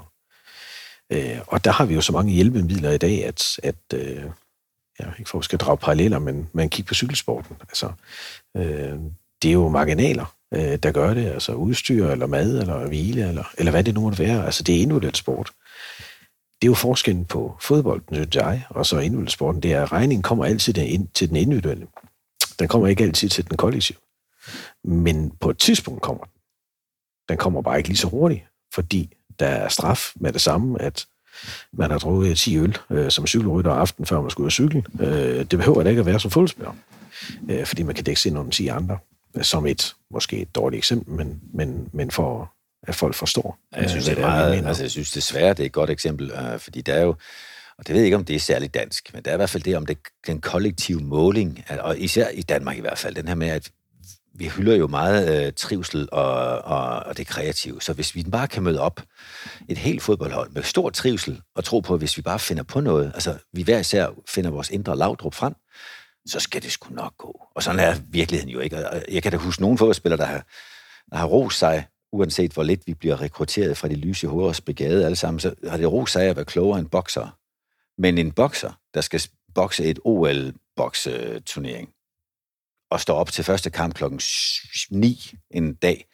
Øh, 1.11 1.39
og 1.47 1.65
der 1.65 1.71
har 1.71 1.85
vi 1.85 1.93
jo 1.93 2.01
så 2.01 2.13
mange 2.13 2.33
hjælpemidler 2.33 2.91
i 2.91 2.97
dag, 2.97 3.25
at, 3.25 3.59
at 3.63 3.75
øh, 3.93 4.23
ja, 4.99 5.05
ikke 5.19 5.29
for 5.29 5.37
at 5.37 5.45
skal 5.45 5.59
drage 5.59 5.77
paralleller, 5.77 6.19
men 6.19 6.49
man 6.53 6.69
kigger 6.69 6.87
på 6.87 6.93
cykelsporten. 6.93 7.55
Altså, 7.61 7.91
øh, 8.57 8.99
det 9.41 9.49
er 9.49 9.53
jo 9.53 9.69
marginaler, 9.69 10.35
øh, 10.55 10.77
der 10.83 10.91
gør 10.91 11.13
det, 11.13 11.25
altså 11.25 11.53
udstyr, 11.53 12.07
eller 12.07 12.27
mad, 12.27 12.59
eller 12.59 12.87
hvile, 12.87 13.27
eller, 13.27 13.43
eller 13.57 13.71
hvad 13.71 13.83
det 13.83 13.93
nu 13.93 14.01
måtte 14.01 14.19
være. 14.19 14.45
Altså, 14.45 14.63
det 14.63 14.75
er 14.75 14.81
individuelt 14.81 15.17
sport. 15.17 15.51
Det 16.61 16.67
er 16.67 16.71
jo 16.71 16.73
forskellen 16.73 17.25
på 17.25 17.57
fodbolden, 17.61 18.15
synes 18.15 18.35
jeg, 18.35 18.63
og 18.69 18.85
så 18.85 18.99
individuelt 18.99 19.31
sporten. 19.31 19.63
Det 19.63 19.73
er, 19.73 19.83
at 19.83 19.91
regningen 19.91 20.23
kommer 20.23 20.45
altid 20.45 20.77
ind 20.77 21.07
til 21.13 21.29
den 21.29 21.35
individuelle. 21.35 21.87
Den 22.59 22.67
kommer 22.67 22.87
ikke 22.87 23.03
altid 23.03 23.29
til 23.29 23.49
den 23.49 23.57
kollektive. 23.57 23.97
Men 24.83 25.31
på 25.39 25.49
et 25.49 25.57
tidspunkt 25.57 26.01
kommer 26.01 26.23
den. 26.23 26.31
Den 27.29 27.37
kommer 27.37 27.61
bare 27.61 27.77
ikke 27.77 27.89
lige 27.89 27.97
så 27.97 28.07
hurtigt, 28.07 28.43
fordi 28.73 29.13
der 29.39 29.47
er 29.47 29.69
straf 29.69 30.11
med 30.15 30.33
det 30.33 30.41
samme, 30.41 30.81
at 30.81 31.05
man 31.73 31.91
har 31.91 31.97
drukket 31.97 32.37
10 32.37 32.57
øl 32.57 32.77
øh, 32.89 33.11
som 33.11 33.27
cykelrytter 33.27 33.71
aften, 33.71 34.05
før 34.05 34.21
man 34.21 34.29
skulle 34.29 34.45
ud 34.45 34.51
cykle. 34.51 34.83
Øh, 34.99 35.45
det 35.45 35.49
behøver 35.49 35.83
da 35.83 35.89
ikke 35.89 35.99
at 35.99 36.05
være 36.05 36.19
som 36.19 36.31
fodboldspiller, 36.31 36.73
øh, 37.49 37.65
fordi 37.65 37.83
man 37.83 37.95
kan 37.95 38.03
dække 38.03 38.21
sig 38.21 38.29
ind 38.29 38.37
under 38.37 38.51
10 38.51 38.67
andre, 38.67 38.97
som 39.41 39.65
et, 39.65 39.93
måske 40.11 40.38
et 40.38 40.55
dårligt 40.55 40.77
eksempel, 40.77 41.13
men, 41.13 41.41
men, 41.53 41.89
men 41.93 42.11
for 42.11 42.51
at 42.88 42.95
folk 42.95 43.15
forstår. 43.15 43.57
Jeg 43.75 43.89
synes, 43.89 44.05
det 44.05 44.17
er 44.17 44.21
meget, 44.21 44.67
altså, 44.67 44.83
jeg 44.83 44.91
synes 44.91 45.11
desværre, 45.11 45.49
det 45.49 45.59
er 45.59 45.65
et 45.65 45.71
godt 45.71 45.89
eksempel, 45.89 46.31
øh, 46.31 46.59
fordi 46.59 46.81
der 46.81 46.93
er 46.93 47.01
jo, 47.01 47.15
og 47.77 47.88
det 47.88 47.89
ved 47.89 47.95
jeg 47.95 48.05
ikke, 48.05 48.17
om 48.17 48.25
det 48.25 48.36
er 48.36 48.39
særligt 48.39 48.73
dansk, 48.73 49.13
men 49.13 49.23
det 49.23 49.31
er 49.31 49.33
i 49.33 49.38
hvert 49.38 49.49
fald 49.49 49.63
det 49.63 49.77
om 49.77 49.86
det, 49.86 49.97
den 50.27 50.41
kollektive 50.41 50.99
måling, 50.99 51.63
og 51.79 51.99
især 51.99 52.29
i 52.29 52.41
Danmark 52.41 52.77
i 52.77 52.81
hvert 52.81 52.97
fald, 52.97 53.15
den 53.15 53.27
her 53.27 53.36
med, 53.36 53.47
at 53.47 53.71
vi 54.38 54.47
hylder 54.47 54.75
jo 54.75 54.88
meget 54.88 55.45
øh, 55.45 55.53
trivsel 55.53 56.09
og, 56.11 56.57
og, 56.57 56.99
og 56.99 57.17
det 57.17 57.27
kreative. 57.27 57.81
Så 57.81 57.93
hvis 57.93 58.15
vi 58.15 58.23
bare 58.23 58.47
kan 58.47 58.63
møde 58.63 58.79
op 58.79 59.01
et 59.69 59.77
helt 59.77 60.01
fodboldhold 60.01 60.51
med 60.51 60.63
stor 60.63 60.89
trivsel 60.89 61.41
og 61.55 61.63
tro 61.63 61.79
på, 61.79 61.93
at 61.93 61.99
hvis 61.99 62.17
vi 62.17 62.21
bare 62.21 62.39
finder 62.39 62.63
på 62.63 62.79
noget, 62.79 63.11
altså 63.13 63.38
vi 63.53 63.61
hver 63.61 63.79
især 63.79 64.07
finder 64.27 64.51
vores 64.51 64.69
indre 64.69 64.97
lavdrup 64.97 65.33
frem, 65.33 65.53
så 66.28 66.39
skal 66.39 66.63
det 66.63 66.71
sgu 66.71 66.93
nok 66.93 67.17
gå. 67.17 67.47
Og 67.55 67.63
sådan 67.63 67.80
er 67.80 67.95
virkeligheden 68.09 68.49
jo 68.49 68.59
ikke. 68.59 68.89
Og 68.89 69.03
jeg 69.11 69.23
kan 69.23 69.32
da 69.32 69.38
huske 69.38 69.61
nogle 69.61 69.78
fodboldspillere, 69.78 70.19
der 70.19 70.26
har, 70.26 70.45
der 71.11 71.17
har 71.17 71.26
rost 71.26 71.59
sig, 71.59 71.88
uanset 72.11 72.51
hvor 72.51 72.63
lidt 72.63 72.88
vi 72.88 72.93
bliver 72.93 73.21
rekrutteret 73.21 73.78
fra 73.78 73.88
de 73.88 73.95
lyse 73.95 74.28
hoveders 74.28 74.61
brigade 74.61 75.05
alle 75.05 75.15
sammen, 75.15 75.39
så 75.39 75.55
har 75.67 75.78
det 75.78 75.91
rost 75.91 76.13
sig 76.13 76.23
at 76.23 76.36
være 76.36 76.45
klogere 76.45 76.80
end 76.80 76.89
bokser. 76.89 77.38
Men 77.97 78.17
en 78.17 78.32
bokser, 78.32 78.71
der 78.93 79.01
skal 79.01 79.21
bokse 79.55 79.84
et 79.84 79.99
OL-bokseturnering, 80.05 81.89
og 82.91 83.01
står 83.01 83.15
op 83.15 83.32
til 83.32 83.43
første 83.43 83.69
kamp 83.69 83.95
klokken 83.95 84.21
9 84.91 85.32
en 85.51 85.73
dag. 85.73 86.05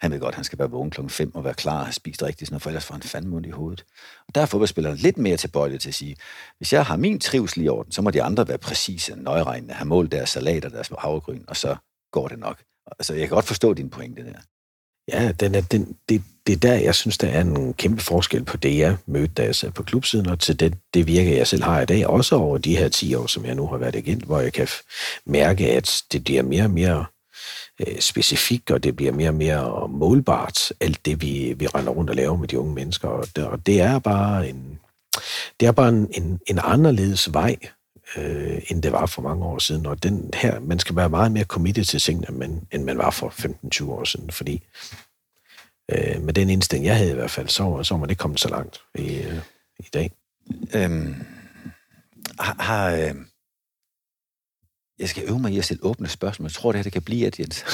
Han 0.00 0.12
ved 0.12 0.20
godt, 0.20 0.32
at 0.32 0.36
han 0.36 0.44
skal 0.44 0.58
være 0.58 0.70
vågen 0.70 0.90
klokken 0.90 1.10
5 1.10 1.34
og 1.34 1.44
være 1.44 1.54
klar 1.54 1.78
og 1.78 1.86
have 1.86 1.92
spist 1.92 2.22
rigtigt, 2.22 2.48
sådan, 2.48 2.60
for 2.60 2.70
ellers 2.70 2.84
får 2.84 2.94
han 2.94 3.02
fandme 3.02 3.42
i 3.46 3.50
hovedet. 3.50 3.84
Og 4.28 4.34
der 4.34 4.40
er 4.40 4.46
fodboldspilleren 4.46 4.96
lidt 4.96 5.18
mere 5.18 5.36
tilbøjelig 5.36 5.80
til 5.80 5.88
at 5.88 5.94
sige, 5.94 6.16
hvis 6.58 6.72
jeg 6.72 6.84
har 6.84 6.96
min 6.96 7.20
trivsel 7.20 7.64
i 7.64 7.68
orden, 7.68 7.92
så 7.92 8.02
må 8.02 8.10
de 8.10 8.22
andre 8.22 8.48
være 8.48 8.58
præcise, 8.58 9.16
nøjeregnende, 9.16 9.74
have 9.74 9.88
målt 9.88 10.12
deres 10.12 10.30
salat 10.30 10.64
og 10.64 10.70
deres 10.70 10.90
havregryn, 10.98 11.44
og 11.48 11.56
så 11.56 11.76
går 12.12 12.28
det 12.28 12.38
nok. 12.38 12.62
Altså, 12.98 13.14
jeg 13.14 13.28
kan 13.28 13.34
godt 13.34 13.44
forstå 13.44 13.74
din 13.74 13.90
pointe 13.90 14.24
der. 14.24 14.38
Ja, 15.08 15.32
den 15.32 15.54
er, 15.54 15.60
den, 15.60 15.96
det, 16.08 16.22
det 16.46 16.52
er 16.52 16.56
der, 16.56 16.74
jeg 16.74 16.94
synes, 16.94 17.18
der 17.18 17.28
er 17.28 17.40
en 17.40 17.74
kæmpe 17.74 18.02
forskel 18.02 18.44
på 18.44 18.56
det, 18.56 18.78
jeg 18.78 18.96
mødte, 19.06 19.34
da 19.34 19.44
jeg 19.44 19.54
sad 19.54 19.70
på 19.70 19.82
klubsiden, 19.82 20.28
og 20.28 20.38
til 20.38 20.60
det, 20.60 20.74
det 20.94 21.06
virke, 21.06 21.36
jeg 21.36 21.46
selv 21.46 21.62
har 21.62 21.80
i 21.80 21.86
dag, 21.86 22.06
også 22.06 22.36
over 22.36 22.58
de 22.58 22.76
her 22.76 22.88
10 22.88 23.14
år, 23.14 23.26
som 23.26 23.44
jeg 23.44 23.54
nu 23.54 23.66
har 23.66 23.76
været 23.76 23.94
igen, 23.94 24.22
hvor 24.26 24.40
jeg 24.40 24.52
kan 24.52 24.68
mærke, 25.24 25.70
at 25.70 26.02
det 26.12 26.24
bliver 26.24 26.42
mere 26.42 26.64
og 26.64 26.70
mere 26.70 27.04
øh, 27.86 28.00
specifikt, 28.00 28.70
og 28.70 28.82
det 28.82 28.96
bliver 28.96 29.12
mere 29.12 29.28
og 29.28 29.34
mere 29.34 29.88
målbart, 29.88 30.72
alt 30.80 31.06
det, 31.06 31.22
vi, 31.22 31.54
vi 31.56 31.66
render 31.66 31.92
rundt 31.92 32.10
og 32.10 32.16
laver 32.16 32.36
med 32.36 32.48
de 32.48 32.58
unge 32.58 32.74
mennesker. 32.74 33.08
Og 33.08 33.26
det, 33.36 33.46
og 33.46 33.66
det 33.66 33.80
er 33.80 33.98
bare 33.98 34.48
en, 34.48 34.78
det 35.60 35.68
er 35.68 35.72
bare 35.72 35.88
en, 35.88 36.08
en, 36.12 36.40
en 36.46 36.58
anderledes 36.62 37.32
vej, 37.32 37.56
øh, 38.16 38.62
end 38.68 38.82
det 38.82 38.92
var 38.92 39.06
for 39.06 39.22
mange 39.22 39.44
år 39.44 39.58
siden. 39.58 39.86
Og 39.86 40.02
den 40.02 40.30
her, 40.34 40.60
man 40.60 40.78
skal 40.78 40.96
være 40.96 41.08
meget 41.08 41.32
mere 41.32 41.44
committed 41.44 41.84
til 41.84 42.00
tingene, 42.00 42.44
end, 42.44 42.62
end 42.72 42.84
man 42.84 42.98
var 42.98 43.10
for 43.10 43.28
15-20 43.28 43.90
år 43.90 44.04
siden, 44.04 44.30
fordi 44.30 44.62
øh, 45.92 46.22
med 46.22 46.34
den 46.34 46.50
indstilling, 46.50 46.86
jeg 46.86 46.96
havde 46.96 47.10
i 47.10 47.14
hvert 47.14 47.30
fald, 47.30 47.48
så, 47.48 47.82
så 47.82 47.94
var 47.94 47.98
man 47.98 48.10
ikke 48.10 48.20
kommet 48.20 48.40
så 48.40 48.48
langt 48.48 48.80
i, 48.94 49.18
øh, 49.18 49.38
i 49.78 49.88
dag. 49.94 50.10
Øhm, 50.74 51.14
har, 52.38 52.56
har 52.58 52.90
øh, 52.90 53.14
jeg 55.00 55.08
skal 55.08 55.24
øve 55.28 55.38
mig 55.38 55.52
i 55.52 55.58
at 55.58 55.64
stille 55.64 55.84
åbne 55.84 56.08
spørgsmål. 56.08 56.46
Jeg 56.46 56.52
tror, 56.52 56.72
det 56.72 56.78
her 56.78 56.82
det 56.82 56.92
kan 56.92 57.02
blive, 57.02 57.26
at 57.26 57.40
Jens. 57.40 57.64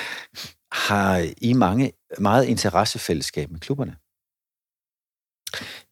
har 0.86 1.32
I 1.38 1.52
mange, 1.52 1.92
meget 2.18 2.44
interessefællesskab 2.44 3.50
med 3.50 3.60
klubberne? 3.60 3.96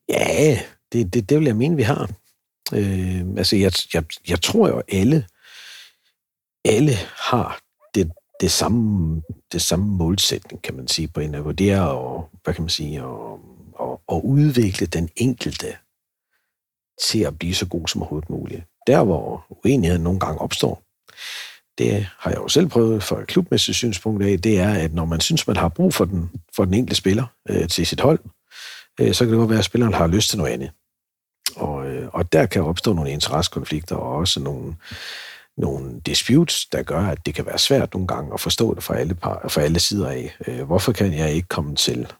Ja, 0.08 0.58
det, 0.92 1.14
det, 1.14 1.28
det 1.28 1.38
vil 1.38 1.46
jeg 1.46 1.56
mene, 1.56 1.76
vi 1.76 1.82
har. 1.82 2.10
Øh, 2.74 3.20
altså, 3.36 3.56
jeg, 3.56 3.72
jeg, 3.94 4.04
jeg 4.28 4.42
tror 4.42 4.68
jo, 4.68 4.82
alle, 4.92 5.26
alle 6.64 6.92
har 7.30 7.60
det, 7.94 8.12
det 8.40 8.50
samme, 8.50 9.22
det 9.52 9.62
samme 9.62 9.86
målsætning, 9.86 10.62
kan 10.62 10.74
man 10.74 10.88
sige, 10.88 11.08
på 11.08 11.20
en 11.20 11.30
måde. 11.42 11.56
Det 11.56 11.70
er 11.70 11.82
at, 11.82 12.24
hvad 12.44 12.54
kan 12.54 12.62
man 12.62 12.68
sige, 12.68 12.98
at, 12.98 13.38
at, 13.80 13.98
at 14.12 14.20
udvikle 14.24 14.86
den 14.86 15.08
enkelte 15.16 15.76
til 17.08 17.20
at 17.20 17.38
blive 17.38 17.54
så 17.54 17.68
god 17.68 17.88
som 17.88 18.02
overhovedet 18.02 18.30
muligt. 18.30 18.64
Der, 18.86 19.04
hvor 19.04 19.46
uenigheden 19.64 20.04
nogle 20.04 20.20
gange 20.20 20.40
opstår, 20.40 20.82
det 21.78 22.06
har 22.18 22.30
jeg 22.30 22.38
jo 22.38 22.48
selv 22.48 22.68
prøvet 22.68 23.02
fra 23.02 23.20
et 23.20 23.26
klubmæssigt 23.26 23.76
synspunkt 23.76 24.24
af, 24.24 24.40
det 24.40 24.58
er, 24.60 24.74
at 24.74 24.94
når 24.94 25.04
man 25.04 25.20
synes, 25.20 25.46
man 25.46 25.56
har 25.56 25.68
brug 25.68 25.94
for 25.94 26.04
den, 26.04 26.30
for 26.56 26.64
den 26.64 26.74
enkelte 26.74 26.96
spiller 26.96 27.26
øh, 27.50 27.68
til 27.68 27.86
sit 27.86 28.00
hold, 28.00 28.18
øh, 29.00 29.14
så 29.14 29.24
kan 29.24 29.32
det 29.32 29.38
godt 29.38 29.50
være, 29.50 29.58
at 29.58 29.64
spilleren 29.64 29.94
har 29.94 30.06
lyst 30.06 30.30
til 30.30 30.38
noget 30.38 30.52
andet. 30.52 30.70
Og, 31.56 31.86
øh, 31.86 32.08
og 32.12 32.32
der 32.32 32.46
kan 32.46 32.62
opstå 32.62 32.92
nogle 32.92 33.10
interessekonflikter 33.10 33.96
og 33.96 34.16
også 34.16 34.40
nogle, 34.40 34.74
nogle 35.56 36.00
disputes, 36.00 36.66
der 36.66 36.82
gør, 36.82 37.00
at 37.00 37.26
det 37.26 37.34
kan 37.34 37.46
være 37.46 37.58
svært 37.58 37.94
nogle 37.94 38.08
gange 38.08 38.34
at 38.34 38.40
forstå 38.40 38.74
det 38.74 38.82
fra 38.82 38.96
alle, 38.96 39.14
par, 39.14 39.48
fra 39.48 39.60
alle 39.60 39.78
sider 39.78 40.08
af. 40.08 40.36
Øh, 40.46 40.62
hvorfor 40.62 40.92
kan 40.92 41.12
jeg 41.12 41.32
ikke 41.32 41.48
komme 41.48 41.76
til 41.76 42.12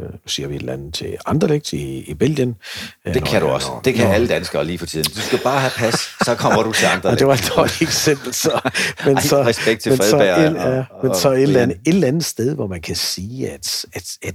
nu 0.00 0.18
siger 0.26 0.48
vi 0.48 0.54
et 0.54 0.60
eller 0.60 0.72
andet 0.72 0.94
til 0.94 1.16
Anderlecht 1.26 1.72
i, 1.72 2.00
i 2.10 2.14
Belgien. 2.14 2.56
Det 3.04 3.24
kan 3.24 3.40
du 3.40 3.46
også. 3.48 3.68
Når, 3.68 3.80
det 3.80 3.94
kan 3.94 4.06
når, 4.06 4.14
alle 4.14 4.28
danskere 4.28 4.64
lige 4.64 4.78
for 4.78 4.86
tiden. 4.86 5.04
Du 5.04 5.20
skal 5.20 5.38
bare 5.38 5.60
have 5.60 5.72
pas, 5.76 5.94
så 6.24 6.34
kommer 6.34 6.62
du 6.62 6.72
til 6.72 6.86
Anderlecht. 6.86 7.18
det 7.20 7.26
var 7.26 7.34
et 7.34 7.52
dårligt 7.56 7.82
eksempel, 7.82 8.34
så. 8.34 8.70
Men 9.06 9.20
så, 9.20 9.42
respekt 9.42 9.82
til 9.82 9.92
men 9.92 9.98
så, 9.98 10.16
et, 10.16 10.24
ja, 10.24 10.84
men 11.02 11.14
så 11.14 11.32
et, 11.32 11.42
eller 11.42 11.62
andet, 11.62 11.76
et 11.86 11.94
eller 11.94 12.08
andet 12.08 12.24
sted, 12.24 12.54
hvor 12.54 12.66
man 12.66 12.80
kan 12.80 12.96
sige, 12.96 13.50
at, 13.50 13.86
at, 13.92 14.18
at 14.22 14.34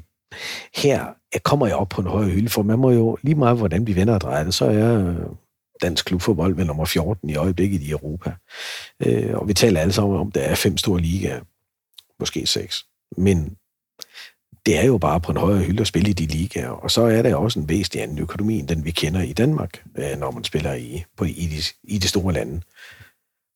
her 0.76 1.06
kommer 1.44 1.68
jeg 1.68 1.76
op 1.76 1.90
på 1.90 2.02
en 2.02 2.08
højere 2.08 2.30
hylde, 2.30 2.50
for 2.50 2.64
man 2.64 2.80
må 2.80 2.92
jo 2.92 3.18
lige 3.22 3.36
meget, 3.36 3.58
hvordan 3.58 3.88
vi 3.88 3.96
vender 3.96 4.14
og 4.14 4.22
drejer 4.22 4.44
det, 4.44 4.54
så 4.54 4.66
er 4.66 4.72
jeg 4.72 5.16
dansk 5.82 6.06
klubfodbold 6.06 6.56
med 6.56 6.66
nummer 6.66 6.86
14 6.86 7.30
i 7.30 7.36
øjeblikket 7.36 7.82
i 7.82 7.92
Europa. 7.92 8.34
Øh, 9.06 9.34
og 9.34 9.48
vi 9.48 9.54
taler 9.54 9.82
alle 9.82 9.94
sammen 9.94 10.20
om, 10.20 10.28
at 10.28 10.36
der 10.36 10.42
er 10.42 10.56
fem 10.56 10.78
store 10.78 11.02
ligaer, 11.02 11.42
måske 12.20 12.48
seks. 12.48 12.86
Men 13.18 13.56
det 14.70 14.78
er 14.78 14.86
jo 14.86 14.98
bare 14.98 15.22
på 15.22 15.32
en 15.32 15.38
højere 15.38 15.64
hylde 15.64 15.82
at 15.82 15.88
spille 15.88 16.10
i 16.10 16.14
de 16.14 16.26
ligaer, 16.26 16.70
og 16.70 16.92
så 16.92 17.02
er 17.02 17.22
der 17.22 17.36
også 17.36 17.60
en 17.60 17.70
væsentlig 17.70 18.04
anden 18.04 18.20
økonomi, 18.20 18.60
end 18.60 18.68
den 18.68 18.86
vi 18.86 18.92
kender 18.92 19.22
i 19.22 19.34
Danmark, 19.34 19.84
øh, 19.98 20.20
når 20.20 20.32
man 20.32 20.44
spiller 20.44 20.74
i, 20.74 21.04
på, 21.18 21.26
i, 21.26 21.50
de, 21.52 21.62
i 21.84 21.98
de 21.98 22.08
store 22.08 22.34
lande. 22.34 22.62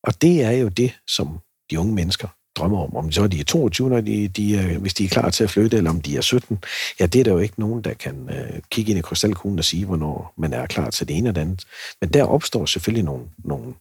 Og 0.02 0.22
det 0.22 0.42
er 0.42 0.50
jo 0.50 0.68
det, 0.68 0.92
som 1.06 1.38
de 1.70 1.80
unge 1.80 1.94
mennesker 1.94 2.28
drømmer 2.56 2.84
om. 2.84 2.96
Om 2.96 3.12
så 3.12 3.26
de 3.26 3.40
er 3.40 3.44
22, 3.44 3.88
når 3.88 4.00
de, 4.00 4.28
de 4.28 4.56
er, 4.56 4.78
hvis 4.78 4.94
de 4.94 5.04
er 5.04 5.08
klar 5.08 5.30
til 5.30 5.44
at 5.44 5.50
flytte, 5.50 5.76
eller 5.76 5.90
om 5.90 6.00
de 6.00 6.16
er 6.16 6.20
17. 6.20 6.58
Ja, 7.00 7.06
det 7.06 7.20
er 7.20 7.24
der 7.24 7.32
jo 7.32 7.38
ikke 7.38 7.60
nogen, 7.60 7.82
der 7.82 7.94
kan 7.94 8.28
øh, 8.30 8.60
kigge 8.70 8.90
ind 8.90 8.98
i 8.98 9.02
krystalkuglen 9.02 9.58
og 9.58 9.64
sige, 9.64 9.86
hvornår 9.86 10.34
man 10.36 10.52
er 10.52 10.66
klar 10.66 10.90
til 10.90 11.08
det 11.08 11.16
ene 11.16 11.28
eller 11.28 11.40
andet. 11.40 11.64
Men 12.00 12.10
der 12.10 12.24
opstår 12.24 12.66
selvfølgelig 12.66 13.04
nogle, 13.04 13.24
nogle, 13.44 13.74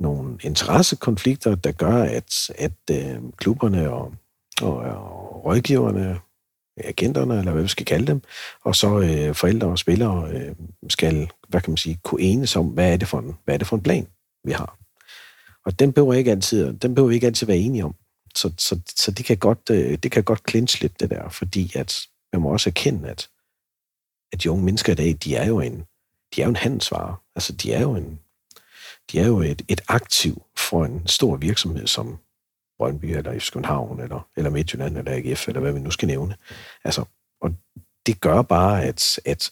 nogle 0.00 0.38
interessekonflikter, 0.42 1.54
der 1.54 1.72
gør, 1.72 2.02
at, 2.02 2.50
at 2.58 2.72
øh, 2.90 3.16
klubberne 3.36 3.90
og, 3.90 4.12
og, 4.62 4.76
og 4.76 5.44
rådgiverne, 5.44 6.18
agenterne, 6.76 7.38
eller 7.38 7.52
hvad 7.52 7.62
vi 7.62 7.68
skal 7.68 7.86
kalde 7.86 8.06
dem, 8.06 8.22
og 8.64 8.76
så 8.76 9.00
øh, 9.00 9.34
forældre 9.34 9.66
og 9.66 9.78
spillere 9.78 10.30
øh, 10.30 10.54
skal, 10.88 11.30
hvad 11.48 11.60
kan 11.60 11.70
man 11.70 11.76
sige, 11.76 12.00
kunne 12.02 12.20
enes 12.20 12.56
om, 12.56 12.66
hvad 12.66 12.92
er 12.92 12.96
det 12.96 13.08
for 13.08 13.18
en, 13.18 13.36
hvad 13.44 13.54
er 13.54 13.58
det 13.58 13.66
for 13.66 13.76
en 13.76 13.82
plan, 13.82 14.06
vi 14.44 14.52
har. 14.52 14.78
Og 15.64 15.78
den 15.78 15.92
behøver 15.92 16.14
ikke 16.14 16.30
altid, 16.30 16.72
den 16.72 16.94
behøver 16.94 17.08
vi 17.08 17.14
ikke 17.14 17.26
altid 17.26 17.46
være 17.46 17.56
enige 17.56 17.84
om. 17.84 17.94
Så, 18.36 18.52
så, 18.58 18.80
så 18.96 19.10
det 19.10 19.24
kan 19.24 19.36
godt, 19.36 19.70
øh, 19.70 19.98
det 19.98 20.12
kan 20.12 20.24
godt 20.24 20.50
clinch 20.50 20.82
lidt, 20.82 21.00
det 21.00 21.10
der, 21.10 21.28
fordi 21.28 21.72
at 21.74 22.00
man 22.32 22.42
må 22.42 22.48
også 22.48 22.70
erkende, 22.70 23.08
at, 23.08 23.28
at 24.32 24.42
de 24.42 24.50
unge 24.50 24.64
mennesker 24.64 24.92
i 24.92 24.96
dag, 24.96 25.16
de 25.24 25.36
er 25.36 25.46
jo 25.46 25.60
en, 25.60 25.84
de 26.36 26.40
er 26.40 26.44
jo 26.44 26.50
en 26.50 26.56
handelsvare. 26.56 27.16
Altså, 27.34 27.52
de 27.52 27.72
er 27.72 27.82
jo 27.82 27.96
en, 27.96 28.20
de 29.12 29.18
er 29.18 29.26
jo 29.26 29.40
et, 29.40 29.62
et 29.68 29.80
aktiv 29.88 30.42
for 30.56 30.84
en 30.84 31.06
stor 31.06 31.36
virksomhed 31.36 31.86
som 31.86 32.18
Brøndby, 32.78 33.04
eller 33.04 33.38
FC 33.38 33.52
København, 33.52 34.00
eller, 34.00 34.28
eller 34.36 34.50
Midtjylland, 34.50 34.98
eller 34.98 35.12
AGF, 35.12 35.48
eller 35.48 35.60
hvad 35.60 35.72
vi 35.72 35.80
nu 35.80 35.90
skal 35.90 36.08
nævne. 36.08 36.36
Altså, 36.84 37.04
og 37.40 37.50
det 38.06 38.20
gør 38.20 38.42
bare, 38.42 38.84
at, 38.84 39.20
at 39.24 39.50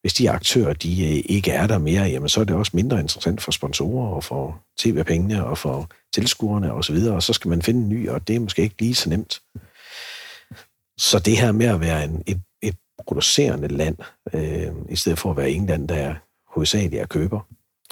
hvis 0.00 0.14
de 0.14 0.30
aktører, 0.30 0.72
de 0.72 1.04
øh, 1.04 1.22
ikke 1.26 1.50
er 1.50 1.66
der 1.66 1.78
mere, 1.78 2.02
jamen 2.02 2.28
så 2.28 2.40
er 2.40 2.44
det 2.44 2.56
også 2.56 2.72
mindre 2.74 3.00
interessant 3.00 3.42
for 3.42 3.52
sponsorer 3.52 4.08
og 4.08 4.24
for 4.24 4.62
tv-pengene 4.78 5.44
og 5.44 5.58
for 5.58 5.90
tilskuerne 6.14 6.72
og 6.72 6.84
så 6.84 6.92
videre, 6.92 7.14
og 7.14 7.22
så 7.22 7.32
skal 7.32 7.48
man 7.48 7.62
finde 7.62 7.80
en 7.80 7.88
ny, 7.88 8.08
og 8.08 8.28
det 8.28 8.36
er 8.36 8.40
måske 8.40 8.62
ikke 8.62 8.80
lige 8.80 8.94
så 8.94 9.08
nemt. 9.08 9.42
Så 10.98 11.18
det 11.18 11.36
her 11.36 11.52
med 11.52 11.66
at 11.66 11.80
være 11.80 12.04
en, 12.04 12.22
et, 12.26 12.40
et 12.62 12.76
producerende 13.06 13.68
land, 13.68 13.96
øh, 14.34 14.72
i 14.88 14.96
stedet 14.96 15.18
for 15.18 15.30
at 15.30 15.36
være 15.36 15.50
en 15.50 15.66
land, 15.66 15.88
der 15.88 15.94
er 15.94 16.14
hovedsageligt 16.54 17.02
er 17.02 17.06
køber, 17.06 17.40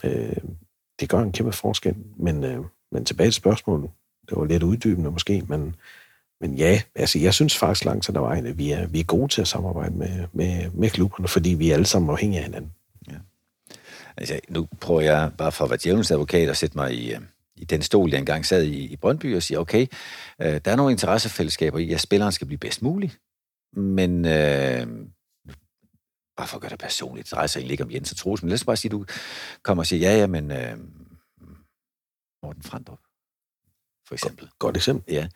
øh, 0.04 0.36
det 1.00 1.08
gør 1.08 1.18
en 1.18 1.32
kæmpe 1.32 1.52
forskel. 1.52 1.96
Men, 2.18 2.44
øh, 2.44 2.64
men 2.92 3.04
tilbage 3.04 3.26
til 3.26 3.34
spørgsmålet, 3.34 3.90
det 4.30 4.38
var 4.38 4.44
lidt 4.44 4.62
uddybende 4.62 5.10
måske, 5.10 5.42
men 5.48 5.76
men 6.40 6.54
ja, 6.54 6.82
altså 6.94 7.18
jeg 7.18 7.34
synes 7.34 7.58
faktisk 7.58 7.84
langt 7.84 8.04
til 8.04 8.14
der 8.14 8.20
vejen, 8.20 8.46
at 8.46 8.58
vi 8.58 8.70
er, 8.70 8.86
vi 8.86 9.00
er 9.00 9.04
gode 9.04 9.28
til 9.28 9.40
at 9.40 9.48
samarbejde 9.48 9.96
med, 9.96 10.26
med, 10.32 10.70
med 10.70 10.90
klubberne, 10.90 11.28
fordi 11.28 11.50
vi 11.50 11.70
er 11.70 11.74
alle 11.74 11.86
sammen 11.86 12.10
afhængige 12.10 12.38
af 12.38 12.44
hinanden. 12.44 12.72
Ja. 13.10 13.16
Altså, 14.16 14.40
nu 14.48 14.68
prøver 14.80 15.00
jeg 15.00 15.32
bare 15.38 15.52
for 15.52 15.64
at 15.64 15.70
være 15.70 15.78
djævelens 15.82 16.10
advokat 16.10 16.48
at 16.48 16.56
sætte 16.56 16.78
mig 16.78 16.94
i, 16.94 17.14
øh, 17.14 17.20
i 17.56 17.64
den 17.64 17.82
stol, 17.82 18.10
jeg 18.10 18.18
engang 18.18 18.46
sad 18.46 18.62
i, 18.62 18.78
i 18.78 18.96
Brøndby 18.96 19.36
og 19.36 19.42
siger, 19.42 19.58
okay, 19.58 19.86
øh, 20.42 20.60
der 20.64 20.70
er 20.70 20.76
nogle 20.76 20.92
interessefællesskaber 20.92 21.78
i, 21.78 21.92
at 21.92 22.00
spilleren 22.00 22.32
skal 22.32 22.46
blive 22.46 22.58
bedst 22.58 22.82
mulig, 22.82 23.12
men 23.72 24.24
øh, 24.24 24.86
bare 26.36 26.46
for 26.46 26.56
at 26.56 26.60
gøre 26.60 26.70
det 26.70 26.78
personligt, 26.78 27.24
det 27.24 27.32
drejer 27.32 27.46
sig 27.46 27.60
egentlig 27.60 27.72
ikke 27.72 27.84
om 27.84 27.90
Jens 27.90 28.10
og 28.10 28.16
Troels, 28.16 28.42
men 28.42 28.48
lad 28.48 28.54
os 28.54 28.64
bare 28.64 28.76
sige, 28.76 28.88
at 28.88 28.92
du 28.92 29.04
kommer 29.62 29.82
og 29.82 29.86
siger, 29.86 30.10
ja, 30.10 30.18
ja, 30.18 30.26
men 30.26 30.50
øh, 30.50 30.78
Morten 32.42 32.62
Frandrup, 32.62 32.98
for 34.11 34.14
eksempel. 34.14 34.44
Godt, 34.44 34.58
godt 34.58 34.76
eksempel. 34.76 35.14
Ja. 35.14 35.28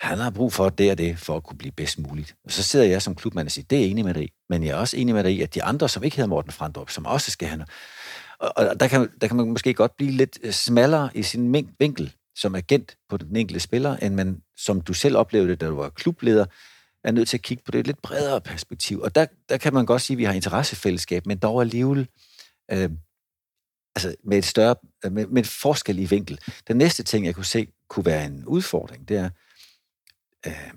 Han 0.00 0.18
har 0.18 0.30
brug 0.30 0.52
for 0.52 0.68
det 0.68 0.90
og 0.90 0.98
det, 0.98 1.18
for 1.18 1.36
at 1.36 1.44
kunne 1.44 1.58
blive 1.58 1.72
bedst 1.72 1.98
muligt. 1.98 2.34
Og 2.44 2.52
så 2.52 2.62
sidder 2.62 2.86
jeg 2.86 3.02
som 3.02 3.14
klubmand 3.14 3.48
og 3.48 3.52
siger, 3.52 3.66
det 3.70 3.80
er 3.80 3.86
enig 3.86 4.04
med 4.04 4.14
dig 4.14 4.28
men 4.50 4.64
jeg 4.64 4.70
er 4.70 4.76
også 4.76 4.96
enig 4.96 5.14
med 5.14 5.24
dig 5.24 5.32
i, 5.32 5.42
at 5.42 5.54
de 5.54 5.62
andre, 5.62 5.88
som 5.88 6.02
ikke 6.02 6.16
hedder 6.16 6.28
Morten 6.28 6.52
Frandrup, 6.52 6.90
som 6.90 7.06
også 7.06 7.30
skal 7.30 7.48
have. 7.48 7.66
Og, 8.38 8.52
og 8.56 8.80
der, 8.80 8.88
kan, 8.88 9.10
der 9.20 9.26
kan 9.26 9.36
man 9.36 9.46
måske 9.46 9.74
godt 9.74 9.96
blive 9.96 10.10
lidt 10.10 10.38
øh, 10.42 10.52
smallere 10.52 11.10
i 11.14 11.22
sin 11.22 11.54
vinkel 11.78 12.14
som 12.36 12.54
agent 12.54 12.96
på 13.08 13.16
den 13.16 13.36
enkelte 13.36 13.60
spiller, 13.60 13.96
end 13.96 14.14
man, 14.14 14.42
som 14.56 14.80
du 14.80 14.92
selv 14.92 15.16
oplevede, 15.16 15.56
da 15.56 15.66
du 15.66 15.74
var 15.74 15.88
klubleder, 15.88 16.46
er 17.04 17.12
nødt 17.12 17.28
til 17.28 17.36
at 17.36 17.42
kigge 17.42 17.62
på 17.64 17.70
det 17.70 17.78
et 17.78 17.86
lidt 17.86 18.02
bredere 18.02 18.40
perspektiv. 18.40 19.00
Og 19.00 19.14
der, 19.14 19.26
der 19.48 19.56
kan 19.56 19.74
man 19.74 19.86
godt 19.86 20.02
sige, 20.02 20.14
at 20.14 20.18
vi 20.18 20.24
har 20.24 20.32
interessefællesskab, 20.32 21.26
men 21.26 21.38
dog 21.38 21.60
alligevel 21.60 22.08
øh, 22.72 22.90
altså 23.96 24.14
med 24.24 24.38
et 24.38 24.44
større, 24.44 24.74
med, 25.10 25.26
med 25.26 25.42
et 25.42 25.48
forskel 25.48 25.98
i 25.98 26.04
vinkel. 26.04 26.40
Den 26.68 26.76
næste 26.76 27.02
ting, 27.02 27.26
jeg 27.26 27.34
kunne 27.34 27.44
se, 27.44 27.66
kunne 27.90 28.04
være 28.04 28.24
en 28.24 28.46
udfordring, 28.46 29.08
det 29.08 29.16
er, 29.16 29.30
øh, 30.46 30.74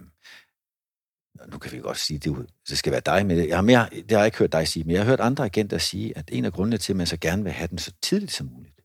nu 1.52 1.58
kan 1.58 1.72
vi 1.72 1.80
godt 1.80 1.98
sige, 1.98 2.20
det, 2.20 2.48
det 2.70 2.78
skal 2.78 2.92
være 2.92 3.02
dig 3.06 3.26
med 3.26 3.38
det. 3.38 3.48
Jeg 3.48 3.58
har, 3.58 3.62
mere, 3.62 3.90
det 3.92 4.12
har 4.12 4.18
jeg 4.18 4.26
ikke 4.26 4.38
hørt 4.38 4.52
dig 4.52 4.68
sige, 4.68 4.84
men 4.84 4.92
jeg 4.92 5.02
har 5.02 5.10
hørt 5.10 5.20
andre 5.20 5.46
agenter 5.46 5.78
sige, 5.78 6.18
at 6.18 6.30
en 6.32 6.46
af 6.46 6.54
grundene 6.54 6.78
til, 6.78 6.94
at 6.94 6.98
man 6.98 7.08
så 7.08 7.18
gerne 7.18 7.44
vil 7.44 7.52
have 7.52 7.68
den 7.68 7.78
så 7.78 7.94
tidligt 8.02 8.32
som 8.32 8.50
muligt, 8.54 8.82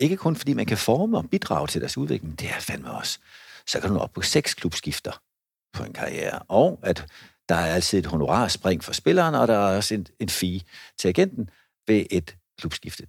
ikke 0.00 0.16
kun 0.16 0.36
fordi 0.36 0.52
man 0.52 0.66
kan 0.66 0.78
forme 0.78 1.18
og 1.18 1.30
bidrage 1.30 1.66
til 1.66 1.80
deres 1.80 1.98
udvikling, 1.98 2.40
det 2.40 2.48
er 2.48 2.60
fandme 2.60 2.92
også. 2.92 3.18
Så 3.66 3.80
kan 3.80 3.88
du 3.88 3.94
nå 3.94 4.00
op 4.00 4.12
på 4.12 4.22
seks 4.22 4.54
klubskifter 4.54 5.22
på 5.72 5.84
en 5.84 5.92
karriere, 5.92 6.38
og 6.38 6.80
at 6.82 7.06
der 7.48 7.54
er 7.54 7.74
altid 7.74 7.98
et 7.98 8.06
honorarspring 8.06 8.84
for 8.84 8.92
spilleren, 8.92 9.34
og 9.34 9.48
der 9.48 9.54
er 9.54 9.76
også 9.76 9.94
en, 9.94 10.06
en 10.20 10.28
fee 10.28 10.60
til 10.98 11.08
agenten 11.08 11.50
ved 11.86 12.06
et 12.10 12.36
klubskifte 12.58 13.06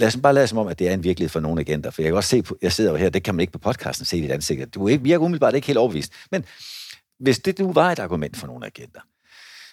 lad 0.00 0.08
os 0.08 0.16
bare 0.22 0.34
lade 0.34 0.46
som 0.46 0.58
om, 0.58 0.68
at 0.68 0.78
det 0.78 0.88
er 0.88 0.94
en 0.94 1.04
virkelighed 1.04 1.28
for 1.28 1.40
nogle 1.40 1.60
agenter, 1.60 1.90
for 1.90 2.02
jeg 2.02 2.08
kan 2.08 2.16
også 2.16 2.30
se, 2.30 2.42
på, 2.42 2.58
jeg 2.62 2.72
sidder 2.72 2.90
jo 2.90 2.96
her, 2.96 3.10
det 3.10 3.22
kan 3.22 3.34
man 3.34 3.40
ikke 3.40 3.52
på 3.52 3.58
podcasten 3.58 4.06
se 4.06 4.18
i 4.18 4.20
dit 4.20 4.30
ansigt. 4.30 4.74
Du 4.74 4.86
virker 4.86 5.18
umiddelbart 5.18 5.54
ikke 5.54 5.66
helt 5.66 5.78
overbevist. 5.78 6.12
Men 6.30 6.44
hvis 7.18 7.38
det 7.38 7.58
nu 7.58 7.72
var 7.72 7.92
et 7.92 7.98
argument 7.98 8.36
for 8.36 8.46
nogle 8.46 8.66
agenter, 8.66 9.00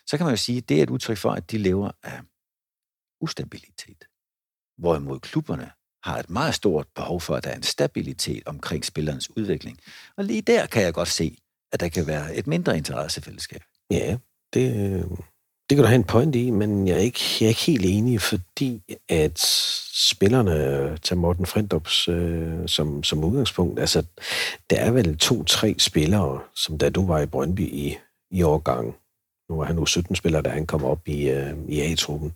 så 0.05 0.17
kan 0.17 0.25
man 0.25 0.34
jo 0.34 0.38
sige, 0.38 0.57
at 0.57 0.69
det 0.69 0.80
er 0.80 0.84
et 0.84 0.89
udtryk 0.89 1.17
for, 1.17 1.32
at 1.32 1.51
de 1.51 1.57
lever 1.57 1.91
af 2.03 2.19
ustabilitet. 3.21 4.03
Hvorimod 4.78 5.19
klubberne 5.19 5.71
har 6.03 6.19
et 6.19 6.30
meget 6.30 6.55
stort 6.55 6.88
behov 6.95 7.21
for, 7.21 7.36
at 7.36 7.43
der 7.43 7.49
er 7.49 7.55
en 7.55 7.63
stabilitet 7.63 8.43
omkring 8.45 8.86
spillerens 8.86 9.38
udvikling. 9.38 9.80
Og 10.17 10.23
lige 10.23 10.41
der 10.41 10.65
kan 10.65 10.84
jeg 10.84 10.93
godt 10.93 11.07
se, 11.07 11.38
at 11.71 11.80
der 11.80 11.89
kan 11.89 12.07
være 12.07 12.36
et 12.36 12.47
mindre 12.47 12.78
interessefællesskab. 12.78 13.61
Ja, 13.91 14.17
det, 14.53 14.93
øh, 14.93 15.17
det 15.70 15.76
kan 15.76 15.84
du 15.84 15.88
have 15.88 15.95
en 15.95 16.03
point 16.03 16.36
i, 16.36 16.49
men 16.49 16.88
jeg 16.88 16.95
er 16.95 16.99
ikke, 16.99 17.20
jeg 17.39 17.45
er 17.45 17.49
ikke 17.49 17.61
helt 17.61 17.86
enig, 17.86 18.22
fordi 18.22 18.97
at 19.09 19.39
spillerne 19.93 20.97
til 20.97 21.18
Morten 21.18 21.45
Frindops 21.45 22.07
øh, 22.07 22.68
som, 22.68 23.03
som 23.03 23.24
udgangspunkt, 23.24 23.80
altså 23.80 24.03
der 24.70 24.78
er 24.78 24.91
vel 24.91 25.18
to-tre 25.18 25.76
spillere, 25.78 26.39
som 26.55 26.78
da 26.78 26.89
du 26.89 27.07
var 27.07 27.20
i 27.20 27.26
Brøndby 27.26 27.61
i, 27.61 27.97
i 28.32 28.43
årgang, 28.43 28.95
nu 29.49 29.59
er 29.59 29.65
han 29.65 29.76
nu 29.76 29.86
17 29.86 30.15
spillere, 30.15 30.41
da 30.41 30.49
han 30.49 30.65
kom 30.65 30.84
op 30.84 31.07
i, 31.07 31.30
øh, 31.30 31.53
i 31.68 31.82
A-truppen, 31.82 32.34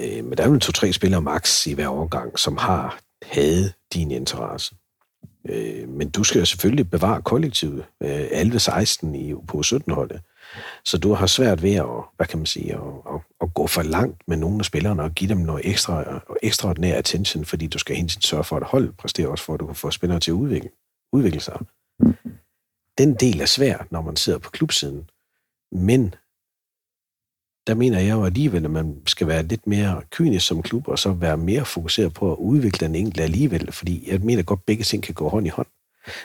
øh, 0.00 0.24
men 0.24 0.38
der 0.38 0.44
er 0.44 0.48
vel 0.48 0.60
to-tre 0.60 0.92
spillere 0.92 1.22
max 1.22 1.66
i 1.66 1.72
hver 1.72 1.88
årgang, 1.88 2.38
som 2.38 2.56
har 2.56 2.98
havde 3.22 3.72
din 3.94 4.10
interesse. 4.10 4.74
Øh, 5.48 5.88
men 5.88 6.10
du 6.10 6.24
skal 6.24 6.38
jo 6.38 6.44
selvfølgelig 6.44 6.90
bevare 6.90 7.22
kollektivet, 7.22 7.84
øh, 8.02 8.26
11-16 8.26 9.14
i, 9.14 9.34
på 9.48 9.62
17-holdet. 9.66 10.20
Så 10.84 10.98
du 10.98 11.12
har 11.12 11.26
svært 11.26 11.62
ved 11.62 11.74
at, 11.74 11.86
hvad 12.16 12.26
kan 12.26 12.38
man 12.38 12.46
sige, 12.46 12.74
at, 12.74 12.80
at, 13.14 13.20
at 13.40 13.54
gå 13.54 13.66
for 13.66 13.82
langt 13.82 14.28
med 14.28 14.36
nogle 14.36 14.58
af 14.58 14.64
spillerne 14.64 15.02
og 15.02 15.12
give 15.12 15.28
dem 15.30 15.38
noget 15.38 15.70
ekstra, 15.70 16.22
ekstraordinær 16.42 16.98
attention, 16.98 17.44
fordi 17.44 17.66
du 17.66 17.78
skal 17.78 17.96
hele 17.96 18.08
tiden 18.08 18.22
sørge 18.22 18.44
for, 18.44 18.56
at 18.56 18.62
hold 18.62 18.92
præsterer 18.92 19.28
også 19.28 19.44
for, 19.44 19.54
at 19.54 19.60
du 19.60 19.66
kan 19.66 19.74
få 19.74 19.90
spillere 19.90 20.20
til 20.20 20.30
at 20.30 20.34
udvikle, 20.34 20.70
udvikle 21.12 21.40
sig. 21.40 21.58
Den 22.98 23.14
del 23.14 23.40
er 23.40 23.46
svær, 23.46 23.86
når 23.90 24.02
man 24.02 24.16
sidder 24.16 24.38
på 24.38 24.50
klubsiden. 24.50 25.10
Men 25.72 26.14
der 27.66 27.74
mener 27.74 27.98
jeg 27.98 28.10
jo 28.10 28.24
alligevel, 28.24 28.64
at 28.64 28.70
man 28.70 29.02
skal 29.06 29.26
være 29.26 29.42
lidt 29.42 29.66
mere 29.66 30.02
kynisk 30.10 30.46
som 30.46 30.62
klub, 30.62 30.88
og 30.88 30.98
så 30.98 31.12
være 31.12 31.36
mere 31.36 31.64
fokuseret 31.64 32.14
på 32.14 32.32
at 32.32 32.36
udvikle 32.36 32.86
den 32.86 32.94
enkelte 32.94 33.22
alligevel, 33.22 33.72
fordi 33.72 34.10
jeg 34.10 34.20
mener 34.20 34.42
godt, 34.42 34.60
at 34.60 34.64
begge 34.64 34.84
ting 34.84 35.02
kan 35.02 35.14
gå 35.14 35.28
hånd 35.28 35.46
i 35.46 35.50
hånd. 35.50 35.66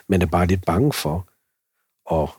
Men 0.08 0.22
er 0.22 0.26
bare 0.26 0.48
lidt 0.48 0.66
bange 0.66 0.94
for 0.94 1.30
at 2.12 2.30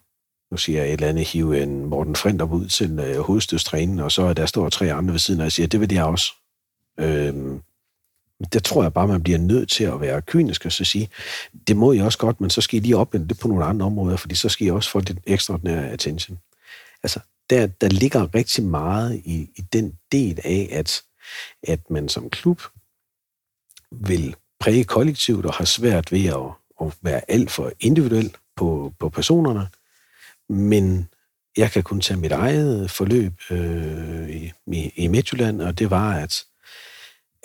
nu 0.55 0.59
siger 0.59 0.79
jeg 0.79 0.89
et 0.89 0.93
eller 0.93 1.09
andet, 1.09 1.29
hive 1.29 1.63
en 1.63 1.85
Morten 1.85 2.17
Frindrup 2.17 2.53
ud 2.53 2.67
til 2.69 2.99
øh, 2.99 3.21
hovedstødstrænen, 3.21 4.01
og 4.01 4.13
så 4.13 4.23
er 4.23 4.33
der 4.33 4.47
står 4.47 4.69
tre 4.69 4.93
andre 4.93 5.13
ved 5.13 5.19
siden, 5.19 5.41
og 5.41 5.45
jeg 5.45 5.53
siger, 5.53 5.67
det 5.67 5.81
vil 5.81 5.93
jeg 5.93 6.05
også. 6.05 6.33
Øhm, 7.01 7.61
der 8.53 8.61
tror 8.61 8.83
jeg 8.83 8.93
bare, 8.93 9.09
man 9.09 9.23
bliver 9.23 9.39
nødt 9.39 9.71
til 9.71 9.85
at 9.85 10.01
være 10.01 10.23
kynisk 10.23 10.67
og 10.67 10.73
så 10.73 10.85
sige, 10.85 11.09
det 11.67 11.77
må 11.77 11.93
I 11.93 11.99
også 11.99 12.19
godt, 12.19 12.41
men 12.41 12.51
så 12.51 12.61
skal 12.61 12.77
I 12.77 12.83
lige 12.83 12.97
opvende 12.97 13.29
det 13.29 13.39
på 13.39 13.49
nogle 13.49 13.65
andre 13.65 13.87
områder, 13.87 14.17
fordi 14.17 14.35
så 14.35 14.49
skal 14.49 14.67
I 14.67 14.71
også 14.71 14.91
få 14.91 15.01
den 15.01 15.19
ekstraordinære 15.27 15.89
attention. 15.91 16.39
Altså, 17.03 17.21
der, 17.51 17.67
der 17.67 17.89
ligger 17.89 18.35
rigtig 18.35 18.65
meget 18.65 19.23
i, 19.25 19.51
i 19.57 19.61
den 19.73 19.99
del 20.13 20.41
af, 20.45 20.69
at, 20.73 21.03
at 21.63 21.91
man 21.91 22.09
som 22.09 22.31
klub 22.31 22.63
vil 23.91 24.37
præge 24.61 24.85
kollektivt 24.85 25.47
og 25.47 25.55
har 25.55 25.65
svært 25.65 26.13
ved 26.13 26.25
at, 26.27 26.87
at 26.87 26.97
være 27.03 27.31
alt 27.31 27.51
for 27.51 27.73
individuel 27.81 28.37
på, 28.57 28.93
på 28.99 29.09
personerne, 29.09 29.69
men 30.49 31.09
jeg 31.57 31.71
kan 31.71 31.83
kun 31.83 32.01
tage 32.01 32.21
mit 32.21 32.33
eget 32.33 32.83
øh, 32.83 32.89
forløb 32.89 33.33
øh, 33.51 34.31
i, 34.31 34.53
i, 34.97 35.07
Midtjylland, 35.07 35.63
og 35.63 35.79
det 35.79 35.91
var, 35.91 36.15
at, 36.15 36.45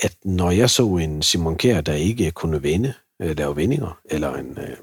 at 0.01 0.17
når 0.25 0.51
jeg 0.51 0.69
så 0.69 0.87
en 0.87 1.21
Simon 1.21 1.57
Kjær, 1.57 1.81
der 1.81 1.93
ikke 1.93 2.31
kunne 2.31 2.63
vende, 2.63 2.93
øh, 3.21 3.37
lave 3.37 3.55
vendinger, 3.55 3.99
eller 4.05 4.33
en 4.33 4.57
øh, 4.57 4.77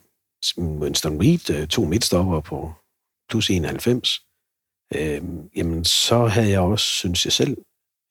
Winston 0.80 1.20
Reed, 1.20 1.50
øh, 1.50 1.68
to 1.68 1.84
midtstopper 1.84 2.40
på 2.40 2.72
plus 3.28 3.50
91, 3.50 4.22
øh, 4.94 5.22
jamen 5.56 5.84
så 5.84 6.26
havde 6.26 6.50
jeg 6.50 6.60
også, 6.60 6.86
synes 6.86 7.24
jeg 7.24 7.32
selv, 7.32 7.56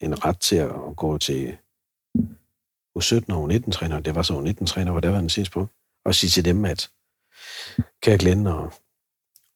en 0.02 0.26
ret 0.26 0.40
til 0.40 0.56
at 0.56 0.72
gå 0.98 1.18
til 1.18 1.58
U17 3.00 3.24
og 3.30 3.46
U19-træner, 3.46 4.00
det 4.00 4.16
var 4.16 4.22
så 4.22 4.34
U19-træner 4.34 4.92
hvor 4.92 5.00
der 5.00 5.10
var 5.10 5.20
den 5.20 5.30
tidspunkt, 5.30 5.72
og 6.06 6.16
sige 6.16 6.30
til 6.30 6.46
dem, 6.46 6.66
at 6.66 6.90
kan 7.76 8.12
jeg 8.12 8.20
glemme 8.20 8.54
og, 8.54 8.74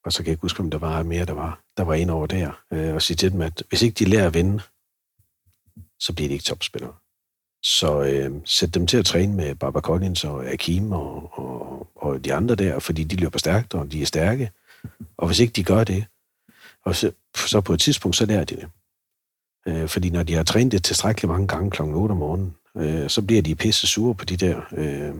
og 0.09 0.13
så 0.13 0.17
kan 0.19 0.25
jeg 0.25 0.33
ikke 0.33 0.41
huske, 0.41 0.59
om 0.59 0.71
der 0.71 0.77
var 0.77 1.03
mere, 1.03 1.25
der 1.25 1.33
var, 1.33 1.59
der 1.77 1.83
var 1.83 1.93
en 1.93 2.09
over 2.09 2.27
der, 2.27 2.51
øh, 2.73 2.93
og 2.93 3.01
sige 3.01 3.17
til 3.17 3.31
dem, 3.31 3.41
at 3.41 3.63
hvis 3.69 3.81
ikke 3.81 3.95
de 3.95 4.05
lærer 4.05 4.27
at 4.27 4.33
vinde, 4.33 4.61
så 5.99 6.13
bliver 6.13 6.27
de 6.29 6.33
ikke 6.33 6.43
topspillere. 6.43 6.93
Så 7.63 8.03
øh, 8.03 8.41
sæt 8.45 8.73
dem 8.73 8.87
til 8.87 8.97
at 8.97 9.05
træne 9.05 9.35
med 9.35 9.55
Barbara 9.55 9.81
Collins 9.81 10.23
og 10.23 10.45
Akim 10.45 10.91
og, 10.91 11.39
og, 11.39 11.87
og 11.95 12.25
de 12.25 12.33
andre 12.33 12.55
der, 12.55 12.79
fordi 12.79 13.03
de 13.03 13.15
løber 13.15 13.39
stærkt, 13.39 13.73
og 13.73 13.91
de 13.91 14.01
er 14.01 14.05
stærke. 14.05 14.51
Og 15.17 15.27
hvis 15.27 15.39
ikke 15.39 15.53
de 15.53 15.63
gør 15.63 15.83
det, 15.83 16.05
og 16.85 16.95
så, 16.95 17.11
så 17.35 17.61
på 17.61 17.73
et 17.73 17.79
tidspunkt, 17.79 18.17
så 18.17 18.25
lærer 18.25 18.43
de 18.43 18.55
det. 18.55 18.69
Øh, 19.67 19.87
fordi 19.87 20.09
når 20.09 20.23
de 20.23 20.33
har 20.33 20.43
trænet 20.43 20.71
det 20.71 20.83
tilstrækkeligt 20.83 21.31
mange 21.31 21.47
gange 21.47 21.71
kl. 21.71 21.81
8 21.81 22.11
om 22.11 22.17
morgenen, 22.17 22.55
øh, 22.77 23.09
så 23.09 23.21
bliver 23.21 23.41
de 23.41 23.55
pisse 23.55 23.87
sure 23.87 24.15
på 24.15 24.25
de 24.25 24.37
der 24.37 24.61
øh, 24.71 25.15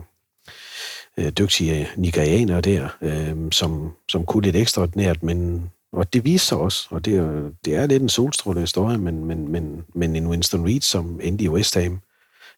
øh, 1.20 1.32
dygtige 1.32 1.88
nigerianere 1.96 2.60
der, 2.60 2.88
øh, 3.00 3.52
som, 3.52 3.92
som 4.08 4.26
kunne 4.26 4.42
lidt 4.42 4.56
ekstraordinært, 4.56 5.22
men 5.22 5.70
og 5.92 6.12
det 6.12 6.24
viser 6.24 6.46
sig 6.46 6.58
også, 6.58 6.86
og 6.90 7.04
det 7.04 7.16
er, 7.16 7.50
det 7.64 7.74
er 7.74 7.86
lidt 7.86 8.02
en 8.02 8.08
solstråle 8.08 8.60
historie, 8.60 8.98
men, 8.98 9.24
men, 9.24 9.48
men, 9.48 9.84
men 9.94 10.16
en 10.16 10.26
Winston 10.26 10.66
Reed, 10.66 10.80
som 10.80 11.20
endte 11.22 11.44
i 11.44 11.48
West 11.48 11.74
Ham, 11.74 12.00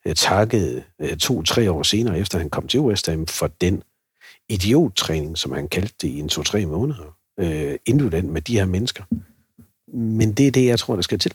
øh, 0.06 0.14
takkede 0.14 0.82
øh, 0.98 1.16
to-tre 1.16 1.70
år 1.70 1.82
senere, 1.82 2.18
efter 2.18 2.38
han 2.38 2.50
kom 2.50 2.68
til 2.68 2.80
West 2.80 3.06
Ham, 3.06 3.26
for 3.26 3.46
den 3.46 3.82
idiottræning, 4.48 5.38
som 5.38 5.52
han 5.52 5.68
kaldte 5.68 5.94
det 6.02 6.08
i 6.08 6.18
en 6.18 6.28
to-tre 6.28 6.66
måneder, 6.66 7.16
øh, 7.38 7.78
individuelt 7.86 8.28
med 8.28 8.42
de 8.42 8.58
her 8.58 8.64
mennesker. 8.64 9.04
Men 9.96 10.32
det 10.32 10.46
er 10.46 10.50
det, 10.50 10.66
jeg 10.66 10.78
tror, 10.78 10.94
der 10.94 11.02
skal 11.02 11.18
til. 11.18 11.34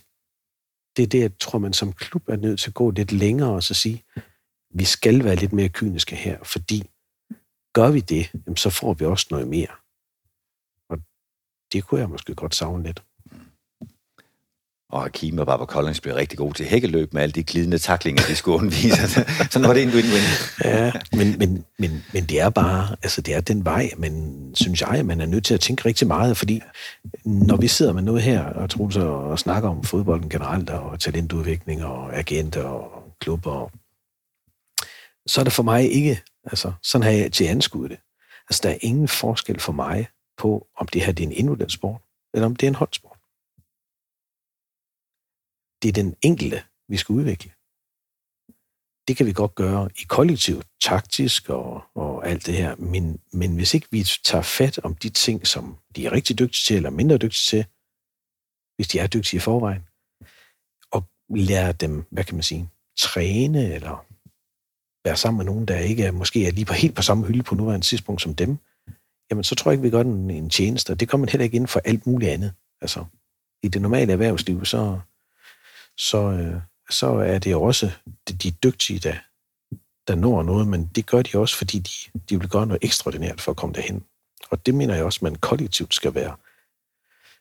Det 0.97 1.03
er 1.03 1.07
det, 1.07 1.19
jeg 1.19 1.31
tror, 1.39 1.59
man 1.59 1.73
som 1.73 1.93
klub 1.93 2.29
er 2.29 2.35
nødt 2.35 2.59
til 2.59 2.69
at 2.69 2.73
gå 2.73 2.91
lidt 2.91 3.11
længere 3.11 3.49
og 3.49 3.63
så 3.63 3.73
sige, 3.73 4.03
vi 4.73 4.83
skal 4.83 5.23
være 5.23 5.35
lidt 5.35 5.53
mere 5.53 5.69
kyniske 5.69 6.15
her, 6.15 6.37
fordi 6.43 6.89
gør 7.77 7.91
vi 7.91 7.99
det, 7.99 8.31
så 8.55 8.69
får 8.69 8.93
vi 8.93 9.05
også 9.05 9.27
noget 9.31 9.47
mere. 9.47 9.73
Og 10.89 10.97
det 11.73 11.83
kunne 11.83 12.01
jeg 12.01 12.09
måske 12.09 12.35
godt 12.35 12.55
savne 12.55 12.83
lidt. 12.83 13.03
Og 14.89 15.01
Hakim 15.01 15.37
og 15.39 15.45
Barbara 15.45 15.67
Collins 15.67 16.01
blev 16.01 16.15
rigtig 16.15 16.37
gode 16.37 16.53
til 16.53 16.65
hækkeløb 16.65 17.13
med 17.13 17.21
alle 17.21 17.33
de 17.33 17.43
glidende 17.43 17.77
taklinger, 17.77 18.23
de 18.27 18.35
skulle 18.35 18.57
undvise. 18.57 19.07
Sådan 19.51 19.67
var 19.67 19.73
det 19.73 19.83
en 19.83 19.89
win-win. 19.89 20.61
ja, 20.65 20.91
men, 21.11 21.37
men, 21.39 21.65
men, 21.79 22.05
men 22.13 22.25
det 22.25 22.39
er 22.39 22.49
bare, 22.49 22.95
altså 23.03 23.21
det 23.21 23.35
er 23.35 23.41
den 23.41 23.65
vej, 23.65 23.89
men 23.97 24.51
synes 24.55 24.81
jeg, 24.81 25.05
man 25.05 25.21
er 25.21 25.25
nødt 25.25 25.45
til 25.45 25.53
at 25.53 25.59
tænke 25.59 25.85
rigtig 25.85 26.07
meget, 26.07 26.37
fordi 26.37 26.61
når 27.25 27.57
vi 27.57 27.67
sidder 27.67 27.93
med 27.93 28.01
noget 28.01 28.21
her, 28.21 28.43
og 28.43 28.69
tror 28.69 28.89
så 28.89 29.07
og 29.07 29.39
snakker 29.39 29.69
om 29.69 29.83
fodbolden 29.83 30.29
generelt, 30.29 30.69
og 30.69 30.99
talentudvikling, 30.99 31.85
og 31.85 32.17
agenter, 32.17 32.63
og 32.63 33.03
klubber, 33.19 33.69
så 35.27 35.41
er 35.41 35.43
det 35.43 35.53
for 35.53 35.63
mig 35.63 35.91
ikke, 35.91 36.21
altså 36.47 36.73
sådan 36.83 37.03
har 37.03 37.11
jeg 37.11 37.33
til 37.33 37.45
anskuet 37.45 37.89
det. 37.89 37.99
Altså 38.49 38.61
der 38.63 38.69
er 38.69 38.77
ingen 38.81 39.07
forskel 39.07 39.59
for 39.59 39.73
mig 39.73 40.07
på, 40.37 40.67
om 40.75 40.87
det 40.87 41.05
her 41.05 41.11
det 41.11 41.23
er 41.23 41.27
en 41.27 41.33
individuel 41.33 41.71
sport, 41.71 42.01
eller 42.33 42.45
om 42.45 42.55
det 42.55 42.67
er 42.67 42.71
en 42.71 42.75
holdsport 42.75 43.17
det 45.81 45.89
er 45.89 45.93
den 45.93 46.15
enkelte, 46.21 46.63
vi 46.87 46.97
skal 46.97 47.13
udvikle. 47.13 47.51
Det 49.07 49.17
kan 49.17 49.25
vi 49.25 49.33
godt 49.33 49.55
gøre 49.55 49.89
i 49.97 50.03
kollektiv, 50.07 50.61
taktisk 50.81 51.49
og, 51.49 51.83
og 51.95 52.27
alt 52.27 52.45
det 52.45 52.53
her, 52.53 52.75
men, 52.75 53.21
men 53.33 53.55
hvis 53.55 53.73
ikke 53.73 53.87
vi 53.91 54.03
tager 54.23 54.41
fat 54.41 54.79
om 54.79 54.95
de 54.95 55.09
ting, 55.09 55.47
som 55.47 55.77
de 55.95 56.05
er 56.05 56.11
rigtig 56.11 56.39
dygtige 56.39 56.63
til, 56.65 56.75
eller 56.75 56.89
mindre 56.89 57.17
dygtige 57.17 57.47
til, 57.49 57.65
hvis 58.75 58.87
de 58.87 58.99
er 58.99 59.07
dygtige 59.07 59.37
i 59.37 59.39
forvejen, 59.39 59.83
og 60.91 61.03
lære 61.29 61.71
dem, 61.71 62.05
hvad 62.11 62.23
kan 62.23 62.35
man 62.35 62.43
sige, 62.43 62.69
træne, 62.97 63.73
eller 63.73 64.05
være 65.07 65.17
sammen 65.17 65.37
med 65.37 65.45
nogen, 65.45 65.65
der 65.65 65.77
ikke 65.77 66.03
er, 66.03 66.11
måske 66.11 66.47
er 66.47 66.51
lige 66.51 66.65
på 66.65 66.73
helt 66.73 66.95
på 66.95 67.01
samme 67.01 67.25
hylde 67.25 67.43
på 67.43 67.55
nuværende 67.55 67.85
tidspunkt 67.85 68.21
som 68.21 68.35
dem, 68.35 68.57
jamen 69.29 69.43
så 69.43 69.55
tror 69.55 69.71
jeg 69.71 69.73
ikke, 69.73 69.83
vi 69.83 69.89
gør 69.89 70.03
den 70.03 70.31
en 70.31 70.49
tjeneste, 70.49 70.95
det 70.95 71.09
kommer 71.09 71.25
man 71.25 71.31
heller 71.31 71.43
ikke 71.43 71.55
ind 71.55 71.67
for 71.67 71.81
alt 71.85 72.07
muligt 72.07 72.31
andet. 72.31 72.53
Altså, 72.81 73.05
i 73.63 73.67
det 73.67 73.81
normale 73.81 74.11
erhvervsliv, 74.11 74.65
så, 74.65 74.99
så, 75.97 76.17
øh, 76.17 76.61
så 76.89 77.07
er 77.07 77.39
det 77.39 77.55
også 77.55 77.91
de, 78.27 78.33
de 78.33 78.51
dygtige, 78.51 78.99
der, 78.99 79.15
der 80.07 80.15
når 80.15 80.43
noget, 80.43 80.67
men 80.67 80.89
det 80.95 81.05
gør 81.05 81.21
de 81.21 81.37
også, 81.37 81.55
fordi 81.55 81.79
de, 81.79 82.19
de 82.29 82.39
vil 82.39 82.49
gøre 82.49 82.67
noget 82.67 82.83
ekstraordinært 82.83 83.41
for 83.41 83.51
at 83.51 83.57
komme 83.57 83.75
derhen. 83.75 84.03
Og 84.49 84.65
det 84.65 84.75
mener 84.75 84.95
jeg 84.95 85.03
også, 85.03 85.19
man 85.21 85.35
kollektivt 85.35 85.93
skal 85.93 86.15
være. 86.15 86.35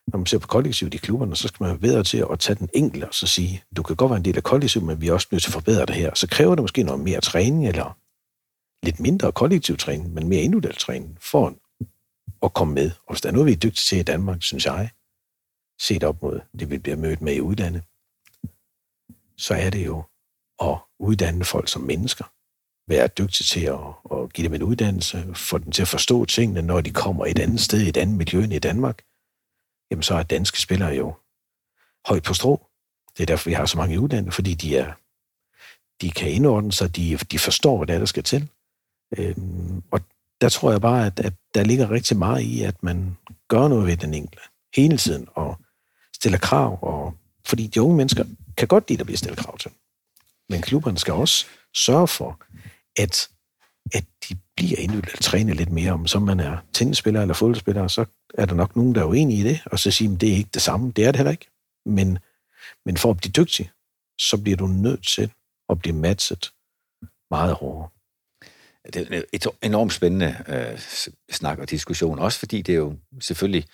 Når 0.07 0.19
man 0.19 0.27
ser 0.27 0.39
på 0.39 0.47
kollektivet 0.47 0.95
i 0.95 0.97
klubberne, 0.97 1.37
så 1.37 1.49
skal 1.49 1.65
man 1.65 1.71
være 1.71 1.79
bedre 1.79 2.05
til 2.05 2.25
at 2.33 2.39
tage 2.39 2.57
den 2.57 2.69
enkelte 2.75 3.09
og 3.09 3.15
så 3.15 3.27
sige, 3.27 3.65
du 3.77 3.83
kan 3.83 3.97
godt 3.97 4.11
være 4.11 4.17
en 4.17 4.25
del 4.25 4.37
af 4.37 4.43
kollektivet, 4.43 4.87
men 4.87 5.01
vi 5.01 5.09
er 5.09 5.13
også 5.13 5.29
nødt 5.31 5.43
til 5.43 5.51
at 5.51 5.55
forbedre 5.55 5.87
det 5.87 5.95
her. 5.95 6.15
Så 6.15 6.29
kræver 6.29 6.55
det 6.55 6.63
måske 6.63 6.83
noget 6.83 7.01
mere 7.01 7.21
træning, 7.21 7.69
eller 7.69 7.99
lidt 8.87 9.01
mindre 9.01 9.33
kollektiv 9.33 9.77
træning, 9.77 10.15
men 10.15 10.29
mere 10.29 10.41
individuel 10.41 10.77
træning, 10.77 11.19
for 11.21 11.55
at 12.43 12.55
komme 12.55 12.75
med. 12.75 12.91
Og 13.07 13.15
hvis 13.15 13.21
der 13.21 13.29
er 13.29 13.33
noget, 13.33 13.47
vi 13.47 13.53
er 13.53 13.57
dygtige 13.57 13.85
til 13.89 13.99
i 13.99 14.03
Danmark, 14.03 14.43
synes 14.43 14.67
jeg, 14.67 14.91
set 15.81 16.05
op 16.05 16.23
mod 16.23 16.41
det, 16.59 16.71
vi 16.71 16.79
bliver 16.79 16.97
mødt 16.97 17.23
med 17.23 17.35
i 17.35 17.41
udlandet, 17.41 17.83
så 19.37 19.55
er 19.55 19.71
det 19.71 19.87
jo 19.87 20.03
at 20.63 20.79
uddanne 20.99 21.45
folk 21.45 21.69
som 21.69 21.83
mennesker. 21.83 22.25
Være 22.89 23.07
dygtig 23.07 23.47
til 23.47 23.65
at, 23.65 23.81
at 24.13 24.33
give 24.33 24.49
dem 24.49 24.55
en 24.55 24.63
uddannelse, 24.63 25.35
få 25.35 25.59
dem 25.59 25.73
til 25.73 25.83
at 25.83 25.89
forstå 25.89 26.25
tingene, 26.25 26.63
når 26.63 26.81
de 26.81 26.91
kommer 26.91 27.27
et 27.27 27.39
andet 27.39 27.61
sted, 27.61 27.81
et 27.81 27.97
andet 27.97 28.17
miljø 28.17 28.45
end 28.45 28.53
i 28.53 28.59
Danmark. 28.59 29.03
Jamen, 29.91 30.03
så 30.03 30.14
er 30.14 30.22
danske 30.22 30.61
spillere 30.61 30.95
jo 30.95 31.14
højt 32.07 32.22
på 32.22 32.34
strå. 32.34 32.66
Det 33.16 33.22
er 33.22 33.26
derfor, 33.26 33.51
vi 33.51 33.55
har 33.55 33.66
så 33.66 33.78
mange 33.78 34.01
uddannede, 34.01 34.32
fordi 34.32 34.55
de 34.55 34.76
er 34.76 34.93
de 36.01 36.11
kan 36.11 36.30
indordne 36.30 36.72
sig, 36.72 36.97
de, 36.97 37.16
de 37.16 37.39
forstår, 37.39 37.76
hvad 37.76 37.87
det 37.87 37.95
er, 37.95 37.99
der 37.99 38.07
skal 38.07 38.22
til. 38.22 38.49
Øhm, 39.18 39.82
og 39.91 40.01
der 40.41 40.49
tror 40.49 40.70
jeg 40.70 40.80
bare, 40.80 41.07
at, 41.07 41.20
at 41.20 41.32
der 41.55 41.64
ligger 41.64 41.91
rigtig 41.91 42.16
meget 42.16 42.43
i, 42.43 42.62
at 42.62 42.82
man 42.82 43.16
gør 43.49 43.68
noget 43.68 43.87
ved 43.87 43.97
den 43.97 44.14
enkelte 44.14 44.49
hele 44.76 44.97
tiden, 44.97 45.28
og 45.34 45.59
stiller 46.14 46.39
krav, 46.39 46.78
og 46.82 47.14
fordi 47.45 47.66
de 47.66 47.82
unge 47.82 47.97
mennesker 47.97 48.24
kan 48.57 48.68
godt 48.68 48.89
lide, 48.89 49.01
at 49.01 49.07
blive 49.07 49.16
stillet 49.16 49.39
krav 49.39 49.59
til. 49.59 49.70
Men 50.49 50.62
klubberne 50.62 50.99
skal 50.99 51.14
også 51.14 51.47
sørge 51.74 52.09
for, 52.09 52.41
at, 52.99 53.28
at 53.95 54.05
de 54.28 54.37
bliver 54.57 54.78
individuelt 54.78 55.22
træne 55.22 55.55
lidt 55.55 55.72
mere 55.72 55.93
om, 55.93 56.07
som 56.07 56.22
man 56.22 56.41
er 56.41 56.57
tennisspiller 56.72 57.22
eller 57.22 57.34
fodboldspiller, 57.34 57.89
så 57.89 58.05
er 58.34 58.47
der 58.47 58.55
nok 58.55 58.76
nogen, 58.76 58.95
der 58.95 59.01
er 59.01 59.05
uenige 59.05 59.41
i 59.41 59.43
det, 59.43 59.61
og 59.66 59.78
så 59.78 59.91
siger, 59.91 60.14
at 60.14 60.20
det 60.20 60.32
er 60.32 60.37
ikke 60.37 60.51
det 60.55 60.62
samme. 60.62 60.93
Det 60.97 61.05
er 61.05 61.12
det 61.12 61.16
heller 61.16 61.30
ikke. 61.30 61.47
Men, 61.87 62.18
men 62.84 62.97
for 62.97 63.11
at 63.11 63.16
blive 63.16 63.32
dygtig, 63.32 63.70
så 64.20 64.43
bliver 64.43 64.57
du 64.57 64.66
nødt 64.66 65.07
til 65.07 65.32
at 65.68 65.78
blive 65.78 65.97
matchet 65.97 66.51
meget 67.30 67.55
hårdere. 67.55 67.89
Det 68.93 69.14
er 69.14 69.22
et 69.32 69.47
enormt 69.62 69.93
spændende 69.93 70.37
øh, 70.49 70.78
snak 71.30 71.59
og 71.59 71.70
diskussion, 71.70 72.18
også 72.18 72.39
fordi 72.39 72.62
det 72.62 72.72
er 72.72 72.76
jo 72.76 72.97
selvfølgelig 73.20 73.64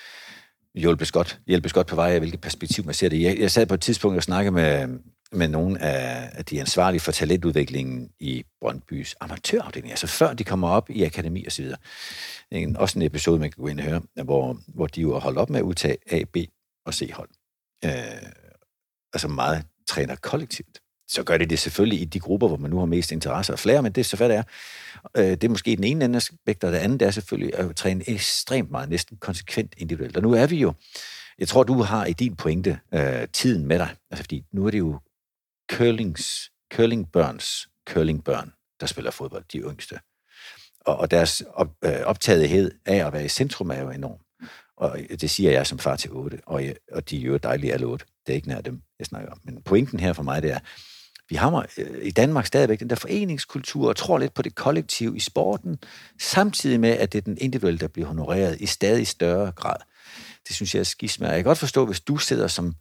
hjælpes 0.75 1.13
godt, 1.13 1.41
hjælpes 1.47 1.73
godt 1.73 1.87
på 1.87 1.97
vej 1.97 2.11
af, 2.11 2.19
hvilket 2.19 2.41
perspektiv 2.41 2.85
man 2.85 2.95
ser 2.95 3.09
det. 3.09 3.23
Jeg, 3.23 3.39
jeg 3.39 3.51
sad 3.51 3.67
på 3.67 3.75
et 3.75 3.81
tidspunkt 3.81 4.17
og 4.17 4.23
snakkede 4.23 4.53
med, 4.53 4.89
med 5.33 5.49
nogle 5.49 5.83
af, 5.83 6.31
af 6.33 6.45
de 6.45 6.61
ansvarlige 6.61 7.01
for 7.01 7.13
talentudviklingen 7.13 8.11
i 8.21 8.45
Brøndbys 8.61 9.15
amatørafdeling, 9.21 9.91
altså 9.91 10.07
før 10.07 10.33
de 10.33 10.45
kommer 10.45 10.69
op 10.69 10.91
i 10.91 11.05
akademi 11.05 11.45
og 11.47 11.53
så 11.53 11.63
videre. 11.63 11.79
En, 12.51 12.77
også 12.77 12.99
en 12.99 13.03
episode, 13.03 13.41
man 13.41 13.51
kan 13.51 13.63
gå 13.63 13.69
ind 13.69 13.81
og 13.81 13.85
høre, 13.87 14.03
hvor, 14.25 14.59
hvor 14.67 14.87
de 14.87 15.01
jo 15.01 15.13
har 15.13 15.21
holdt 15.21 15.39
op 15.39 15.51
med 15.51 15.59
at 15.59 15.65
udtage 15.65 15.97
A, 16.11 16.23
B 16.33 16.37
og 16.87 16.95
C-hold. 16.95 17.29
Øh, 17.85 17.91
altså 19.13 19.29
meget 19.29 19.65
træner 19.89 20.17
kollektivt 20.17 20.83
så 21.13 21.23
gør 21.23 21.39
det 21.39 21.51
det 21.51 21.59
selvfølgelig 21.59 22.01
i 22.01 22.05
de 22.05 22.21
grupper, 22.21 22.49
hvor 22.49 22.57
man 22.57 22.71
nu 22.71 22.79
har 22.79 22.87
mest 22.87 23.13
interesse 23.13 23.53
og 23.53 23.59
flere, 23.59 23.83
men 23.83 23.93
det 23.93 24.01
er 24.01 24.05
så 24.05 24.17
hvad 24.17 24.29
det 24.29 24.37
er. 24.37 24.43
Øh, 25.17 25.31
det 25.31 25.45
er 25.45 25.49
måske 25.49 25.77
den 25.77 25.85
ene 25.85 26.05
ende 26.05 26.17
aspekt, 26.17 26.65
og 26.65 26.73
det 26.73 26.79
andet 26.79 27.03
er 27.03 27.11
selvfølgelig 27.11 27.59
at 27.59 27.77
træne 27.77 28.11
ekstremt 28.11 28.71
meget, 28.71 28.89
næsten 28.89 29.17
konsekvent 29.17 29.75
individuelt. 29.77 30.17
Og 30.17 30.23
nu 30.23 30.33
er 30.33 30.47
vi 30.47 30.57
jo, 30.57 30.73
jeg 31.39 31.49
tror, 31.49 31.63
du 31.63 31.83
har 31.83 32.07
i 32.07 32.13
din 32.13 32.37
pointe 32.37 32.79
øh, 32.95 33.29
tiden 33.33 33.67
med 33.67 33.79
dig, 33.79 33.89
altså 34.11 34.23
fordi 34.23 34.45
nu 34.53 34.67
er 34.67 34.71
det 34.71 34.79
jo 34.79 34.99
curlings, 35.73 36.51
curlingbørns 36.75 37.69
curlingbørn, 37.89 38.53
der 38.81 38.87
spiller 38.87 39.11
fodbold, 39.11 39.45
de 39.53 39.59
yngste. 39.59 40.01
Og, 40.81 40.97
og 40.97 41.11
deres 41.11 41.43
op, 41.55 41.69
øh, 41.85 42.01
optagethed 42.05 42.71
af 42.87 43.07
at 43.07 43.13
være 43.13 43.25
i 43.25 43.29
centrum 43.29 43.71
er 43.71 43.81
jo 43.81 43.91
enorm. 43.91 44.49
Og 44.77 45.01
øh, 45.01 45.19
det 45.21 45.31
siger 45.31 45.51
jeg 45.51 45.67
som 45.67 45.79
far 45.79 45.97
til 45.97 46.11
otte, 46.11 46.41
og, 46.47 46.65
jeg, 46.65 46.77
og 46.93 47.11
de 47.11 47.23
er 47.23 47.27
jo 47.27 47.37
dejlige 47.37 47.73
alle 47.73 47.87
otte. 47.87 48.05
Det 48.27 48.33
er 48.33 48.37
ikke 48.37 48.49
nær 48.49 48.61
dem, 48.61 48.83
jeg 48.99 49.07
snakker 49.07 49.31
om. 49.31 49.41
Men 49.45 49.63
pointen 49.63 50.01
her 50.01 50.13
for 50.13 50.23
mig, 50.23 50.43
det 50.43 50.51
er, 50.51 50.59
vi 51.29 51.37
har 51.37 51.67
øh, 51.79 52.07
i 52.07 52.11
Danmark 52.11 52.47
stadigvæk 52.47 52.81
den 52.81 52.91
der 52.91 52.97
foreningskultur, 52.97 53.89
og 53.89 53.97
tror 53.97 54.19
lidt 54.19 54.35
på 54.35 54.43
det 54.43 54.55
kollektiv 54.55 55.17
i 55.17 55.21
sporten, 55.21 55.79
samtidig 56.21 56.81
med, 56.81 56.91
at 56.91 57.13
det 57.13 57.19
er 57.19 57.23
den 57.23 57.39
individuelle, 57.41 57.79
der 57.79 57.89
bliver 57.89 58.09
honoreret 58.09 58.61
i 58.61 58.67
stadig 58.67 59.07
større 59.07 59.53
grad. 59.53 59.77
Det 60.49 60.57
synes 60.57 60.75
jeg 60.75 60.81
er 60.81 60.85
skismær. 60.85 61.29
Jeg 61.29 61.37
kan 61.37 61.45
godt 61.45 61.59
forstå, 61.59 61.87
hvis 61.87 62.01
du 62.01 62.17
sidder 62.17 62.49
som 62.49 62.75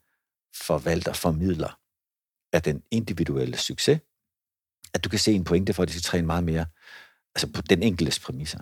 forvalter, 0.53 1.13
formidler 1.13 1.80
af 2.53 2.61
den 2.61 2.83
individuelle 2.91 3.57
succes, 3.57 3.99
at 4.93 5.03
du 5.03 5.09
kan 5.09 5.19
se 5.19 5.33
en 5.33 5.43
pointe 5.43 5.73
for, 5.73 5.83
at 5.83 5.89
de 5.89 5.93
skal 5.93 6.03
træne 6.03 6.27
meget 6.27 6.43
mere 6.43 6.65
altså 7.35 7.47
på 7.47 7.61
den 7.61 7.83
enkeltes 7.83 8.19
præmisser. 8.19 8.59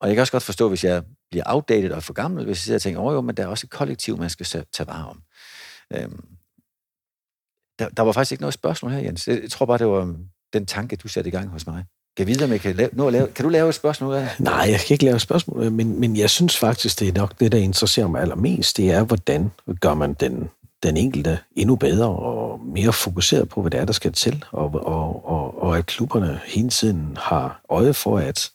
Og 0.00 0.08
jeg 0.08 0.16
kan 0.16 0.20
også 0.20 0.32
godt 0.32 0.42
forstå, 0.42 0.68
hvis 0.68 0.84
jeg 0.84 1.02
bliver 1.30 1.44
outdated 1.46 1.90
og 1.90 2.02
for 2.02 2.12
gammel, 2.12 2.44
hvis 2.44 2.56
jeg 2.56 2.62
sidder 2.62 2.78
og 2.78 2.82
tænker, 2.82 3.00
åh 3.00 3.06
oh, 3.06 3.14
jo, 3.14 3.20
men 3.20 3.36
der 3.36 3.42
er 3.42 3.46
også 3.46 3.66
et 3.66 3.70
kollektiv, 3.70 4.18
man 4.18 4.30
skal 4.30 4.46
tage 4.46 4.86
vare 4.86 5.08
om. 5.08 5.22
Øhm, 5.92 6.24
der, 7.78 7.88
der 7.88 8.02
var 8.02 8.12
faktisk 8.12 8.32
ikke 8.32 8.42
noget 8.42 8.54
spørgsmål 8.54 8.92
her, 8.92 8.98
Jens. 8.98 9.28
Jeg 9.28 9.50
tror 9.50 9.66
bare, 9.66 9.78
det 9.78 9.86
var 9.86 10.00
øhm, 10.00 10.28
den 10.52 10.66
tanke, 10.66 10.96
du 10.96 11.08
satte 11.08 11.28
i 11.28 11.30
gang 11.30 11.48
hos 11.48 11.66
mig. 11.66 11.84
Kan, 12.16 12.26
videre, 12.26 12.48
med, 12.48 12.58
kan, 12.58 12.76
lave, 12.76 12.90
nå, 12.92 13.10
lave, 13.10 13.32
kan 13.32 13.42
du 13.42 13.48
lave 13.48 13.68
et 13.68 13.74
spørgsmål 13.74 14.14
af 14.14 14.28
Nej, 14.38 14.66
jeg 14.70 14.80
kan 14.80 14.94
ikke 14.94 15.04
lave 15.04 15.16
et 15.16 15.22
spørgsmål, 15.22 15.72
men, 15.72 16.00
men 16.00 16.16
jeg 16.16 16.30
synes 16.30 16.58
faktisk, 16.58 17.00
det 17.00 17.08
er 17.08 17.12
nok 17.12 17.40
det, 17.40 17.52
der 17.52 17.58
interesserer 17.58 18.06
mig 18.06 18.20
allermest, 18.20 18.76
det 18.76 18.90
er, 18.90 19.04
hvordan 19.04 19.50
gør 19.80 19.94
man 19.94 20.14
den, 20.14 20.50
den 20.86 20.96
enkelte 20.96 21.38
endnu 21.56 21.76
bedre 21.76 22.08
og 22.08 22.60
mere 22.60 22.92
fokuseret 22.92 23.48
på, 23.48 23.60
hvad 23.60 23.70
det 23.70 23.80
er, 23.80 23.84
der 23.84 23.92
skal 23.92 24.12
til, 24.12 24.44
og, 24.52 24.74
og, 24.74 25.28
og, 25.28 25.62
og 25.62 25.78
at 25.78 25.86
klubberne 25.86 26.40
hele 26.44 26.68
tiden 26.68 27.16
har 27.20 27.60
øje 27.70 27.94
for, 27.94 28.18
at, 28.18 28.50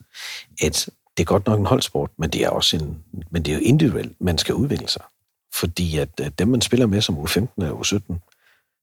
at 0.62 0.88
det 1.16 1.22
er 1.22 1.24
godt 1.24 1.46
nok 1.46 1.60
en 1.60 1.66
holdsport, 1.66 2.10
men 2.16 2.30
det 2.30 2.44
er 2.44 2.48
også 2.48 2.76
en, 2.76 3.04
men 3.30 3.42
det 3.42 3.52
er 3.52 3.56
jo 3.56 3.62
individuelt, 3.64 4.20
man 4.20 4.38
skal 4.38 4.54
udvikle 4.54 4.88
sig. 4.88 5.02
Fordi 5.54 5.98
at, 5.98 6.20
at 6.20 6.38
dem, 6.38 6.48
man 6.48 6.60
spiller 6.60 6.86
med 6.86 7.00
som 7.00 7.16
U15 7.16 7.46
og 7.56 7.80
U17, 7.80 8.14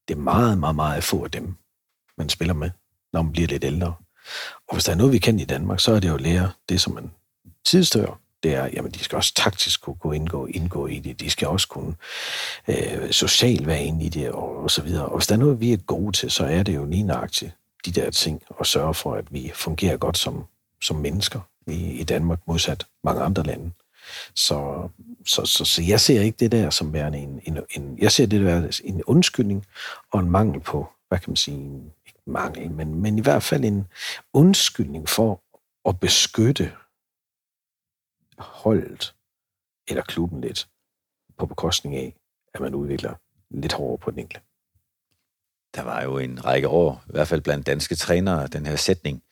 det 0.08 0.16
er 0.16 0.20
meget, 0.20 0.58
meget, 0.58 0.76
meget 0.76 1.04
få 1.04 1.24
af 1.24 1.32
dem, 1.32 1.56
man 2.18 2.30
spiller 2.30 2.54
med, 2.54 2.70
når 3.14 3.22
man 3.22 3.32
bliver 3.32 3.48
lidt 3.48 3.64
ældre. 3.64 3.94
Og 4.68 4.76
hvis 4.76 4.84
der 4.84 4.92
er 4.92 4.96
noget, 4.96 5.14
vi 5.14 5.18
kan 5.18 5.40
i 5.40 5.46
Danmark, 5.46 5.80
så 5.80 5.92
er 5.94 6.00
det 6.00 6.10
jo 6.10 6.16
at 6.16 6.22
lære 6.22 6.52
det, 6.70 6.82
som 6.82 6.94
man 6.94 7.12
tidstør. 7.66 8.20
Det 8.44 8.56
er, 8.56 8.70
jamen, 8.74 8.92
de 8.92 9.00
skal 9.00 9.16
også 9.16 9.34
taktisk 9.34 9.82
kunne, 9.82 9.96
kunne 9.96 10.16
indgå, 10.16 10.46
indgå 10.46 10.88
i 10.88 11.00
det. 11.00 11.20
De 11.20 11.30
skal 11.30 11.48
også 11.48 11.68
kunne 11.68 11.96
øh, 12.68 13.12
socialt 13.12 13.68
være 13.68 13.84
inde 13.84 14.06
i 14.06 14.10
det, 14.10 14.32
og, 14.32 14.58
og 14.58 14.72
så 14.72 14.82
videre. 14.82 15.06
Og 15.06 15.18
hvis 15.18 15.28
der 15.28 15.36
er 15.36 15.40
noget, 15.40 15.60
vi 15.60 15.74
er 15.74 15.78
gode 15.78 16.12
til, 16.12 16.32
så 16.32 16.46
er 16.46 16.64
det 16.64 16.76
jo 16.76 16.86
lige 16.86 17.04
nøjagtigt 17.04 17.52
de 17.86 17.92
der 17.92 18.10
ting, 18.10 18.42
og 18.50 18.66
sørge 18.66 18.94
for, 18.94 19.14
at 19.16 19.34
vi 19.34 19.52
fungerer 19.56 19.98
godt 19.98 20.18
som, 20.18 20.46
som 20.84 20.96
mennesker 20.96 21.40
i, 21.68 22.00
i 22.00 22.04
Danmark, 22.04 22.40
modsat 22.48 22.88
mange 23.04 23.22
andre 23.22 23.44
lande. 23.44 23.72
Så, 24.36 24.90
så, 25.26 25.46
så, 25.46 25.66
så 25.66 25.82
jeg 25.82 26.00
ser 26.00 26.22
ikke 26.22 26.38
det 26.40 26.52
der 26.52 26.70
som 26.70 26.94
værende 26.94 27.18
en, 27.18 27.42
en, 27.46 27.58
en 27.72 27.98
jeg 28.02 28.12
ser 28.12 28.26
det 28.26 28.42
der 28.42 28.82
en 28.84 29.04
undskyldning 29.04 29.66
og 30.12 30.20
en 30.20 30.32
mangel 30.32 30.62
på, 30.62 30.88
hvad 31.08 31.20
kan 31.20 31.30
man 31.30 31.36
sige, 31.36 31.58
en, 31.58 31.92
ikke 32.08 32.20
mangel, 32.28 32.72
men, 32.72 33.02
men 33.02 33.18
i 33.18 33.22
hvert 33.22 33.44
fald 33.44 33.64
en 33.64 33.88
undskyldning 34.34 35.10
for 35.10 35.42
at 35.90 36.00
beskytte 36.00 36.72
holdet 38.40 39.16
eller 39.88 40.04
klubben 40.04 40.42
lidt 40.42 40.70
på 41.38 41.46
bekostning 41.46 41.96
af, 41.96 42.16
at 42.54 42.60
man 42.60 42.76
udvikler 42.76 43.14
lidt 43.52 43.74
hårdere 43.74 43.98
på 43.98 44.12
den 44.12 44.20
enkelte. 44.20 44.46
Der 45.76 45.82
var 45.82 46.04
jo 46.04 46.18
en 46.18 46.46
række 46.46 46.68
år, 46.68 47.04
i 47.08 47.12
hvert 47.12 47.28
fald 47.28 47.42
blandt 47.42 47.68
danske 47.68 47.96
trænere, 47.96 48.48
den 48.48 48.66
her 48.66 48.76
sætning, 48.76 49.24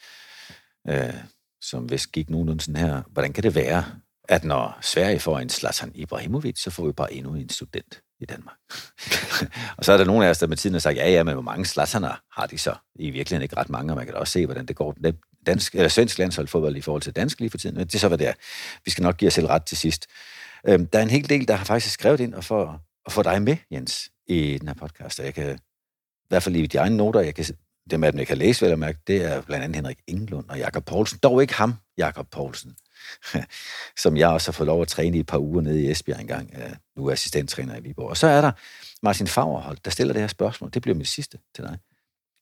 øh, 0.88 1.14
som 1.62 1.92
vist 1.92 2.12
gik 2.12 2.30
nogenlunde 2.30 2.62
sådan 2.62 2.86
her. 2.86 3.02
Hvordan 3.12 3.34
kan 3.34 3.44
det 3.44 3.56
være, 3.56 3.86
at 4.30 4.44
når 4.44 4.78
Sverige 4.82 5.20
får 5.20 5.40
en 5.40 5.50
Zlatan 5.50 5.92
Ibrahimovic, 5.96 6.60
så 6.60 6.72
får 6.72 6.86
vi 6.86 6.92
bare 6.92 7.14
endnu 7.14 7.36
en 7.36 7.50
student 7.50 8.02
i 8.20 8.26
Danmark. 8.26 8.58
og 9.78 9.86
så 9.86 9.94
er 9.94 9.98
der 9.98 10.06
nogle 10.06 10.26
af 10.26 10.30
os, 10.30 10.38
der 10.38 10.48
med 10.48 10.58
tiden 10.58 10.74
har 10.74 10.80
sagt, 10.80 10.98
ja, 10.98 11.10
ja, 11.10 11.24
men 11.24 11.34
hvor 11.34 11.42
mange 11.42 11.66
Zlataner 11.66 12.22
har 12.40 12.48
de 12.48 12.58
så? 12.58 12.76
I 12.96 13.10
virkeligheden 13.10 13.44
ikke 13.44 13.58
ret 13.58 13.70
mange, 13.70 13.92
og 13.92 13.98
man 13.98 14.06
kan 14.06 14.14
da 14.14 14.20
også 14.20 14.34
se, 14.34 14.46
hvordan 14.46 14.66
det 14.66 14.76
går 14.76 14.96
dansk, 15.48 15.76
eller 15.76 15.90
svensk 15.90 16.18
landsholdsfodbold 16.18 16.76
i 16.76 16.82
forhold 16.82 17.02
til 17.02 17.16
dansk 17.16 17.40
lige 17.40 17.50
for 17.50 17.58
tiden. 17.58 17.76
Men 17.76 17.88
det 17.88 17.96
er 17.96 18.00
så, 18.00 18.08
hvad 18.08 18.18
det 18.18 18.28
er. 18.28 18.34
Vi 18.86 18.92
skal 18.92 19.04
nok 19.04 19.18
give 19.18 19.28
os 19.28 19.34
selv 19.34 19.48
ret 19.48 19.64
til 19.64 19.78
sidst. 19.78 20.08
Øhm, 20.68 20.88
der 20.88 21.00
er 21.00 21.04
en 21.04 21.10
hel 21.10 21.30
del, 21.30 21.48
der 21.48 21.56
har 21.56 21.66
faktisk 21.66 21.94
skrevet 21.94 22.20
ind 22.20 22.34
og 22.34 22.44
få, 22.44 22.74
og 23.06 23.12
få 23.12 23.24
dig 23.24 23.42
med, 23.42 23.58
Jens, 23.72 24.10
i 24.28 24.58
den 24.58 24.68
her 24.68 24.76
podcast. 24.76 25.20
Og 25.20 25.26
jeg 25.26 25.34
kan, 25.34 25.56
i 25.56 26.28
hvert 26.28 26.44
fald 26.44 26.56
i 26.56 26.66
de 26.66 26.78
egne 26.78 26.98
noter, 26.98 27.20
jeg 27.20 27.36
kan, 27.36 27.46
dem 27.90 28.04
af 28.04 28.12
dem, 28.12 28.20
jeg 28.20 28.28
kan 28.28 28.38
læse, 28.38 28.66
vel 28.66 28.74
og 28.74 28.80
mærke, 28.80 29.00
det 29.08 29.26
er 29.26 29.42
blandt 29.42 29.64
andet 29.64 29.76
Henrik 29.76 30.00
Englund 30.08 30.50
og 30.50 30.58
Jakob 30.58 30.86
Poulsen. 30.86 31.20
Dog 31.24 31.42
ikke 31.42 31.54
ham, 31.54 31.74
Jakob 31.98 32.28
Poulsen. 32.32 32.76
som 34.04 34.18
jeg 34.18 34.30
også 34.30 34.48
har 34.48 34.54
fået 34.54 34.68
lov 34.68 34.82
at 34.82 34.88
træne 34.88 35.18
i 35.18 35.20
et 35.20 35.26
par 35.26 35.38
uger 35.38 35.62
nede 35.62 35.82
i 35.82 35.92
Esbjerg 35.92 36.22
engang. 36.22 36.54
Nu 36.96 37.08
er 37.08 37.12
assistenttræner 37.12 37.76
i 37.76 37.82
Viborg. 37.82 38.10
Og 38.10 38.18
så 38.18 38.28
er 38.28 38.42
der 38.42 38.52
Martin 39.02 39.28
Fagerholt, 39.28 39.86
der 39.86 39.92
stiller 39.92 40.14
det 40.14 40.22
her 40.22 40.28
spørgsmål. 40.28 40.72
Det 40.74 40.82
bliver 40.82 40.96
mit 40.96 41.08
sidste 41.08 41.40
til 41.56 41.64
dig. 41.64 41.78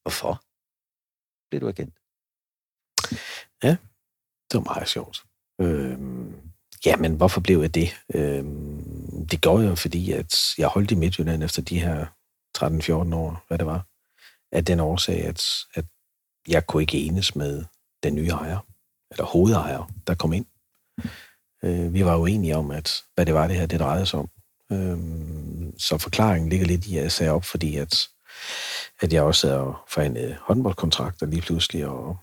Hvorfor 0.03 0.43
blev 1.49 1.61
du 1.61 1.67
agent? 1.67 1.93
Ja, 3.65 3.75
det 4.51 4.57
var 4.57 4.73
meget 4.73 4.89
sjovt. 4.89 5.23
Øhm, 5.61 6.33
ja, 6.85 6.95
men 6.95 7.15
hvorfor 7.15 7.41
blev 7.41 7.61
jeg 7.61 7.75
det? 7.75 7.89
Øhm, 8.13 9.27
det 9.31 9.41
gjorde 9.41 9.67
jeg, 9.67 9.77
fordi 9.77 10.11
at 10.11 10.53
jeg 10.57 10.67
holdt 10.67 10.91
i 10.91 10.95
Midtjylland 10.95 11.43
efter 11.43 11.61
de 11.61 11.79
her 11.79 12.05
13-14 12.57 13.15
år, 13.15 13.43
hvad 13.47 13.57
det 13.57 13.65
var. 13.65 13.85
Af 14.51 14.65
den 14.65 14.79
årsag, 14.79 15.25
at, 15.25 15.43
at 15.73 15.85
jeg 16.47 16.67
kunne 16.67 16.83
ikke 16.83 16.97
enes 16.97 17.35
med 17.35 17.63
den 18.03 18.15
nye 18.15 18.29
ejer 18.29 18.59
eller 19.11 19.25
hovedejer, 19.25 19.91
der 20.07 20.15
kom 20.15 20.33
ind. 20.33 20.45
Øh, 21.63 21.93
vi 21.93 22.05
var 22.05 22.17
uenige 22.17 22.57
om, 22.57 22.71
at 22.71 23.03
hvad 23.15 23.25
det 23.25 23.33
var, 23.33 23.47
det 23.47 23.57
her 23.57 23.65
det 23.65 23.79
drejede 23.79 24.05
sig 24.05 24.19
om. 24.19 24.29
Øh, 24.71 24.97
så 25.77 25.97
forklaringen 25.97 26.49
ligger 26.49 26.67
lidt 26.67 26.87
i, 26.87 26.97
at 26.97 27.03
jeg 27.03 27.11
sagde 27.11 27.31
op, 27.31 27.45
fordi 27.45 27.75
at, 27.75 28.09
at 29.01 29.13
jeg 29.13 29.23
også 29.23 29.47
havde 29.47 29.73
forhandlet 29.89 30.37
håndboldkontrakter 30.41 31.25
lige 31.25 31.41
pludselig, 31.41 31.87
og 31.87 32.17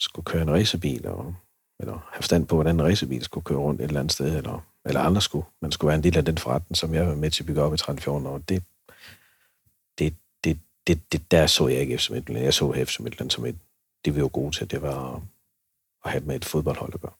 skulle 0.00 0.24
køre 0.24 0.42
en 0.42 0.50
racerbil, 0.50 1.06
og, 1.06 1.34
eller 1.80 1.92
have 1.92 2.22
forstand 2.22 2.46
på, 2.46 2.54
hvordan 2.54 2.74
en 2.74 2.82
racerbil 2.82 3.24
skulle 3.24 3.44
køre 3.44 3.58
rundt 3.58 3.80
et 3.80 3.84
eller 3.84 4.00
andet 4.00 4.12
sted, 4.12 4.36
eller, 4.36 4.66
eller 4.84 5.00
andre 5.00 5.20
skulle. 5.20 5.46
Man 5.62 5.72
skulle 5.72 5.88
være 5.88 5.96
en 5.96 6.04
del 6.04 6.18
af 6.18 6.24
den 6.24 6.38
forretning, 6.38 6.76
som 6.76 6.94
jeg 6.94 7.06
var 7.06 7.14
med 7.14 7.30
til 7.30 7.42
at 7.42 7.46
bygge 7.46 7.62
op 7.62 7.74
i 7.74 7.76
30 7.76 8.10
år. 8.10 8.38
Det, 8.38 8.62
det, 9.98 10.14
det, 10.44 10.58
det, 10.86 11.12
det, 11.12 11.30
der 11.30 11.46
så 11.46 11.68
jeg 11.68 11.80
ikke 11.80 11.98
FC 11.98 12.10
Midtjylland. 12.10 12.44
Jeg 12.44 12.54
så 12.54 12.84
FC 12.86 12.98
Midtjylland 13.00 13.30
som 13.30 13.46
et, 13.46 13.58
det 14.04 14.16
vi 14.16 14.22
var 14.22 14.28
gode 14.28 14.56
til. 14.56 14.70
Det 14.70 14.82
var 14.82 15.22
at 16.04 16.10
have 16.10 16.24
med 16.24 16.36
et 16.36 16.44
fodboldhold 16.44 16.94
at 16.94 17.00
gøre. 17.00 17.12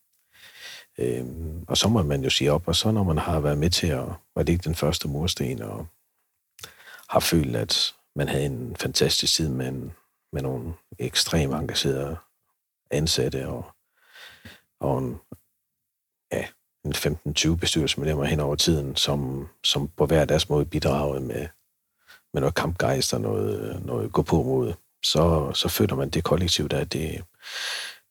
Øhm, 0.99 1.64
og 1.68 1.76
så 1.76 1.89
må 1.89 2.03
man 2.03 2.24
jo 2.24 2.31
sige 2.31 2.53
op, 2.53 2.68
og 2.68 2.76
så 2.76 2.91
når 2.91 3.03
man 3.03 3.18
har 3.18 3.41
været 3.41 3.59
med 3.59 3.70
til 3.70 3.87
at, 3.87 4.07
var 4.35 4.43
det 4.43 4.49
ikke 4.53 4.64
den 4.64 4.74
første 4.74 5.09
mursten, 5.09 5.62
og 5.62 5.87
har 7.09 7.20
følt, 7.20 7.57
at 7.57 7.95
man 8.16 8.28
havde 8.28 8.45
en 8.45 8.76
fantastisk 8.76 9.35
tid 9.35 9.49
med, 9.49 9.68
en, 9.68 9.93
med 10.33 10.43
nogle 10.43 10.72
ekstremt 10.99 11.55
engagerede 11.55 12.16
ansatte, 12.91 13.49
og, 13.49 13.64
og 14.80 14.99
en, 14.99 15.18
ja, 16.32 16.47
en 16.84 16.93
15-20 16.93 17.57
bestyrelsesmedlemmer 17.57 18.24
hen 18.24 18.41
over 18.41 18.55
tiden, 18.57 18.97
som, 18.97 19.49
som 19.64 19.88
på 19.88 20.07
hver 20.07 20.24
deres 20.24 20.49
måde 20.49 20.64
bidragede 20.64 21.20
med, 21.20 21.49
med 22.32 22.41
noget 22.41 22.55
kampgejst 22.55 23.14
og 23.14 23.20
noget, 23.20 23.86
noget 23.86 24.12
gå 24.12 24.22
på 24.22 24.43
mod, 24.43 24.74
så, 25.05 25.53
så 25.55 25.68
føler 25.68 25.95
man 25.95 26.11
det 26.11 26.24
kollektivt, 26.24 26.72
at 26.72 26.93
det, 26.93 27.24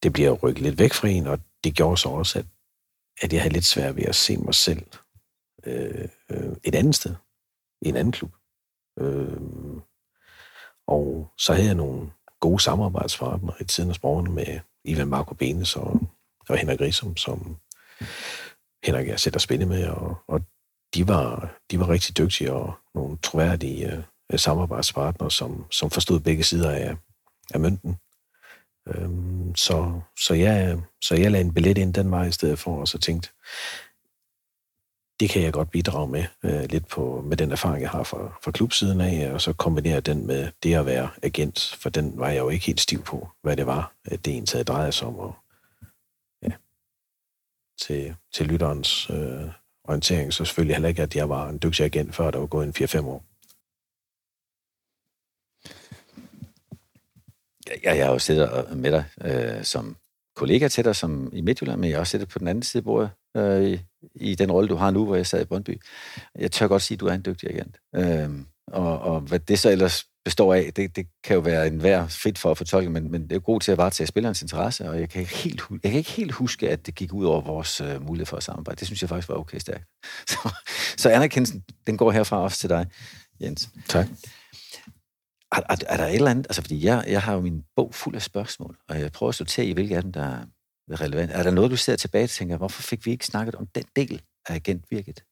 det 0.03 0.13
bliver 0.13 0.31
rykket 0.31 0.63
lidt 0.63 0.79
væk 0.79 0.93
fra 0.93 1.07
en, 1.07 1.27
og 1.27 1.39
det 1.63 1.75
gjorde 1.75 1.97
så 1.97 2.09
også, 2.09 2.39
at, 2.39 2.45
at 3.21 3.33
jeg 3.33 3.41
havde 3.41 3.53
lidt 3.53 3.65
svært 3.65 3.95
ved 3.95 4.03
at 4.03 4.15
se 4.15 4.37
mig 4.37 4.55
selv 4.55 4.85
øh, 5.65 6.07
øh, 6.29 6.55
et 6.63 6.75
andet 6.75 6.95
sted, 6.95 7.15
i 7.81 7.89
en 7.89 7.95
anden 7.95 8.11
klub. 8.11 8.31
Øh, 8.99 9.41
og 10.87 11.33
så 11.37 11.53
havde 11.53 11.67
jeg 11.67 11.75
nogle 11.75 12.11
gode 12.39 12.59
samarbejdspartnere 12.59 13.55
i 13.61 13.63
tiden 13.63 13.89
af 13.89 13.95
sprogene 13.95 14.31
med 14.31 14.59
Ivan 14.85 15.07
Marco 15.07 15.33
Benes 15.33 15.75
og, 15.75 16.01
og 16.49 16.57
Henrik 16.57 16.81
Risum, 16.81 17.17
som 17.17 17.57
Henrik 18.83 19.07
jeg 19.07 19.19
sætter 19.19 19.39
spænde 19.39 19.65
med, 19.65 19.87
og, 19.87 20.17
og 20.27 20.41
de, 20.93 21.07
var, 21.07 21.55
de 21.71 21.79
var 21.79 21.89
rigtig 21.89 22.17
dygtige 22.17 22.53
og 22.53 22.73
nogle 22.95 23.17
troværdige 23.23 24.03
øh, 24.33 24.39
samarbejdspartnere, 24.39 25.31
som, 25.31 25.65
som 25.71 25.89
forstod 25.89 26.19
begge 26.19 26.43
sider 26.43 26.71
af, 26.71 26.95
af 27.53 27.59
mønten. 27.59 27.97
Øhm, 28.87 29.55
så, 29.55 30.01
så, 30.19 30.33
jeg, 30.33 30.81
så 31.01 31.15
jeg 31.15 31.31
lagde 31.31 31.45
en 31.45 31.53
billet 31.53 31.77
ind 31.77 31.93
den 31.93 32.11
vej 32.11 32.25
i 32.25 32.31
stedet 32.31 32.59
for, 32.59 32.79
og 32.79 32.87
så 32.87 32.97
tænkte, 32.97 33.29
det 35.19 35.29
kan 35.29 35.41
jeg 35.41 35.53
godt 35.53 35.71
bidrage 35.71 36.07
med, 36.07 36.25
øh, 36.43 36.63
lidt 36.69 36.87
på, 36.87 37.21
med 37.21 37.37
den 37.37 37.51
erfaring, 37.51 37.81
jeg 37.81 37.89
har 37.89 38.03
fra, 38.03 38.39
fra 38.43 38.51
klubsiden 38.51 39.01
af, 39.01 39.33
og 39.33 39.41
så 39.41 39.53
kombinere 39.53 39.99
den 39.99 40.27
med 40.27 40.51
det 40.63 40.73
at 40.73 40.85
være 40.85 41.09
agent, 41.23 41.77
for 41.79 41.89
den 41.89 42.19
var 42.19 42.29
jeg 42.29 42.39
jo 42.39 42.49
ikke 42.49 42.65
helt 42.65 42.81
stiv 42.81 43.03
på, 43.03 43.29
hvad 43.41 43.57
det 43.57 43.65
var, 43.65 43.93
at 44.05 44.25
det 44.25 44.37
ens 44.37 44.51
havde 44.51 44.63
drejet 44.63 44.93
sig 44.93 45.07
om, 45.07 45.15
og 45.15 45.35
ja, 46.43 46.51
til, 47.81 48.15
til 48.33 48.47
lytterens 48.47 49.09
øh, 49.09 49.49
orientering, 49.83 50.33
så 50.33 50.45
selvfølgelig 50.45 50.75
heller 50.75 50.89
ikke, 50.89 51.01
at 51.01 51.15
jeg 51.15 51.29
var 51.29 51.49
en 51.49 51.59
dygtig 51.63 51.85
agent, 51.85 52.15
før 52.15 52.31
der 52.31 52.39
var 52.39 52.47
gået 52.47 52.67
en 52.67 52.85
4-5 52.85 53.05
år. 53.05 53.23
jeg, 57.83 57.97
jeg 57.97 58.05
har 58.05 58.13
jo 58.13 58.19
siddet 58.19 58.77
med 58.77 58.91
dig 58.91 59.05
øh, 59.21 59.63
som 59.63 59.97
kollega 60.35 60.67
til 60.67 60.85
dig 60.85 60.95
som 60.95 61.29
i 61.33 61.41
Midtjylland, 61.41 61.79
men 61.79 61.89
jeg 61.89 61.95
har 61.95 61.99
også 61.99 62.11
siddet 62.11 62.29
på 62.29 62.39
den 62.39 62.47
anden 62.47 62.63
side 62.63 62.81
af 62.81 62.83
bordet 62.83 63.09
øh, 63.37 63.79
i, 64.15 64.35
den 64.35 64.51
rolle, 64.51 64.69
du 64.69 64.75
har 64.75 64.91
nu, 64.91 65.05
hvor 65.05 65.15
jeg 65.15 65.27
sad 65.27 65.41
i 65.41 65.45
Brøndby. 65.45 65.81
Jeg 66.39 66.51
tør 66.51 66.67
godt 66.67 66.81
sige, 66.81 66.95
at 66.95 66.99
du 66.99 67.07
er 67.07 67.13
en 67.13 67.23
dygtig 67.25 67.49
agent. 67.49 67.77
Øh, 67.95 68.29
og, 68.67 68.99
og 68.99 69.19
hvad 69.21 69.39
det 69.39 69.59
så 69.59 69.69
ellers 69.69 70.05
består 70.25 70.53
af, 70.53 70.71
det, 70.75 70.95
det 70.95 71.07
kan 71.23 71.33
jo 71.33 71.39
være 71.39 71.67
en 71.67 71.79
hver 71.79 72.07
frit 72.07 72.37
for 72.37 72.51
at 72.51 72.57
fortolke, 72.57 72.89
men, 72.89 73.11
men 73.11 73.23
det 73.29 73.35
er 73.35 73.39
god 73.39 73.59
til 73.59 73.71
at 73.71 73.77
varetage 73.77 74.07
spillerens 74.07 74.41
interesse, 74.41 74.89
og 74.89 74.99
jeg 74.99 75.09
kan, 75.09 75.21
ikke 75.21 75.35
helt, 75.35 75.61
jeg 75.83 75.91
kan 75.91 75.97
ikke 75.97 76.11
helt 76.11 76.31
huske, 76.31 76.69
at 76.69 76.85
det 76.85 76.95
gik 76.95 77.13
ud 77.13 77.25
over 77.25 77.41
vores 77.41 77.81
uh, 77.81 78.07
mulighed 78.07 78.25
for 78.25 78.37
at 78.37 78.43
samarbejde. 78.43 78.79
Det 78.79 78.87
synes 78.87 79.01
jeg 79.01 79.09
faktisk 79.09 79.29
var 79.29 79.35
okay 79.35 79.57
stærkt. 79.57 79.85
Så, 80.29 80.55
så 80.97 81.09
anerkendelsen, 81.09 81.63
den 81.87 81.97
går 81.97 82.11
herfra 82.11 82.37
også 82.37 82.57
til 82.57 82.69
dig, 82.69 82.85
Jens. 83.41 83.69
Tak. 83.87 84.07
Er, 85.51 85.61
er, 85.69 85.75
er 85.87 85.97
der 85.97 86.05
et 86.05 86.15
eller 86.15 86.31
andet, 86.31 86.47
altså 86.49 86.61
fordi 86.61 86.85
jeg, 86.85 87.03
jeg 87.07 87.21
har 87.21 87.33
jo 87.33 87.41
min 87.41 87.63
bog 87.75 87.93
fuld 87.93 88.15
af 88.15 88.21
spørgsmål, 88.21 88.77
og 88.89 88.99
jeg 88.99 89.11
prøver 89.11 89.29
at 89.29 89.35
sortere 89.35 89.65
i, 89.65 89.73
hvilke 89.73 89.95
af 89.95 90.01
dem, 90.01 90.11
der 90.11 90.23
er 90.23 90.43
relevant. 90.95 91.31
Er 91.31 91.43
der 91.43 91.51
noget, 91.51 91.71
du 91.71 91.75
ser 91.75 91.95
tilbage 91.95 92.23
og 92.23 92.29
tænker, 92.29 92.57
hvorfor 92.57 92.81
fik 92.81 93.05
vi 93.05 93.11
ikke 93.11 93.25
snakket 93.25 93.55
om 93.55 93.67
den 93.75 93.83
del 93.95 94.21
af 94.49 94.55
agentvirket? 94.55 95.23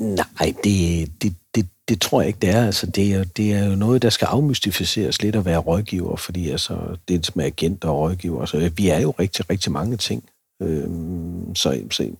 Nej, 0.00 0.54
det, 0.64 1.22
det, 1.22 1.34
det, 1.54 1.68
det 1.88 2.00
tror 2.00 2.20
jeg 2.20 2.28
ikke, 2.28 2.38
det 2.38 2.50
er. 2.50 2.66
Altså, 2.66 2.86
det, 2.86 3.14
er, 3.14 3.24
det 3.24 3.52
er 3.52 3.64
jo 3.64 3.74
noget, 3.74 4.02
der 4.02 4.10
skal 4.10 4.26
afmystificeres 4.26 5.22
lidt 5.22 5.36
at 5.36 5.44
være 5.44 5.58
rådgiver, 5.58 6.16
fordi 6.16 6.50
altså, 6.50 6.96
det 7.08 7.36
med 7.36 7.44
agenter 7.44 7.88
og 7.88 7.98
rådgiver, 7.98 8.40
altså, 8.40 8.70
vi 8.76 8.88
er 8.88 9.00
jo 9.00 9.10
rigtig, 9.10 9.50
rigtig 9.50 9.72
mange 9.72 9.96
ting. 9.96 10.24
Øhm, 10.62 11.54
så, 11.54 11.82
så, 11.90 12.10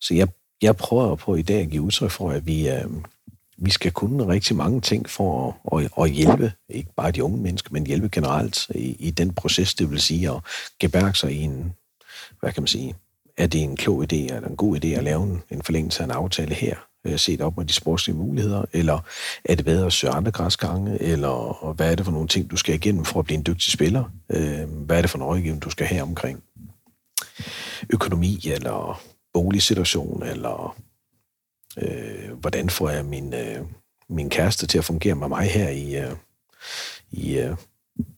så 0.00 0.14
jeg, 0.14 0.28
jeg 0.62 0.76
prøver 0.76 1.16
på 1.16 1.34
i 1.34 1.42
dag 1.42 1.60
at 1.60 1.70
give 1.70 1.82
udtryk 1.82 2.10
for, 2.10 2.30
at 2.30 2.46
vi, 2.46 2.68
øh, 2.68 2.84
vi 3.56 3.70
skal 3.70 3.92
kunne 3.92 4.28
rigtig 4.28 4.56
mange 4.56 4.80
ting 4.80 5.10
for 5.10 5.56
at, 5.72 5.84
at, 5.84 5.90
at 6.04 6.10
hjælpe, 6.10 6.52
ikke 6.68 6.94
bare 6.96 7.10
de 7.10 7.24
unge 7.24 7.38
mennesker, 7.38 7.68
men 7.72 7.86
hjælpe 7.86 8.08
generelt 8.08 8.68
i, 8.74 8.96
i 8.98 9.10
den 9.10 9.34
proces, 9.34 9.74
det 9.74 9.90
vil 9.90 10.00
sige 10.00 10.30
at 10.30 10.40
gebærke 10.80 11.18
sig 11.18 11.32
i 11.32 11.42
en, 11.42 11.72
hvad 12.40 12.52
kan 12.52 12.62
man 12.62 12.68
sige, 12.68 12.94
er 13.36 13.46
det 13.46 13.62
en 13.62 13.76
klog 13.76 14.02
idé, 14.02 14.16
eller 14.16 14.48
en 14.48 14.56
god 14.56 14.84
idé 14.84 14.88
at 14.88 15.04
lave 15.04 15.22
en, 15.22 15.42
en 15.50 15.62
forlængelse 15.62 16.00
af 16.00 16.04
en 16.04 16.10
aftale 16.10 16.54
her, 16.54 16.76
øh, 17.06 17.18
set 17.18 17.40
op 17.40 17.56
med 17.56 17.64
de 17.64 17.72
sportslige 17.72 18.16
muligheder, 18.16 18.64
eller 18.72 18.98
er 19.44 19.54
det 19.54 19.64
bedre 19.64 19.86
at 19.86 19.92
søge 19.92 20.12
andre 20.12 20.30
græsgange, 20.30 21.02
eller 21.02 21.72
hvad 21.72 21.92
er 21.92 21.94
det 21.94 22.04
for 22.04 22.12
nogle 22.12 22.28
ting, 22.28 22.50
du 22.50 22.56
skal 22.56 22.74
igennem 22.74 23.04
for 23.04 23.18
at 23.20 23.24
blive 23.24 23.38
en 23.38 23.46
dygtig 23.46 23.72
spiller? 23.72 24.04
Øh, 24.30 24.68
hvad 24.68 24.96
er 24.96 25.00
det 25.00 25.10
for 25.10 25.18
en 25.18 25.24
rådgivning, 25.24 25.62
du 25.62 25.70
skal 25.70 25.86
have 25.86 26.02
omkring 26.02 26.42
økonomi, 27.90 28.40
eller 28.46 29.02
boligsituation, 29.32 30.22
eller 30.22 30.76
øh, 31.82 32.32
hvordan 32.40 32.70
får 32.70 32.90
jeg 32.90 33.04
min, 33.04 33.34
øh, 33.34 33.60
min 34.08 34.30
kæreste 34.30 34.66
til 34.66 34.78
at 34.78 34.84
fungere 34.84 35.14
med 35.14 35.28
mig 35.28 35.46
her 35.46 35.68
i, 35.68 35.96
øh, 35.96 36.12
i 37.10 37.38
øh, 37.38 37.56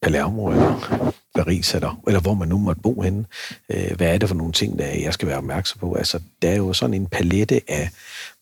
Palermo, 0.02 0.50
eller 0.50 1.12
Paris, 1.34 1.74
eller, 1.74 2.00
eller 2.07 2.20
hvor 2.20 2.34
man 2.34 2.48
nu 2.48 2.59
måtte 2.59 2.82
bo 2.82 3.00
henne. 3.00 3.24
Øh, 3.68 3.96
hvad 3.96 4.14
er 4.14 4.18
det 4.18 4.28
for 4.28 4.36
nogle 4.36 4.52
ting, 4.52 4.78
der 4.78 4.86
jeg 4.86 5.14
skal 5.14 5.28
være 5.28 5.38
opmærksom 5.38 5.78
på? 5.80 5.94
Altså, 5.94 6.20
der 6.42 6.50
er 6.50 6.57
jo 6.57 6.72
sådan 6.72 6.94
en 6.94 7.07
palette 7.07 7.61
af 7.68 7.90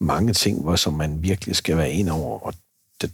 mange 0.01 0.33
ting, 0.33 0.63
hvor 0.63 0.77
som 0.77 0.93
man 0.93 1.23
virkelig 1.23 1.57
skal 1.57 1.77
være 1.77 1.93
ind 1.93 2.11
over, 2.11 2.39
og 2.39 2.55
det, 3.01 3.13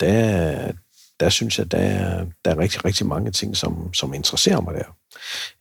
der, 0.00 0.72
der 1.20 1.28
synes 1.28 1.58
jeg, 1.58 1.70
der 1.70 1.78
er, 1.78 2.26
der 2.44 2.50
er 2.50 2.58
rigtig, 2.58 2.84
rigtig 2.84 3.06
mange 3.06 3.30
ting, 3.30 3.56
som, 3.56 3.94
som 3.94 4.14
interesserer 4.14 4.60
mig 4.60 4.74
der. 4.74 4.96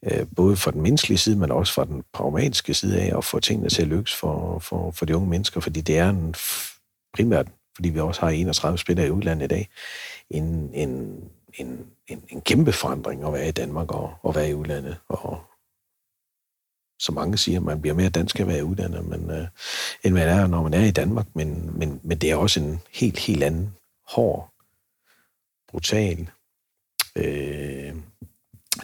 Øh, 0.04 0.28
både 0.36 0.56
fra 0.56 0.72
den 0.72 0.82
menneskelige 0.82 1.18
side, 1.18 1.36
men 1.36 1.52
også 1.52 1.74
fra 1.74 1.86
den 1.86 2.04
pragmatiske 2.14 2.74
side 2.74 3.02
af 3.02 3.18
at 3.18 3.26
få 3.26 3.40
tingene 3.40 3.70
til 3.70 3.82
at 3.82 3.88
lykkes 3.88 4.14
for, 4.16 4.60
for, 4.60 4.92
for 4.92 5.06
de 5.06 5.16
unge 5.16 5.30
mennesker, 5.30 5.60
fordi 5.60 5.82
det 5.82 5.98
er 5.98 6.10
en 6.10 6.36
primært, 7.14 7.48
fordi 7.76 7.90
vi 7.90 8.00
også 8.00 8.22
har 8.22 8.30
31 8.30 8.78
spillere 8.78 9.08
i 9.08 9.12
udlandet 9.12 9.46
i 9.46 9.48
dag, 9.48 9.70
en, 10.30 10.70
en, 10.74 11.24
en, 11.54 11.86
en, 12.08 12.24
en 12.30 12.42
kæmpe 12.42 12.72
forandring 12.72 13.26
at 13.26 13.34
være 13.34 13.48
i 13.48 13.52
Danmark 13.52 13.92
og, 13.92 14.14
og 14.22 14.36
være 14.36 14.50
i 14.50 14.54
udlandet. 14.54 14.98
Og 15.10 15.42
som 17.00 17.16
mange 17.16 17.38
siger, 17.38 17.60
man 17.60 17.82
bliver 17.82 17.96
mere 17.96 18.10
dansk 18.10 18.40
at 18.40 18.48
være 18.48 18.60
i 18.60 18.64
udlandet, 18.64 19.06
men, 19.06 19.32
øh, 19.32 19.48
end 20.04 20.14
man 20.14 20.28
er, 20.28 20.48
når 20.48 20.64
man 20.64 20.74
er 20.74 20.86
i 20.86 20.92
Danmark. 20.92 21.28
Men, 21.36 21.80
men, 21.80 22.00
men 22.04 22.18
det 22.18 22.32
er 22.32 22.36
også 22.36 22.60
en 22.60 22.82
helt, 22.94 23.20
helt 23.20 23.44
anden, 23.44 23.76
hård, 24.08 24.53
brutal 25.74 26.30
øh, 27.16 27.96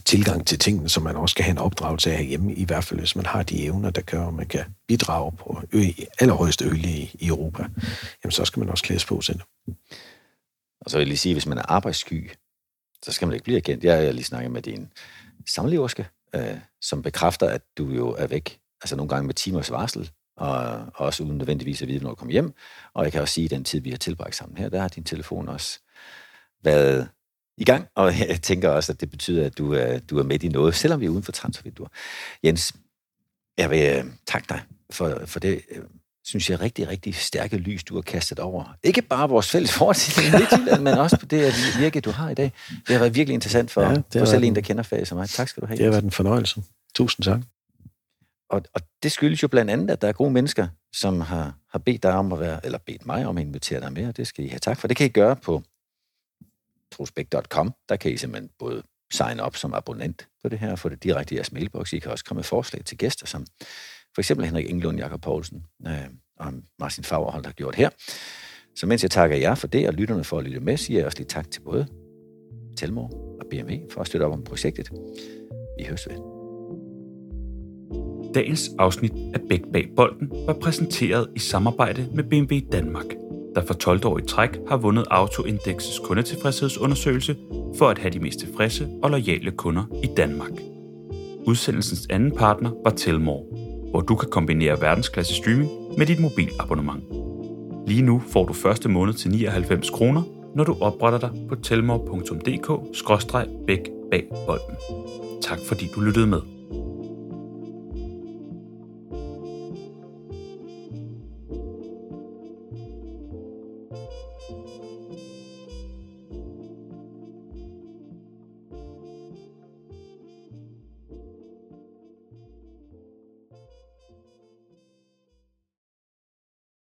tilgang 0.05 0.47
til 0.47 0.59
tingene, 0.59 0.89
som 0.89 1.03
man 1.03 1.15
også 1.15 1.33
skal 1.33 1.45
have 1.45 1.51
en 1.51 1.57
opdragelse 1.57 2.11
af 2.11 2.25
hjemme, 2.25 2.53
i 2.53 2.65
hvert 2.65 2.83
fald 2.83 2.99
hvis 2.99 3.15
man 3.15 3.25
har 3.25 3.43
de 3.43 3.63
evner, 3.63 3.89
der 3.89 4.01
gør, 4.01 4.27
at 4.27 4.33
man 4.33 4.47
kan 4.47 4.65
bidrage 4.87 5.31
på 5.31 5.61
ø, 5.71 5.83
allerhøjeste 6.19 6.65
øje 6.65 6.77
i, 6.77 7.11
i 7.19 7.27
Europa, 7.27 7.63
jamen 8.23 8.31
så 8.31 8.45
skal 8.45 8.59
man 8.59 8.69
også 8.69 8.83
klædes 8.83 9.05
på 9.05 9.21
selv. 9.21 9.39
Og 10.81 10.91
så 10.91 10.97
vil 10.97 11.01
jeg 11.01 11.07
lige 11.07 11.17
sige, 11.17 11.35
hvis 11.35 11.45
man 11.45 11.57
er 11.57 11.71
arbejdssky, 11.71 12.31
så 13.03 13.11
skal 13.11 13.27
man 13.27 13.33
ikke 13.33 13.43
blive 13.43 13.57
erkendt. 13.57 13.83
Jeg 13.83 13.95
har 13.95 14.11
lige 14.11 14.23
snakket 14.23 14.51
med 14.51 14.61
din 14.61 14.93
samleverske, 15.47 16.07
øh, 16.35 16.57
som 16.81 17.01
bekræfter, 17.01 17.49
at 17.49 17.61
du 17.77 17.91
jo 17.91 18.09
er 18.09 18.27
væk, 18.27 18.59
altså 18.81 18.95
nogle 18.95 19.09
gange 19.09 19.25
med 19.25 19.33
timers 19.33 19.71
varsel, 19.71 20.11
og, 20.37 20.57
og 20.95 21.05
også 21.05 21.23
uden 21.23 21.37
nødvendigvis 21.37 21.81
at 21.81 21.87
vide, 21.87 22.03
når 22.03 22.09
du 22.09 22.15
kommer 22.15 22.31
hjem. 22.31 22.53
Og 22.93 23.03
jeg 23.03 23.11
kan 23.11 23.21
også 23.21 23.33
sige, 23.33 23.45
at 23.45 23.51
den 23.51 23.63
tid, 23.63 23.79
vi 23.79 23.89
har 23.89 23.97
tilbragt 23.97 24.35
sammen 24.35 24.57
her, 24.57 24.69
der 24.69 24.81
har 24.81 24.87
din 24.87 25.03
telefon 25.03 25.49
også 25.49 25.79
været 26.63 27.07
i 27.57 27.63
gang, 27.63 27.87
og 27.95 28.19
jeg 28.29 28.41
tænker 28.41 28.69
også, 28.69 28.91
at 28.91 29.01
det 29.01 29.09
betyder, 29.09 29.45
at 29.45 29.57
du 29.57 29.73
er, 29.73 29.99
du 29.99 30.19
er 30.19 30.23
med 30.23 30.43
i 30.43 30.47
noget, 30.47 30.75
selvom 30.75 30.99
vi 30.99 31.05
er 31.05 31.09
uden 31.09 31.23
for 31.23 31.31
transfervinduer. 31.31 31.87
Jens, 32.43 32.73
jeg 33.57 33.69
vil 33.69 33.97
øh, 33.97 34.05
takke 34.27 34.45
dig 34.49 34.61
for, 34.91 35.21
for 35.25 35.39
det 35.39 35.61
øh, 35.71 35.83
synes 36.23 36.49
jeg, 36.49 36.61
rigtig, 36.61 36.87
rigtig 36.87 37.15
stærke 37.15 37.57
lys, 37.57 37.83
du 37.83 37.95
har 37.95 38.01
kastet 38.01 38.39
over. 38.39 38.75
Ikke 38.83 39.01
bare 39.01 39.29
vores 39.29 39.51
fælles 39.51 39.71
fortid 39.71 40.79
men 40.79 40.93
også 40.93 41.19
på 41.19 41.25
det 41.25 41.53
virke, 41.79 42.01
du 42.01 42.11
har 42.11 42.29
i 42.29 42.33
dag. 42.33 42.51
Det 42.69 42.87
har 42.87 42.99
været 42.99 43.15
virkelig 43.15 43.33
interessant 43.33 43.71
for, 43.71 43.81
ja, 43.81 44.21
for 44.21 44.25
selv 44.25 44.43
en, 44.43 44.55
der 44.55 44.61
kender 44.61 44.83
faget 44.83 45.07
som 45.07 45.17
mig. 45.17 45.29
Tak 45.29 45.47
skal 45.47 45.61
du 45.61 45.67
have. 45.67 45.77
Det 45.77 45.85
har 45.85 45.91
været 45.91 46.03
en 46.03 46.11
fornøjelse. 46.11 46.63
Tusind 46.95 47.23
tak. 47.23 47.39
Og, 48.49 48.61
og 48.73 48.81
det 49.03 49.11
skyldes 49.11 49.43
jo 49.43 49.47
blandt 49.47 49.71
andet, 49.71 49.91
at 49.91 50.01
der 50.01 50.07
er 50.07 50.11
gode 50.11 50.31
mennesker, 50.31 50.67
som 50.93 51.21
har, 51.21 51.53
har 51.71 51.79
bedt 51.79 52.03
dig 52.03 52.13
om 52.13 52.33
at 52.33 52.39
være, 52.39 52.65
eller 52.65 52.77
bedt 52.77 53.05
mig 53.05 53.25
om 53.25 53.37
at 53.37 53.43
invitere 53.43 53.79
dig 53.79 53.93
med, 53.93 54.07
og 54.07 54.17
det 54.17 54.27
skal 54.27 54.45
I 54.45 54.47
have 54.47 54.59
tak 54.59 54.79
for. 54.79 54.87
Det 54.87 54.97
kan 54.97 55.05
I 55.05 55.09
gøre 55.09 55.35
på 55.35 55.63
trosbæk.com. 56.91 57.73
Der 57.89 57.95
kan 57.95 58.11
I 58.11 58.17
simpelthen 58.17 58.49
både 58.59 58.83
sign 59.11 59.39
op 59.39 59.55
som 59.55 59.73
abonnent 59.73 60.27
på 60.43 60.49
det 60.49 60.59
her, 60.59 60.71
og 60.71 60.79
få 60.79 60.89
det 60.89 61.03
direkte 61.03 61.35
i 61.35 61.37
jeres 61.37 61.51
mailbox. 61.51 61.93
I 61.93 61.99
kan 61.99 62.11
også 62.11 62.25
komme 62.25 62.37
med 62.39 62.43
forslag 62.43 62.85
til 62.85 62.97
gæster, 62.97 63.25
som 63.25 63.45
for 64.15 64.21
eksempel 64.21 64.45
Henrik 64.45 64.69
Englund, 64.69 64.97
Jakob 64.97 65.21
Poulsen 65.21 65.65
øh, 65.87 65.93
og 66.39 66.53
Martin 66.79 67.03
Fagerhold 67.03 67.45
har 67.45 67.51
gjort 67.53 67.75
her. 67.75 67.89
Så 68.75 68.87
mens 68.87 69.03
jeg 69.03 69.11
takker 69.11 69.37
jer 69.37 69.55
for 69.55 69.67
det, 69.67 69.87
og 69.87 69.93
lytterne 69.93 70.23
for 70.23 70.37
at 70.37 70.43
lytte 70.43 70.59
med, 70.59 70.77
siger 70.77 70.99
jeg 70.99 71.05
også 71.05 71.17
lige 71.17 71.27
tak 71.27 71.51
til 71.51 71.61
både 71.61 71.87
Telmor 72.77 73.37
og 73.41 73.45
BME 73.49 73.81
for 73.91 74.01
at 74.01 74.07
støtte 74.07 74.23
op 74.23 74.31
om 74.31 74.43
projektet. 74.43 74.91
Vi 75.77 75.83
høres 75.83 76.07
ved. 76.09 76.15
Dagens 78.33 78.69
afsnit 78.79 79.11
af 79.33 79.41
Bæk 79.49 79.61
bag 79.73 79.87
bolden 79.95 80.31
var 80.31 80.53
præsenteret 80.53 81.27
i 81.35 81.39
samarbejde 81.39 82.09
med 82.13 82.23
BMW 82.23 82.59
Danmark, 82.71 83.05
der 83.55 83.65
for 83.65 83.73
12 83.73 84.05
år 84.05 84.17
i 84.17 84.21
træk 84.21 84.49
har 84.67 84.77
vundet 84.77 85.05
Autoindexes 85.11 85.99
kundetilfredshedsundersøgelse 85.99 87.35
for 87.77 87.89
at 87.89 87.97
have 87.97 88.11
de 88.11 88.19
mest 88.19 88.39
tilfredse 88.39 88.87
og 89.03 89.09
lojale 89.09 89.51
kunder 89.51 89.83
i 90.03 90.07
Danmark. 90.17 90.51
Udsendelsens 91.47 92.07
anden 92.09 92.31
partner 92.31 92.71
var 92.83 92.91
Telmore, 92.91 93.43
hvor 93.91 94.01
du 94.01 94.15
kan 94.15 94.29
kombinere 94.29 94.81
verdensklasse 94.81 95.35
streaming 95.35 95.69
med 95.97 96.05
dit 96.05 96.19
mobilabonnement. 96.19 97.03
Lige 97.87 98.01
nu 98.01 98.21
får 98.27 98.45
du 98.45 98.53
første 98.53 98.89
måned 98.89 99.13
til 99.13 99.31
99 99.31 99.89
kroner, 99.89 100.21
når 100.55 100.63
du 100.63 100.75
opretter 100.81 101.19
dig 101.19 101.29
på 101.49 101.55
telmore.dk-bæk 101.55 103.89
bag 104.11 104.23
bolden. 104.45 104.75
Tak 105.41 105.59
fordi 105.67 105.87
du 105.95 106.01
lyttede 106.01 106.27
med. 106.27 106.58